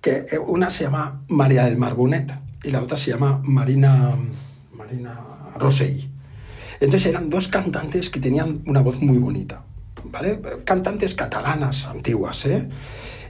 Que 0.00 0.26
eh, 0.30 0.38
una 0.38 0.70
se 0.70 0.84
llama 0.84 1.22
María 1.28 1.64
del 1.64 1.76
Mar 1.76 1.94
Bonet 1.94 2.32
y 2.62 2.70
la 2.70 2.82
otra 2.82 2.96
se 2.96 3.10
llama 3.10 3.40
Marina, 3.44 4.16
Marina 4.72 5.20
Rosell. 5.58 6.08
Entonces 6.80 7.06
eran 7.06 7.28
dos 7.28 7.48
cantantes 7.48 8.08
que 8.08 8.20
tenían 8.20 8.62
una 8.66 8.80
voz 8.80 9.00
muy 9.02 9.18
bonita, 9.18 9.62
¿vale? 10.04 10.40
Cantantes 10.64 11.14
catalanas 11.14 11.86
antiguas, 11.86 12.46
¿eh? 12.46 12.68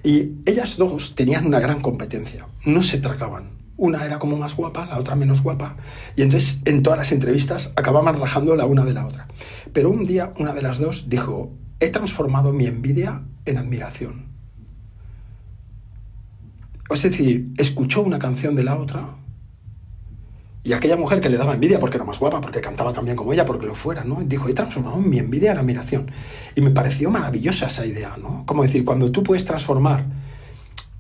Y 0.05 0.37
ellas 0.47 0.77
dos 0.77 1.15
tenían 1.15 1.47
una 1.47 1.61
gran 1.61 1.81
competencia, 1.81 2.47
no 2.65 2.83
se 2.83 2.99
tragaban. 2.99 3.59
Una 3.77 4.05
era 4.05 4.19
como 4.19 4.37
más 4.37 4.57
guapa, 4.57 4.87
la 4.87 4.99
otra 4.99 5.15
menos 5.15 5.43
guapa. 5.43 5.77
Y 6.15 6.23
entonces 6.23 6.61
en 6.65 6.83
todas 6.83 6.99
las 6.99 7.13
entrevistas 7.13 7.73
acababan 7.77 8.21
rajando 8.21 8.55
la 8.55 8.67
una 8.67 8.85
de 8.85 8.95
la 8.95 9.07
otra. 9.07 9.27
Pero 9.73 9.91
un 9.91 10.05
día 10.05 10.33
una 10.39 10.53
de 10.53 10.63
las 10.63 10.79
dos 10.79 11.09
dijo, 11.09 11.53
he 11.81 11.89
transformado 11.89 12.53
mi 12.53 12.67
envidia 12.67 13.23
en 13.47 13.59
admiración. 13.59 14.30
Es 16.91 17.03
decir, 17.03 17.53
escuchó 17.57 18.03
una 18.03 18.19
canción 18.19 18.55
de 18.57 18.65
la 18.65 18.77
otra 18.77 19.17
y 20.63 20.73
aquella 20.75 20.97
mujer 20.97 21.21
que 21.21 21.31
le 21.31 21.39
daba 21.39 21.55
envidia 21.55 21.79
porque 21.79 21.97
era 21.97 22.05
más 22.05 22.19
guapa, 22.19 22.41
porque 22.41 22.61
cantaba 22.61 22.93
también 22.93 23.17
como 23.17 23.33
ella, 23.33 23.47
porque 23.47 23.67
lo 23.67 23.75
fuera, 23.75 24.05
¿no? 24.05 24.21
Dijo, 24.23 24.49
he 24.49 24.53
transformado 24.53 24.97
mi 24.99 25.19
envidia 25.19 25.53
en 25.53 25.59
admiración. 25.59 26.11
Y 26.55 26.61
me 26.61 26.71
pareció 26.71 27.11
maravillosa 27.11 27.67
esa 27.67 27.87
idea, 27.87 28.17
¿no? 28.21 28.45
Como 28.47 28.63
decir, 28.63 28.85
cuando 28.85 29.11
tú 29.11 29.23
puedes 29.23 29.45
transformar 29.45 30.05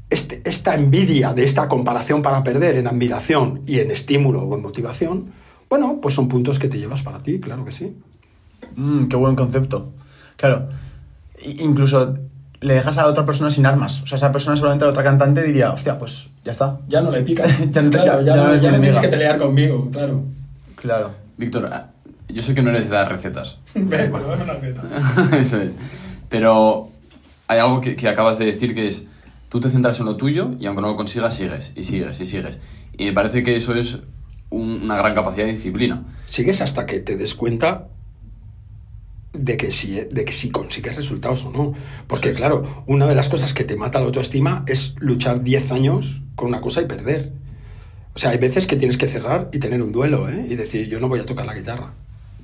este- 0.08 0.40
esta 0.44 0.74
envidia 0.74 1.34
de 1.34 1.44
esta 1.44 1.68
comparación 1.68 2.22
para 2.22 2.42
perder 2.42 2.76
en 2.76 2.86
admiración 2.86 3.62
y 3.66 3.80
en 3.80 3.90
estímulo 3.90 4.42
o 4.42 4.56
en 4.56 4.62
motivación, 4.62 5.32
bueno, 5.68 5.98
pues 6.00 6.14
son 6.14 6.26
puntos 6.26 6.58
que 6.58 6.68
te 6.68 6.78
llevas 6.78 7.02
para 7.02 7.22
ti, 7.22 7.38
claro 7.38 7.64
que 7.64 7.72
sí. 7.72 7.96
Mm, 8.76 9.04
qué 9.08 9.16
buen 9.16 9.36
concepto. 9.36 9.92
Claro. 10.36 10.68
Incluso 11.60 12.16
le 12.60 12.74
dejas 12.74 12.98
a 12.98 13.02
la 13.02 13.08
otra 13.08 13.24
persona 13.24 13.50
sin 13.50 13.64
armas. 13.66 14.02
O 14.02 14.06
sea, 14.06 14.16
esa 14.16 14.32
persona 14.32 14.56
seguramente 14.56 14.84
a 14.84 14.88
la 14.88 14.92
otra 14.92 15.02
cantante 15.04 15.42
diría, 15.42 15.72
hostia, 15.72 15.98
pues 15.98 16.28
ya 16.44 16.52
está. 16.52 16.78
Ya 16.88 17.00
no 17.00 17.10
le 17.10 17.22
pica. 17.22 17.44
Ya 17.70 17.82
no 17.82 17.90
te- 17.90 17.98
Claro, 17.98 18.20
ya- 18.22 18.36
ya 18.36 18.36
no 18.36 18.54
es 18.54 18.60
mi 18.60 18.66
amiga. 18.68 19.00
pelear 19.00 19.38
conmigo, 19.38 19.90
claro. 19.90 20.22
Claro. 20.76 21.10
Víctor, 21.36 21.68
ah, 21.72 21.90
yo 22.28 22.42
sé 22.42 22.54
que 22.54 22.62
no 22.62 22.70
eres 22.70 22.84
de 22.88 22.94
dar 22.94 23.10
recetas. 23.10 23.58
Ven, 23.74 24.12
pero 24.12 24.34
una. 24.34 25.36
Eso 25.38 25.60
es. 25.60 25.72
Pero 26.28 26.88
hay 27.48 27.58
algo 27.58 27.80
que, 27.80 27.96
que 27.96 28.08
acabas 28.08 28.38
de 28.38 28.44
decir 28.46 28.74
que 28.74 28.86
es, 28.86 29.04
tú 29.48 29.58
te 29.60 29.68
centras 29.68 29.98
en 30.00 30.06
lo 30.06 30.16
tuyo 30.16 30.52
y 30.60 30.66
aunque 30.66 30.82
no 30.82 30.88
lo 30.88 30.96
consigas, 30.96 31.34
sigues 31.34 31.72
y 31.74 31.82
sigues 31.82 32.20
y 32.20 32.26
sigues. 32.26 32.58
Y 32.96 33.06
me 33.06 33.12
parece 33.12 33.42
que 33.42 33.56
eso 33.56 33.74
es 33.74 33.98
un- 34.50 34.80
una 34.82 34.96
gran 34.96 35.14
capacidad 35.14 35.46
de 35.46 35.52
disciplina. 35.52 36.02
sigues 36.26 36.60
hasta 36.60 36.86
que 36.86 37.00
te 37.00 37.16
des 37.16 37.34
cuenta 37.34 37.86
de 39.32 39.56
que 39.56 39.70
si, 39.70 40.00
de 40.00 40.24
que 40.24 40.32
si 40.32 40.50
consigues 40.50 40.96
resultados 40.96 41.44
o 41.44 41.50
no. 41.50 41.72
Porque, 42.06 42.32
claro, 42.32 42.84
una 42.86 43.06
de 43.06 43.14
las 43.14 43.28
cosas 43.28 43.54
que 43.54 43.64
te 43.64 43.76
mata 43.76 44.00
la 44.00 44.06
autoestima 44.06 44.64
es 44.66 44.94
luchar 44.98 45.42
10 45.42 45.72
años 45.72 46.22
con 46.34 46.48
una 46.48 46.60
cosa 46.60 46.80
y 46.80 46.86
perder. 46.86 47.32
O 48.14 48.18
sea, 48.18 48.30
hay 48.30 48.38
veces 48.38 48.66
que 48.66 48.76
tienes 48.76 48.98
que 48.98 49.08
cerrar 49.08 49.48
y 49.52 49.58
tener 49.58 49.82
un 49.82 49.92
duelo, 49.92 50.28
¿eh? 50.28 50.44
Y 50.48 50.56
decir, 50.56 50.88
yo 50.88 50.98
no 51.00 51.08
voy 51.08 51.20
a 51.20 51.26
tocar 51.26 51.46
la 51.46 51.54
guitarra. 51.54 51.92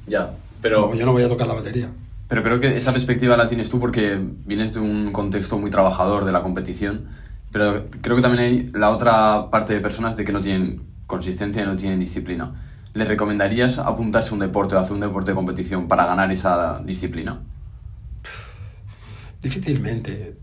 Ya, 0.06 0.32
pero... 0.62 0.90
O 0.90 0.94
yo 0.94 1.04
no 1.04 1.12
voy 1.12 1.24
a 1.24 1.28
tocar 1.28 1.48
la 1.48 1.54
batería. 1.54 1.90
Pero 2.28 2.42
creo 2.42 2.60
que 2.60 2.76
esa 2.76 2.92
perspectiva 2.92 3.36
la 3.36 3.46
tienes 3.46 3.68
tú 3.68 3.78
porque 3.78 4.18
vienes 4.44 4.72
de 4.72 4.80
un 4.80 5.12
contexto 5.12 5.58
muy 5.58 5.70
trabajador 5.70 6.24
de 6.24 6.32
la 6.32 6.42
competición, 6.42 7.06
pero 7.52 7.86
creo 8.00 8.16
que 8.16 8.22
también 8.22 8.44
hay 8.44 8.66
la 8.72 8.90
otra 8.90 9.50
parte 9.50 9.74
de 9.74 9.80
personas 9.80 10.16
de 10.16 10.24
que 10.24 10.32
no 10.32 10.40
tienen 10.40 10.82
consistencia 11.06 11.62
y 11.62 11.66
no 11.66 11.76
tienen 11.76 12.00
disciplina. 12.00 12.52
¿Les 12.96 13.06
recomendarías 13.06 13.78
apuntarse 13.78 14.30
a 14.30 14.32
un 14.32 14.40
deporte 14.40 14.74
o 14.74 14.78
hacer 14.78 14.92
un 14.94 15.00
deporte 15.00 15.32
de 15.32 15.34
competición 15.34 15.86
para 15.86 16.06
ganar 16.06 16.32
esa 16.32 16.80
disciplina? 16.82 17.42
Difícilmente. 19.42 20.34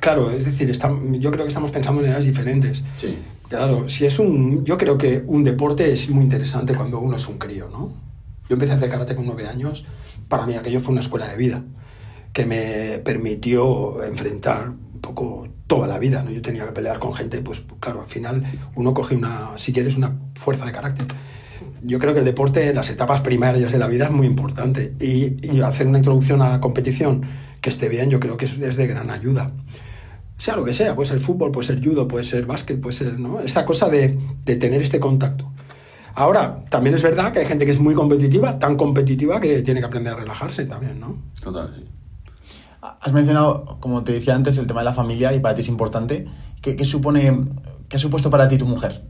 Claro, 0.00 0.30
es 0.30 0.46
decir, 0.46 0.70
estam- 0.70 1.18
yo 1.18 1.30
creo 1.30 1.44
que 1.44 1.48
estamos 1.48 1.70
pensando 1.70 2.00
en 2.00 2.06
edades 2.08 2.24
diferentes. 2.24 2.82
Sí. 2.96 3.18
Claro, 3.50 3.86
si 3.90 4.06
es 4.06 4.18
un. 4.18 4.64
Yo 4.64 4.78
creo 4.78 4.96
que 4.96 5.22
un 5.26 5.44
deporte 5.44 5.92
es 5.92 6.08
muy 6.08 6.22
interesante 6.24 6.74
cuando 6.74 7.00
uno 7.00 7.16
es 7.16 7.28
un 7.28 7.36
crío, 7.36 7.68
¿no? 7.68 7.92
Yo 8.48 8.54
empecé 8.54 8.72
a 8.72 8.76
hacer 8.76 8.88
karate 8.88 9.14
con 9.14 9.26
nueve 9.26 9.46
años. 9.46 9.84
Para 10.28 10.46
mí 10.46 10.54
aquello 10.54 10.80
fue 10.80 10.92
una 10.92 11.02
escuela 11.02 11.28
de 11.28 11.36
vida 11.36 11.62
que 12.32 12.46
me 12.46 12.98
permitió 13.04 14.02
enfrentar 14.04 14.70
un 14.70 15.00
poco 15.02 15.48
toda 15.66 15.86
la 15.86 15.98
vida, 15.98 16.22
¿no? 16.22 16.30
Yo 16.30 16.40
tenía 16.40 16.64
que 16.64 16.72
pelear 16.72 16.98
con 16.98 17.12
gente, 17.12 17.42
pues 17.42 17.62
claro, 17.78 18.00
al 18.00 18.06
final 18.08 18.42
uno 18.74 18.94
coge 18.94 19.16
una, 19.16 19.50
si 19.56 19.72
quieres, 19.74 19.96
una 19.98 20.16
fuerza 20.34 20.64
de 20.64 20.72
carácter. 20.72 21.06
Yo 21.82 21.98
creo 21.98 22.12
que 22.12 22.20
el 22.20 22.24
deporte 22.24 22.68
en 22.68 22.76
las 22.76 22.90
etapas 22.90 23.20
primarias 23.20 23.72
de 23.72 23.78
la 23.78 23.86
vida 23.86 24.06
es 24.06 24.10
muy 24.10 24.26
importante 24.26 24.94
y, 25.00 25.36
y 25.46 25.60
hacer 25.60 25.86
una 25.86 25.98
introducción 25.98 26.42
a 26.42 26.48
la 26.48 26.60
competición 26.60 27.22
que 27.60 27.70
esté 27.70 27.88
bien, 27.88 28.10
yo 28.10 28.20
creo 28.20 28.36
que 28.36 28.46
es, 28.46 28.58
es 28.58 28.76
de 28.76 28.86
gran 28.86 29.10
ayuda. 29.10 29.52
Sea 30.38 30.56
lo 30.56 30.64
que 30.64 30.72
sea, 30.72 30.94
puede 30.94 31.08
ser 31.08 31.20
fútbol, 31.20 31.52
puede 31.52 31.66
ser 31.66 31.84
judo, 31.84 32.08
puede 32.08 32.24
ser 32.24 32.46
básquet, 32.46 32.80
puede 32.80 32.96
ser, 32.96 33.18
¿no? 33.18 33.40
Esta 33.40 33.66
cosa 33.66 33.88
de, 33.90 34.18
de 34.44 34.56
tener 34.56 34.80
este 34.80 34.98
contacto. 34.98 35.50
Ahora, 36.14 36.64
también 36.70 36.94
es 36.94 37.02
verdad 37.02 37.32
que 37.32 37.40
hay 37.40 37.46
gente 37.46 37.64
que 37.64 37.70
es 37.70 37.78
muy 37.78 37.94
competitiva, 37.94 38.58
tan 38.58 38.76
competitiva 38.76 39.40
que 39.40 39.62
tiene 39.62 39.80
que 39.80 39.86
aprender 39.86 40.14
a 40.14 40.16
relajarse 40.16 40.64
también, 40.64 40.98
¿no? 40.98 41.18
Total, 41.42 41.72
sí. 41.74 41.84
Has 42.80 43.12
mencionado, 43.12 43.76
como 43.80 44.02
te 44.02 44.12
decía 44.12 44.34
antes, 44.34 44.56
el 44.56 44.66
tema 44.66 44.80
de 44.80 44.86
la 44.86 44.94
familia 44.94 45.34
y 45.34 45.40
para 45.40 45.54
ti 45.54 45.60
es 45.60 45.68
importante. 45.68 46.26
¿Qué, 46.62 46.76
qué 46.76 46.84
supone, 46.86 47.44
qué 47.88 47.96
ha 47.96 48.00
supuesto 48.00 48.30
para 48.30 48.48
ti 48.48 48.56
tu 48.56 48.66
mujer? 48.66 49.02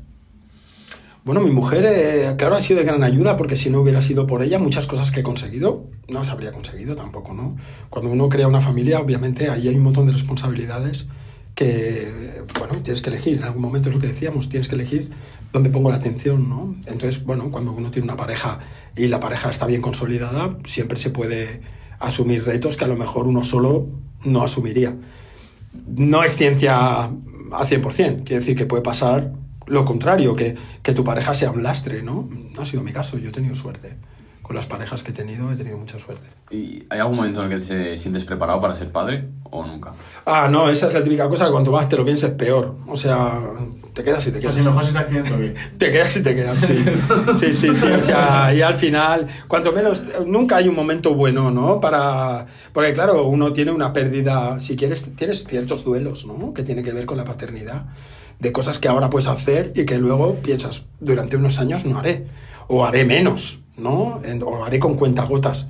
Bueno, 1.23 1.43
mi 1.43 1.51
mujer, 1.51 1.85
eh, 1.87 2.35
claro, 2.39 2.55
ha 2.55 2.63
sido 2.63 2.79
de 2.79 2.87
gran 2.87 3.03
ayuda 3.03 3.37
porque 3.37 3.55
si 3.55 3.69
no 3.69 3.81
hubiera 3.81 4.01
sido 4.01 4.27
por 4.27 4.43
ella, 4.43 4.59
muchas 4.59 4.87
cosas 4.87 5.11
que 5.11 5.21
he 5.21 5.23
conseguido 5.23 5.91
no 6.09 6.21
las 6.21 6.31
habría 6.31 6.51
conseguido 6.51 6.97
tampoco, 6.97 7.35
¿no? 7.35 7.57
Cuando 7.91 8.11
uno 8.11 8.29
crea 8.29 8.49
una 8.49 8.61
familia, 8.61 9.01
obviamente 9.01 9.51
ahí 9.51 9.69
hay 9.69 9.75
un 9.75 9.83
montón 9.83 10.07
de 10.07 10.13
responsabilidades 10.13 11.07
que, 11.55 12.43
bueno, 12.59 12.77
tienes 12.83 13.03
que 13.03 13.11
elegir. 13.11 13.37
En 13.37 13.45
algún 13.45 13.61
momento 13.61 13.91
es 13.91 13.95
lo 13.95 14.01
que 14.01 14.09
decíamos, 14.09 14.49
tienes 14.49 14.69
que 14.69 14.77
elegir 14.77 15.11
dónde 15.53 15.69
pongo 15.69 15.91
la 15.91 15.97
atención, 15.97 16.49
¿no? 16.49 16.75
Entonces, 16.87 17.23
bueno, 17.25 17.51
cuando 17.51 17.73
uno 17.73 17.91
tiene 17.91 18.05
una 18.05 18.17
pareja 18.17 18.59
y 18.97 19.07
la 19.09 19.21
pareja 19.21 19.51
está 19.51 19.67
bien 19.67 19.83
consolidada, 19.83 20.57
siempre 20.65 20.99
se 20.99 21.11
puede 21.11 21.61
asumir 21.99 22.45
retos 22.45 22.79
que 22.79 22.85
a 22.85 22.89
lo 22.89 22.97
mejor 22.97 23.27
uno 23.27 23.45
solo 23.45 23.89
no 24.25 24.43
asumiría. 24.43 24.97
No 25.87 26.25
es 26.25 26.35
ciencia 26.35 27.05
al 27.05 27.13
100%, 27.53 28.25
quiere 28.25 28.41
decir 28.41 28.57
que 28.57 28.65
puede 28.65 28.83
pasar 28.83 29.33
lo 29.71 29.85
contrario, 29.85 30.35
que, 30.35 30.57
que 30.83 30.93
tu 30.93 31.05
pareja 31.05 31.33
sea 31.33 31.51
un 31.51 31.63
lastre, 31.63 32.03
¿no? 32.03 32.29
No 32.55 32.63
ha 32.63 32.65
sido 32.65 32.83
mi 32.83 32.93
caso, 32.93 33.17
yo 33.19 33.31
he 33.31 33.33
tenido 33.33 33.55
suerte. 33.55 33.97
Con 34.43 34.57
las 34.57 34.67
parejas 34.67 35.05
que 35.05 35.13
he 35.13 35.15
tenido 35.15 35.53
he 35.53 35.55
tenido 35.55 35.79
mucha 35.79 35.99
suerte. 35.99 36.27
¿Y 36.51 36.83
hay 36.91 36.99
algún 36.99 37.17
momento 37.17 37.41
en 37.43 37.53
el 37.53 37.57
que 37.57 37.65
te 37.65 37.97
sientes 37.97 38.25
preparado 38.25 38.61
para 38.61 38.75
ser 38.75 38.91
padre 38.91 39.29
o 39.45 39.65
nunca? 39.65 39.93
Ah, 40.27 40.49
no, 40.51 40.69
esa 40.69 40.89
es 40.89 40.95
la 40.95 41.05
típica 41.05 41.29
cosa 41.29 41.47
que 41.47 41.53
cuanto 41.53 41.71
más 41.71 41.89
te 41.89 41.97
lo 41.97 42.05
pienses, 42.05 42.31
peor. 42.31 42.75
O 42.89 42.97
sea, 42.97 43.41
te 43.93 44.05
quedas 44.05 44.27
y 44.27 44.33
te 44.33 44.41
quedas. 44.41 44.55
se 44.55 44.61
está 44.61 45.01
accidente 45.01 45.31
que... 45.31 45.55
Te 45.79 45.91
quedas 45.91 46.17
y 46.17 46.23
te 46.23 46.35
quedas, 46.35 46.59
sí. 46.59 46.85
Sí, 47.35 47.53
sí, 47.53 47.75
sí. 47.75 47.87
O 47.87 48.01
sea, 48.01 48.55
y 48.55 48.63
al 48.63 48.75
final, 48.75 49.27
cuanto 49.49 49.73
menos, 49.73 50.03
nunca 50.27 50.57
hay 50.57 50.69
un 50.69 50.75
momento 50.75 51.15
bueno, 51.15 51.51
¿no? 51.51 51.81
Para. 51.81 52.47
Porque, 52.73 52.93
claro, 52.93 53.27
uno 53.27 53.53
tiene 53.53 53.73
una 53.73 53.93
pérdida. 53.93 54.61
Si 54.61 54.77
quieres, 54.77 55.15
tienes 55.17 55.45
ciertos 55.45 55.85
duelos, 55.85 56.27
¿no? 56.27 56.55
Que 56.55 56.63
tiene 56.63 56.83
que 56.83 56.93
ver 56.93 57.07
con 57.07 57.17
la 57.17 57.25
paternidad. 57.25 57.87
De 58.39 58.53
cosas 58.53 58.79
que 58.79 58.89
ahora 58.89 59.11
puedes 59.11 59.29
hacer 59.29 59.73
y 59.75 59.85
que 59.85 59.99
luego 59.99 60.37
piensas, 60.37 60.87
durante 60.99 61.37
unos 61.37 61.59
años 61.59 61.85
no 61.85 61.99
haré. 61.99 62.27
O 62.69 62.85
haré 62.85 63.05
menos, 63.05 63.63
¿no? 63.77 64.21
O 64.45 64.65
haré 64.65 64.79
con 64.79 64.97
cuentagotas. 64.97 65.67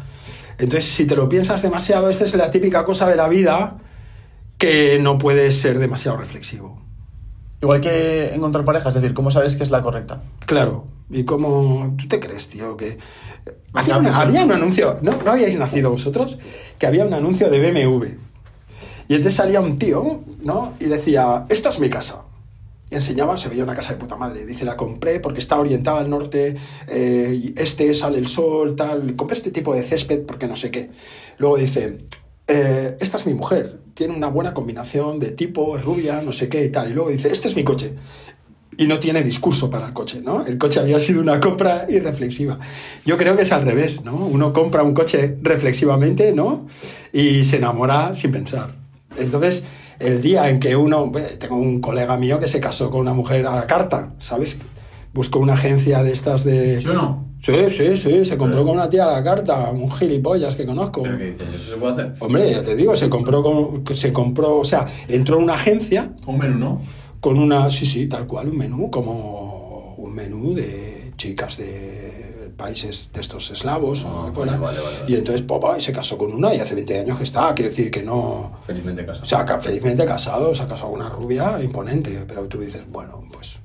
Entonces, 0.59 0.85
si 0.85 1.07
te 1.07 1.17
lo 1.17 1.29
piensas 1.29 1.63
demasiado, 1.63 2.11
esta 2.11 2.25
es 2.25 2.35
la 2.35 2.51
típica 2.51 2.85
cosa 2.85 3.09
de 3.09 3.17
la 3.17 3.29
vida 3.29 3.79
que 4.59 4.99
no 5.01 5.17
puedes 5.17 5.59
ser 5.59 5.79
demasiado 5.79 6.19
reflexivo. 6.19 6.80
Igual 7.63 7.81
que 7.81 8.35
encontrar 8.35 8.65
pareja, 8.65 8.89
es 8.89 8.95
decir, 8.95 9.13
¿cómo 9.13 9.31
sabes 9.31 9.55
que 9.57 9.63
es 9.63 9.71
la 9.71 9.83
correcta? 9.83 10.23
Claro, 10.47 10.87
y 11.11 11.25
como 11.25 11.95
tú 11.99 12.09
te 12.09 12.19
crees, 12.19 12.49
tío, 12.49 12.77
que 12.77 12.97
había, 13.75 13.99
una- 13.99 14.11
un 14.45 14.53
anuncio, 14.53 14.97
¿no, 15.03 15.13
¿no 15.25 15.31
habíais 15.33 15.59
nacido 15.59 15.91
vosotros? 15.91 16.39
Que 16.79 16.87
había 16.87 17.05
un 17.05 17.13
anuncio 17.13 17.51
de 17.51 17.59
BMW. 17.71 18.07
Y 19.09 19.15
entonces 19.15 19.35
salía 19.35 19.61
un 19.61 19.77
tío, 19.79 20.21
¿no? 20.43 20.75
Y 20.81 20.87
decía, 20.87 21.45
esta 21.49 21.69
es 21.69 21.81
mi 21.81 21.91
casa. 21.91 22.23
Y 22.91 22.95
enseñaba, 22.95 23.37
se 23.37 23.49
veía 23.49 23.63
una 23.65 23.75
casa 23.75 23.93
de 23.93 23.99
puta 23.99 24.17
madre. 24.17 24.47
Dice, 24.47 24.65
la 24.65 24.77
compré 24.77 25.21
porque 25.21 25.41
está 25.41 25.59
orientada 25.61 25.99
al 26.01 26.09
norte, 26.11 26.57
eh, 26.89 27.53
este 27.57 27.93
sale 27.95 28.19
el 28.19 28.27
sol, 28.29 28.75
tal. 28.75 29.15
Compré 29.17 29.35
este 29.37 29.51
tipo 29.51 29.75
de 29.75 29.83
césped 29.83 30.25
porque 30.27 30.47
no 30.47 30.57
sé 30.57 30.71
qué. 30.71 30.91
Luego 31.39 31.57
dice, 31.57 31.99
eh, 32.51 32.97
esta 33.01 33.17
es 33.17 33.27
mi 33.27 33.35
mujer. 33.35 33.81
Tiene 33.95 34.17
una 34.17 34.29
buena 34.29 34.53
combinación 34.53 35.19
de 35.19 35.31
tipo, 35.31 35.77
rubia, 35.79 36.21
no 36.23 36.33
sé 36.33 36.49
qué 36.49 36.65
y 36.65 36.71
tal. 36.71 36.91
Y 36.91 36.95
luego 36.95 37.11
dice, 37.11 37.31
este 37.31 37.49
es 37.49 37.57
mi 37.57 37.65
coche 37.65 37.95
y 38.81 38.87
no 38.87 38.99
tiene 38.99 39.23
discurso 39.23 39.69
para 39.69 39.89
el 39.89 39.93
coche, 39.93 40.23
¿no? 40.25 40.47
El 40.47 40.57
coche 40.57 40.81
había 40.81 40.99
sido 40.99 41.21
una 41.21 41.39
compra 41.39 41.85
irreflexiva. 41.91 42.59
Yo 43.05 43.19
creo 43.19 43.37
que 43.37 43.43
es 43.43 43.53
al 43.53 43.67
revés, 43.67 44.03
¿no? 44.05 44.15
Uno 44.15 44.55
compra 44.55 44.83
un 44.83 44.95
coche 44.95 45.37
reflexivamente, 45.43 46.33
¿no? 46.33 46.67
Y 47.13 47.45
se 47.45 47.59
enamora 47.59 48.15
sin 48.15 48.33
pensar. 48.33 48.75
Entonces, 49.19 49.65
el 49.99 50.23
día 50.23 50.49
en 50.49 50.61
que 50.61 50.77
uno... 50.77 51.13
Tengo 51.39 51.57
un 51.57 51.83
colega 51.83 52.17
mío 52.17 52.41
que 52.41 52.49
se 52.49 52.59
casó 52.59 52.91
con 52.91 53.01
una 53.01 53.13
mujer 53.13 53.47
a 53.47 53.55
la 53.55 53.67
carta, 53.67 54.15
¿sabes? 54.17 54.59
Buscó 55.13 55.41
una 55.41 55.53
agencia 55.53 56.03
de 56.03 56.13
estas 56.13 56.45
de... 56.45 56.81
¿Sí 56.81 56.89
o 56.89 56.95
no? 56.95 57.30
Sí, 57.43 57.55
sí, 57.71 57.97
sí, 57.97 58.25
se 58.25 58.37
compró 58.37 58.65
con 58.65 58.75
una 58.75 58.89
tía 58.89 59.05
a 59.05 59.13
la 59.13 59.25
carta, 59.25 59.71
un 59.71 59.91
gilipollas 59.91 60.55
que 60.57 60.67
conozco. 60.67 61.03
¿Pero 61.03 61.17
qué 61.19 61.25
dices? 61.31 61.49
¿Eso 61.55 61.71
se 61.73 61.77
puede 61.79 61.93
hacer? 61.95 62.15
Hombre, 62.21 62.51
ya 62.51 62.63
te 62.63 62.77
digo, 62.77 62.95
se 62.97 63.09
compró, 63.09 63.43
con, 63.43 63.83
que 63.83 63.95
se 63.95 64.13
compró, 64.13 64.59
o 64.59 64.65
sea, 64.65 64.87
entró 65.09 65.39
en 65.39 65.45
una 65.45 65.55
agencia 65.55 66.13
Con 66.25 66.35
un 66.35 66.41
menú, 66.41 66.59
¿no? 66.59 66.83
con 67.21 67.39
una, 67.39 67.71
sí, 67.71 67.85
sí, 67.87 68.07
tal 68.07 68.27
cual, 68.27 68.49
un 68.49 68.57
menú, 68.59 68.91
como 68.91 69.95
un 69.99 70.15
menú 70.15 70.55
de 70.55 71.13
chicas 71.17 71.59
de 71.59 72.51
países 72.57 73.11
de 73.13 73.21
estos 73.21 73.51
eslavos 73.51 74.05
o 74.05 74.09
Ah, 74.09 74.27
lo 74.29 74.33
que 74.33 74.39
vale, 74.41 74.53
fuera. 74.53 74.59
vale, 74.59 74.81
vale, 74.81 74.99
vale. 75.01 75.13
Y 75.13 75.17
entonces 75.17 75.43
papá 75.43 75.77
y 75.79 75.81
se 75.81 75.93
casó 75.93 76.17
con 76.19 76.33
una 76.33 76.55
y 76.55 76.61
hace 76.61 76.75
20 76.75 76.99
años 77.01 77.17
que 77.19 77.25
está, 77.25 77.55
quiere 77.55 77.71
decir 77.71 77.91
que 77.91 78.03
no... 78.03 78.53
Felizmente 78.67 79.05
casa. 79.07 79.23
O 79.23 79.27
sea, 79.27 79.47
felizmente 79.61 80.05
casado, 80.05 80.55
se 80.55 80.63
ha 80.63 80.69
casado 80.69 80.91
con 80.93 81.01
una 81.01 81.09
rubia 81.11 81.59
imponente, 81.63 82.25
pero 82.29 82.47
tú 82.49 82.61
dices, 82.61 82.83
bueno, 82.91 83.23
pues 83.33 83.59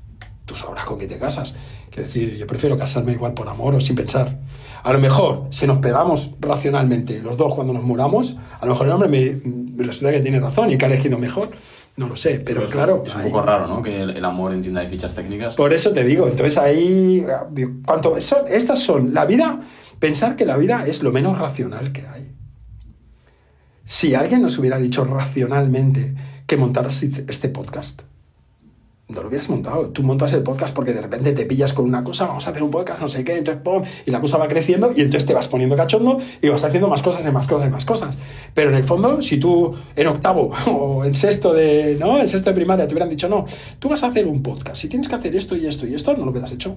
tú 0.46 0.56
sabrás 0.56 0.86
con 0.86 0.98
quién 0.98 1.10
te 1.10 1.18
casas. 1.18 1.54
Quiero 1.96 2.08
decir, 2.10 2.36
yo 2.36 2.46
prefiero 2.46 2.78
casarme 2.78 3.14
igual 3.14 3.34
por 3.34 3.48
amor 3.48 3.74
o 3.74 3.80
sin 3.80 3.96
pensar. 3.96 4.38
A 4.84 4.92
lo 4.92 5.00
mejor, 5.00 5.48
si 5.50 5.66
nos 5.66 5.78
pegamos 5.78 6.32
racionalmente 6.42 7.22
los 7.22 7.38
dos 7.38 7.54
cuando 7.56 7.72
nos 7.72 7.84
muramos, 7.84 8.36
a 8.60 8.66
lo 8.66 8.74
mejor 8.74 8.88
el 8.88 8.92
hombre 8.92 9.08
me, 9.08 9.50
me 9.78 9.84
resulta 9.86 10.12
que 10.12 10.20
tiene 10.20 10.42
razón 10.42 10.70
y 10.72 10.78
que 10.78 10.84
ha 10.84 10.90
elegido 10.90 11.18
mejor. 11.18 11.50
No 11.96 12.10
lo 12.10 12.18
sé, 12.18 12.42
pero 12.42 12.66
es- 12.66 12.72
claro. 12.72 13.04
Es 13.08 13.16
un 13.16 13.22
ahí- 13.22 13.30
poco 13.32 13.44
raro, 13.44 13.68
¿no? 13.68 13.82
Que 13.82 14.02
el, 14.02 14.10
el 14.18 14.26
amor 14.26 14.52
entienda 14.54 14.82
de 14.82 14.90
fichas 14.90 15.16
técnicas. 15.16 15.56
por 15.56 15.74
eso 15.74 15.92
te 15.94 16.04
digo, 16.04 16.28
entonces 16.28 16.58
ahí, 16.58 17.26
cuanto, 17.86 18.20
son, 18.20 18.40
estas 18.50 18.80
son, 18.80 19.14
la 19.14 19.24
vida, 19.26 19.62
pensar 19.98 20.36
que 20.36 20.46
la 20.46 20.58
vida 20.58 20.86
es 20.86 21.02
lo 21.02 21.14
menos 21.14 21.38
racional 21.38 21.94
que 21.94 22.02
hay. 22.14 22.30
Si 23.86 24.16
alguien 24.16 24.42
nos 24.42 24.58
hubiera 24.58 24.78
dicho 24.80 25.06
racionalmente 25.06 26.14
que 26.46 26.58
montaras 26.58 27.02
este 27.04 27.48
podcast, 27.48 28.02
no 29.08 29.22
lo 29.22 29.28
hubieras 29.28 29.50
montado. 29.50 29.90
Tú 29.90 30.02
montas 30.04 30.34
el 30.34 30.42
podcast 30.42 30.74
porque 30.74 30.94
de 30.94 31.02
repente 31.02 31.32
te 31.34 31.46
pillas 31.46 31.74
con 31.74 31.86
una 31.86 32.04
cosa, 32.04 32.26
vamos 32.26 32.48
a 32.48 32.50
hacer 32.50 32.64
un 32.64 32.72
podcast, 32.72 33.00
no 33.00 33.08
sé 33.08 33.24
qué, 33.24 33.38
entonces 33.38 33.62
pum, 33.64 33.84
y 34.06 34.12
la 34.12 34.20
cosa 34.20 34.38
va 34.38 34.48
creciendo 34.48 34.92
y 34.96 35.02
entonces 35.02 35.26
te 35.26 35.34
vas 35.34 35.48
poniendo 35.48 35.76
cachondo 35.76 36.18
y 36.42 36.50
vas 36.50 36.64
haciendo 36.64 36.88
más 36.88 37.04
cosas 37.04 37.24
y 37.26 37.32
más 37.32 37.48
cosas 37.48 37.68
y 37.68 37.72
más 37.72 37.86
cosas. 37.86 38.18
Pero 38.54 38.70
en 38.70 38.76
el 38.76 38.84
fondo, 38.84 39.22
si 39.22 39.38
tú 39.38 39.76
en 39.96 40.08
octavo 40.08 40.52
o 40.68 41.06
en 41.06 41.14
sexto 41.14 41.54
de, 41.54 41.98
¿no? 42.00 42.20
En 42.20 42.28
sexto 42.28 42.50
de 42.50 42.56
primaria 42.56 42.88
te 42.88 42.94
hubieran 42.94 43.10
dicho, 43.10 43.30
no, 43.30 43.46
tú 43.80 43.90
vas 43.90 44.04
a 44.04 44.08
hacer 44.08 44.26
un 44.26 44.42
podcast, 44.42 44.78
si 44.78 44.90
tienes 44.90 45.08
que 45.08 45.16
hacer 45.16 45.36
esto 45.36 45.56
y 45.56 45.66
esto 45.68 45.86
y 45.86 45.94
esto, 45.94 46.16
no 46.18 46.26
lo 46.26 46.32
hubieras 46.32 46.52
hecho. 46.52 46.76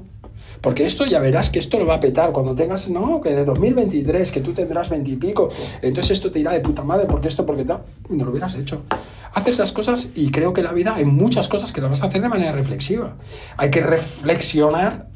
Porque 0.60 0.84
esto 0.84 1.06
ya 1.06 1.20
verás 1.20 1.50
que 1.50 1.58
esto 1.58 1.78
lo 1.78 1.86
va 1.86 1.94
a 1.94 2.00
petar 2.00 2.32
cuando 2.32 2.54
tengas, 2.54 2.88
no, 2.88 3.20
que 3.20 3.30
en 3.30 3.38
el 3.38 3.46
2023, 3.46 4.32
que 4.32 4.40
tú 4.40 4.52
tendrás 4.52 4.90
veintipico, 4.90 5.48
entonces 5.82 6.12
esto 6.12 6.30
te 6.30 6.40
irá 6.40 6.52
de 6.52 6.60
puta 6.60 6.82
madre, 6.82 7.06
porque 7.06 7.28
esto, 7.28 7.46
porque 7.46 7.64
tal, 7.64 7.82
no 8.08 8.24
lo 8.24 8.30
hubieras 8.30 8.54
hecho. 8.56 8.82
Haces 9.34 9.58
las 9.58 9.72
cosas 9.72 10.08
y 10.14 10.30
creo 10.30 10.52
que 10.52 10.62
la 10.62 10.72
vida 10.72 10.94
hay 10.96 11.04
muchas 11.04 11.48
cosas 11.48 11.72
que 11.72 11.80
las 11.80 11.90
vas 11.90 12.02
a 12.02 12.06
hacer 12.06 12.17
de 12.22 12.28
manera 12.28 12.52
reflexiva. 12.52 13.16
Hay 13.56 13.70
que 13.70 13.80
reflexionar 13.80 15.08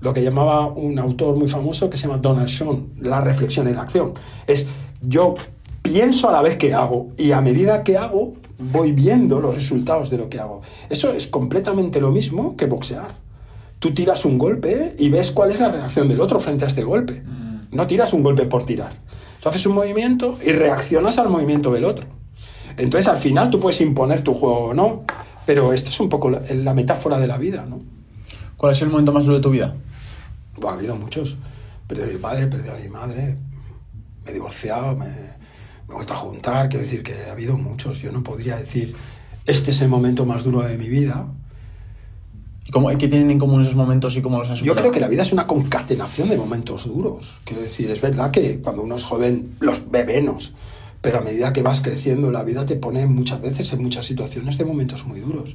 lo 0.00 0.12
que 0.12 0.22
llamaba 0.22 0.66
un 0.66 0.98
autor 0.98 1.36
muy 1.36 1.48
famoso 1.48 1.88
que 1.88 1.96
se 1.96 2.06
llama 2.06 2.18
Donald 2.18 2.48
Sean, 2.48 2.90
la 3.00 3.20
reflexión 3.20 3.66
en 3.68 3.78
acción. 3.78 4.14
Es 4.46 4.66
yo 5.00 5.34
pienso 5.82 6.28
a 6.28 6.32
la 6.32 6.42
vez 6.42 6.56
que 6.56 6.74
hago 6.74 7.08
y 7.16 7.32
a 7.32 7.40
medida 7.40 7.82
que 7.84 7.96
hago 7.96 8.34
voy 8.58 8.92
viendo 8.92 9.40
los 9.40 9.54
resultados 9.54 10.10
de 10.10 10.18
lo 10.18 10.28
que 10.28 10.40
hago. 10.40 10.62
Eso 10.90 11.12
es 11.12 11.26
completamente 11.26 12.00
lo 12.00 12.10
mismo 12.10 12.56
que 12.56 12.66
boxear. 12.66 13.08
Tú 13.78 13.92
tiras 13.92 14.24
un 14.24 14.38
golpe 14.38 14.94
y 14.98 15.10
ves 15.10 15.30
cuál 15.30 15.50
es 15.50 15.60
la 15.60 15.70
reacción 15.70 16.08
del 16.08 16.20
otro 16.20 16.38
frente 16.38 16.64
a 16.64 16.68
este 16.68 16.84
golpe. 16.84 17.22
No 17.70 17.86
tiras 17.86 18.12
un 18.12 18.22
golpe 18.22 18.46
por 18.46 18.64
tirar. 18.64 18.92
Tú 19.42 19.48
haces 19.48 19.66
un 19.66 19.74
movimiento 19.74 20.38
y 20.44 20.52
reaccionas 20.52 21.18
al 21.18 21.28
movimiento 21.28 21.70
del 21.72 21.84
otro. 21.84 22.06
Entonces 22.76 23.08
al 23.08 23.18
final 23.18 23.50
tú 23.50 23.60
puedes 23.60 23.80
imponer 23.80 24.22
tu 24.22 24.34
juego 24.34 24.66
o 24.66 24.74
no, 24.74 25.04
pero 25.46 25.72
esto 25.72 25.90
es 25.90 26.00
un 26.00 26.08
poco 26.08 26.30
la, 26.30 26.40
la 26.54 26.74
metáfora 26.74 27.18
de 27.18 27.26
la 27.26 27.38
vida, 27.38 27.66
¿no? 27.68 27.80
¿Cuál 28.56 28.72
es 28.72 28.82
el 28.82 28.88
momento 28.88 29.12
más 29.12 29.24
duro 29.26 29.36
de 29.38 29.42
tu 29.42 29.50
vida? 29.50 29.74
Bueno, 30.56 30.70
ha 30.70 30.78
habido 30.78 30.96
muchos. 30.96 31.36
Perdí 31.86 32.02
a 32.02 32.06
mi 32.06 32.18
padre, 32.18 32.46
perdí 32.46 32.68
a 32.68 32.74
mi 32.74 32.88
madre, 32.88 33.36
me 34.24 34.30
he 34.30 34.34
divorciado, 34.34 34.96
me, 34.96 35.06
me 35.06 35.90
he 35.90 35.94
vuelto 35.94 36.12
a 36.12 36.16
juntar. 36.16 36.68
Quiero 36.68 36.84
decir 36.84 37.02
que 37.02 37.14
ha 37.28 37.32
habido 37.32 37.56
muchos. 37.58 38.00
Yo 38.00 38.10
no 38.12 38.22
podría 38.22 38.56
decir, 38.56 38.94
este 39.44 39.70
es 39.72 39.80
el 39.82 39.88
momento 39.88 40.24
más 40.24 40.44
duro 40.44 40.62
de 40.62 40.78
mi 40.78 40.88
vida. 40.88 41.28
¿Y 42.66 42.70
cómo, 42.70 42.88
¿Qué 42.96 43.08
tienen 43.08 43.30
en 43.30 43.38
común 43.38 43.60
esos 43.60 43.74
momentos 43.74 44.16
y 44.16 44.22
cómo 44.22 44.38
los 44.38 44.48
has 44.48 44.60
Yo 44.60 44.64
superado? 44.72 44.80
creo 44.84 44.92
que 44.92 45.00
la 45.00 45.08
vida 45.08 45.22
es 45.22 45.32
una 45.32 45.46
concatenación 45.46 46.30
de 46.30 46.36
momentos 46.38 46.86
duros. 46.86 47.40
Quiero 47.44 47.62
decir, 47.62 47.90
es 47.90 48.00
verdad 48.00 48.30
que 48.30 48.60
cuando 48.60 48.80
uno 48.82 48.96
es 48.96 49.04
joven 49.04 49.50
los 49.60 49.90
ve 49.90 50.04
menos, 50.04 50.54
pero 51.04 51.18
a 51.18 51.20
medida 51.20 51.52
que 51.52 51.62
vas 51.62 51.82
creciendo, 51.82 52.30
la 52.30 52.42
vida 52.44 52.64
te 52.64 52.76
pone 52.76 53.06
muchas 53.06 53.38
veces 53.38 53.70
en 53.74 53.82
muchas 53.82 54.06
situaciones 54.06 54.56
de 54.56 54.64
momentos 54.64 55.04
muy 55.04 55.20
duros. 55.20 55.54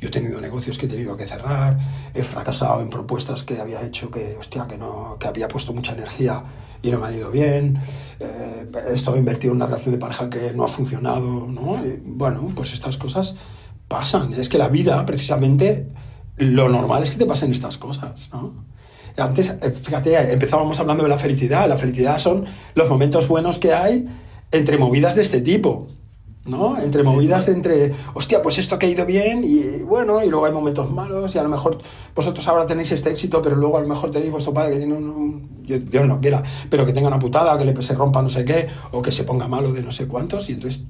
Yo 0.00 0.06
he 0.06 0.10
tenido 0.12 0.40
negocios 0.40 0.78
que 0.78 0.86
he 0.86 0.88
tenido 0.88 1.16
que 1.16 1.26
cerrar, 1.26 1.76
he 2.14 2.22
fracasado 2.22 2.80
en 2.80 2.90
propuestas 2.90 3.42
que 3.42 3.60
había 3.60 3.82
hecho 3.82 4.08
que, 4.08 4.36
hostia, 4.38 4.68
que, 4.68 4.78
no, 4.78 5.16
que 5.18 5.26
había 5.26 5.48
puesto 5.48 5.72
mucha 5.72 5.94
energía 5.94 6.44
y 6.80 6.92
no 6.92 7.00
me 7.00 7.08
han 7.08 7.14
ido 7.14 7.32
bien. 7.32 7.76
Eh, 8.20 8.70
he 8.88 8.92
estado 8.92 9.16
invertido 9.16 9.50
en 9.50 9.56
una 9.56 9.66
relación 9.66 9.96
de 9.96 9.98
pareja 9.98 10.30
que 10.30 10.52
no 10.54 10.62
ha 10.62 10.68
funcionado, 10.68 11.48
¿no? 11.48 11.82
Bueno, 12.04 12.48
pues 12.54 12.72
estas 12.72 12.96
cosas 12.96 13.34
pasan. 13.88 14.32
Es 14.34 14.48
que 14.48 14.58
la 14.58 14.68
vida, 14.68 15.04
precisamente, 15.04 15.88
lo 16.36 16.68
normal 16.68 17.02
es 17.02 17.10
que 17.10 17.16
te 17.16 17.26
pasen 17.26 17.50
estas 17.50 17.78
cosas, 17.78 18.30
¿no? 18.32 18.64
Antes, 19.16 19.56
eh, 19.60 19.70
fíjate, 19.72 20.32
empezábamos 20.32 20.78
hablando 20.78 21.02
de 21.02 21.08
la 21.08 21.18
felicidad. 21.18 21.68
La 21.68 21.76
felicidad 21.76 22.18
son 22.18 22.44
los 22.76 22.88
momentos 22.88 23.26
buenos 23.26 23.58
que 23.58 23.72
hay 23.72 24.06
entre 24.54 24.78
movidas 24.78 25.14
de 25.14 25.22
este 25.22 25.40
tipo. 25.40 25.88
¿no? 26.46 26.78
Entre 26.78 27.02
movidas, 27.02 27.48
entre, 27.48 27.92
hostia, 28.12 28.42
pues 28.42 28.58
esto 28.58 28.76
ha 28.78 28.84
ido 28.84 29.06
bien 29.06 29.42
y 29.44 29.82
bueno, 29.82 30.22
y 30.22 30.28
luego 30.28 30.44
hay 30.44 30.52
momentos 30.52 30.90
malos 30.90 31.34
y 31.34 31.38
a 31.38 31.42
lo 31.42 31.48
mejor 31.48 31.78
vosotros 32.14 32.46
ahora 32.48 32.66
tenéis 32.66 32.92
este 32.92 33.10
éxito, 33.10 33.40
pero 33.40 33.56
luego 33.56 33.78
a 33.78 33.80
lo 33.80 33.88
mejor 33.88 34.10
tenéis 34.10 34.30
vuestro 34.30 34.52
padre 34.52 34.74
que 34.74 34.78
tiene 34.80 34.92
un, 34.94 35.62
yo, 35.64 35.78
Dios 35.78 36.06
no 36.06 36.20
quiera, 36.20 36.42
pero 36.68 36.84
que 36.84 36.92
tenga 36.92 37.08
una 37.08 37.18
putada, 37.18 37.56
que 37.56 37.64
le 37.64 37.80
se 37.80 37.94
rompa 37.94 38.20
no 38.20 38.28
sé 38.28 38.44
qué, 38.44 38.66
o 38.92 39.00
que 39.00 39.10
se 39.10 39.24
ponga 39.24 39.48
malo 39.48 39.72
de 39.72 39.82
no 39.82 39.90
sé 39.90 40.06
cuántos, 40.06 40.50
y 40.50 40.52
entonces 40.52 40.82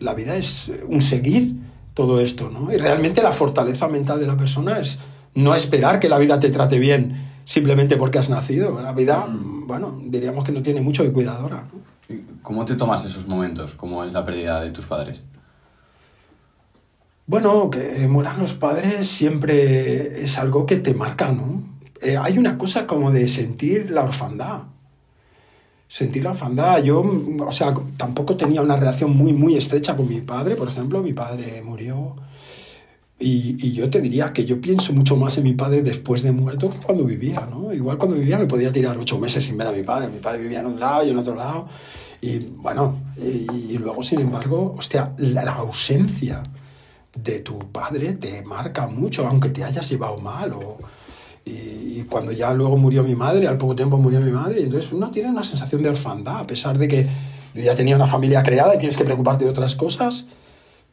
la 0.00 0.14
vida 0.14 0.36
es 0.36 0.72
un 0.88 1.00
seguir 1.00 1.54
todo 1.94 2.20
esto, 2.20 2.50
¿no? 2.50 2.72
Y 2.72 2.76
realmente 2.76 3.22
la 3.22 3.30
fortaleza 3.30 3.86
mental 3.86 4.18
de 4.18 4.26
la 4.26 4.36
persona 4.36 4.80
es 4.80 4.98
no 5.34 5.54
esperar 5.54 6.00
que 6.00 6.08
la 6.08 6.18
vida 6.18 6.40
te 6.40 6.50
trate 6.50 6.80
bien 6.80 7.30
simplemente 7.44 7.96
porque 7.96 8.18
has 8.18 8.30
nacido. 8.30 8.80
La 8.80 8.92
vida, 8.92 9.28
bueno, 9.30 10.00
diríamos 10.04 10.44
que 10.44 10.52
no 10.52 10.62
tiene 10.62 10.80
mucho 10.80 11.04
de 11.04 11.12
cuidadora, 11.12 11.68
¿no? 11.72 11.91
¿Cómo 12.42 12.64
te 12.64 12.74
tomas 12.74 13.04
esos 13.04 13.26
momentos? 13.26 13.74
¿Cómo 13.74 14.04
es 14.04 14.12
la 14.12 14.24
pérdida 14.24 14.60
de 14.60 14.70
tus 14.70 14.86
padres? 14.86 15.22
Bueno, 17.26 17.70
que 17.70 18.06
mueran 18.08 18.40
los 18.40 18.54
padres 18.54 19.06
siempre 19.06 20.22
es 20.22 20.38
algo 20.38 20.66
que 20.66 20.76
te 20.76 20.92
marca, 20.92 21.30
¿no? 21.32 21.62
Eh, 22.00 22.16
hay 22.20 22.36
una 22.36 22.58
cosa 22.58 22.86
como 22.86 23.12
de 23.12 23.28
sentir 23.28 23.90
la 23.90 24.02
orfandad. 24.02 24.62
Sentir 25.86 26.24
la 26.24 26.30
orfandad. 26.30 26.82
Yo, 26.82 27.00
o 27.00 27.52
sea, 27.52 27.74
tampoco 27.96 28.36
tenía 28.36 28.60
una 28.60 28.76
relación 28.76 29.16
muy, 29.16 29.32
muy 29.32 29.56
estrecha 29.56 29.96
con 29.96 30.08
mi 30.08 30.20
padre, 30.20 30.56
por 30.56 30.68
ejemplo. 30.68 31.00
Mi 31.00 31.12
padre 31.12 31.62
murió. 31.62 32.16
Y, 33.22 33.56
y, 33.58 33.72
yo 33.72 33.88
te 33.88 34.00
diría 34.00 34.32
que 34.32 34.44
yo 34.44 34.60
pienso 34.60 34.92
mucho 34.92 35.16
más 35.16 35.38
en 35.38 35.44
mi 35.44 35.52
padre 35.52 35.82
después 35.82 36.22
de 36.22 36.32
muerto 36.32 36.70
que 36.70 36.78
cuando 36.78 37.04
vivía, 37.04 37.46
¿no? 37.48 37.72
Igual 37.72 37.96
cuando 37.96 38.16
vivía 38.16 38.36
me 38.36 38.46
podía 38.46 38.72
tirar 38.72 38.98
ocho 38.98 39.16
meses 39.16 39.44
sin 39.44 39.56
ver 39.56 39.68
a 39.68 39.72
mi 39.72 39.84
padre. 39.84 40.08
Mi 40.08 40.18
padre 40.18 40.40
vivía 40.40 40.58
en 40.58 40.66
un 40.66 40.80
lado 40.80 41.06
y 41.06 41.10
en 41.10 41.18
otro 41.18 41.36
lado. 41.36 41.68
Y 42.20 42.38
bueno, 42.38 42.98
y, 43.16 43.74
y 43.74 43.78
luego, 43.78 44.02
sin 44.02 44.20
embargo, 44.20 44.74
hostia, 44.76 45.12
la, 45.18 45.44
la, 45.44 45.52
ausencia 45.52 46.42
de 47.16 47.40
tu 47.40 47.70
padre 47.70 48.14
te 48.14 48.42
marca 48.42 48.88
mucho, 48.88 49.26
aunque 49.26 49.50
te 49.50 49.62
hayas 49.62 49.88
llevado 49.88 50.18
mal. 50.18 50.52
O, 50.54 50.78
y, 51.44 51.50
y, 52.00 52.06
cuando 52.08 52.32
ya 52.32 52.52
luego 52.52 52.76
murió 52.76 53.04
mi 53.04 53.14
madre, 53.14 53.46
al 53.46 53.56
poco 53.56 53.76
tiempo 53.76 53.98
murió 53.98 54.20
mi 54.20 54.32
madre, 54.32 54.62
entonces 54.62 54.90
uno 54.92 55.12
tiene 55.12 55.30
una 55.30 55.44
sensación 55.44 55.80
de 55.82 55.90
orfandad, 55.90 56.38
a 56.38 56.46
pesar 56.46 56.76
de 56.76 56.88
que 56.88 57.06
yo 57.54 57.62
ya 57.62 57.76
tenía 57.76 57.94
una 57.94 58.06
familia 58.06 58.42
creada 58.42 58.74
y 58.74 58.78
tienes 58.78 58.96
que 58.96 59.04
preocuparte 59.04 59.44
de 59.44 59.50
otras 59.50 59.76
cosas 59.76 60.26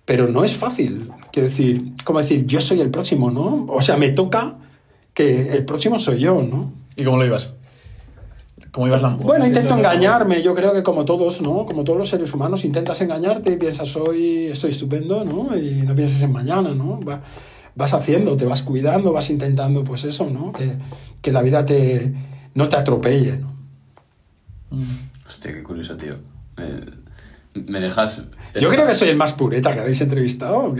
pero 0.10 0.28
no 0.28 0.44
es 0.44 0.58
fácil. 0.58 1.12
Quiero 1.32 1.50
decir, 1.50 1.94
como 2.04 2.18
decir, 2.18 2.48
yo 2.48 2.60
soy 2.60 2.82
el 2.82 2.90
próximo, 2.90 3.30
¿no? 3.30 3.68
O 3.70 3.80
sea, 3.80 3.96
me 3.96 4.10
toca 4.10 4.58
que 5.14 5.52
el 5.52 5.66
próximo 5.66 6.00
soy 6.00 6.22
yo, 6.22 6.42
¿no? 6.42 6.74
¿Y 6.96 7.04
cómo 7.04 7.18
lo 7.18 7.28
ibas? 7.28 7.52
¿Cómo 8.72 8.88
ibas 8.88 9.04
la 9.04 9.10
Bueno, 9.10 9.46
intento 9.46 9.76
engañarme, 9.78 10.42
yo 10.42 10.56
creo 10.56 10.74
que 10.74 10.82
como 10.82 11.06
todos, 11.06 11.42
¿no? 11.42 11.64
Como 11.68 11.84
todos 11.84 12.00
los 12.00 12.10
seres 12.10 12.34
humanos, 12.34 12.66
intentas 12.66 13.00
engañarte 13.02 13.52
y 13.52 13.58
piensas, 13.58 13.96
hoy 13.98 14.48
estoy 14.48 14.72
estupendo, 14.72 15.24
¿no? 15.24 15.56
Y 15.56 15.84
no 15.84 15.94
piensas 15.94 16.24
en 16.24 16.32
mañana, 16.32 16.74
¿no? 16.74 17.00
Va, 17.02 17.22
vas 17.76 17.94
haciendo, 17.94 18.36
te 18.36 18.46
vas 18.46 18.64
cuidando, 18.64 19.14
vas 19.14 19.30
intentando, 19.30 19.84
pues 19.84 20.06
eso, 20.06 20.28
¿no? 20.28 20.54
Que, 20.54 20.72
que 21.22 21.32
la 21.32 21.44
vida 21.44 21.68
te, 21.68 22.16
no 22.56 22.68
te 22.68 22.78
atropelle, 22.78 23.38
¿no? 23.38 23.54
Hostia, 25.28 25.54
qué 25.54 25.62
curioso, 25.62 25.96
tío. 25.96 26.16
Eh, 26.58 26.82
me 27.54 27.80
dejas... 27.80 28.24
Yo 28.60 28.70
creo 28.70 28.86
que 28.86 28.96
soy 28.96 29.10
el 29.10 29.18
más 29.18 29.34
pureta 29.34 29.74
que 29.74 29.80
habéis 29.80 30.02
entrevistado, 30.02 30.76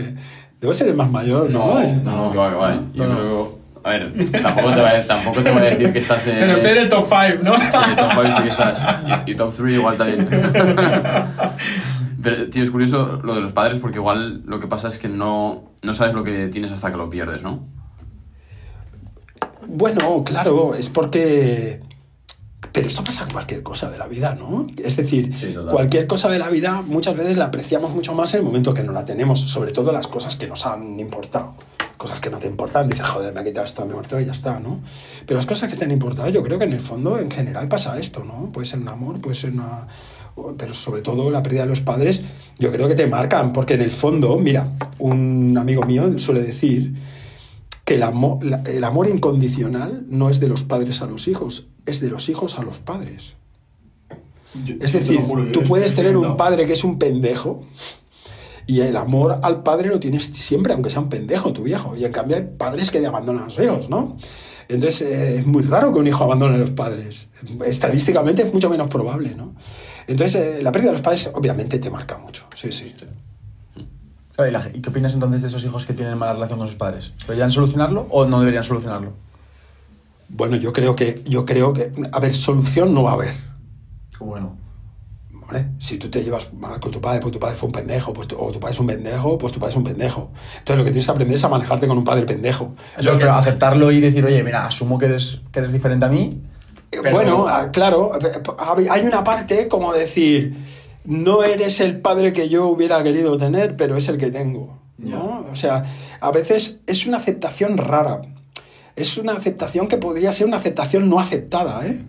debo 0.60 0.74
ser 0.74 0.88
el 0.88 0.94
más 0.94 1.10
mayor, 1.10 1.50
¿no? 1.50 1.80
No, 1.80 1.94
no, 2.02 2.26
no 2.26 2.32
que 2.32 2.38
va, 2.38 2.50
que 2.50 2.56
va. 2.56 2.82
Yo 2.94 3.06
no, 3.06 3.14
creo... 3.14 3.60
A 3.82 3.90
ver, 3.90 4.12
tampoco 4.30 4.72
te, 4.72 4.80
voy 4.80 4.90
a, 4.90 5.06
tampoco 5.06 5.42
te 5.42 5.50
voy 5.50 5.62
a 5.62 5.64
decir 5.64 5.90
que 5.90 6.00
estás 6.00 6.26
en... 6.26 6.38
Pero 6.38 6.52
estoy 6.52 6.72
en 6.72 6.78
el 6.78 6.88
top 6.90 7.06
5, 7.08 7.42
¿no? 7.42 7.56
Sí, 7.56 7.78
en 7.82 7.90
el 7.90 7.96
top 7.96 8.10
5 8.12 8.30
sí 8.30 8.42
que 8.42 8.48
estás. 8.50 8.84
Y, 9.26 9.30
y 9.30 9.34
top 9.34 9.54
3 9.56 9.74
igual 9.74 9.96
también. 9.96 10.28
Pero, 12.22 12.50
tío, 12.50 12.62
es 12.62 12.70
curioso 12.70 13.20
lo 13.22 13.34
de 13.34 13.40
los 13.40 13.52
padres 13.54 13.78
porque 13.78 13.96
igual 13.96 14.42
lo 14.44 14.60
que 14.60 14.66
pasa 14.66 14.88
es 14.88 14.98
que 14.98 15.08
no, 15.08 15.72
no 15.82 15.94
sabes 15.94 16.12
lo 16.12 16.22
que 16.22 16.48
tienes 16.48 16.72
hasta 16.72 16.90
que 16.90 16.98
lo 16.98 17.08
pierdes, 17.08 17.42
¿no? 17.42 17.66
Bueno, 19.66 20.24
claro, 20.24 20.74
es 20.74 20.88
porque... 20.88 21.80
Pero 22.72 22.86
esto 22.86 23.02
pasa 23.02 23.24
en 23.24 23.32
cualquier 23.32 23.62
cosa 23.62 23.90
de 23.90 23.98
la 23.98 24.06
vida, 24.06 24.34
¿no? 24.34 24.66
Es 24.82 24.96
decir, 24.96 25.36
Sí, 25.36 25.54
cualquier 25.70 26.06
cosa 26.06 26.28
de 26.28 26.38
la 26.38 26.48
vida 26.48 26.82
muchas 26.82 27.16
veces 27.16 27.36
la 27.36 27.46
apreciamos 27.46 27.94
mucho 27.94 28.14
más 28.14 28.32
en 28.34 28.40
el 28.40 28.46
momento 28.46 28.72
que 28.74 28.82
no 28.82 28.92
la 28.92 29.04
tenemos, 29.04 29.40
sobre 29.40 29.72
todo 29.72 29.92
las 29.92 30.06
cosas 30.06 30.36
que 30.36 30.46
nos 30.46 30.66
han 30.66 30.98
importado. 31.00 31.54
Cosas 31.96 32.20
que 32.20 32.30
no 32.30 32.38
te 32.38 32.46
importan, 32.46 32.88
dices, 32.88 33.06
joder, 33.06 33.34
me 33.34 33.40
ha 33.40 33.44
quitado 33.44 33.66
esto, 33.66 33.84
me 33.84 33.90
he 33.90 33.94
muerto 33.94 34.18
y 34.18 34.24
ya 34.24 34.32
está, 34.32 34.58
¿no? 34.58 34.80
Pero 35.26 35.36
las 35.36 35.46
cosas 35.46 35.68
que 35.70 35.76
te 35.76 35.84
han 35.84 35.90
importado, 35.90 36.28
yo 36.30 36.42
creo 36.42 36.58
que 36.58 36.64
en 36.64 36.72
el 36.72 36.80
fondo, 36.80 37.18
en 37.18 37.30
general, 37.30 37.68
pasa 37.68 37.98
esto, 37.98 38.24
¿no? 38.24 38.50
Puede 38.52 38.66
ser 38.66 38.78
un 38.78 38.88
amor, 38.88 39.20
puede 39.20 39.34
ser 39.34 39.50
una... 39.50 39.86
Pero 40.56 40.72
sobre 40.72 41.02
todo 41.02 41.30
la 41.30 41.42
pérdida 41.42 41.62
de 41.62 41.68
los 41.68 41.80
padres, 41.80 42.22
yo 42.58 42.70
creo 42.70 42.88
que 42.88 42.94
te 42.94 43.06
marcan, 43.06 43.52
porque 43.52 43.74
en 43.74 43.82
el 43.82 43.90
fondo, 43.90 44.38
mira, 44.38 44.68
un 44.98 45.58
amigo 45.58 45.82
mío 45.82 46.18
suele 46.18 46.40
decir 46.40 46.94
que 47.90 47.96
el 47.96 48.04
amor, 48.04 48.38
la- 48.44 48.62
el 48.66 48.84
amor 48.84 49.08
incondicional 49.08 50.04
no 50.08 50.30
es 50.30 50.38
de 50.38 50.46
los 50.48 50.62
padres 50.62 51.02
a 51.02 51.06
los 51.06 51.26
hijos, 51.26 51.66
es 51.86 52.00
de 52.00 52.08
los 52.08 52.28
hijos 52.28 52.56
a 52.56 52.62
los 52.62 52.78
padres. 52.78 53.34
Es 54.80 54.92
decir, 54.92 55.18
tú 55.52 55.62
puedes 55.68 55.94
tener 55.96 56.16
un 56.16 56.36
padre 56.36 56.66
que 56.66 56.72
es 56.74 56.84
un 56.84 56.98
pendejo 57.00 57.62
y 58.66 58.80
el 58.80 58.96
amor 58.96 59.40
al 59.42 59.62
padre 59.64 59.88
lo 59.88 59.98
tienes 59.98 60.24
siempre, 60.26 60.72
aunque 60.72 60.88
sea 60.90 61.00
un 61.00 61.08
pendejo 61.08 61.52
tu 61.52 61.64
viejo. 61.64 61.96
Y 61.96 62.04
en 62.04 62.12
cambio 62.12 62.36
hay 62.36 62.48
padres 62.56 62.90
que 62.92 63.00
te 63.00 63.06
abandonan 63.08 63.42
a 63.42 63.46
los 63.46 63.58
hijos, 63.58 63.88
¿no? 63.90 64.16
Entonces 64.68 65.02
eh, 65.02 65.38
es 65.38 65.46
muy 65.46 65.62
raro 65.64 65.92
que 65.92 65.98
un 65.98 66.06
hijo 66.06 66.22
abandone 66.22 66.54
a 66.54 66.58
los 66.58 66.70
padres. 66.70 67.26
Estadísticamente 67.66 68.42
es 68.42 68.52
mucho 68.54 68.70
menos 68.70 68.88
probable, 68.88 69.34
¿no? 69.34 69.54
Entonces 70.06 70.36
eh, 70.40 70.62
la 70.62 70.70
pérdida 70.70 70.90
de 70.90 70.98
los 70.98 71.02
padres 71.02 71.28
obviamente 71.34 71.80
te 71.80 71.90
marca 71.90 72.18
mucho. 72.18 72.44
Sí, 72.54 72.70
sí. 72.70 72.94
¿Y 74.46 74.50
la- 74.52 74.68
¿Y 74.72 74.80
qué 74.80 74.90
opinas 74.90 75.14
entonces 75.14 75.40
de 75.42 75.48
esos 75.48 75.64
hijos 75.64 75.84
que 75.86 75.92
tienen 75.94 76.16
mala 76.18 76.32
relación 76.34 76.58
con 76.58 76.68
sus 76.68 76.76
padres? 76.76 77.12
¿Deberían 77.26 77.50
solucionarlo 77.50 78.06
o 78.10 78.24
no 78.26 78.40
deberían 78.40 78.64
solucionarlo? 78.64 79.12
Bueno, 80.28 80.56
yo 80.56 80.72
creo 80.72 80.94
que, 80.94 81.22
yo 81.26 81.44
creo 81.44 81.72
que, 81.72 81.92
a 82.12 82.20
ver, 82.20 82.32
solución 82.32 82.94
no 82.94 83.02
va 83.02 83.10
a 83.10 83.14
haber. 83.14 83.34
Bueno. 84.18 84.56
¿Vale? 85.32 85.66
Si 85.80 85.98
tú 85.98 86.08
te 86.08 86.22
llevas 86.22 86.52
mal 86.52 86.78
con 86.78 86.92
tu 86.92 87.00
padre, 87.00 87.18
pues 87.20 87.32
tu 87.32 87.40
padre 87.40 87.56
fue 87.56 87.66
un 87.66 87.72
pendejo, 87.72 88.12
pues 88.12 88.28
tu- 88.28 88.36
o 88.38 88.52
tu 88.52 88.60
padre 88.60 88.74
es 88.74 88.78
un 88.80 88.86
pendejo, 88.86 89.36
pues 89.36 89.52
tu 89.52 89.58
padre 89.58 89.72
es 89.72 89.76
un 89.76 89.82
pendejo. 89.82 90.30
Entonces 90.58 90.76
lo 90.78 90.84
que 90.84 90.90
tienes 90.90 91.06
que 91.06 91.10
aprender 91.10 91.36
es 91.36 91.42
a 91.44 91.48
manejarte 91.48 91.88
con 91.88 91.98
un 91.98 92.04
padre 92.04 92.22
pendejo. 92.24 92.74
Eso, 92.96 93.10
Lo 93.10 93.18
que- 93.18 93.24
pero 93.24 93.32
aceptarlo 93.34 93.90
y 93.90 93.98
decir, 94.00 94.24
oye, 94.24 94.44
mira, 94.44 94.66
asumo 94.66 94.96
que 94.98 95.06
eres, 95.06 95.40
que 95.50 95.58
eres 95.58 95.72
diferente 95.72 96.06
a 96.06 96.08
mí. 96.08 96.40
pero- 96.90 97.10
Bueno, 97.12 97.46
ah, 97.48 97.70
claro, 97.72 98.12
hay 98.90 99.02
una 99.02 99.22
parte 99.24 99.66
como 99.68 99.92
decir, 99.92 100.56
no 101.10 101.42
eres 101.42 101.80
el 101.80 102.00
padre 102.00 102.32
que 102.32 102.48
yo 102.48 102.68
hubiera 102.68 103.02
querido 103.02 103.36
tener, 103.36 103.76
pero 103.76 103.96
es 103.96 104.08
el 104.08 104.16
que 104.16 104.30
tengo. 104.30 104.78
¿no? 104.96 105.44
O 105.50 105.56
sea, 105.56 105.84
a 106.20 106.30
veces 106.30 106.78
es 106.86 107.04
una 107.04 107.16
aceptación 107.16 107.78
rara. 107.78 108.22
Es 108.94 109.18
una 109.18 109.32
aceptación 109.32 109.88
que 109.88 109.96
podría 109.96 110.32
ser 110.32 110.46
una 110.46 110.58
aceptación 110.58 111.08
no 111.08 111.18
aceptada, 111.18 111.84
¿eh? 111.84 112.00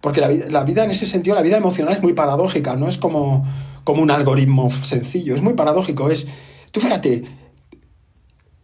Porque 0.00 0.20
la 0.20 0.28
vida, 0.28 0.46
la 0.50 0.62
vida 0.62 0.84
en 0.84 0.92
ese 0.92 1.06
sentido, 1.06 1.34
la 1.34 1.42
vida 1.42 1.56
emocional 1.56 1.94
es 1.94 2.02
muy 2.02 2.12
paradójica, 2.12 2.76
no 2.76 2.86
es 2.86 2.96
como, 2.96 3.44
como 3.82 4.02
un 4.02 4.12
algoritmo 4.12 4.70
sencillo, 4.70 5.34
es 5.34 5.42
muy 5.42 5.54
paradójico. 5.54 6.08
Es, 6.08 6.28
tú 6.70 6.80
fíjate, 6.80 7.24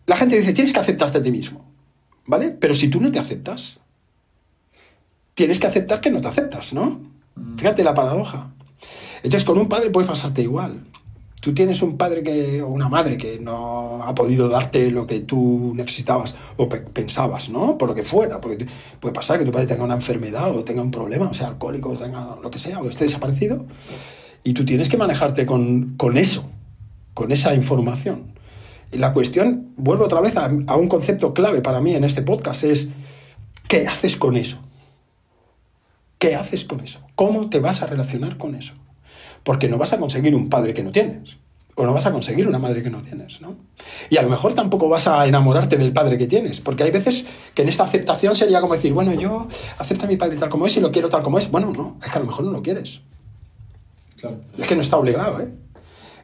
la 0.06 0.14
gente 0.14 0.38
dice, 0.38 0.52
tienes 0.52 0.72
que 0.72 0.78
aceptarte 0.78 1.18
a 1.18 1.22
ti 1.22 1.32
mismo, 1.32 1.64
¿vale? 2.26 2.50
Pero 2.52 2.74
si 2.74 2.86
tú 2.88 3.00
no 3.00 3.10
te 3.10 3.18
aceptas, 3.18 3.80
tienes 5.34 5.58
que 5.58 5.66
aceptar 5.66 6.00
que 6.00 6.10
no 6.10 6.20
te 6.20 6.28
aceptas, 6.28 6.72
¿no? 6.74 7.00
Fíjate 7.56 7.82
la 7.82 7.94
paradoja. 7.94 8.52
Entonces, 9.22 9.44
con 9.44 9.58
un 9.58 9.68
padre 9.68 9.90
puede 9.90 10.06
pasarte 10.06 10.42
igual. 10.42 10.84
Tú 11.40 11.54
tienes 11.54 11.80
un 11.80 11.96
padre 11.96 12.22
que, 12.22 12.60
o 12.60 12.68
una 12.68 12.88
madre 12.88 13.16
que 13.16 13.38
no 13.40 14.02
ha 14.02 14.14
podido 14.14 14.48
darte 14.50 14.90
lo 14.90 15.06
que 15.06 15.20
tú 15.20 15.72
necesitabas 15.74 16.34
o 16.58 16.68
pe- 16.68 16.80
pensabas, 16.80 17.48
¿no? 17.48 17.78
Por 17.78 17.88
lo 17.88 17.94
que 17.94 18.02
fuera. 18.02 18.40
Porque 18.42 18.66
puede 19.00 19.14
pasar 19.14 19.38
que 19.38 19.46
tu 19.46 19.50
padre 19.52 19.66
tenga 19.66 19.84
una 19.84 19.94
enfermedad 19.94 20.54
o 20.54 20.64
tenga 20.64 20.82
un 20.82 20.90
problema, 20.90 21.28
o 21.28 21.32
sea, 21.34 21.48
alcohólico, 21.48 21.90
o 21.90 21.96
tenga 21.96 22.36
lo 22.42 22.50
que 22.50 22.58
sea, 22.58 22.80
o 22.80 22.88
esté 22.90 23.04
desaparecido. 23.04 23.64
Y 24.44 24.52
tú 24.52 24.66
tienes 24.66 24.88
que 24.90 24.98
manejarte 24.98 25.46
con, 25.46 25.94
con 25.96 26.18
eso, 26.18 26.44
con 27.14 27.32
esa 27.32 27.54
información. 27.54 28.32
La 28.92 29.12
cuestión, 29.14 29.72
vuelvo 29.76 30.04
otra 30.04 30.20
vez 30.20 30.36
a, 30.36 30.50
a 30.66 30.76
un 30.76 30.88
concepto 30.88 31.32
clave 31.32 31.62
para 31.62 31.80
mí 31.80 31.94
en 31.94 32.04
este 32.04 32.20
podcast, 32.22 32.64
es 32.64 32.88
¿qué 33.68 33.86
haces 33.86 34.16
con 34.16 34.36
eso? 34.36 34.58
¿Qué 36.18 36.34
haces 36.34 36.66
con 36.66 36.80
eso? 36.80 37.00
¿Cómo 37.14 37.48
te 37.48 37.60
vas 37.60 37.80
a 37.82 37.86
relacionar 37.86 38.36
con 38.36 38.54
eso? 38.54 38.74
Porque 39.42 39.68
no 39.68 39.78
vas 39.78 39.92
a 39.92 39.98
conseguir 39.98 40.34
un 40.34 40.48
padre 40.48 40.74
que 40.74 40.82
no 40.82 40.92
tienes. 40.92 41.36
O 41.76 41.86
no 41.86 41.94
vas 41.94 42.04
a 42.06 42.12
conseguir 42.12 42.46
una 42.46 42.58
madre 42.58 42.82
que 42.82 42.90
no 42.90 43.00
tienes, 43.00 43.40
¿no? 43.40 43.54
Y 44.10 44.16
a 44.16 44.22
lo 44.22 44.28
mejor 44.28 44.54
tampoco 44.54 44.88
vas 44.88 45.06
a 45.06 45.26
enamorarte 45.26 45.76
del 45.76 45.92
padre 45.92 46.18
que 46.18 46.26
tienes, 46.26 46.60
porque 46.60 46.82
hay 46.82 46.90
veces 46.90 47.26
que 47.54 47.62
en 47.62 47.68
esta 47.68 47.84
aceptación 47.84 48.36
sería 48.36 48.60
como 48.60 48.74
decir, 48.74 48.92
bueno, 48.92 49.14
yo 49.14 49.46
acepto 49.78 50.04
a 50.04 50.08
mi 50.08 50.16
padre 50.16 50.36
tal 50.36 50.50
como 50.50 50.66
es 50.66 50.76
y 50.76 50.80
lo 50.80 50.90
quiero 50.90 51.08
tal 51.08 51.22
como 51.22 51.38
es. 51.38 51.50
Bueno, 51.50 51.72
no, 51.74 51.96
es 52.02 52.10
que 52.10 52.18
a 52.18 52.20
lo 52.20 52.26
mejor 52.26 52.44
no 52.44 52.50
lo 52.50 52.62
quieres. 52.62 53.00
Es 54.58 54.66
que 54.66 54.74
no 54.74 54.82
está 54.82 54.98
obligado, 54.98 55.40
¿eh? 55.40 55.48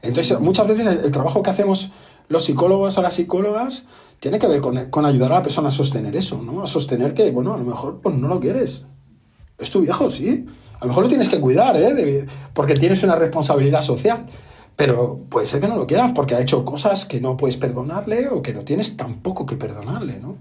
Entonces, 0.03 0.39
muchas 0.41 0.67
veces 0.67 0.87
el, 0.87 0.99
el 0.99 1.11
trabajo 1.11 1.43
que 1.43 1.51
hacemos 1.51 1.91
los 2.29 2.45
psicólogos 2.45 2.99
o 2.99 3.03
las 3.03 3.15
psicólogas 3.15 3.85
tiene 4.21 4.39
que 4.39 4.47
ver 4.47 4.61
con, 4.61 4.91
con 4.91 5.07
ayudar 5.07 5.33
a 5.33 5.37
la 5.37 5.43
persona 5.43 5.69
a 5.69 5.71
sostener 5.71 6.17
eso, 6.17 6.43
¿no? 6.43 6.63
A 6.63 6.67
sostener 6.67 7.15
que, 7.15 7.31
bueno, 7.31 7.55
a 7.55 7.59
lo 7.59 7.65
mejor 7.65 8.01
pues 8.03 8.15
no 8.17 8.29
lo 8.29 8.41
quieres. 8.41 8.83
Es 9.59 9.71
tu 9.71 9.81
viejo, 9.81 10.09
sí. 10.11 10.47
A 10.79 10.85
lo 10.85 10.89
mejor 10.89 11.05
lo 11.05 11.09
tienes 11.09 11.29
que 11.29 11.41
cuidar, 11.41 11.77
¿eh? 11.77 11.95
De- 11.95 12.27
porque 12.53 12.75
tienes 12.75 13.03
una 13.03 13.17
responsabilidad 13.17 13.81
social. 13.83 14.27
Pero 14.77 15.21
puede 15.31 15.47
ser 15.47 15.61
que 15.61 15.69
no 15.69 15.77
lo 15.77 15.87
quieras 15.87 16.13
porque 16.15 16.35
ha 16.35 16.41
hecho 16.41 16.65
cosas 16.67 17.07
que 17.07 17.19
no 17.19 17.37
puedes 17.39 17.57
perdonarle 17.57 18.29
o 18.29 18.43
que 18.43 18.53
no 18.53 18.63
tienes 18.63 18.95
tampoco 18.97 19.47
que 19.47 19.57
perdonarle, 19.57 20.19
¿no? 20.21 20.37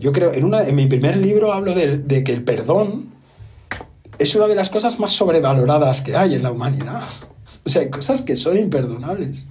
Yo 0.00 0.12
creo, 0.12 0.32
en, 0.32 0.44
una, 0.44 0.62
en 0.62 0.74
mi 0.76 0.86
primer 0.86 1.16
libro 1.16 1.52
hablo 1.52 1.74
de, 1.74 1.98
de 1.98 2.22
que 2.24 2.32
el 2.32 2.42
perdón 2.44 3.06
es 4.18 4.34
una 4.34 4.46
de 4.48 4.54
las 4.56 4.68
cosas 4.68 4.98
más 5.00 5.12
sobrevaloradas 5.12 6.02
que 6.02 6.16
hay 6.16 6.34
en 6.34 6.42
la 6.42 6.50
humanidad. 6.52 7.02
O 7.64 7.68
sea, 7.68 7.82
hay 7.82 7.90
cosas 7.90 8.22
que 8.22 8.34
son 8.36 8.56
imperdonables. 8.58 9.44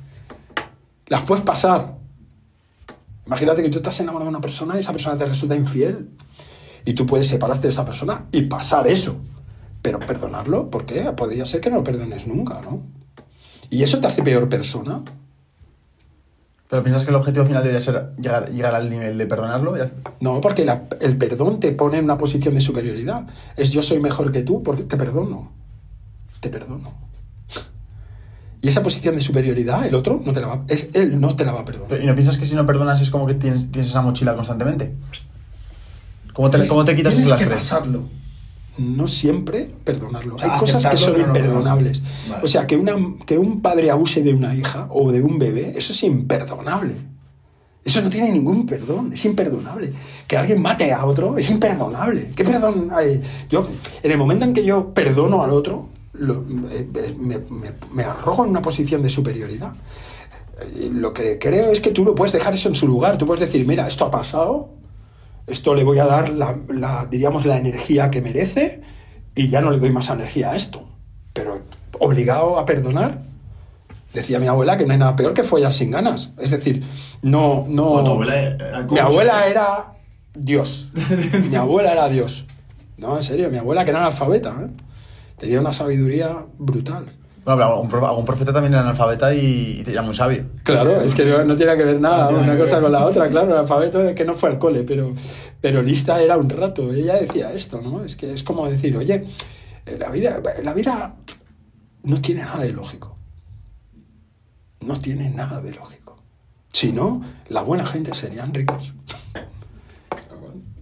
Las 1.07 1.23
puedes 1.23 1.43
pasar. 1.43 1.95
Imagínate 3.25 3.61
que 3.61 3.69
tú 3.69 3.77
estás 3.79 3.99
enamorado 3.99 4.29
de 4.29 4.35
una 4.37 4.41
persona 4.41 4.75
y 4.75 4.79
esa 4.79 4.91
persona 4.91 5.17
te 5.17 5.25
resulta 5.25 5.55
infiel. 5.55 6.09
Y 6.85 6.93
tú 6.93 7.05
puedes 7.05 7.27
separarte 7.27 7.63
de 7.63 7.69
esa 7.69 7.85
persona 7.85 8.25
y 8.31 8.41
pasar 8.43 8.87
eso. 8.87 9.17
Pero 9.85 9.99
perdonarlo, 9.99 10.71
¿por 10.71 10.87
qué? 10.87 11.03
Podría 11.15 11.45
ser 11.45 11.61
que 11.61 11.69
no 11.69 11.75
lo 11.75 11.83
perdones 11.83 12.25
nunca, 12.25 12.59
¿no? 12.61 12.81
Y 13.69 13.83
eso 13.83 13.99
te 13.99 14.07
hace 14.07 14.23
peor 14.23 14.49
persona. 14.49 15.03
Pero 16.67 16.81
piensas 16.81 17.03
que 17.03 17.11
el 17.11 17.15
objetivo 17.15 17.45
final 17.45 17.61
debería 17.61 17.79
ser 17.79 18.13
llegar, 18.17 18.49
llegar 18.49 18.73
al 18.73 18.89
nivel 18.89 19.15
de 19.15 19.27
perdonarlo. 19.27 19.75
No, 20.21 20.41
porque 20.41 20.65
la- 20.65 20.85
el 21.01 21.17
perdón 21.17 21.59
te 21.59 21.71
pone 21.71 21.99
en 21.99 22.05
una 22.05 22.17
posición 22.17 22.55
de 22.55 22.61
superioridad. 22.61 23.27
Es 23.57 23.69
yo 23.69 23.83
soy 23.83 23.99
mejor 23.99 24.31
que 24.31 24.41
tú 24.41 24.63
porque 24.63 24.81
te 24.85 24.97
perdono. 24.97 25.51
Te 26.39 26.49
perdono. 26.49 26.91
Y 28.63 28.67
esa 28.69 28.81
posición 28.81 29.13
de 29.13 29.21
superioridad, 29.21 29.85
el 29.85 29.93
otro 29.93 30.19
no 30.25 30.33
te 30.33 30.41
la 30.41 30.47
va, 30.47 30.63
es 30.67 30.89
él 30.95 31.21
no 31.21 31.35
te 31.35 31.45
la 31.45 31.51
va 31.51 31.59
a 31.59 31.65
perdonar. 31.65 32.01
¿Y 32.01 32.07
no 32.07 32.15
piensas 32.15 32.39
que 32.39 32.45
si 32.45 32.55
no 32.55 32.65
perdonas 32.65 32.99
es 33.01 33.11
como 33.11 33.27
que 33.27 33.35
tienes, 33.35 33.71
tienes 33.71 33.91
esa 33.91 34.01
mochila 34.01 34.33
constantemente? 34.35 34.95
¿Cómo 36.33 36.49
te, 36.49 36.67
cómo 36.67 36.83
te 36.83 36.95
quitas 36.95 37.13
Tienes 37.13 37.29
las 37.29 37.39
que 37.39 37.47
pasarlo. 37.47 38.24
No 38.77 39.07
siempre 39.07 39.69
perdonarlo. 39.83 40.35
O 40.35 40.39
sea, 40.39 40.53
Hay 40.53 40.59
cosas 40.59 40.85
que 40.87 40.97
son 40.97 41.13
no 41.13 41.19
imperdonables. 41.27 42.01
Vale. 42.29 42.43
O 42.43 42.47
sea, 42.47 42.67
que, 42.67 42.75
una, 42.75 42.95
que 43.25 43.37
un 43.37 43.61
padre 43.61 43.89
abuse 43.91 44.21
de 44.21 44.33
una 44.33 44.53
hija 44.53 44.87
o 44.91 45.11
de 45.11 45.21
un 45.21 45.39
bebé, 45.39 45.73
eso 45.77 45.93
es 45.93 46.03
imperdonable. 46.03 46.93
Eso 47.83 48.01
no 48.01 48.09
tiene 48.09 48.31
ningún 48.31 48.65
perdón, 48.65 49.11
es 49.13 49.23
imperdonable. 49.25 49.93
Que 50.27 50.37
alguien 50.37 50.61
mate 50.61 50.91
a 50.91 51.05
otro 51.05 51.37
es 51.37 51.49
imperdonable. 51.51 52.31
¿Qué 52.35 52.43
perdón 52.43 52.89
hay? 52.91 53.21
Yo, 53.49 53.67
en 54.01 54.11
el 54.11 54.17
momento 54.17 54.43
en 54.43 54.53
que 54.53 54.65
yo 54.65 54.91
perdono 54.93 55.43
al 55.43 55.51
otro, 55.51 55.87
lo- 56.13 56.43
eh, 56.71 56.87
eh, 56.95 57.15
me, 57.17 57.37
me- 57.37 57.73
me 57.91 58.03
arrojo 58.03 58.43
en 58.43 58.49
una 58.49 58.61
posición 58.61 59.03
de 59.03 59.09
superioridad. 59.09 59.73
Eh, 60.75 60.89
Lo 60.91 61.13
que 61.13 61.37
creo 61.37 61.71
es 61.71 61.79
que 61.79 61.91
tú 61.91 62.03
lo 62.03 62.15
puedes 62.15 62.33
dejar 62.33 62.55
eso 62.55 62.69
en 62.69 62.75
su 62.75 62.87
lugar. 62.87 63.17
Tú 63.19 63.27
puedes 63.27 63.41
decir, 63.41 63.67
mira, 63.67 63.87
esto 63.87 64.05
ha 64.05 64.09
pasado, 64.11 64.69
esto 65.47 65.75
le 65.75 65.83
voy 65.83 65.99
a 65.99 66.05
dar 66.05 66.29
la, 66.29 66.57
la, 66.69 67.07
diríamos, 67.09 67.45
la 67.45 67.57
energía 67.57 68.09
que 68.09 68.21
merece 68.21 68.81
y 69.35 69.49
ya 69.49 69.61
no 69.61 69.71
le 69.71 69.79
doy 69.79 69.91
más 69.91 70.09
energía 70.09 70.51
a 70.51 70.55
esto. 70.55 70.87
Pero 71.33 71.61
obligado 71.99 72.57
a 72.57 72.65
perdonar, 72.65 73.21
decía 74.13 74.39
mi 74.39 74.47
abuela 74.47 74.77
que 74.77 74.85
no 74.85 74.93
hay 74.93 74.99
nada 74.99 75.15
peor 75.15 75.33
que 75.33 75.43
follar 75.43 75.71
sin 75.71 75.91
ganas. 75.91 76.31
Es 76.39 76.49
decir, 76.49 76.83
no... 77.21 77.65
no 77.67 77.99
abuela 77.99 78.39
era 78.39 78.83
mi 78.83 78.99
abuela 78.99 79.47
era 79.47 79.93
Dios. 80.33 80.91
mi 81.49 81.55
abuela 81.55 81.91
era 81.91 82.09
Dios. 82.09 82.45
No, 82.97 83.17
en 83.17 83.23
serio, 83.23 83.49
mi 83.49 83.57
abuela 83.57 83.83
que 83.83 83.91
era 83.91 83.99
analfabeta, 83.99 84.55
¿eh? 84.61 84.69
tenía 85.37 85.59
una 85.59 85.73
sabiduría 85.73 86.45
brutal. 86.57 87.05
Bueno, 87.45 87.59
pero 87.59 87.63
algún, 87.75 87.89
profe- 87.89 88.09
algún 88.09 88.25
profeta 88.25 88.51
también 88.51 88.73
era 88.73 88.81
analfabeta 88.81 89.31
y, 89.33 89.83
y 89.85 89.89
era 89.89 90.01
muy 90.01 90.15
sabio. 90.15 90.45
Claro, 90.63 90.99
es 90.99 91.13
que 91.13 91.23
no, 91.25 91.43
no 91.45 91.55
tiene 91.55 91.77
que 91.77 91.83
ver 91.83 92.01
nada 92.01 92.31
No 92.31 92.39
una 92.39 92.57
cosa 92.57 92.75
ver. 92.75 92.83
con 92.83 92.91
la 92.91 93.05
otra, 93.05 93.29
claro, 93.29 93.51
el 93.51 93.57
alfabeto 93.59 94.01
es 94.01 94.15
que 94.15 94.25
no 94.25 94.33
fue 94.33 94.49
al 94.49 94.57
cole, 94.57 94.83
pero, 94.83 95.13
pero 95.61 95.83
lista 95.83 96.19
era 96.21 96.37
un 96.37 96.49
rato. 96.49 96.91
Ella 96.91 97.13
decía 97.15 97.53
esto, 97.53 97.79
¿no? 97.81 98.03
Es 98.03 98.15
que 98.15 98.33
es 98.33 98.43
como 98.43 98.67
decir, 98.67 98.97
oye, 98.97 99.27
la 99.99 100.09
vida, 100.09 100.41
la 100.63 100.73
vida 100.73 101.13
no 102.03 102.19
tiene 102.19 102.41
nada 102.41 102.63
de 102.63 102.73
lógico. 102.73 103.15
No 104.81 104.99
tiene 104.99 105.29
nada 105.29 105.61
de 105.61 105.71
lógico. 105.71 106.17
Si 106.73 106.91
no, 106.91 107.21
la 107.49 107.61
buena 107.61 107.85
gente 107.85 108.11
serían 108.15 108.53
ricos. 108.55 108.93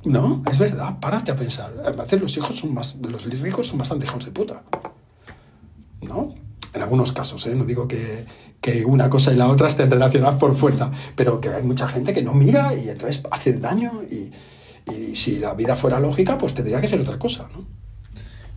No, 0.05 0.43
es 0.51 0.59
verdad, 0.59 0.99
párate 0.99 1.31
a 1.31 1.35
pensar. 1.35 1.73
A 1.85 1.91
veces 1.91 2.19
los 2.21 2.35
hijos 2.37 2.57
son 2.57 2.73
más, 2.73 2.95
los 3.01 3.23
ricos 3.25 3.67
son 3.67 3.79
bastante 3.79 4.05
hijos 4.05 4.25
de 4.25 4.31
puta. 4.31 4.63
¿no? 6.01 6.35
En 6.73 6.81
algunos 6.81 7.11
casos, 7.11 7.45
¿eh? 7.47 7.55
no 7.55 7.65
digo 7.65 7.87
que, 7.87 8.25
que 8.59 8.83
una 8.83 9.09
cosa 9.09 9.31
y 9.31 9.35
la 9.35 9.47
otra 9.47 9.67
estén 9.67 9.91
relacionadas 9.91 10.35
por 10.35 10.55
fuerza, 10.55 10.89
pero 11.15 11.39
que 11.39 11.49
hay 11.49 11.63
mucha 11.63 11.87
gente 11.87 12.13
que 12.13 12.23
no 12.23 12.33
mira 12.33 12.73
y 12.73 12.89
entonces 12.89 13.21
hace 13.29 13.53
daño 13.53 14.01
y, 14.09 14.31
y 14.91 15.15
si 15.15 15.37
la 15.39 15.53
vida 15.53 15.75
fuera 15.75 15.99
lógica, 15.99 16.37
pues 16.37 16.53
tendría 16.53 16.81
que 16.81 16.87
ser 16.87 16.99
otra 17.01 17.19
cosa, 17.19 17.47
¿no? 17.53 17.65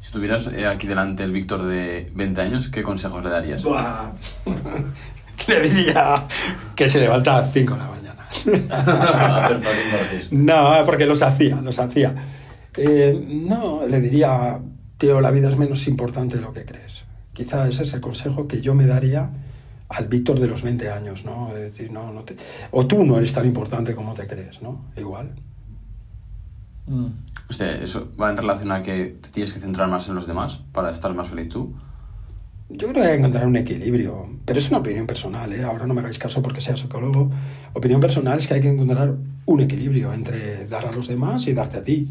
Si 0.00 0.06
estuvieras 0.06 0.46
eh, 0.48 0.66
aquí 0.66 0.86
delante 0.86 1.24
el 1.24 1.32
Víctor 1.32 1.64
de 1.64 2.10
20 2.14 2.40
años, 2.40 2.68
¿qué 2.68 2.82
consejos 2.82 3.24
le 3.24 3.30
darías? 3.30 3.64
Le 5.48 5.60
diría 5.60 6.26
que 6.74 6.88
se 6.88 6.98
levanta 6.98 7.36
a 7.36 7.40
las 7.42 7.52
5 7.52 7.74
de 7.74 7.78
la 7.78 7.88
mañana. 7.88 8.06
No, 10.30 10.82
porque 10.84 11.06
los 11.06 11.22
hacía, 11.22 11.60
los 11.60 11.78
hacía. 11.78 12.14
Eh, 12.76 13.20
no, 13.28 13.86
le 13.86 14.00
diría, 14.00 14.58
tío, 14.98 15.20
la 15.20 15.30
vida 15.30 15.48
es 15.48 15.56
menos 15.56 15.86
importante 15.88 16.36
de 16.36 16.42
lo 16.42 16.52
que 16.52 16.64
crees. 16.64 17.04
Quizá 17.36 17.68
ese 17.68 17.82
es 17.82 17.92
el 17.92 18.00
consejo 18.00 18.48
que 18.48 18.62
yo 18.62 18.74
me 18.74 18.86
daría 18.86 19.30
al 19.90 20.08
Víctor 20.08 20.40
de 20.40 20.46
los 20.46 20.62
20 20.62 20.90
años, 20.90 21.26
¿no? 21.26 21.50
Es 21.50 21.60
decir, 21.60 21.92
no, 21.92 22.10
no 22.10 22.24
te... 22.24 22.34
O 22.70 22.86
tú 22.86 23.04
no 23.04 23.18
eres 23.18 23.34
tan 23.34 23.44
importante 23.44 23.94
como 23.94 24.14
te 24.14 24.26
crees, 24.26 24.62
¿no? 24.62 24.86
Igual. 24.96 25.34
Usted, 27.50 27.82
¿eso 27.82 28.08
va 28.18 28.30
en 28.30 28.38
relación 28.38 28.72
a 28.72 28.80
que 28.80 29.18
te 29.20 29.28
tienes 29.28 29.52
que 29.52 29.60
centrar 29.60 29.90
más 29.90 30.08
en 30.08 30.14
los 30.14 30.26
demás 30.26 30.60
para 30.72 30.90
estar 30.90 31.12
más 31.12 31.28
feliz 31.28 31.50
tú? 31.50 31.74
Yo 32.70 32.88
creo 32.88 33.02
que 33.02 33.02
hay 33.02 33.08
que 33.08 33.18
encontrar 33.18 33.46
un 33.46 33.56
equilibrio, 33.56 34.30
pero 34.46 34.58
es 34.58 34.70
una 34.70 34.78
opinión 34.78 35.06
personal, 35.06 35.52
¿eh? 35.52 35.62
ahora 35.62 35.86
no 35.86 35.92
me 35.92 36.00
hagáis 36.00 36.18
caso 36.18 36.40
porque 36.40 36.62
sea 36.62 36.78
psicólogo. 36.78 37.30
Opinión 37.74 38.00
personal 38.00 38.38
es 38.38 38.48
que 38.48 38.54
hay 38.54 38.62
que 38.62 38.70
encontrar 38.70 39.14
un 39.44 39.60
equilibrio 39.60 40.14
entre 40.14 40.66
dar 40.68 40.86
a 40.86 40.92
los 40.92 41.06
demás 41.06 41.46
y 41.48 41.52
darte 41.52 41.76
a 41.76 41.84
ti. 41.84 42.10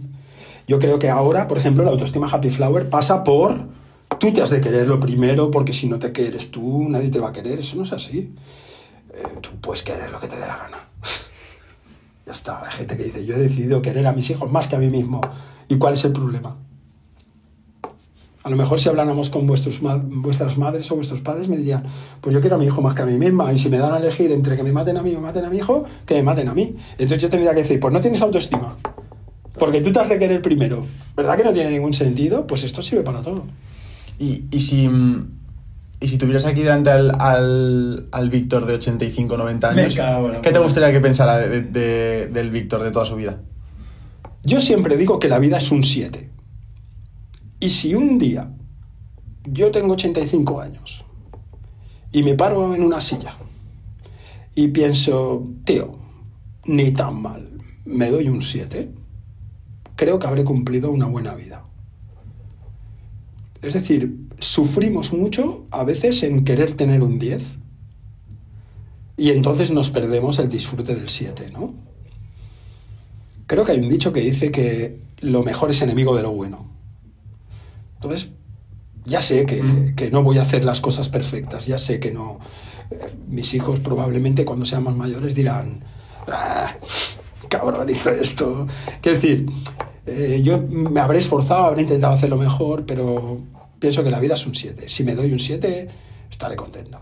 Yo 0.67 0.77
creo 0.77 0.99
que 0.99 1.09
ahora, 1.09 1.47
por 1.47 1.57
ejemplo, 1.57 1.83
la 1.83 1.89
autoestima 1.89 2.27
Happy 2.31 2.51
Flower 2.51 2.91
pasa 2.91 3.23
por 3.23 3.73
tú 4.19 4.33
te 4.33 4.41
has 4.41 4.49
de 4.49 4.61
querer 4.61 4.87
lo 4.87 4.99
primero 4.99 5.51
porque 5.51 5.73
si 5.73 5.87
no 5.87 5.99
te 5.99 6.11
quieres 6.11 6.51
tú, 6.51 6.87
nadie 6.89 7.09
te 7.09 7.19
va 7.19 7.29
a 7.29 7.33
querer. 7.33 7.59
Eso 7.59 7.77
no 7.77 7.83
es 7.83 7.93
así. 7.93 8.33
Eh, 9.13 9.23
tú 9.41 9.49
puedes 9.61 9.81
querer 9.83 10.11
lo 10.11 10.19
que 10.19 10.27
te 10.27 10.35
dé 10.35 10.41
la 10.41 10.57
gana. 10.57 10.89
ya 12.25 12.31
está. 12.31 12.63
Hay 12.65 12.71
gente 12.71 12.97
que 12.97 13.03
dice, 13.03 13.25
yo 13.25 13.35
he 13.35 13.39
decidido 13.39 13.81
querer 13.81 14.07
a 14.07 14.13
mis 14.13 14.29
hijos 14.29 14.51
más 14.51 14.67
que 14.67 14.75
a 14.75 14.79
mí 14.79 14.89
mismo. 14.89 15.21
¿Y 15.67 15.77
cuál 15.77 15.93
es 15.93 16.05
el 16.05 16.11
problema? 16.11 16.57
A 18.45 18.49
lo 18.51 18.57
mejor 18.57 18.79
si 18.79 18.87
habláramos 18.89 19.31
con 19.31 19.47
vuestros 19.47 19.79
vuestras 19.81 20.55
madres 20.59 20.91
o 20.91 20.95
vuestros 20.95 21.19
padres 21.19 21.47
me 21.47 21.57
dirían, 21.57 21.83
pues 22.21 22.31
yo 22.31 22.41
quiero 22.41 22.57
a 22.57 22.59
mi 22.59 22.65
hijo 22.65 22.79
más 22.79 22.93
que 22.93 23.01
a 23.01 23.05
mí 23.07 23.17
misma 23.17 23.51
y 23.51 23.57
si 23.57 23.69
me 23.69 23.79
dan 23.79 23.91
a 23.91 23.97
elegir 23.97 24.31
entre 24.31 24.55
que 24.55 24.61
me 24.61 24.71
maten 24.71 24.97
a 24.97 25.01
mí 25.01 25.15
o 25.15 25.19
maten 25.19 25.45
a 25.45 25.49
mi 25.49 25.57
hijo, 25.57 25.85
que 26.05 26.13
me 26.13 26.21
maten 26.21 26.49
a 26.49 26.53
mí. 26.53 26.75
Entonces 26.91 27.23
yo 27.23 27.29
tendría 27.31 27.55
que 27.55 27.61
decir, 27.61 27.79
pues 27.79 27.91
no 27.91 28.01
tienes 28.01 28.21
autoestima, 28.21 28.77
porque 29.57 29.81
tú 29.81 29.91
te 29.91 29.99
has 29.99 30.09
de 30.09 30.19
querer 30.19 30.43
primero. 30.43 30.85
¿Verdad 31.15 31.37
que 31.37 31.43
no 31.43 31.53
tiene 31.53 31.71
ningún 31.71 31.95
sentido? 31.95 32.45
Pues 32.45 32.63
esto 32.63 32.83
sirve 32.83 33.01
para 33.01 33.23
todo. 33.23 33.45
Y, 34.19 34.45
y 34.51 34.61
si, 34.61 34.87
mm, 34.87 35.27
y 35.99 36.07
si 36.07 36.17
tuvieras 36.17 36.45
aquí 36.45 36.61
delante 36.61 36.89
al, 36.89 37.15
al, 37.19 38.07
al 38.11 38.29
Víctor 38.29 38.65
de 38.65 38.75
85, 38.75 39.37
90 39.37 39.71
Me 39.71 39.81
años, 39.81 39.95
cago 39.95 40.41
¿qué 40.41 40.51
te 40.51 40.59
gustaría 40.59 40.91
que 40.91 40.99
pensara 41.01 41.37
de- 41.37 41.61
de- 41.61 42.27
del 42.27 42.49
Víctor 42.51 42.83
de 42.83 42.91
toda 42.91 43.05
su 43.05 43.15
vida? 43.15 43.41
Yo 44.43 44.59
siempre 44.59 44.95
digo 44.97 45.19
que 45.19 45.27
la 45.27 45.39
vida 45.39 45.57
es 45.57 45.71
un 45.71 45.83
7. 45.83 46.29
Y 47.59 47.69
si 47.69 47.95
un 47.95 48.19
día 48.19 48.51
yo 49.45 49.71
tengo 49.71 49.93
85 49.93 50.61
años 50.61 51.03
y 52.11 52.23
me 52.23 52.35
paro 52.35 52.75
en 52.75 52.83
una 52.83 53.01
silla 53.01 53.35
y 54.53 54.67
pienso, 54.69 55.47
tío, 55.65 55.97
ni 56.65 56.91
tan 56.91 57.21
mal, 57.21 57.49
me 57.85 58.09
doy 58.09 58.29
un 58.29 58.41
7, 58.41 58.91
creo 59.95 60.19
que 60.19 60.27
habré 60.27 60.43
cumplido 60.43 60.91
una 60.91 61.05
buena 61.07 61.33
vida. 61.35 61.63
Es 63.65 63.73
decir, 63.73 64.15
sufrimos 64.39 65.11
mucho 65.13 65.65
a 65.71 65.83
veces 65.83 66.21
en 66.23 66.43
querer 66.45 66.73
tener 66.73 67.01
un 67.01 67.17
10 67.19 67.43
y 69.17 69.31
entonces 69.31 69.71
nos 69.71 69.89
perdemos 69.89 70.39
el 70.39 70.49
disfrute 70.49 70.93
del 70.95 71.09
7, 71.09 71.49
¿no? 71.51 71.73
Creo 73.47 73.63
que 73.65 73.71
hay 73.73 73.79
un 73.79 73.89
dicho 73.89 74.11
que 74.11 74.21
dice 74.21 74.51
que 74.51 74.99
lo 75.19 75.43
mejor 75.43 75.71
es 75.71 75.81
enemigo 75.81 76.15
de 76.15 76.23
lo 76.23 76.31
bueno. 76.31 76.65
Entonces, 77.95 78.29
Ya 79.07 79.21
sé 79.21 79.45
que, 79.45 79.61
Mm. 79.61 79.93
que 79.93 80.09
no 80.09 80.23
voy 80.23 80.39
a 80.39 80.41
hacer 80.41 80.65
las 80.65 80.81
cosas 80.81 81.09
perfectas, 81.09 81.67
ya 81.67 81.77
sé 81.77 81.99
que 81.99 82.11
no. 82.11 82.39
eh, 82.89 82.97
Mis 83.27 83.53
hijos 83.53 83.79
probablemente 83.79 84.45
cuando 84.45 84.65
sean 84.65 84.83
más 84.83 84.95
mayores 84.95 85.35
dirán, 85.35 85.83
"Ah, 86.27 86.73
cabrón, 87.47 87.87
hizo 87.87 88.09
esto. 88.09 88.65
Quiero 89.01 89.19
decir, 89.19 89.45
eh, 90.07 90.41
yo 90.43 90.59
me 90.67 90.99
habré 91.01 91.19
esforzado, 91.19 91.65
habré 91.65 91.83
intentado 91.83 92.13
hacerlo 92.13 92.37
mejor, 92.37 92.85
pero 92.87 93.37
pienso 93.85 94.03
que 94.03 94.09
la 94.09 94.19
vida 94.19 94.33
es 94.33 94.47
un 94.47 94.55
7. 94.55 94.89
Si 94.89 95.03
me 95.03 95.13
doy 95.13 95.31
un 95.31 95.37
7, 95.39 95.87
estaré 96.31 96.55
contento. 96.55 96.99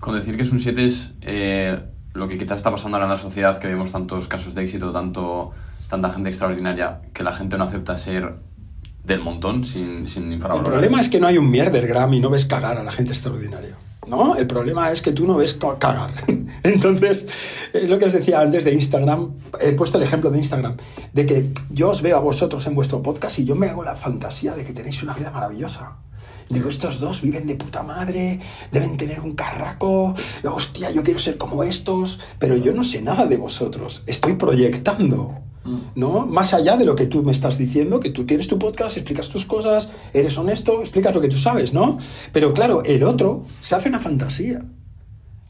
Con 0.00 0.14
decir 0.14 0.36
que 0.36 0.42
es 0.42 0.52
un 0.52 0.60
7 0.60 0.84
es 0.84 1.14
eh, 1.22 1.80
lo 2.12 2.28
que 2.28 2.36
quizás 2.36 2.58
está 2.58 2.70
pasando 2.70 2.98
ahora 2.98 3.06
en 3.06 3.12
la 3.12 3.16
sociedad, 3.16 3.58
que 3.58 3.68
vemos 3.68 3.90
tantos 3.90 4.28
casos 4.28 4.54
de 4.54 4.60
éxito, 4.60 4.90
tanto, 4.90 5.52
tanta 5.88 6.10
gente 6.10 6.28
extraordinaria, 6.28 7.00
que 7.14 7.22
la 7.22 7.32
gente 7.32 7.56
no 7.56 7.64
acepta 7.64 7.96
ser 7.96 8.34
del 9.02 9.20
montón 9.20 9.64
sin, 9.64 10.06
sin 10.06 10.24
El 10.24 10.34
infravalorar. 10.34 10.72
problema 10.72 11.00
es 11.00 11.08
que 11.08 11.18
no 11.18 11.26
hay 11.26 11.38
un 11.38 11.50
mierdergram 11.50 12.12
y 12.12 12.20
no 12.20 12.28
ves 12.28 12.44
cagar 12.44 12.76
a 12.76 12.84
la 12.84 12.92
gente 12.92 13.12
extraordinaria. 13.12 13.78
¿No? 14.08 14.34
El 14.36 14.46
problema 14.48 14.90
es 14.90 15.00
que 15.00 15.12
tú 15.12 15.26
no 15.26 15.36
ves 15.36 15.54
ca- 15.54 15.78
cagar. 15.78 16.10
Entonces, 16.64 17.26
es 17.72 17.88
lo 17.88 17.98
que 17.98 18.06
os 18.06 18.12
decía 18.12 18.40
antes 18.40 18.64
de 18.64 18.72
Instagram. 18.72 19.32
He 19.60 19.72
puesto 19.72 19.96
el 19.98 20.04
ejemplo 20.04 20.30
de 20.30 20.38
Instagram. 20.38 20.76
De 21.12 21.24
que 21.24 21.50
yo 21.70 21.90
os 21.90 22.02
veo 22.02 22.16
a 22.16 22.20
vosotros 22.20 22.66
en 22.66 22.74
vuestro 22.74 23.00
podcast 23.00 23.38
y 23.38 23.44
yo 23.44 23.54
me 23.54 23.68
hago 23.68 23.84
la 23.84 23.94
fantasía 23.94 24.54
de 24.54 24.64
que 24.64 24.72
tenéis 24.72 25.02
una 25.02 25.14
vida 25.14 25.30
maravillosa. 25.30 25.98
Digo, 26.48 26.68
estos 26.68 26.98
dos 27.00 27.22
viven 27.22 27.46
de 27.46 27.54
puta 27.54 27.82
madre, 27.82 28.40
deben 28.72 28.96
tener 28.98 29.20
un 29.20 29.34
carraco, 29.34 30.14
hostia, 30.44 30.90
yo 30.90 31.02
quiero 31.02 31.18
ser 31.18 31.38
como 31.38 31.62
estos, 31.64 32.20
pero 32.38 32.56
yo 32.56 32.74
no 32.74 32.82
sé 32.84 33.00
nada 33.00 33.24
de 33.24 33.38
vosotros, 33.38 34.02
estoy 34.06 34.34
proyectando, 34.34 35.34
¿no? 35.94 36.26
Más 36.26 36.54
allá 36.54 36.76
de 36.76 36.84
lo 36.84 36.94
que 36.94 37.06
tú 37.06 37.22
me 37.22 37.32
estás 37.32 37.58
diciendo, 37.58 38.00
que 38.00 38.10
tú 38.10 38.24
tienes 38.24 38.48
tu 38.48 38.58
podcast, 38.58 38.96
explicas 38.96 39.28
tus 39.28 39.44
cosas, 39.44 39.90
eres 40.12 40.36
honesto, 40.38 40.80
explicas 40.80 41.14
lo 41.14 41.20
que 41.20 41.28
tú 41.28 41.38
sabes, 41.38 41.72
¿no? 41.72 41.98
Pero 42.32 42.52
claro, 42.52 42.82
el 42.84 43.02
otro 43.02 43.44
se 43.60 43.74
hace 43.74 43.88
una 43.88 44.00
fantasía 44.00 44.62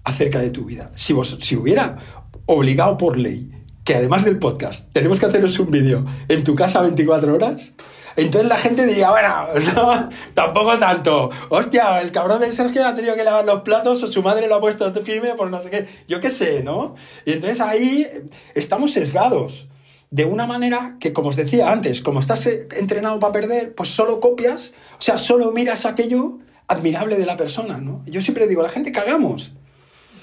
acerca 0.04 0.38
de 0.40 0.50
tu 0.50 0.64
vida. 0.64 0.90
Si, 0.94 1.12
vos, 1.12 1.38
si 1.40 1.56
hubiera 1.56 1.98
obligado 2.46 2.96
por 2.96 3.18
ley 3.18 3.50
que 3.84 3.96
además 3.96 4.24
del 4.24 4.38
podcast 4.38 4.92
tenemos 4.92 5.18
que 5.18 5.26
haceros 5.26 5.58
un 5.58 5.70
vídeo 5.70 6.04
en 6.28 6.44
tu 6.44 6.54
casa 6.54 6.82
24 6.82 7.34
horas, 7.34 7.72
entonces 8.16 8.48
la 8.48 8.56
gente 8.56 8.86
diría, 8.86 9.10
bueno, 9.10 9.46
no, 9.74 10.08
tampoco 10.34 10.78
tanto. 10.78 11.30
Hostia, 11.48 12.00
el 12.00 12.12
cabrón 12.12 12.40
del 12.40 12.52
Sergio 12.52 12.86
ha 12.86 12.94
tenido 12.94 13.14
que 13.14 13.24
lavar 13.24 13.44
los 13.44 13.62
platos 13.62 14.02
o 14.02 14.06
su 14.06 14.22
madre 14.22 14.48
lo 14.48 14.56
ha 14.56 14.60
puesto 14.60 14.92
firme 15.02 15.34
por 15.34 15.50
no 15.50 15.60
sé 15.62 15.70
qué. 15.70 15.88
Yo 16.08 16.20
qué 16.20 16.30
sé, 16.30 16.62
¿no? 16.62 16.94
Y 17.24 17.32
entonces 17.32 17.60
ahí 17.60 18.06
estamos 18.54 18.92
sesgados. 18.92 19.68
De 20.12 20.26
una 20.26 20.46
manera 20.46 20.96
que, 21.00 21.14
como 21.14 21.30
os 21.30 21.36
decía 21.36 21.72
antes, 21.72 22.02
como 22.02 22.20
estás 22.20 22.44
eh, 22.46 22.68
entrenado 22.76 23.18
para 23.18 23.32
perder, 23.32 23.74
pues 23.74 23.88
solo 23.88 24.20
copias, 24.20 24.74
o 24.92 25.00
sea, 25.00 25.16
solo 25.16 25.52
miras 25.52 25.86
aquello 25.86 26.38
admirable 26.68 27.16
de 27.16 27.24
la 27.24 27.38
persona, 27.38 27.78
¿no? 27.78 28.02
Yo 28.04 28.20
siempre 28.20 28.46
digo, 28.46 28.62
la 28.62 28.68
gente 28.68 28.92
cagamos. 28.92 29.52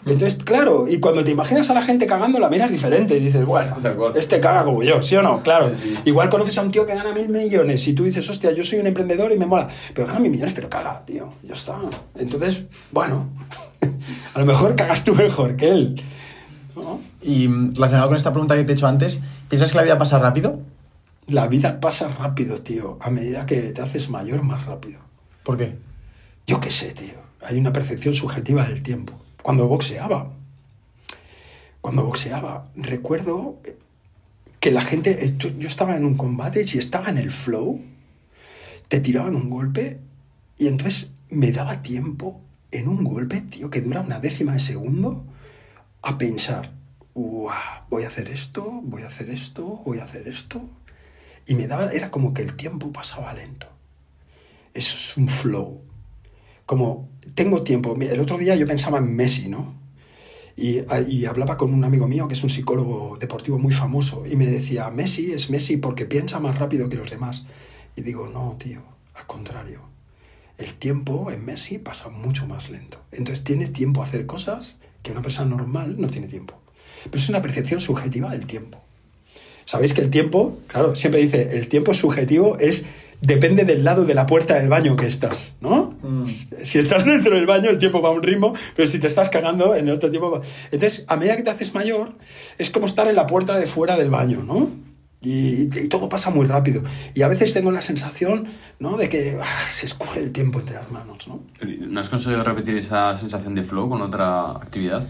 Entonces, 0.06 0.44
claro, 0.44 0.88
y 0.88 1.00
cuando 1.00 1.24
te 1.24 1.32
imaginas 1.32 1.72
a 1.72 1.74
la 1.74 1.82
gente 1.82 2.06
cagando, 2.06 2.38
la 2.38 2.50
miras 2.50 2.72
diferente 2.72 3.18
y 3.18 3.20
dices, 3.20 3.44
bueno, 3.44 3.78
este 4.16 4.40
caga 4.40 4.64
como 4.64 4.84
yo, 4.84 5.02
¿sí 5.02 5.16
o 5.16 5.24
no? 5.24 5.42
Claro. 5.42 5.74
Sí, 5.74 5.96
sí. 5.96 6.02
Igual 6.06 6.30
conoces 6.30 6.56
a 6.60 6.62
un 6.62 6.72
tío 6.72 6.86
que 6.86 6.94
gana 6.94 7.12
mil 7.12 7.28
millones 7.28 7.86
y 7.88 7.94
tú 7.94 8.04
dices, 8.04 8.30
hostia, 8.30 8.52
yo 8.52 8.64
soy 8.64 8.78
un 8.78 8.86
emprendedor 8.86 9.32
y 9.32 9.40
me 9.40 9.48
mola, 9.48 9.68
pero 9.96 10.06
gana 10.06 10.20
mil 10.20 10.30
millones, 10.30 10.54
pero 10.54 10.70
caga, 10.70 11.04
tío, 11.04 11.34
ya 11.42 11.56
está. 11.56 11.76
Entonces, 12.16 12.66
bueno, 12.92 13.28
a 14.36 14.40
lo 14.40 14.46
mejor 14.46 14.76
cagas 14.76 15.04
tú 15.04 15.16
mejor 15.16 15.56
que 15.56 15.68
él. 15.68 16.04
¿no? 16.76 17.00
Y 17.22 17.48
relacionado 17.48 18.08
con 18.08 18.18
esta 18.18 18.32
pregunta 18.32 18.56
que 18.56 18.64
te 18.64 18.72
he 18.72 18.76
hecho 18.76 18.88
antes, 18.88 19.22
¿piensas 19.50 19.72
que 19.72 19.78
la 19.78 19.84
vida 19.84 19.98
pasa 19.98 20.20
rápido? 20.20 20.62
La 21.28 21.48
vida 21.48 21.80
pasa 21.80 22.08
rápido, 22.08 22.62
tío. 22.62 22.98
A 23.02 23.10
medida 23.10 23.46
que 23.46 23.62
te 23.72 23.82
haces 23.82 24.10
mayor, 24.10 24.42
más 24.44 24.66
rápido. 24.66 25.00
¿Por 25.44 25.58
qué? 25.58 25.78
Yo 26.48 26.60
qué 26.60 26.70
sé, 26.70 26.94
tío. 26.94 27.20
Hay 27.46 27.58
una 27.58 27.74
percepción 27.74 28.14
subjetiva 28.14 28.66
del 28.66 28.82
tiempo. 28.82 29.14
Cuando 29.42 29.68
boxeaba, 29.68 30.32
cuando 31.82 32.04
boxeaba, 32.04 32.66
recuerdo 32.76 33.58
que 34.60 34.72
la 34.72 34.82
gente, 34.82 35.26
eh, 35.26 35.36
yo 35.38 35.68
estaba 35.68 35.96
en 35.96 36.04
un 36.04 36.16
combate 36.16 36.62
y 36.62 36.68
si 36.68 36.78
estaba 36.78 37.10
en 37.10 37.18
el 37.18 37.32
flow, 37.32 37.82
te 38.88 39.00
tiraban 39.00 39.36
un 39.36 39.50
golpe 39.50 40.00
y 40.58 40.68
entonces 40.68 41.12
me 41.30 41.52
daba 41.52 41.82
tiempo 41.82 42.42
en 42.72 42.88
un 42.88 43.04
golpe, 43.04 43.42
tío, 43.42 43.70
que 43.70 43.82
dura 43.82 44.02
una 44.02 44.20
décima 44.20 44.54
de 44.54 44.60
segundo, 44.60 45.24
a 46.02 46.18
pensar, 46.18 46.74
"Uah, 47.20 47.86
voy 47.90 48.04
a 48.04 48.08
hacer 48.08 48.30
esto, 48.30 48.64
voy 48.84 49.02
a 49.02 49.08
hacer 49.08 49.30
esto, 49.30 49.82
voy 49.86 50.00
a 50.00 50.06
hacer 50.06 50.26
esto. 50.30 50.62
Y 51.46 51.54
me 51.56 51.68
daba, 51.68 51.92
era 51.92 52.12
como 52.12 52.34
que 52.34 52.42
el 52.42 52.56
tiempo 52.56 52.94
pasaba 52.94 53.34
lento. 53.34 53.68
Eso 54.74 54.96
es 54.96 55.18
un 55.18 55.28
flow. 55.28 55.82
Como 56.66 57.10
tengo 57.36 57.64
tiempo. 57.64 57.94
El 58.00 58.20
otro 58.22 58.38
día 58.38 58.56
yo 58.56 58.66
pensaba 58.66 59.00
en 59.00 59.14
Messi, 59.18 59.50
¿no? 59.50 59.76
Y, 60.56 60.80
y 61.10 61.26
hablaba 61.26 61.58
con 61.58 61.74
un 61.74 61.84
amigo 61.84 62.08
mío 62.08 62.28
que 62.30 62.36
es 62.36 62.44
un 62.44 62.50
psicólogo 62.50 63.18
deportivo 63.18 63.60
muy 63.60 63.74
famoso 63.74 64.26
y 64.26 64.38
me 64.38 64.46
decía, 64.46 64.90
Messi 64.90 65.34
es 65.34 65.50
Messi 65.50 65.76
porque 65.76 66.06
piensa 66.06 66.40
más 66.40 66.58
rápido 66.58 66.88
que 66.88 66.96
los 66.96 67.10
demás. 67.10 67.48
Y 67.98 68.02
digo, 68.02 68.30
no, 68.30 68.56
tío, 68.58 68.82
al 69.14 69.28
contrario. 69.28 69.82
El 70.58 70.74
tiempo 70.76 71.32
en 71.32 71.44
Messi 71.44 71.80
pasa 71.80 72.08
mucho 72.08 72.48
más 72.48 72.70
lento. 72.70 73.02
Entonces 73.12 73.44
tiene 73.44 73.68
tiempo 73.68 74.02
a 74.02 74.06
hacer 74.06 74.26
cosas 74.26 74.78
que 75.04 75.12
una 75.12 75.22
persona 75.22 75.50
normal 75.50 76.00
no 76.00 76.08
tiene 76.08 76.28
tiempo. 76.28 76.56
Pero 77.06 77.18
es 77.18 77.30
una 77.30 77.42
percepción 77.42 77.80
subjetiva 77.80 78.32
del 78.32 78.46
tiempo. 78.46 78.82
Sabéis 79.66 79.94
que 79.94 80.02
el 80.02 80.10
tiempo, 80.10 80.60
claro, 80.68 80.96
siempre 80.96 81.22
dice, 81.22 81.58
el 81.58 81.68
tiempo 81.68 81.94
subjetivo 81.94 82.58
es 82.60 82.86
depende 83.22 83.66
del 83.66 83.84
lado 83.84 84.06
de 84.06 84.14
la 84.14 84.26
puerta 84.26 84.56
del 84.56 84.70
baño 84.70 84.96
que 84.96 85.06
estás, 85.06 85.54
¿no? 85.62 85.98
Mm. 86.02 86.26
Si 86.26 86.80
estás 86.80 87.06
dentro 87.06 87.36
del 87.36 87.46
baño, 87.46 87.70
el 87.70 87.78
tiempo 87.78 88.02
va 88.02 88.10
a 88.10 88.12
un 88.12 88.24
ritmo, 88.24 88.54
pero 88.76 88.88
si 88.88 89.00
te 89.00 89.08
estás 89.08 89.30
cagando, 89.30 89.76
en 89.76 89.88
el 89.88 89.94
otro 89.94 90.10
tiempo 90.10 90.32
va... 90.32 90.42
Entonces, 90.72 91.06
a 91.08 91.18
medida 91.18 91.36
que 91.36 91.44
te 91.44 91.50
haces 91.50 91.74
mayor, 91.74 92.14
es 92.58 92.70
como 92.72 92.86
estar 92.86 93.08
en 93.08 93.16
la 93.16 93.28
puerta 93.28 93.58
de 93.58 93.66
fuera 93.66 93.98
del 93.98 94.10
baño, 94.10 94.44
¿no? 94.44 94.72
Y, 95.22 95.64
y 95.78 95.88
todo 95.90 96.08
pasa 96.08 96.30
muy 96.30 96.48
rápido. 96.48 96.82
Y 97.14 97.24
a 97.24 97.28
veces 97.28 97.54
tengo 97.54 97.72
la 97.72 97.82
sensación, 97.82 98.48
¿no? 98.80 98.96
De 98.96 99.10
que 99.10 99.38
ah, 99.42 99.70
se 99.70 99.86
escurre 99.86 100.22
el 100.22 100.32
tiempo 100.32 100.62
entre 100.62 100.76
las 100.76 100.90
manos, 100.90 101.28
¿no? 101.28 101.42
¿No 101.62 102.00
has 102.00 102.08
conseguido 102.08 102.42
repetir 102.42 102.78
esa 102.78 103.16
sensación 103.18 103.54
de 103.54 103.64
flow 103.64 103.90
con 103.90 104.02
otra 104.02 104.52
actividad? 104.52 105.06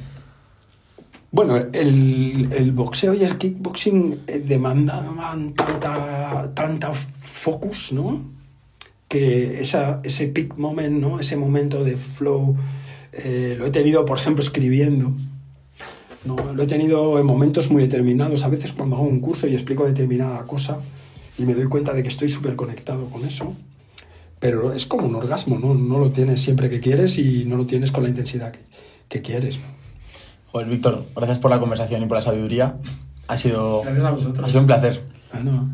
Bueno, 1.31 1.57
el, 1.57 2.49
el 2.51 2.71
boxeo 2.71 3.13
y 3.13 3.23
el 3.23 3.37
kickboxing 3.37 4.21
eh, 4.25 4.39
demandaban 4.39 5.53
tanta, 5.53 6.51
tanta 6.55 6.91
focus, 6.93 7.93
¿no? 7.93 8.25
Que 9.07 9.61
esa, 9.61 10.01
ese 10.03 10.27
peak 10.27 10.57
moment, 10.57 10.99
¿no? 10.99 11.19
Ese 11.19 11.35
momento 11.37 11.83
de 11.83 11.95
flow, 11.97 12.57
eh, 13.13 13.55
lo 13.57 13.67
he 13.67 13.69
tenido, 13.69 14.05
por 14.05 14.17
ejemplo, 14.17 14.43
escribiendo. 14.43 15.13
¿no? 16.25 16.53
Lo 16.53 16.63
he 16.63 16.67
tenido 16.67 17.19
en 17.19 17.25
momentos 17.27 17.69
muy 17.69 17.83
determinados. 17.83 18.43
A 18.43 18.49
veces 18.49 18.73
cuando 18.73 18.95
hago 18.95 19.05
un 19.05 19.19
curso 19.19 19.47
y 19.47 19.53
explico 19.53 19.85
determinada 19.85 20.43
cosa 20.45 20.79
y 21.37 21.43
me 21.43 21.53
doy 21.53 21.67
cuenta 21.67 21.93
de 21.93 22.01
que 22.01 22.09
estoy 22.09 22.29
súper 22.29 22.55
conectado 22.55 23.07
con 23.09 23.23
eso. 23.23 23.55
Pero 24.39 24.73
es 24.73 24.85
como 24.85 25.05
un 25.07 25.15
orgasmo, 25.15 25.59
¿no? 25.59 25.75
No 25.75 25.99
lo 25.99 26.11
tienes 26.11 26.41
siempre 26.41 26.69
que 26.69 26.79
quieres 26.79 27.17
y 27.19 27.45
no 27.45 27.55
lo 27.55 27.67
tienes 27.67 27.91
con 27.91 28.03
la 28.03 28.09
intensidad 28.09 28.51
que, 28.51 28.59
que 29.07 29.21
quieres. 29.21 29.57
¿no? 29.57 29.78
Joder, 30.51 30.67
Víctor, 30.67 31.05
gracias 31.15 31.39
por 31.39 31.51
la 31.51 31.59
conversación 31.59 32.01
y 32.03 32.05
por 32.07 32.17
la 32.17 32.21
sabiduría. 32.21 32.75
Ha 33.27 33.37
sido, 33.37 33.81
Gracias 33.83 34.05
a 34.05 34.11
vosotros. 34.11 34.45
ha 34.45 34.49
sido 34.49 34.61
un 34.61 34.67
placer. 34.67 35.03
Bueno, 35.33 35.69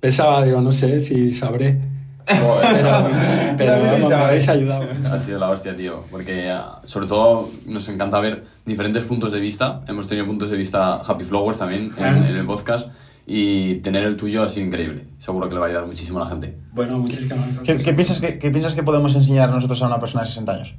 pensaba, 0.00 0.44
digo, 0.44 0.60
no 0.60 0.72
sé 0.72 1.00
si 1.00 1.32
sabré. 1.32 1.80
Pero, 2.26 2.58
pero 3.56 3.70
No 3.78 3.90
sé 3.90 4.00
si 4.02 4.06
me 4.08 4.14
habéis 4.14 4.48
ayudado. 4.48 4.86
Ha 5.12 5.20
sido 5.20 5.38
la 5.38 5.50
hostia, 5.50 5.74
tío. 5.74 6.04
Porque 6.10 6.50
ah, 6.50 6.80
sobre 6.84 7.06
todo 7.06 7.50
nos 7.66 7.88
encanta 7.88 8.20
ver 8.20 8.44
diferentes 8.66 9.04
puntos 9.04 9.32
de 9.32 9.40
vista. 9.40 9.82
Hemos 9.88 10.06
tenido 10.06 10.26
puntos 10.26 10.50
de 10.50 10.56
vista 10.56 10.96
Happy 10.96 11.24
Flowers 11.24 11.58
también 11.58 11.92
en, 11.96 12.04
Ah. 12.04 12.18
en 12.18 12.36
el 12.36 12.46
podcast. 12.46 12.88
Y 13.26 13.76
tener 13.76 14.02
el 14.04 14.18
tuyo 14.18 14.42
ha 14.42 14.48
sido 14.50 14.66
increíble. 14.66 15.06
Seguro 15.16 15.48
que 15.48 15.54
le 15.54 15.60
va 15.60 15.66
a 15.66 15.68
ayudar 15.70 15.86
muchísimo 15.86 16.18
a 16.20 16.24
la 16.24 16.28
gente. 16.30 16.58
Bueno, 16.72 16.98
muchísimas 16.98 17.38
¿Qué, 17.38 17.54
gracias. 17.72 17.82
qué 17.84 17.92
piensas 17.94 18.20
que, 18.20 18.38
qué 18.38 18.50
piensas 18.50 18.74
que 18.74 18.82
podemos 18.82 19.14
enseñar 19.16 19.48
nosotros 19.48 19.82
a 19.82 19.86
una 19.86 19.98
persona 19.98 20.24
de 20.24 20.28
60 20.28 20.52
años? 20.52 20.74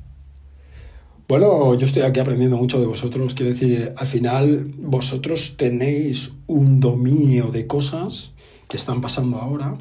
Bueno, 1.28 1.74
yo 1.74 1.86
estoy 1.86 2.04
aquí 2.04 2.20
aprendiendo 2.20 2.56
mucho 2.56 2.80
de 2.80 2.86
vosotros. 2.86 3.34
Quiero 3.34 3.52
decir, 3.52 3.94
al 3.98 4.06
final 4.06 4.74
vosotros 4.78 5.56
tenéis 5.58 6.34
un 6.46 6.80
dominio 6.80 7.48
de 7.48 7.66
cosas 7.66 8.34
que 8.68 8.78
están 8.78 9.02
pasando 9.02 9.40
ahora 9.40 9.76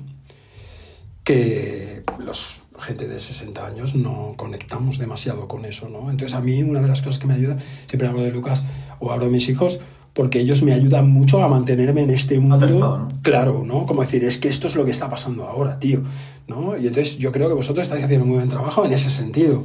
que 1.22 2.02
los 2.18 2.56
gente 2.78 3.08
de 3.08 3.20
60 3.20 3.64
años 3.64 3.94
no 3.94 4.34
conectamos 4.36 4.98
demasiado 4.98 5.46
con 5.46 5.64
eso, 5.64 5.88
¿no? 5.88 6.10
Entonces 6.10 6.34
a 6.34 6.40
mí 6.40 6.62
una 6.62 6.80
de 6.80 6.88
las 6.88 7.02
cosas 7.02 7.18
que 7.18 7.26
me 7.26 7.34
ayuda, 7.34 7.56
siempre 7.86 8.08
hablo 8.08 8.22
de 8.22 8.30
Lucas 8.30 8.62
o 8.98 9.12
hablo 9.12 9.26
de 9.26 9.30
mis 9.30 9.48
hijos, 9.48 9.80
porque 10.12 10.40
ellos 10.40 10.62
me 10.62 10.72
ayudan 10.72 11.10
mucho 11.10 11.42
a 11.42 11.48
mantenerme 11.48 12.02
en 12.02 12.10
este 12.10 12.38
mundo. 12.38 12.56
Aterrizado, 12.56 12.98
¿no? 12.98 13.08
Claro, 13.22 13.64
¿no? 13.64 13.86
Como 13.86 14.02
decir, 14.02 14.24
es 14.24 14.38
que 14.38 14.48
esto 14.48 14.68
es 14.68 14.76
lo 14.76 14.84
que 14.84 14.90
está 14.90 15.08
pasando 15.08 15.44
ahora, 15.44 15.78
tío, 15.78 16.02
¿no? 16.46 16.76
Y 16.76 16.86
entonces 16.86 17.18
yo 17.18 17.32
creo 17.32 17.48
que 17.48 17.54
vosotros 17.54 17.84
estáis 17.84 18.04
haciendo 18.04 18.26
muy 18.26 18.36
buen 18.36 18.48
trabajo 18.48 18.84
en 18.84 18.92
ese 18.92 19.10
sentido, 19.10 19.64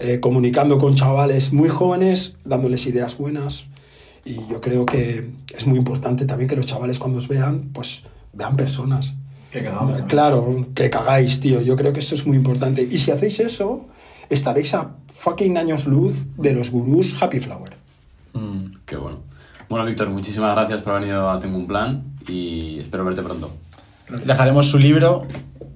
eh, 0.00 0.18
comunicando 0.18 0.78
con 0.78 0.94
chavales 0.94 1.52
muy 1.52 1.68
jóvenes, 1.68 2.36
dándoles 2.44 2.86
ideas 2.86 3.16
buenas, 3.18 3.66
y 4.24 4.34
yo 4.48 4.60
creo 4.60 4.86
que 4.86 5.30
es 5.50 5.66
muy 5.66 5.78
importante 5.78 6.26
también 6.26 6.48
que 6.48 6.56
los 6.56 6.66
chavales 6.66 6.98
cuando 6.98 7.18
os 7.18 7.28
vean, 7.28 7.70
pues 7.72 8.04
vean 8.32 8.56
personas, 8.56 9.14
Que 9.50 9.62
cagamos. 9.62 10.00
Claro, 10.02 10.66
que 10.74 10.90
cagáis, 10.90 11.40
tío. 11.40 11.60
Yo 11.60 11.74
creo 11.76 11.92
que 11.92 12.00
esto 12.00 12.14
es 12.14 12.26
muy 12.26 12.36
importante. 12.36 12.86
Y 12.88 12.98
si 12.98 13.10
hacéis 13.10 13.40
eso, 13.40 13.86
estaréis 14.28 14.74
a 14.74 14.92
fucking 15.12 15.58
años 15.58 15.86
luz 15.86 16.24
de 16.36 16.52
los 16.52 16.70
gurús 16.70 17.20
Happy 17.20 17.40
Flower. 17.40 17.72
Mm. 18.32 18.76
Qué 18.86 18.96
bueno. 18.96 19.18
Bueno, 19.68 19.84
Víctor, 19.84 20.10
muchísimas 20.10 20.54
gracias 20.54 20.82
por 20.82 20.92
haber 20.92 21.08
venido 21.08 21.28
a 21.28 21.38
Tengo 21.38 21.56
un 21.56 21.66
Plan 21.66 22.04
y 22.28 22.78
espero 22.78 23.04
verte 23.04 23.22
pronto. 23.22 23.50
Dejaremos 24.24 24.66
su 24.66 24.78
libro. 24.78 25.26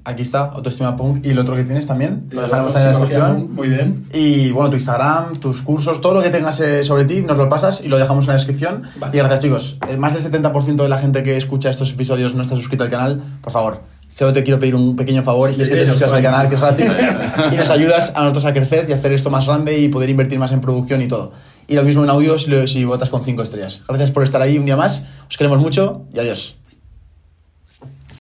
Aquí 0.06 0.22
está, 0.22 0.40
Autoestima 0.44 0.96
Punk. 0.96 1.24
Y 1.24 1.30
el 1.30 1.38
otro 1.38 1.56
que 1.56 1.64
tienes 1.64 1.86
también. 1.86 2.26
Lo 2.30 2.42
dejaremos 2.42 2.76
en 2.76 2.82
la 2.84 2.88
descripción. 2.90 3.54
Muy 3.54 3.68
bien. 3.68 4.06
Y 4.12 4.50
bueno, 4.50 4.68
tu 4.70 4.76
Instagram, 4.76 5.34
tus 5.40 5.62
cursos, 5.62 6.00
todo 6.02 6.14
lo 6.14 6.22
que 6.22 6.28
tengas 6.30 6.60
eh, 6.60 6.84
sobre 6.84 7.04
ti, 7.06 7.22
nos 7.22 7.38
lo 7.38 7.48
pasas 7.48 7.80
y 7.82 7.88
lo 7.88 7.96
dejamos 7.98 8.24
en 8.24 8.28
la 8.28 8.34
descripción. 8.34 8.82
Vale. 8.98 9.16
Y 9.16 9.18
gracias, 9.18 9.40
chicos. 9.40 9.78
Eh, 9.88 9.96
Más 9.96 10.12
del 10.12 10.30
70% 10.30 10.76
de 10.82 10.88
la 10.90 10.98
gente 10.98 11.22
que 11.22 11.36
escucha 11.38 11.70
estos 11.70 11.90
episodios 11.92 12.34
no 12.34 12.42
está 12.42 12.54
suscrito 12.54 12.84
al 12.84 12.90
canal. 12.90 13.22
Por 13.40 13.50
favor, 13.52 13.80
solo 14.14 14.34
te 14.34 14.44
quiero 14.44 14.60
pedir 14.60 14.74
un 14.74 14.94
pequeño 14.94 15.22
favor 15.22 15.48
y 15.56 15.62
es 15.62 15.68
que 15.68 15.74
te 15.74 15.84
Sí, 15.84 15.90
suscribas 15.92 16.12
al 16.16 16.22
canal, 16.22 16.48
que 16.50 16.54
es 16.56 16.60
gratis. 16.60 16.86
Sí. 16.90 17.42
y 17.52 17.56
nos 17.56 17.70
ayudas 17.70 18.12
a 18.14 18.20
nosotros 18.20 18.44
a 18.44 18.52
crecer 18.52 18.84
y 18.88 18.92
hacer 18.92 19.10
esto 19.12 19.30
más 19.30 19.46
grande 19.46 19.78
y 19.78 19.88
poder 19.88 20.10
invertir 20.10 20.38
más 20.38 20.52
en 20.52 20.60
producción 20.60 21.00
y 21.00 21.08
todo. 21.08 21.32
Y 21.66 21.76
lo 21.76 21.82
mismo 21.82 22.04
en 22.04 22.10
audio 22.10 22.38
si, 22.38 22.50
lo- 22.50 22.66
si 22.66 22.84
votas 22.84 23.08
con 23.08 23.24
5 23.24 23.40
estrellas. 23.42 23.80
Gracias 23.88 24.10
por 24.10 24.22
estar 24.22 24.42
ahí 24.42 24.58
un 24.58 24.66
día 24.66 24.76
más. 24.76 25.06
Os 25.30 25.38
queremos 25.38 25.60
mucho 25.62 26.02
y 26.12 26.18
adiós. 26.18 26.56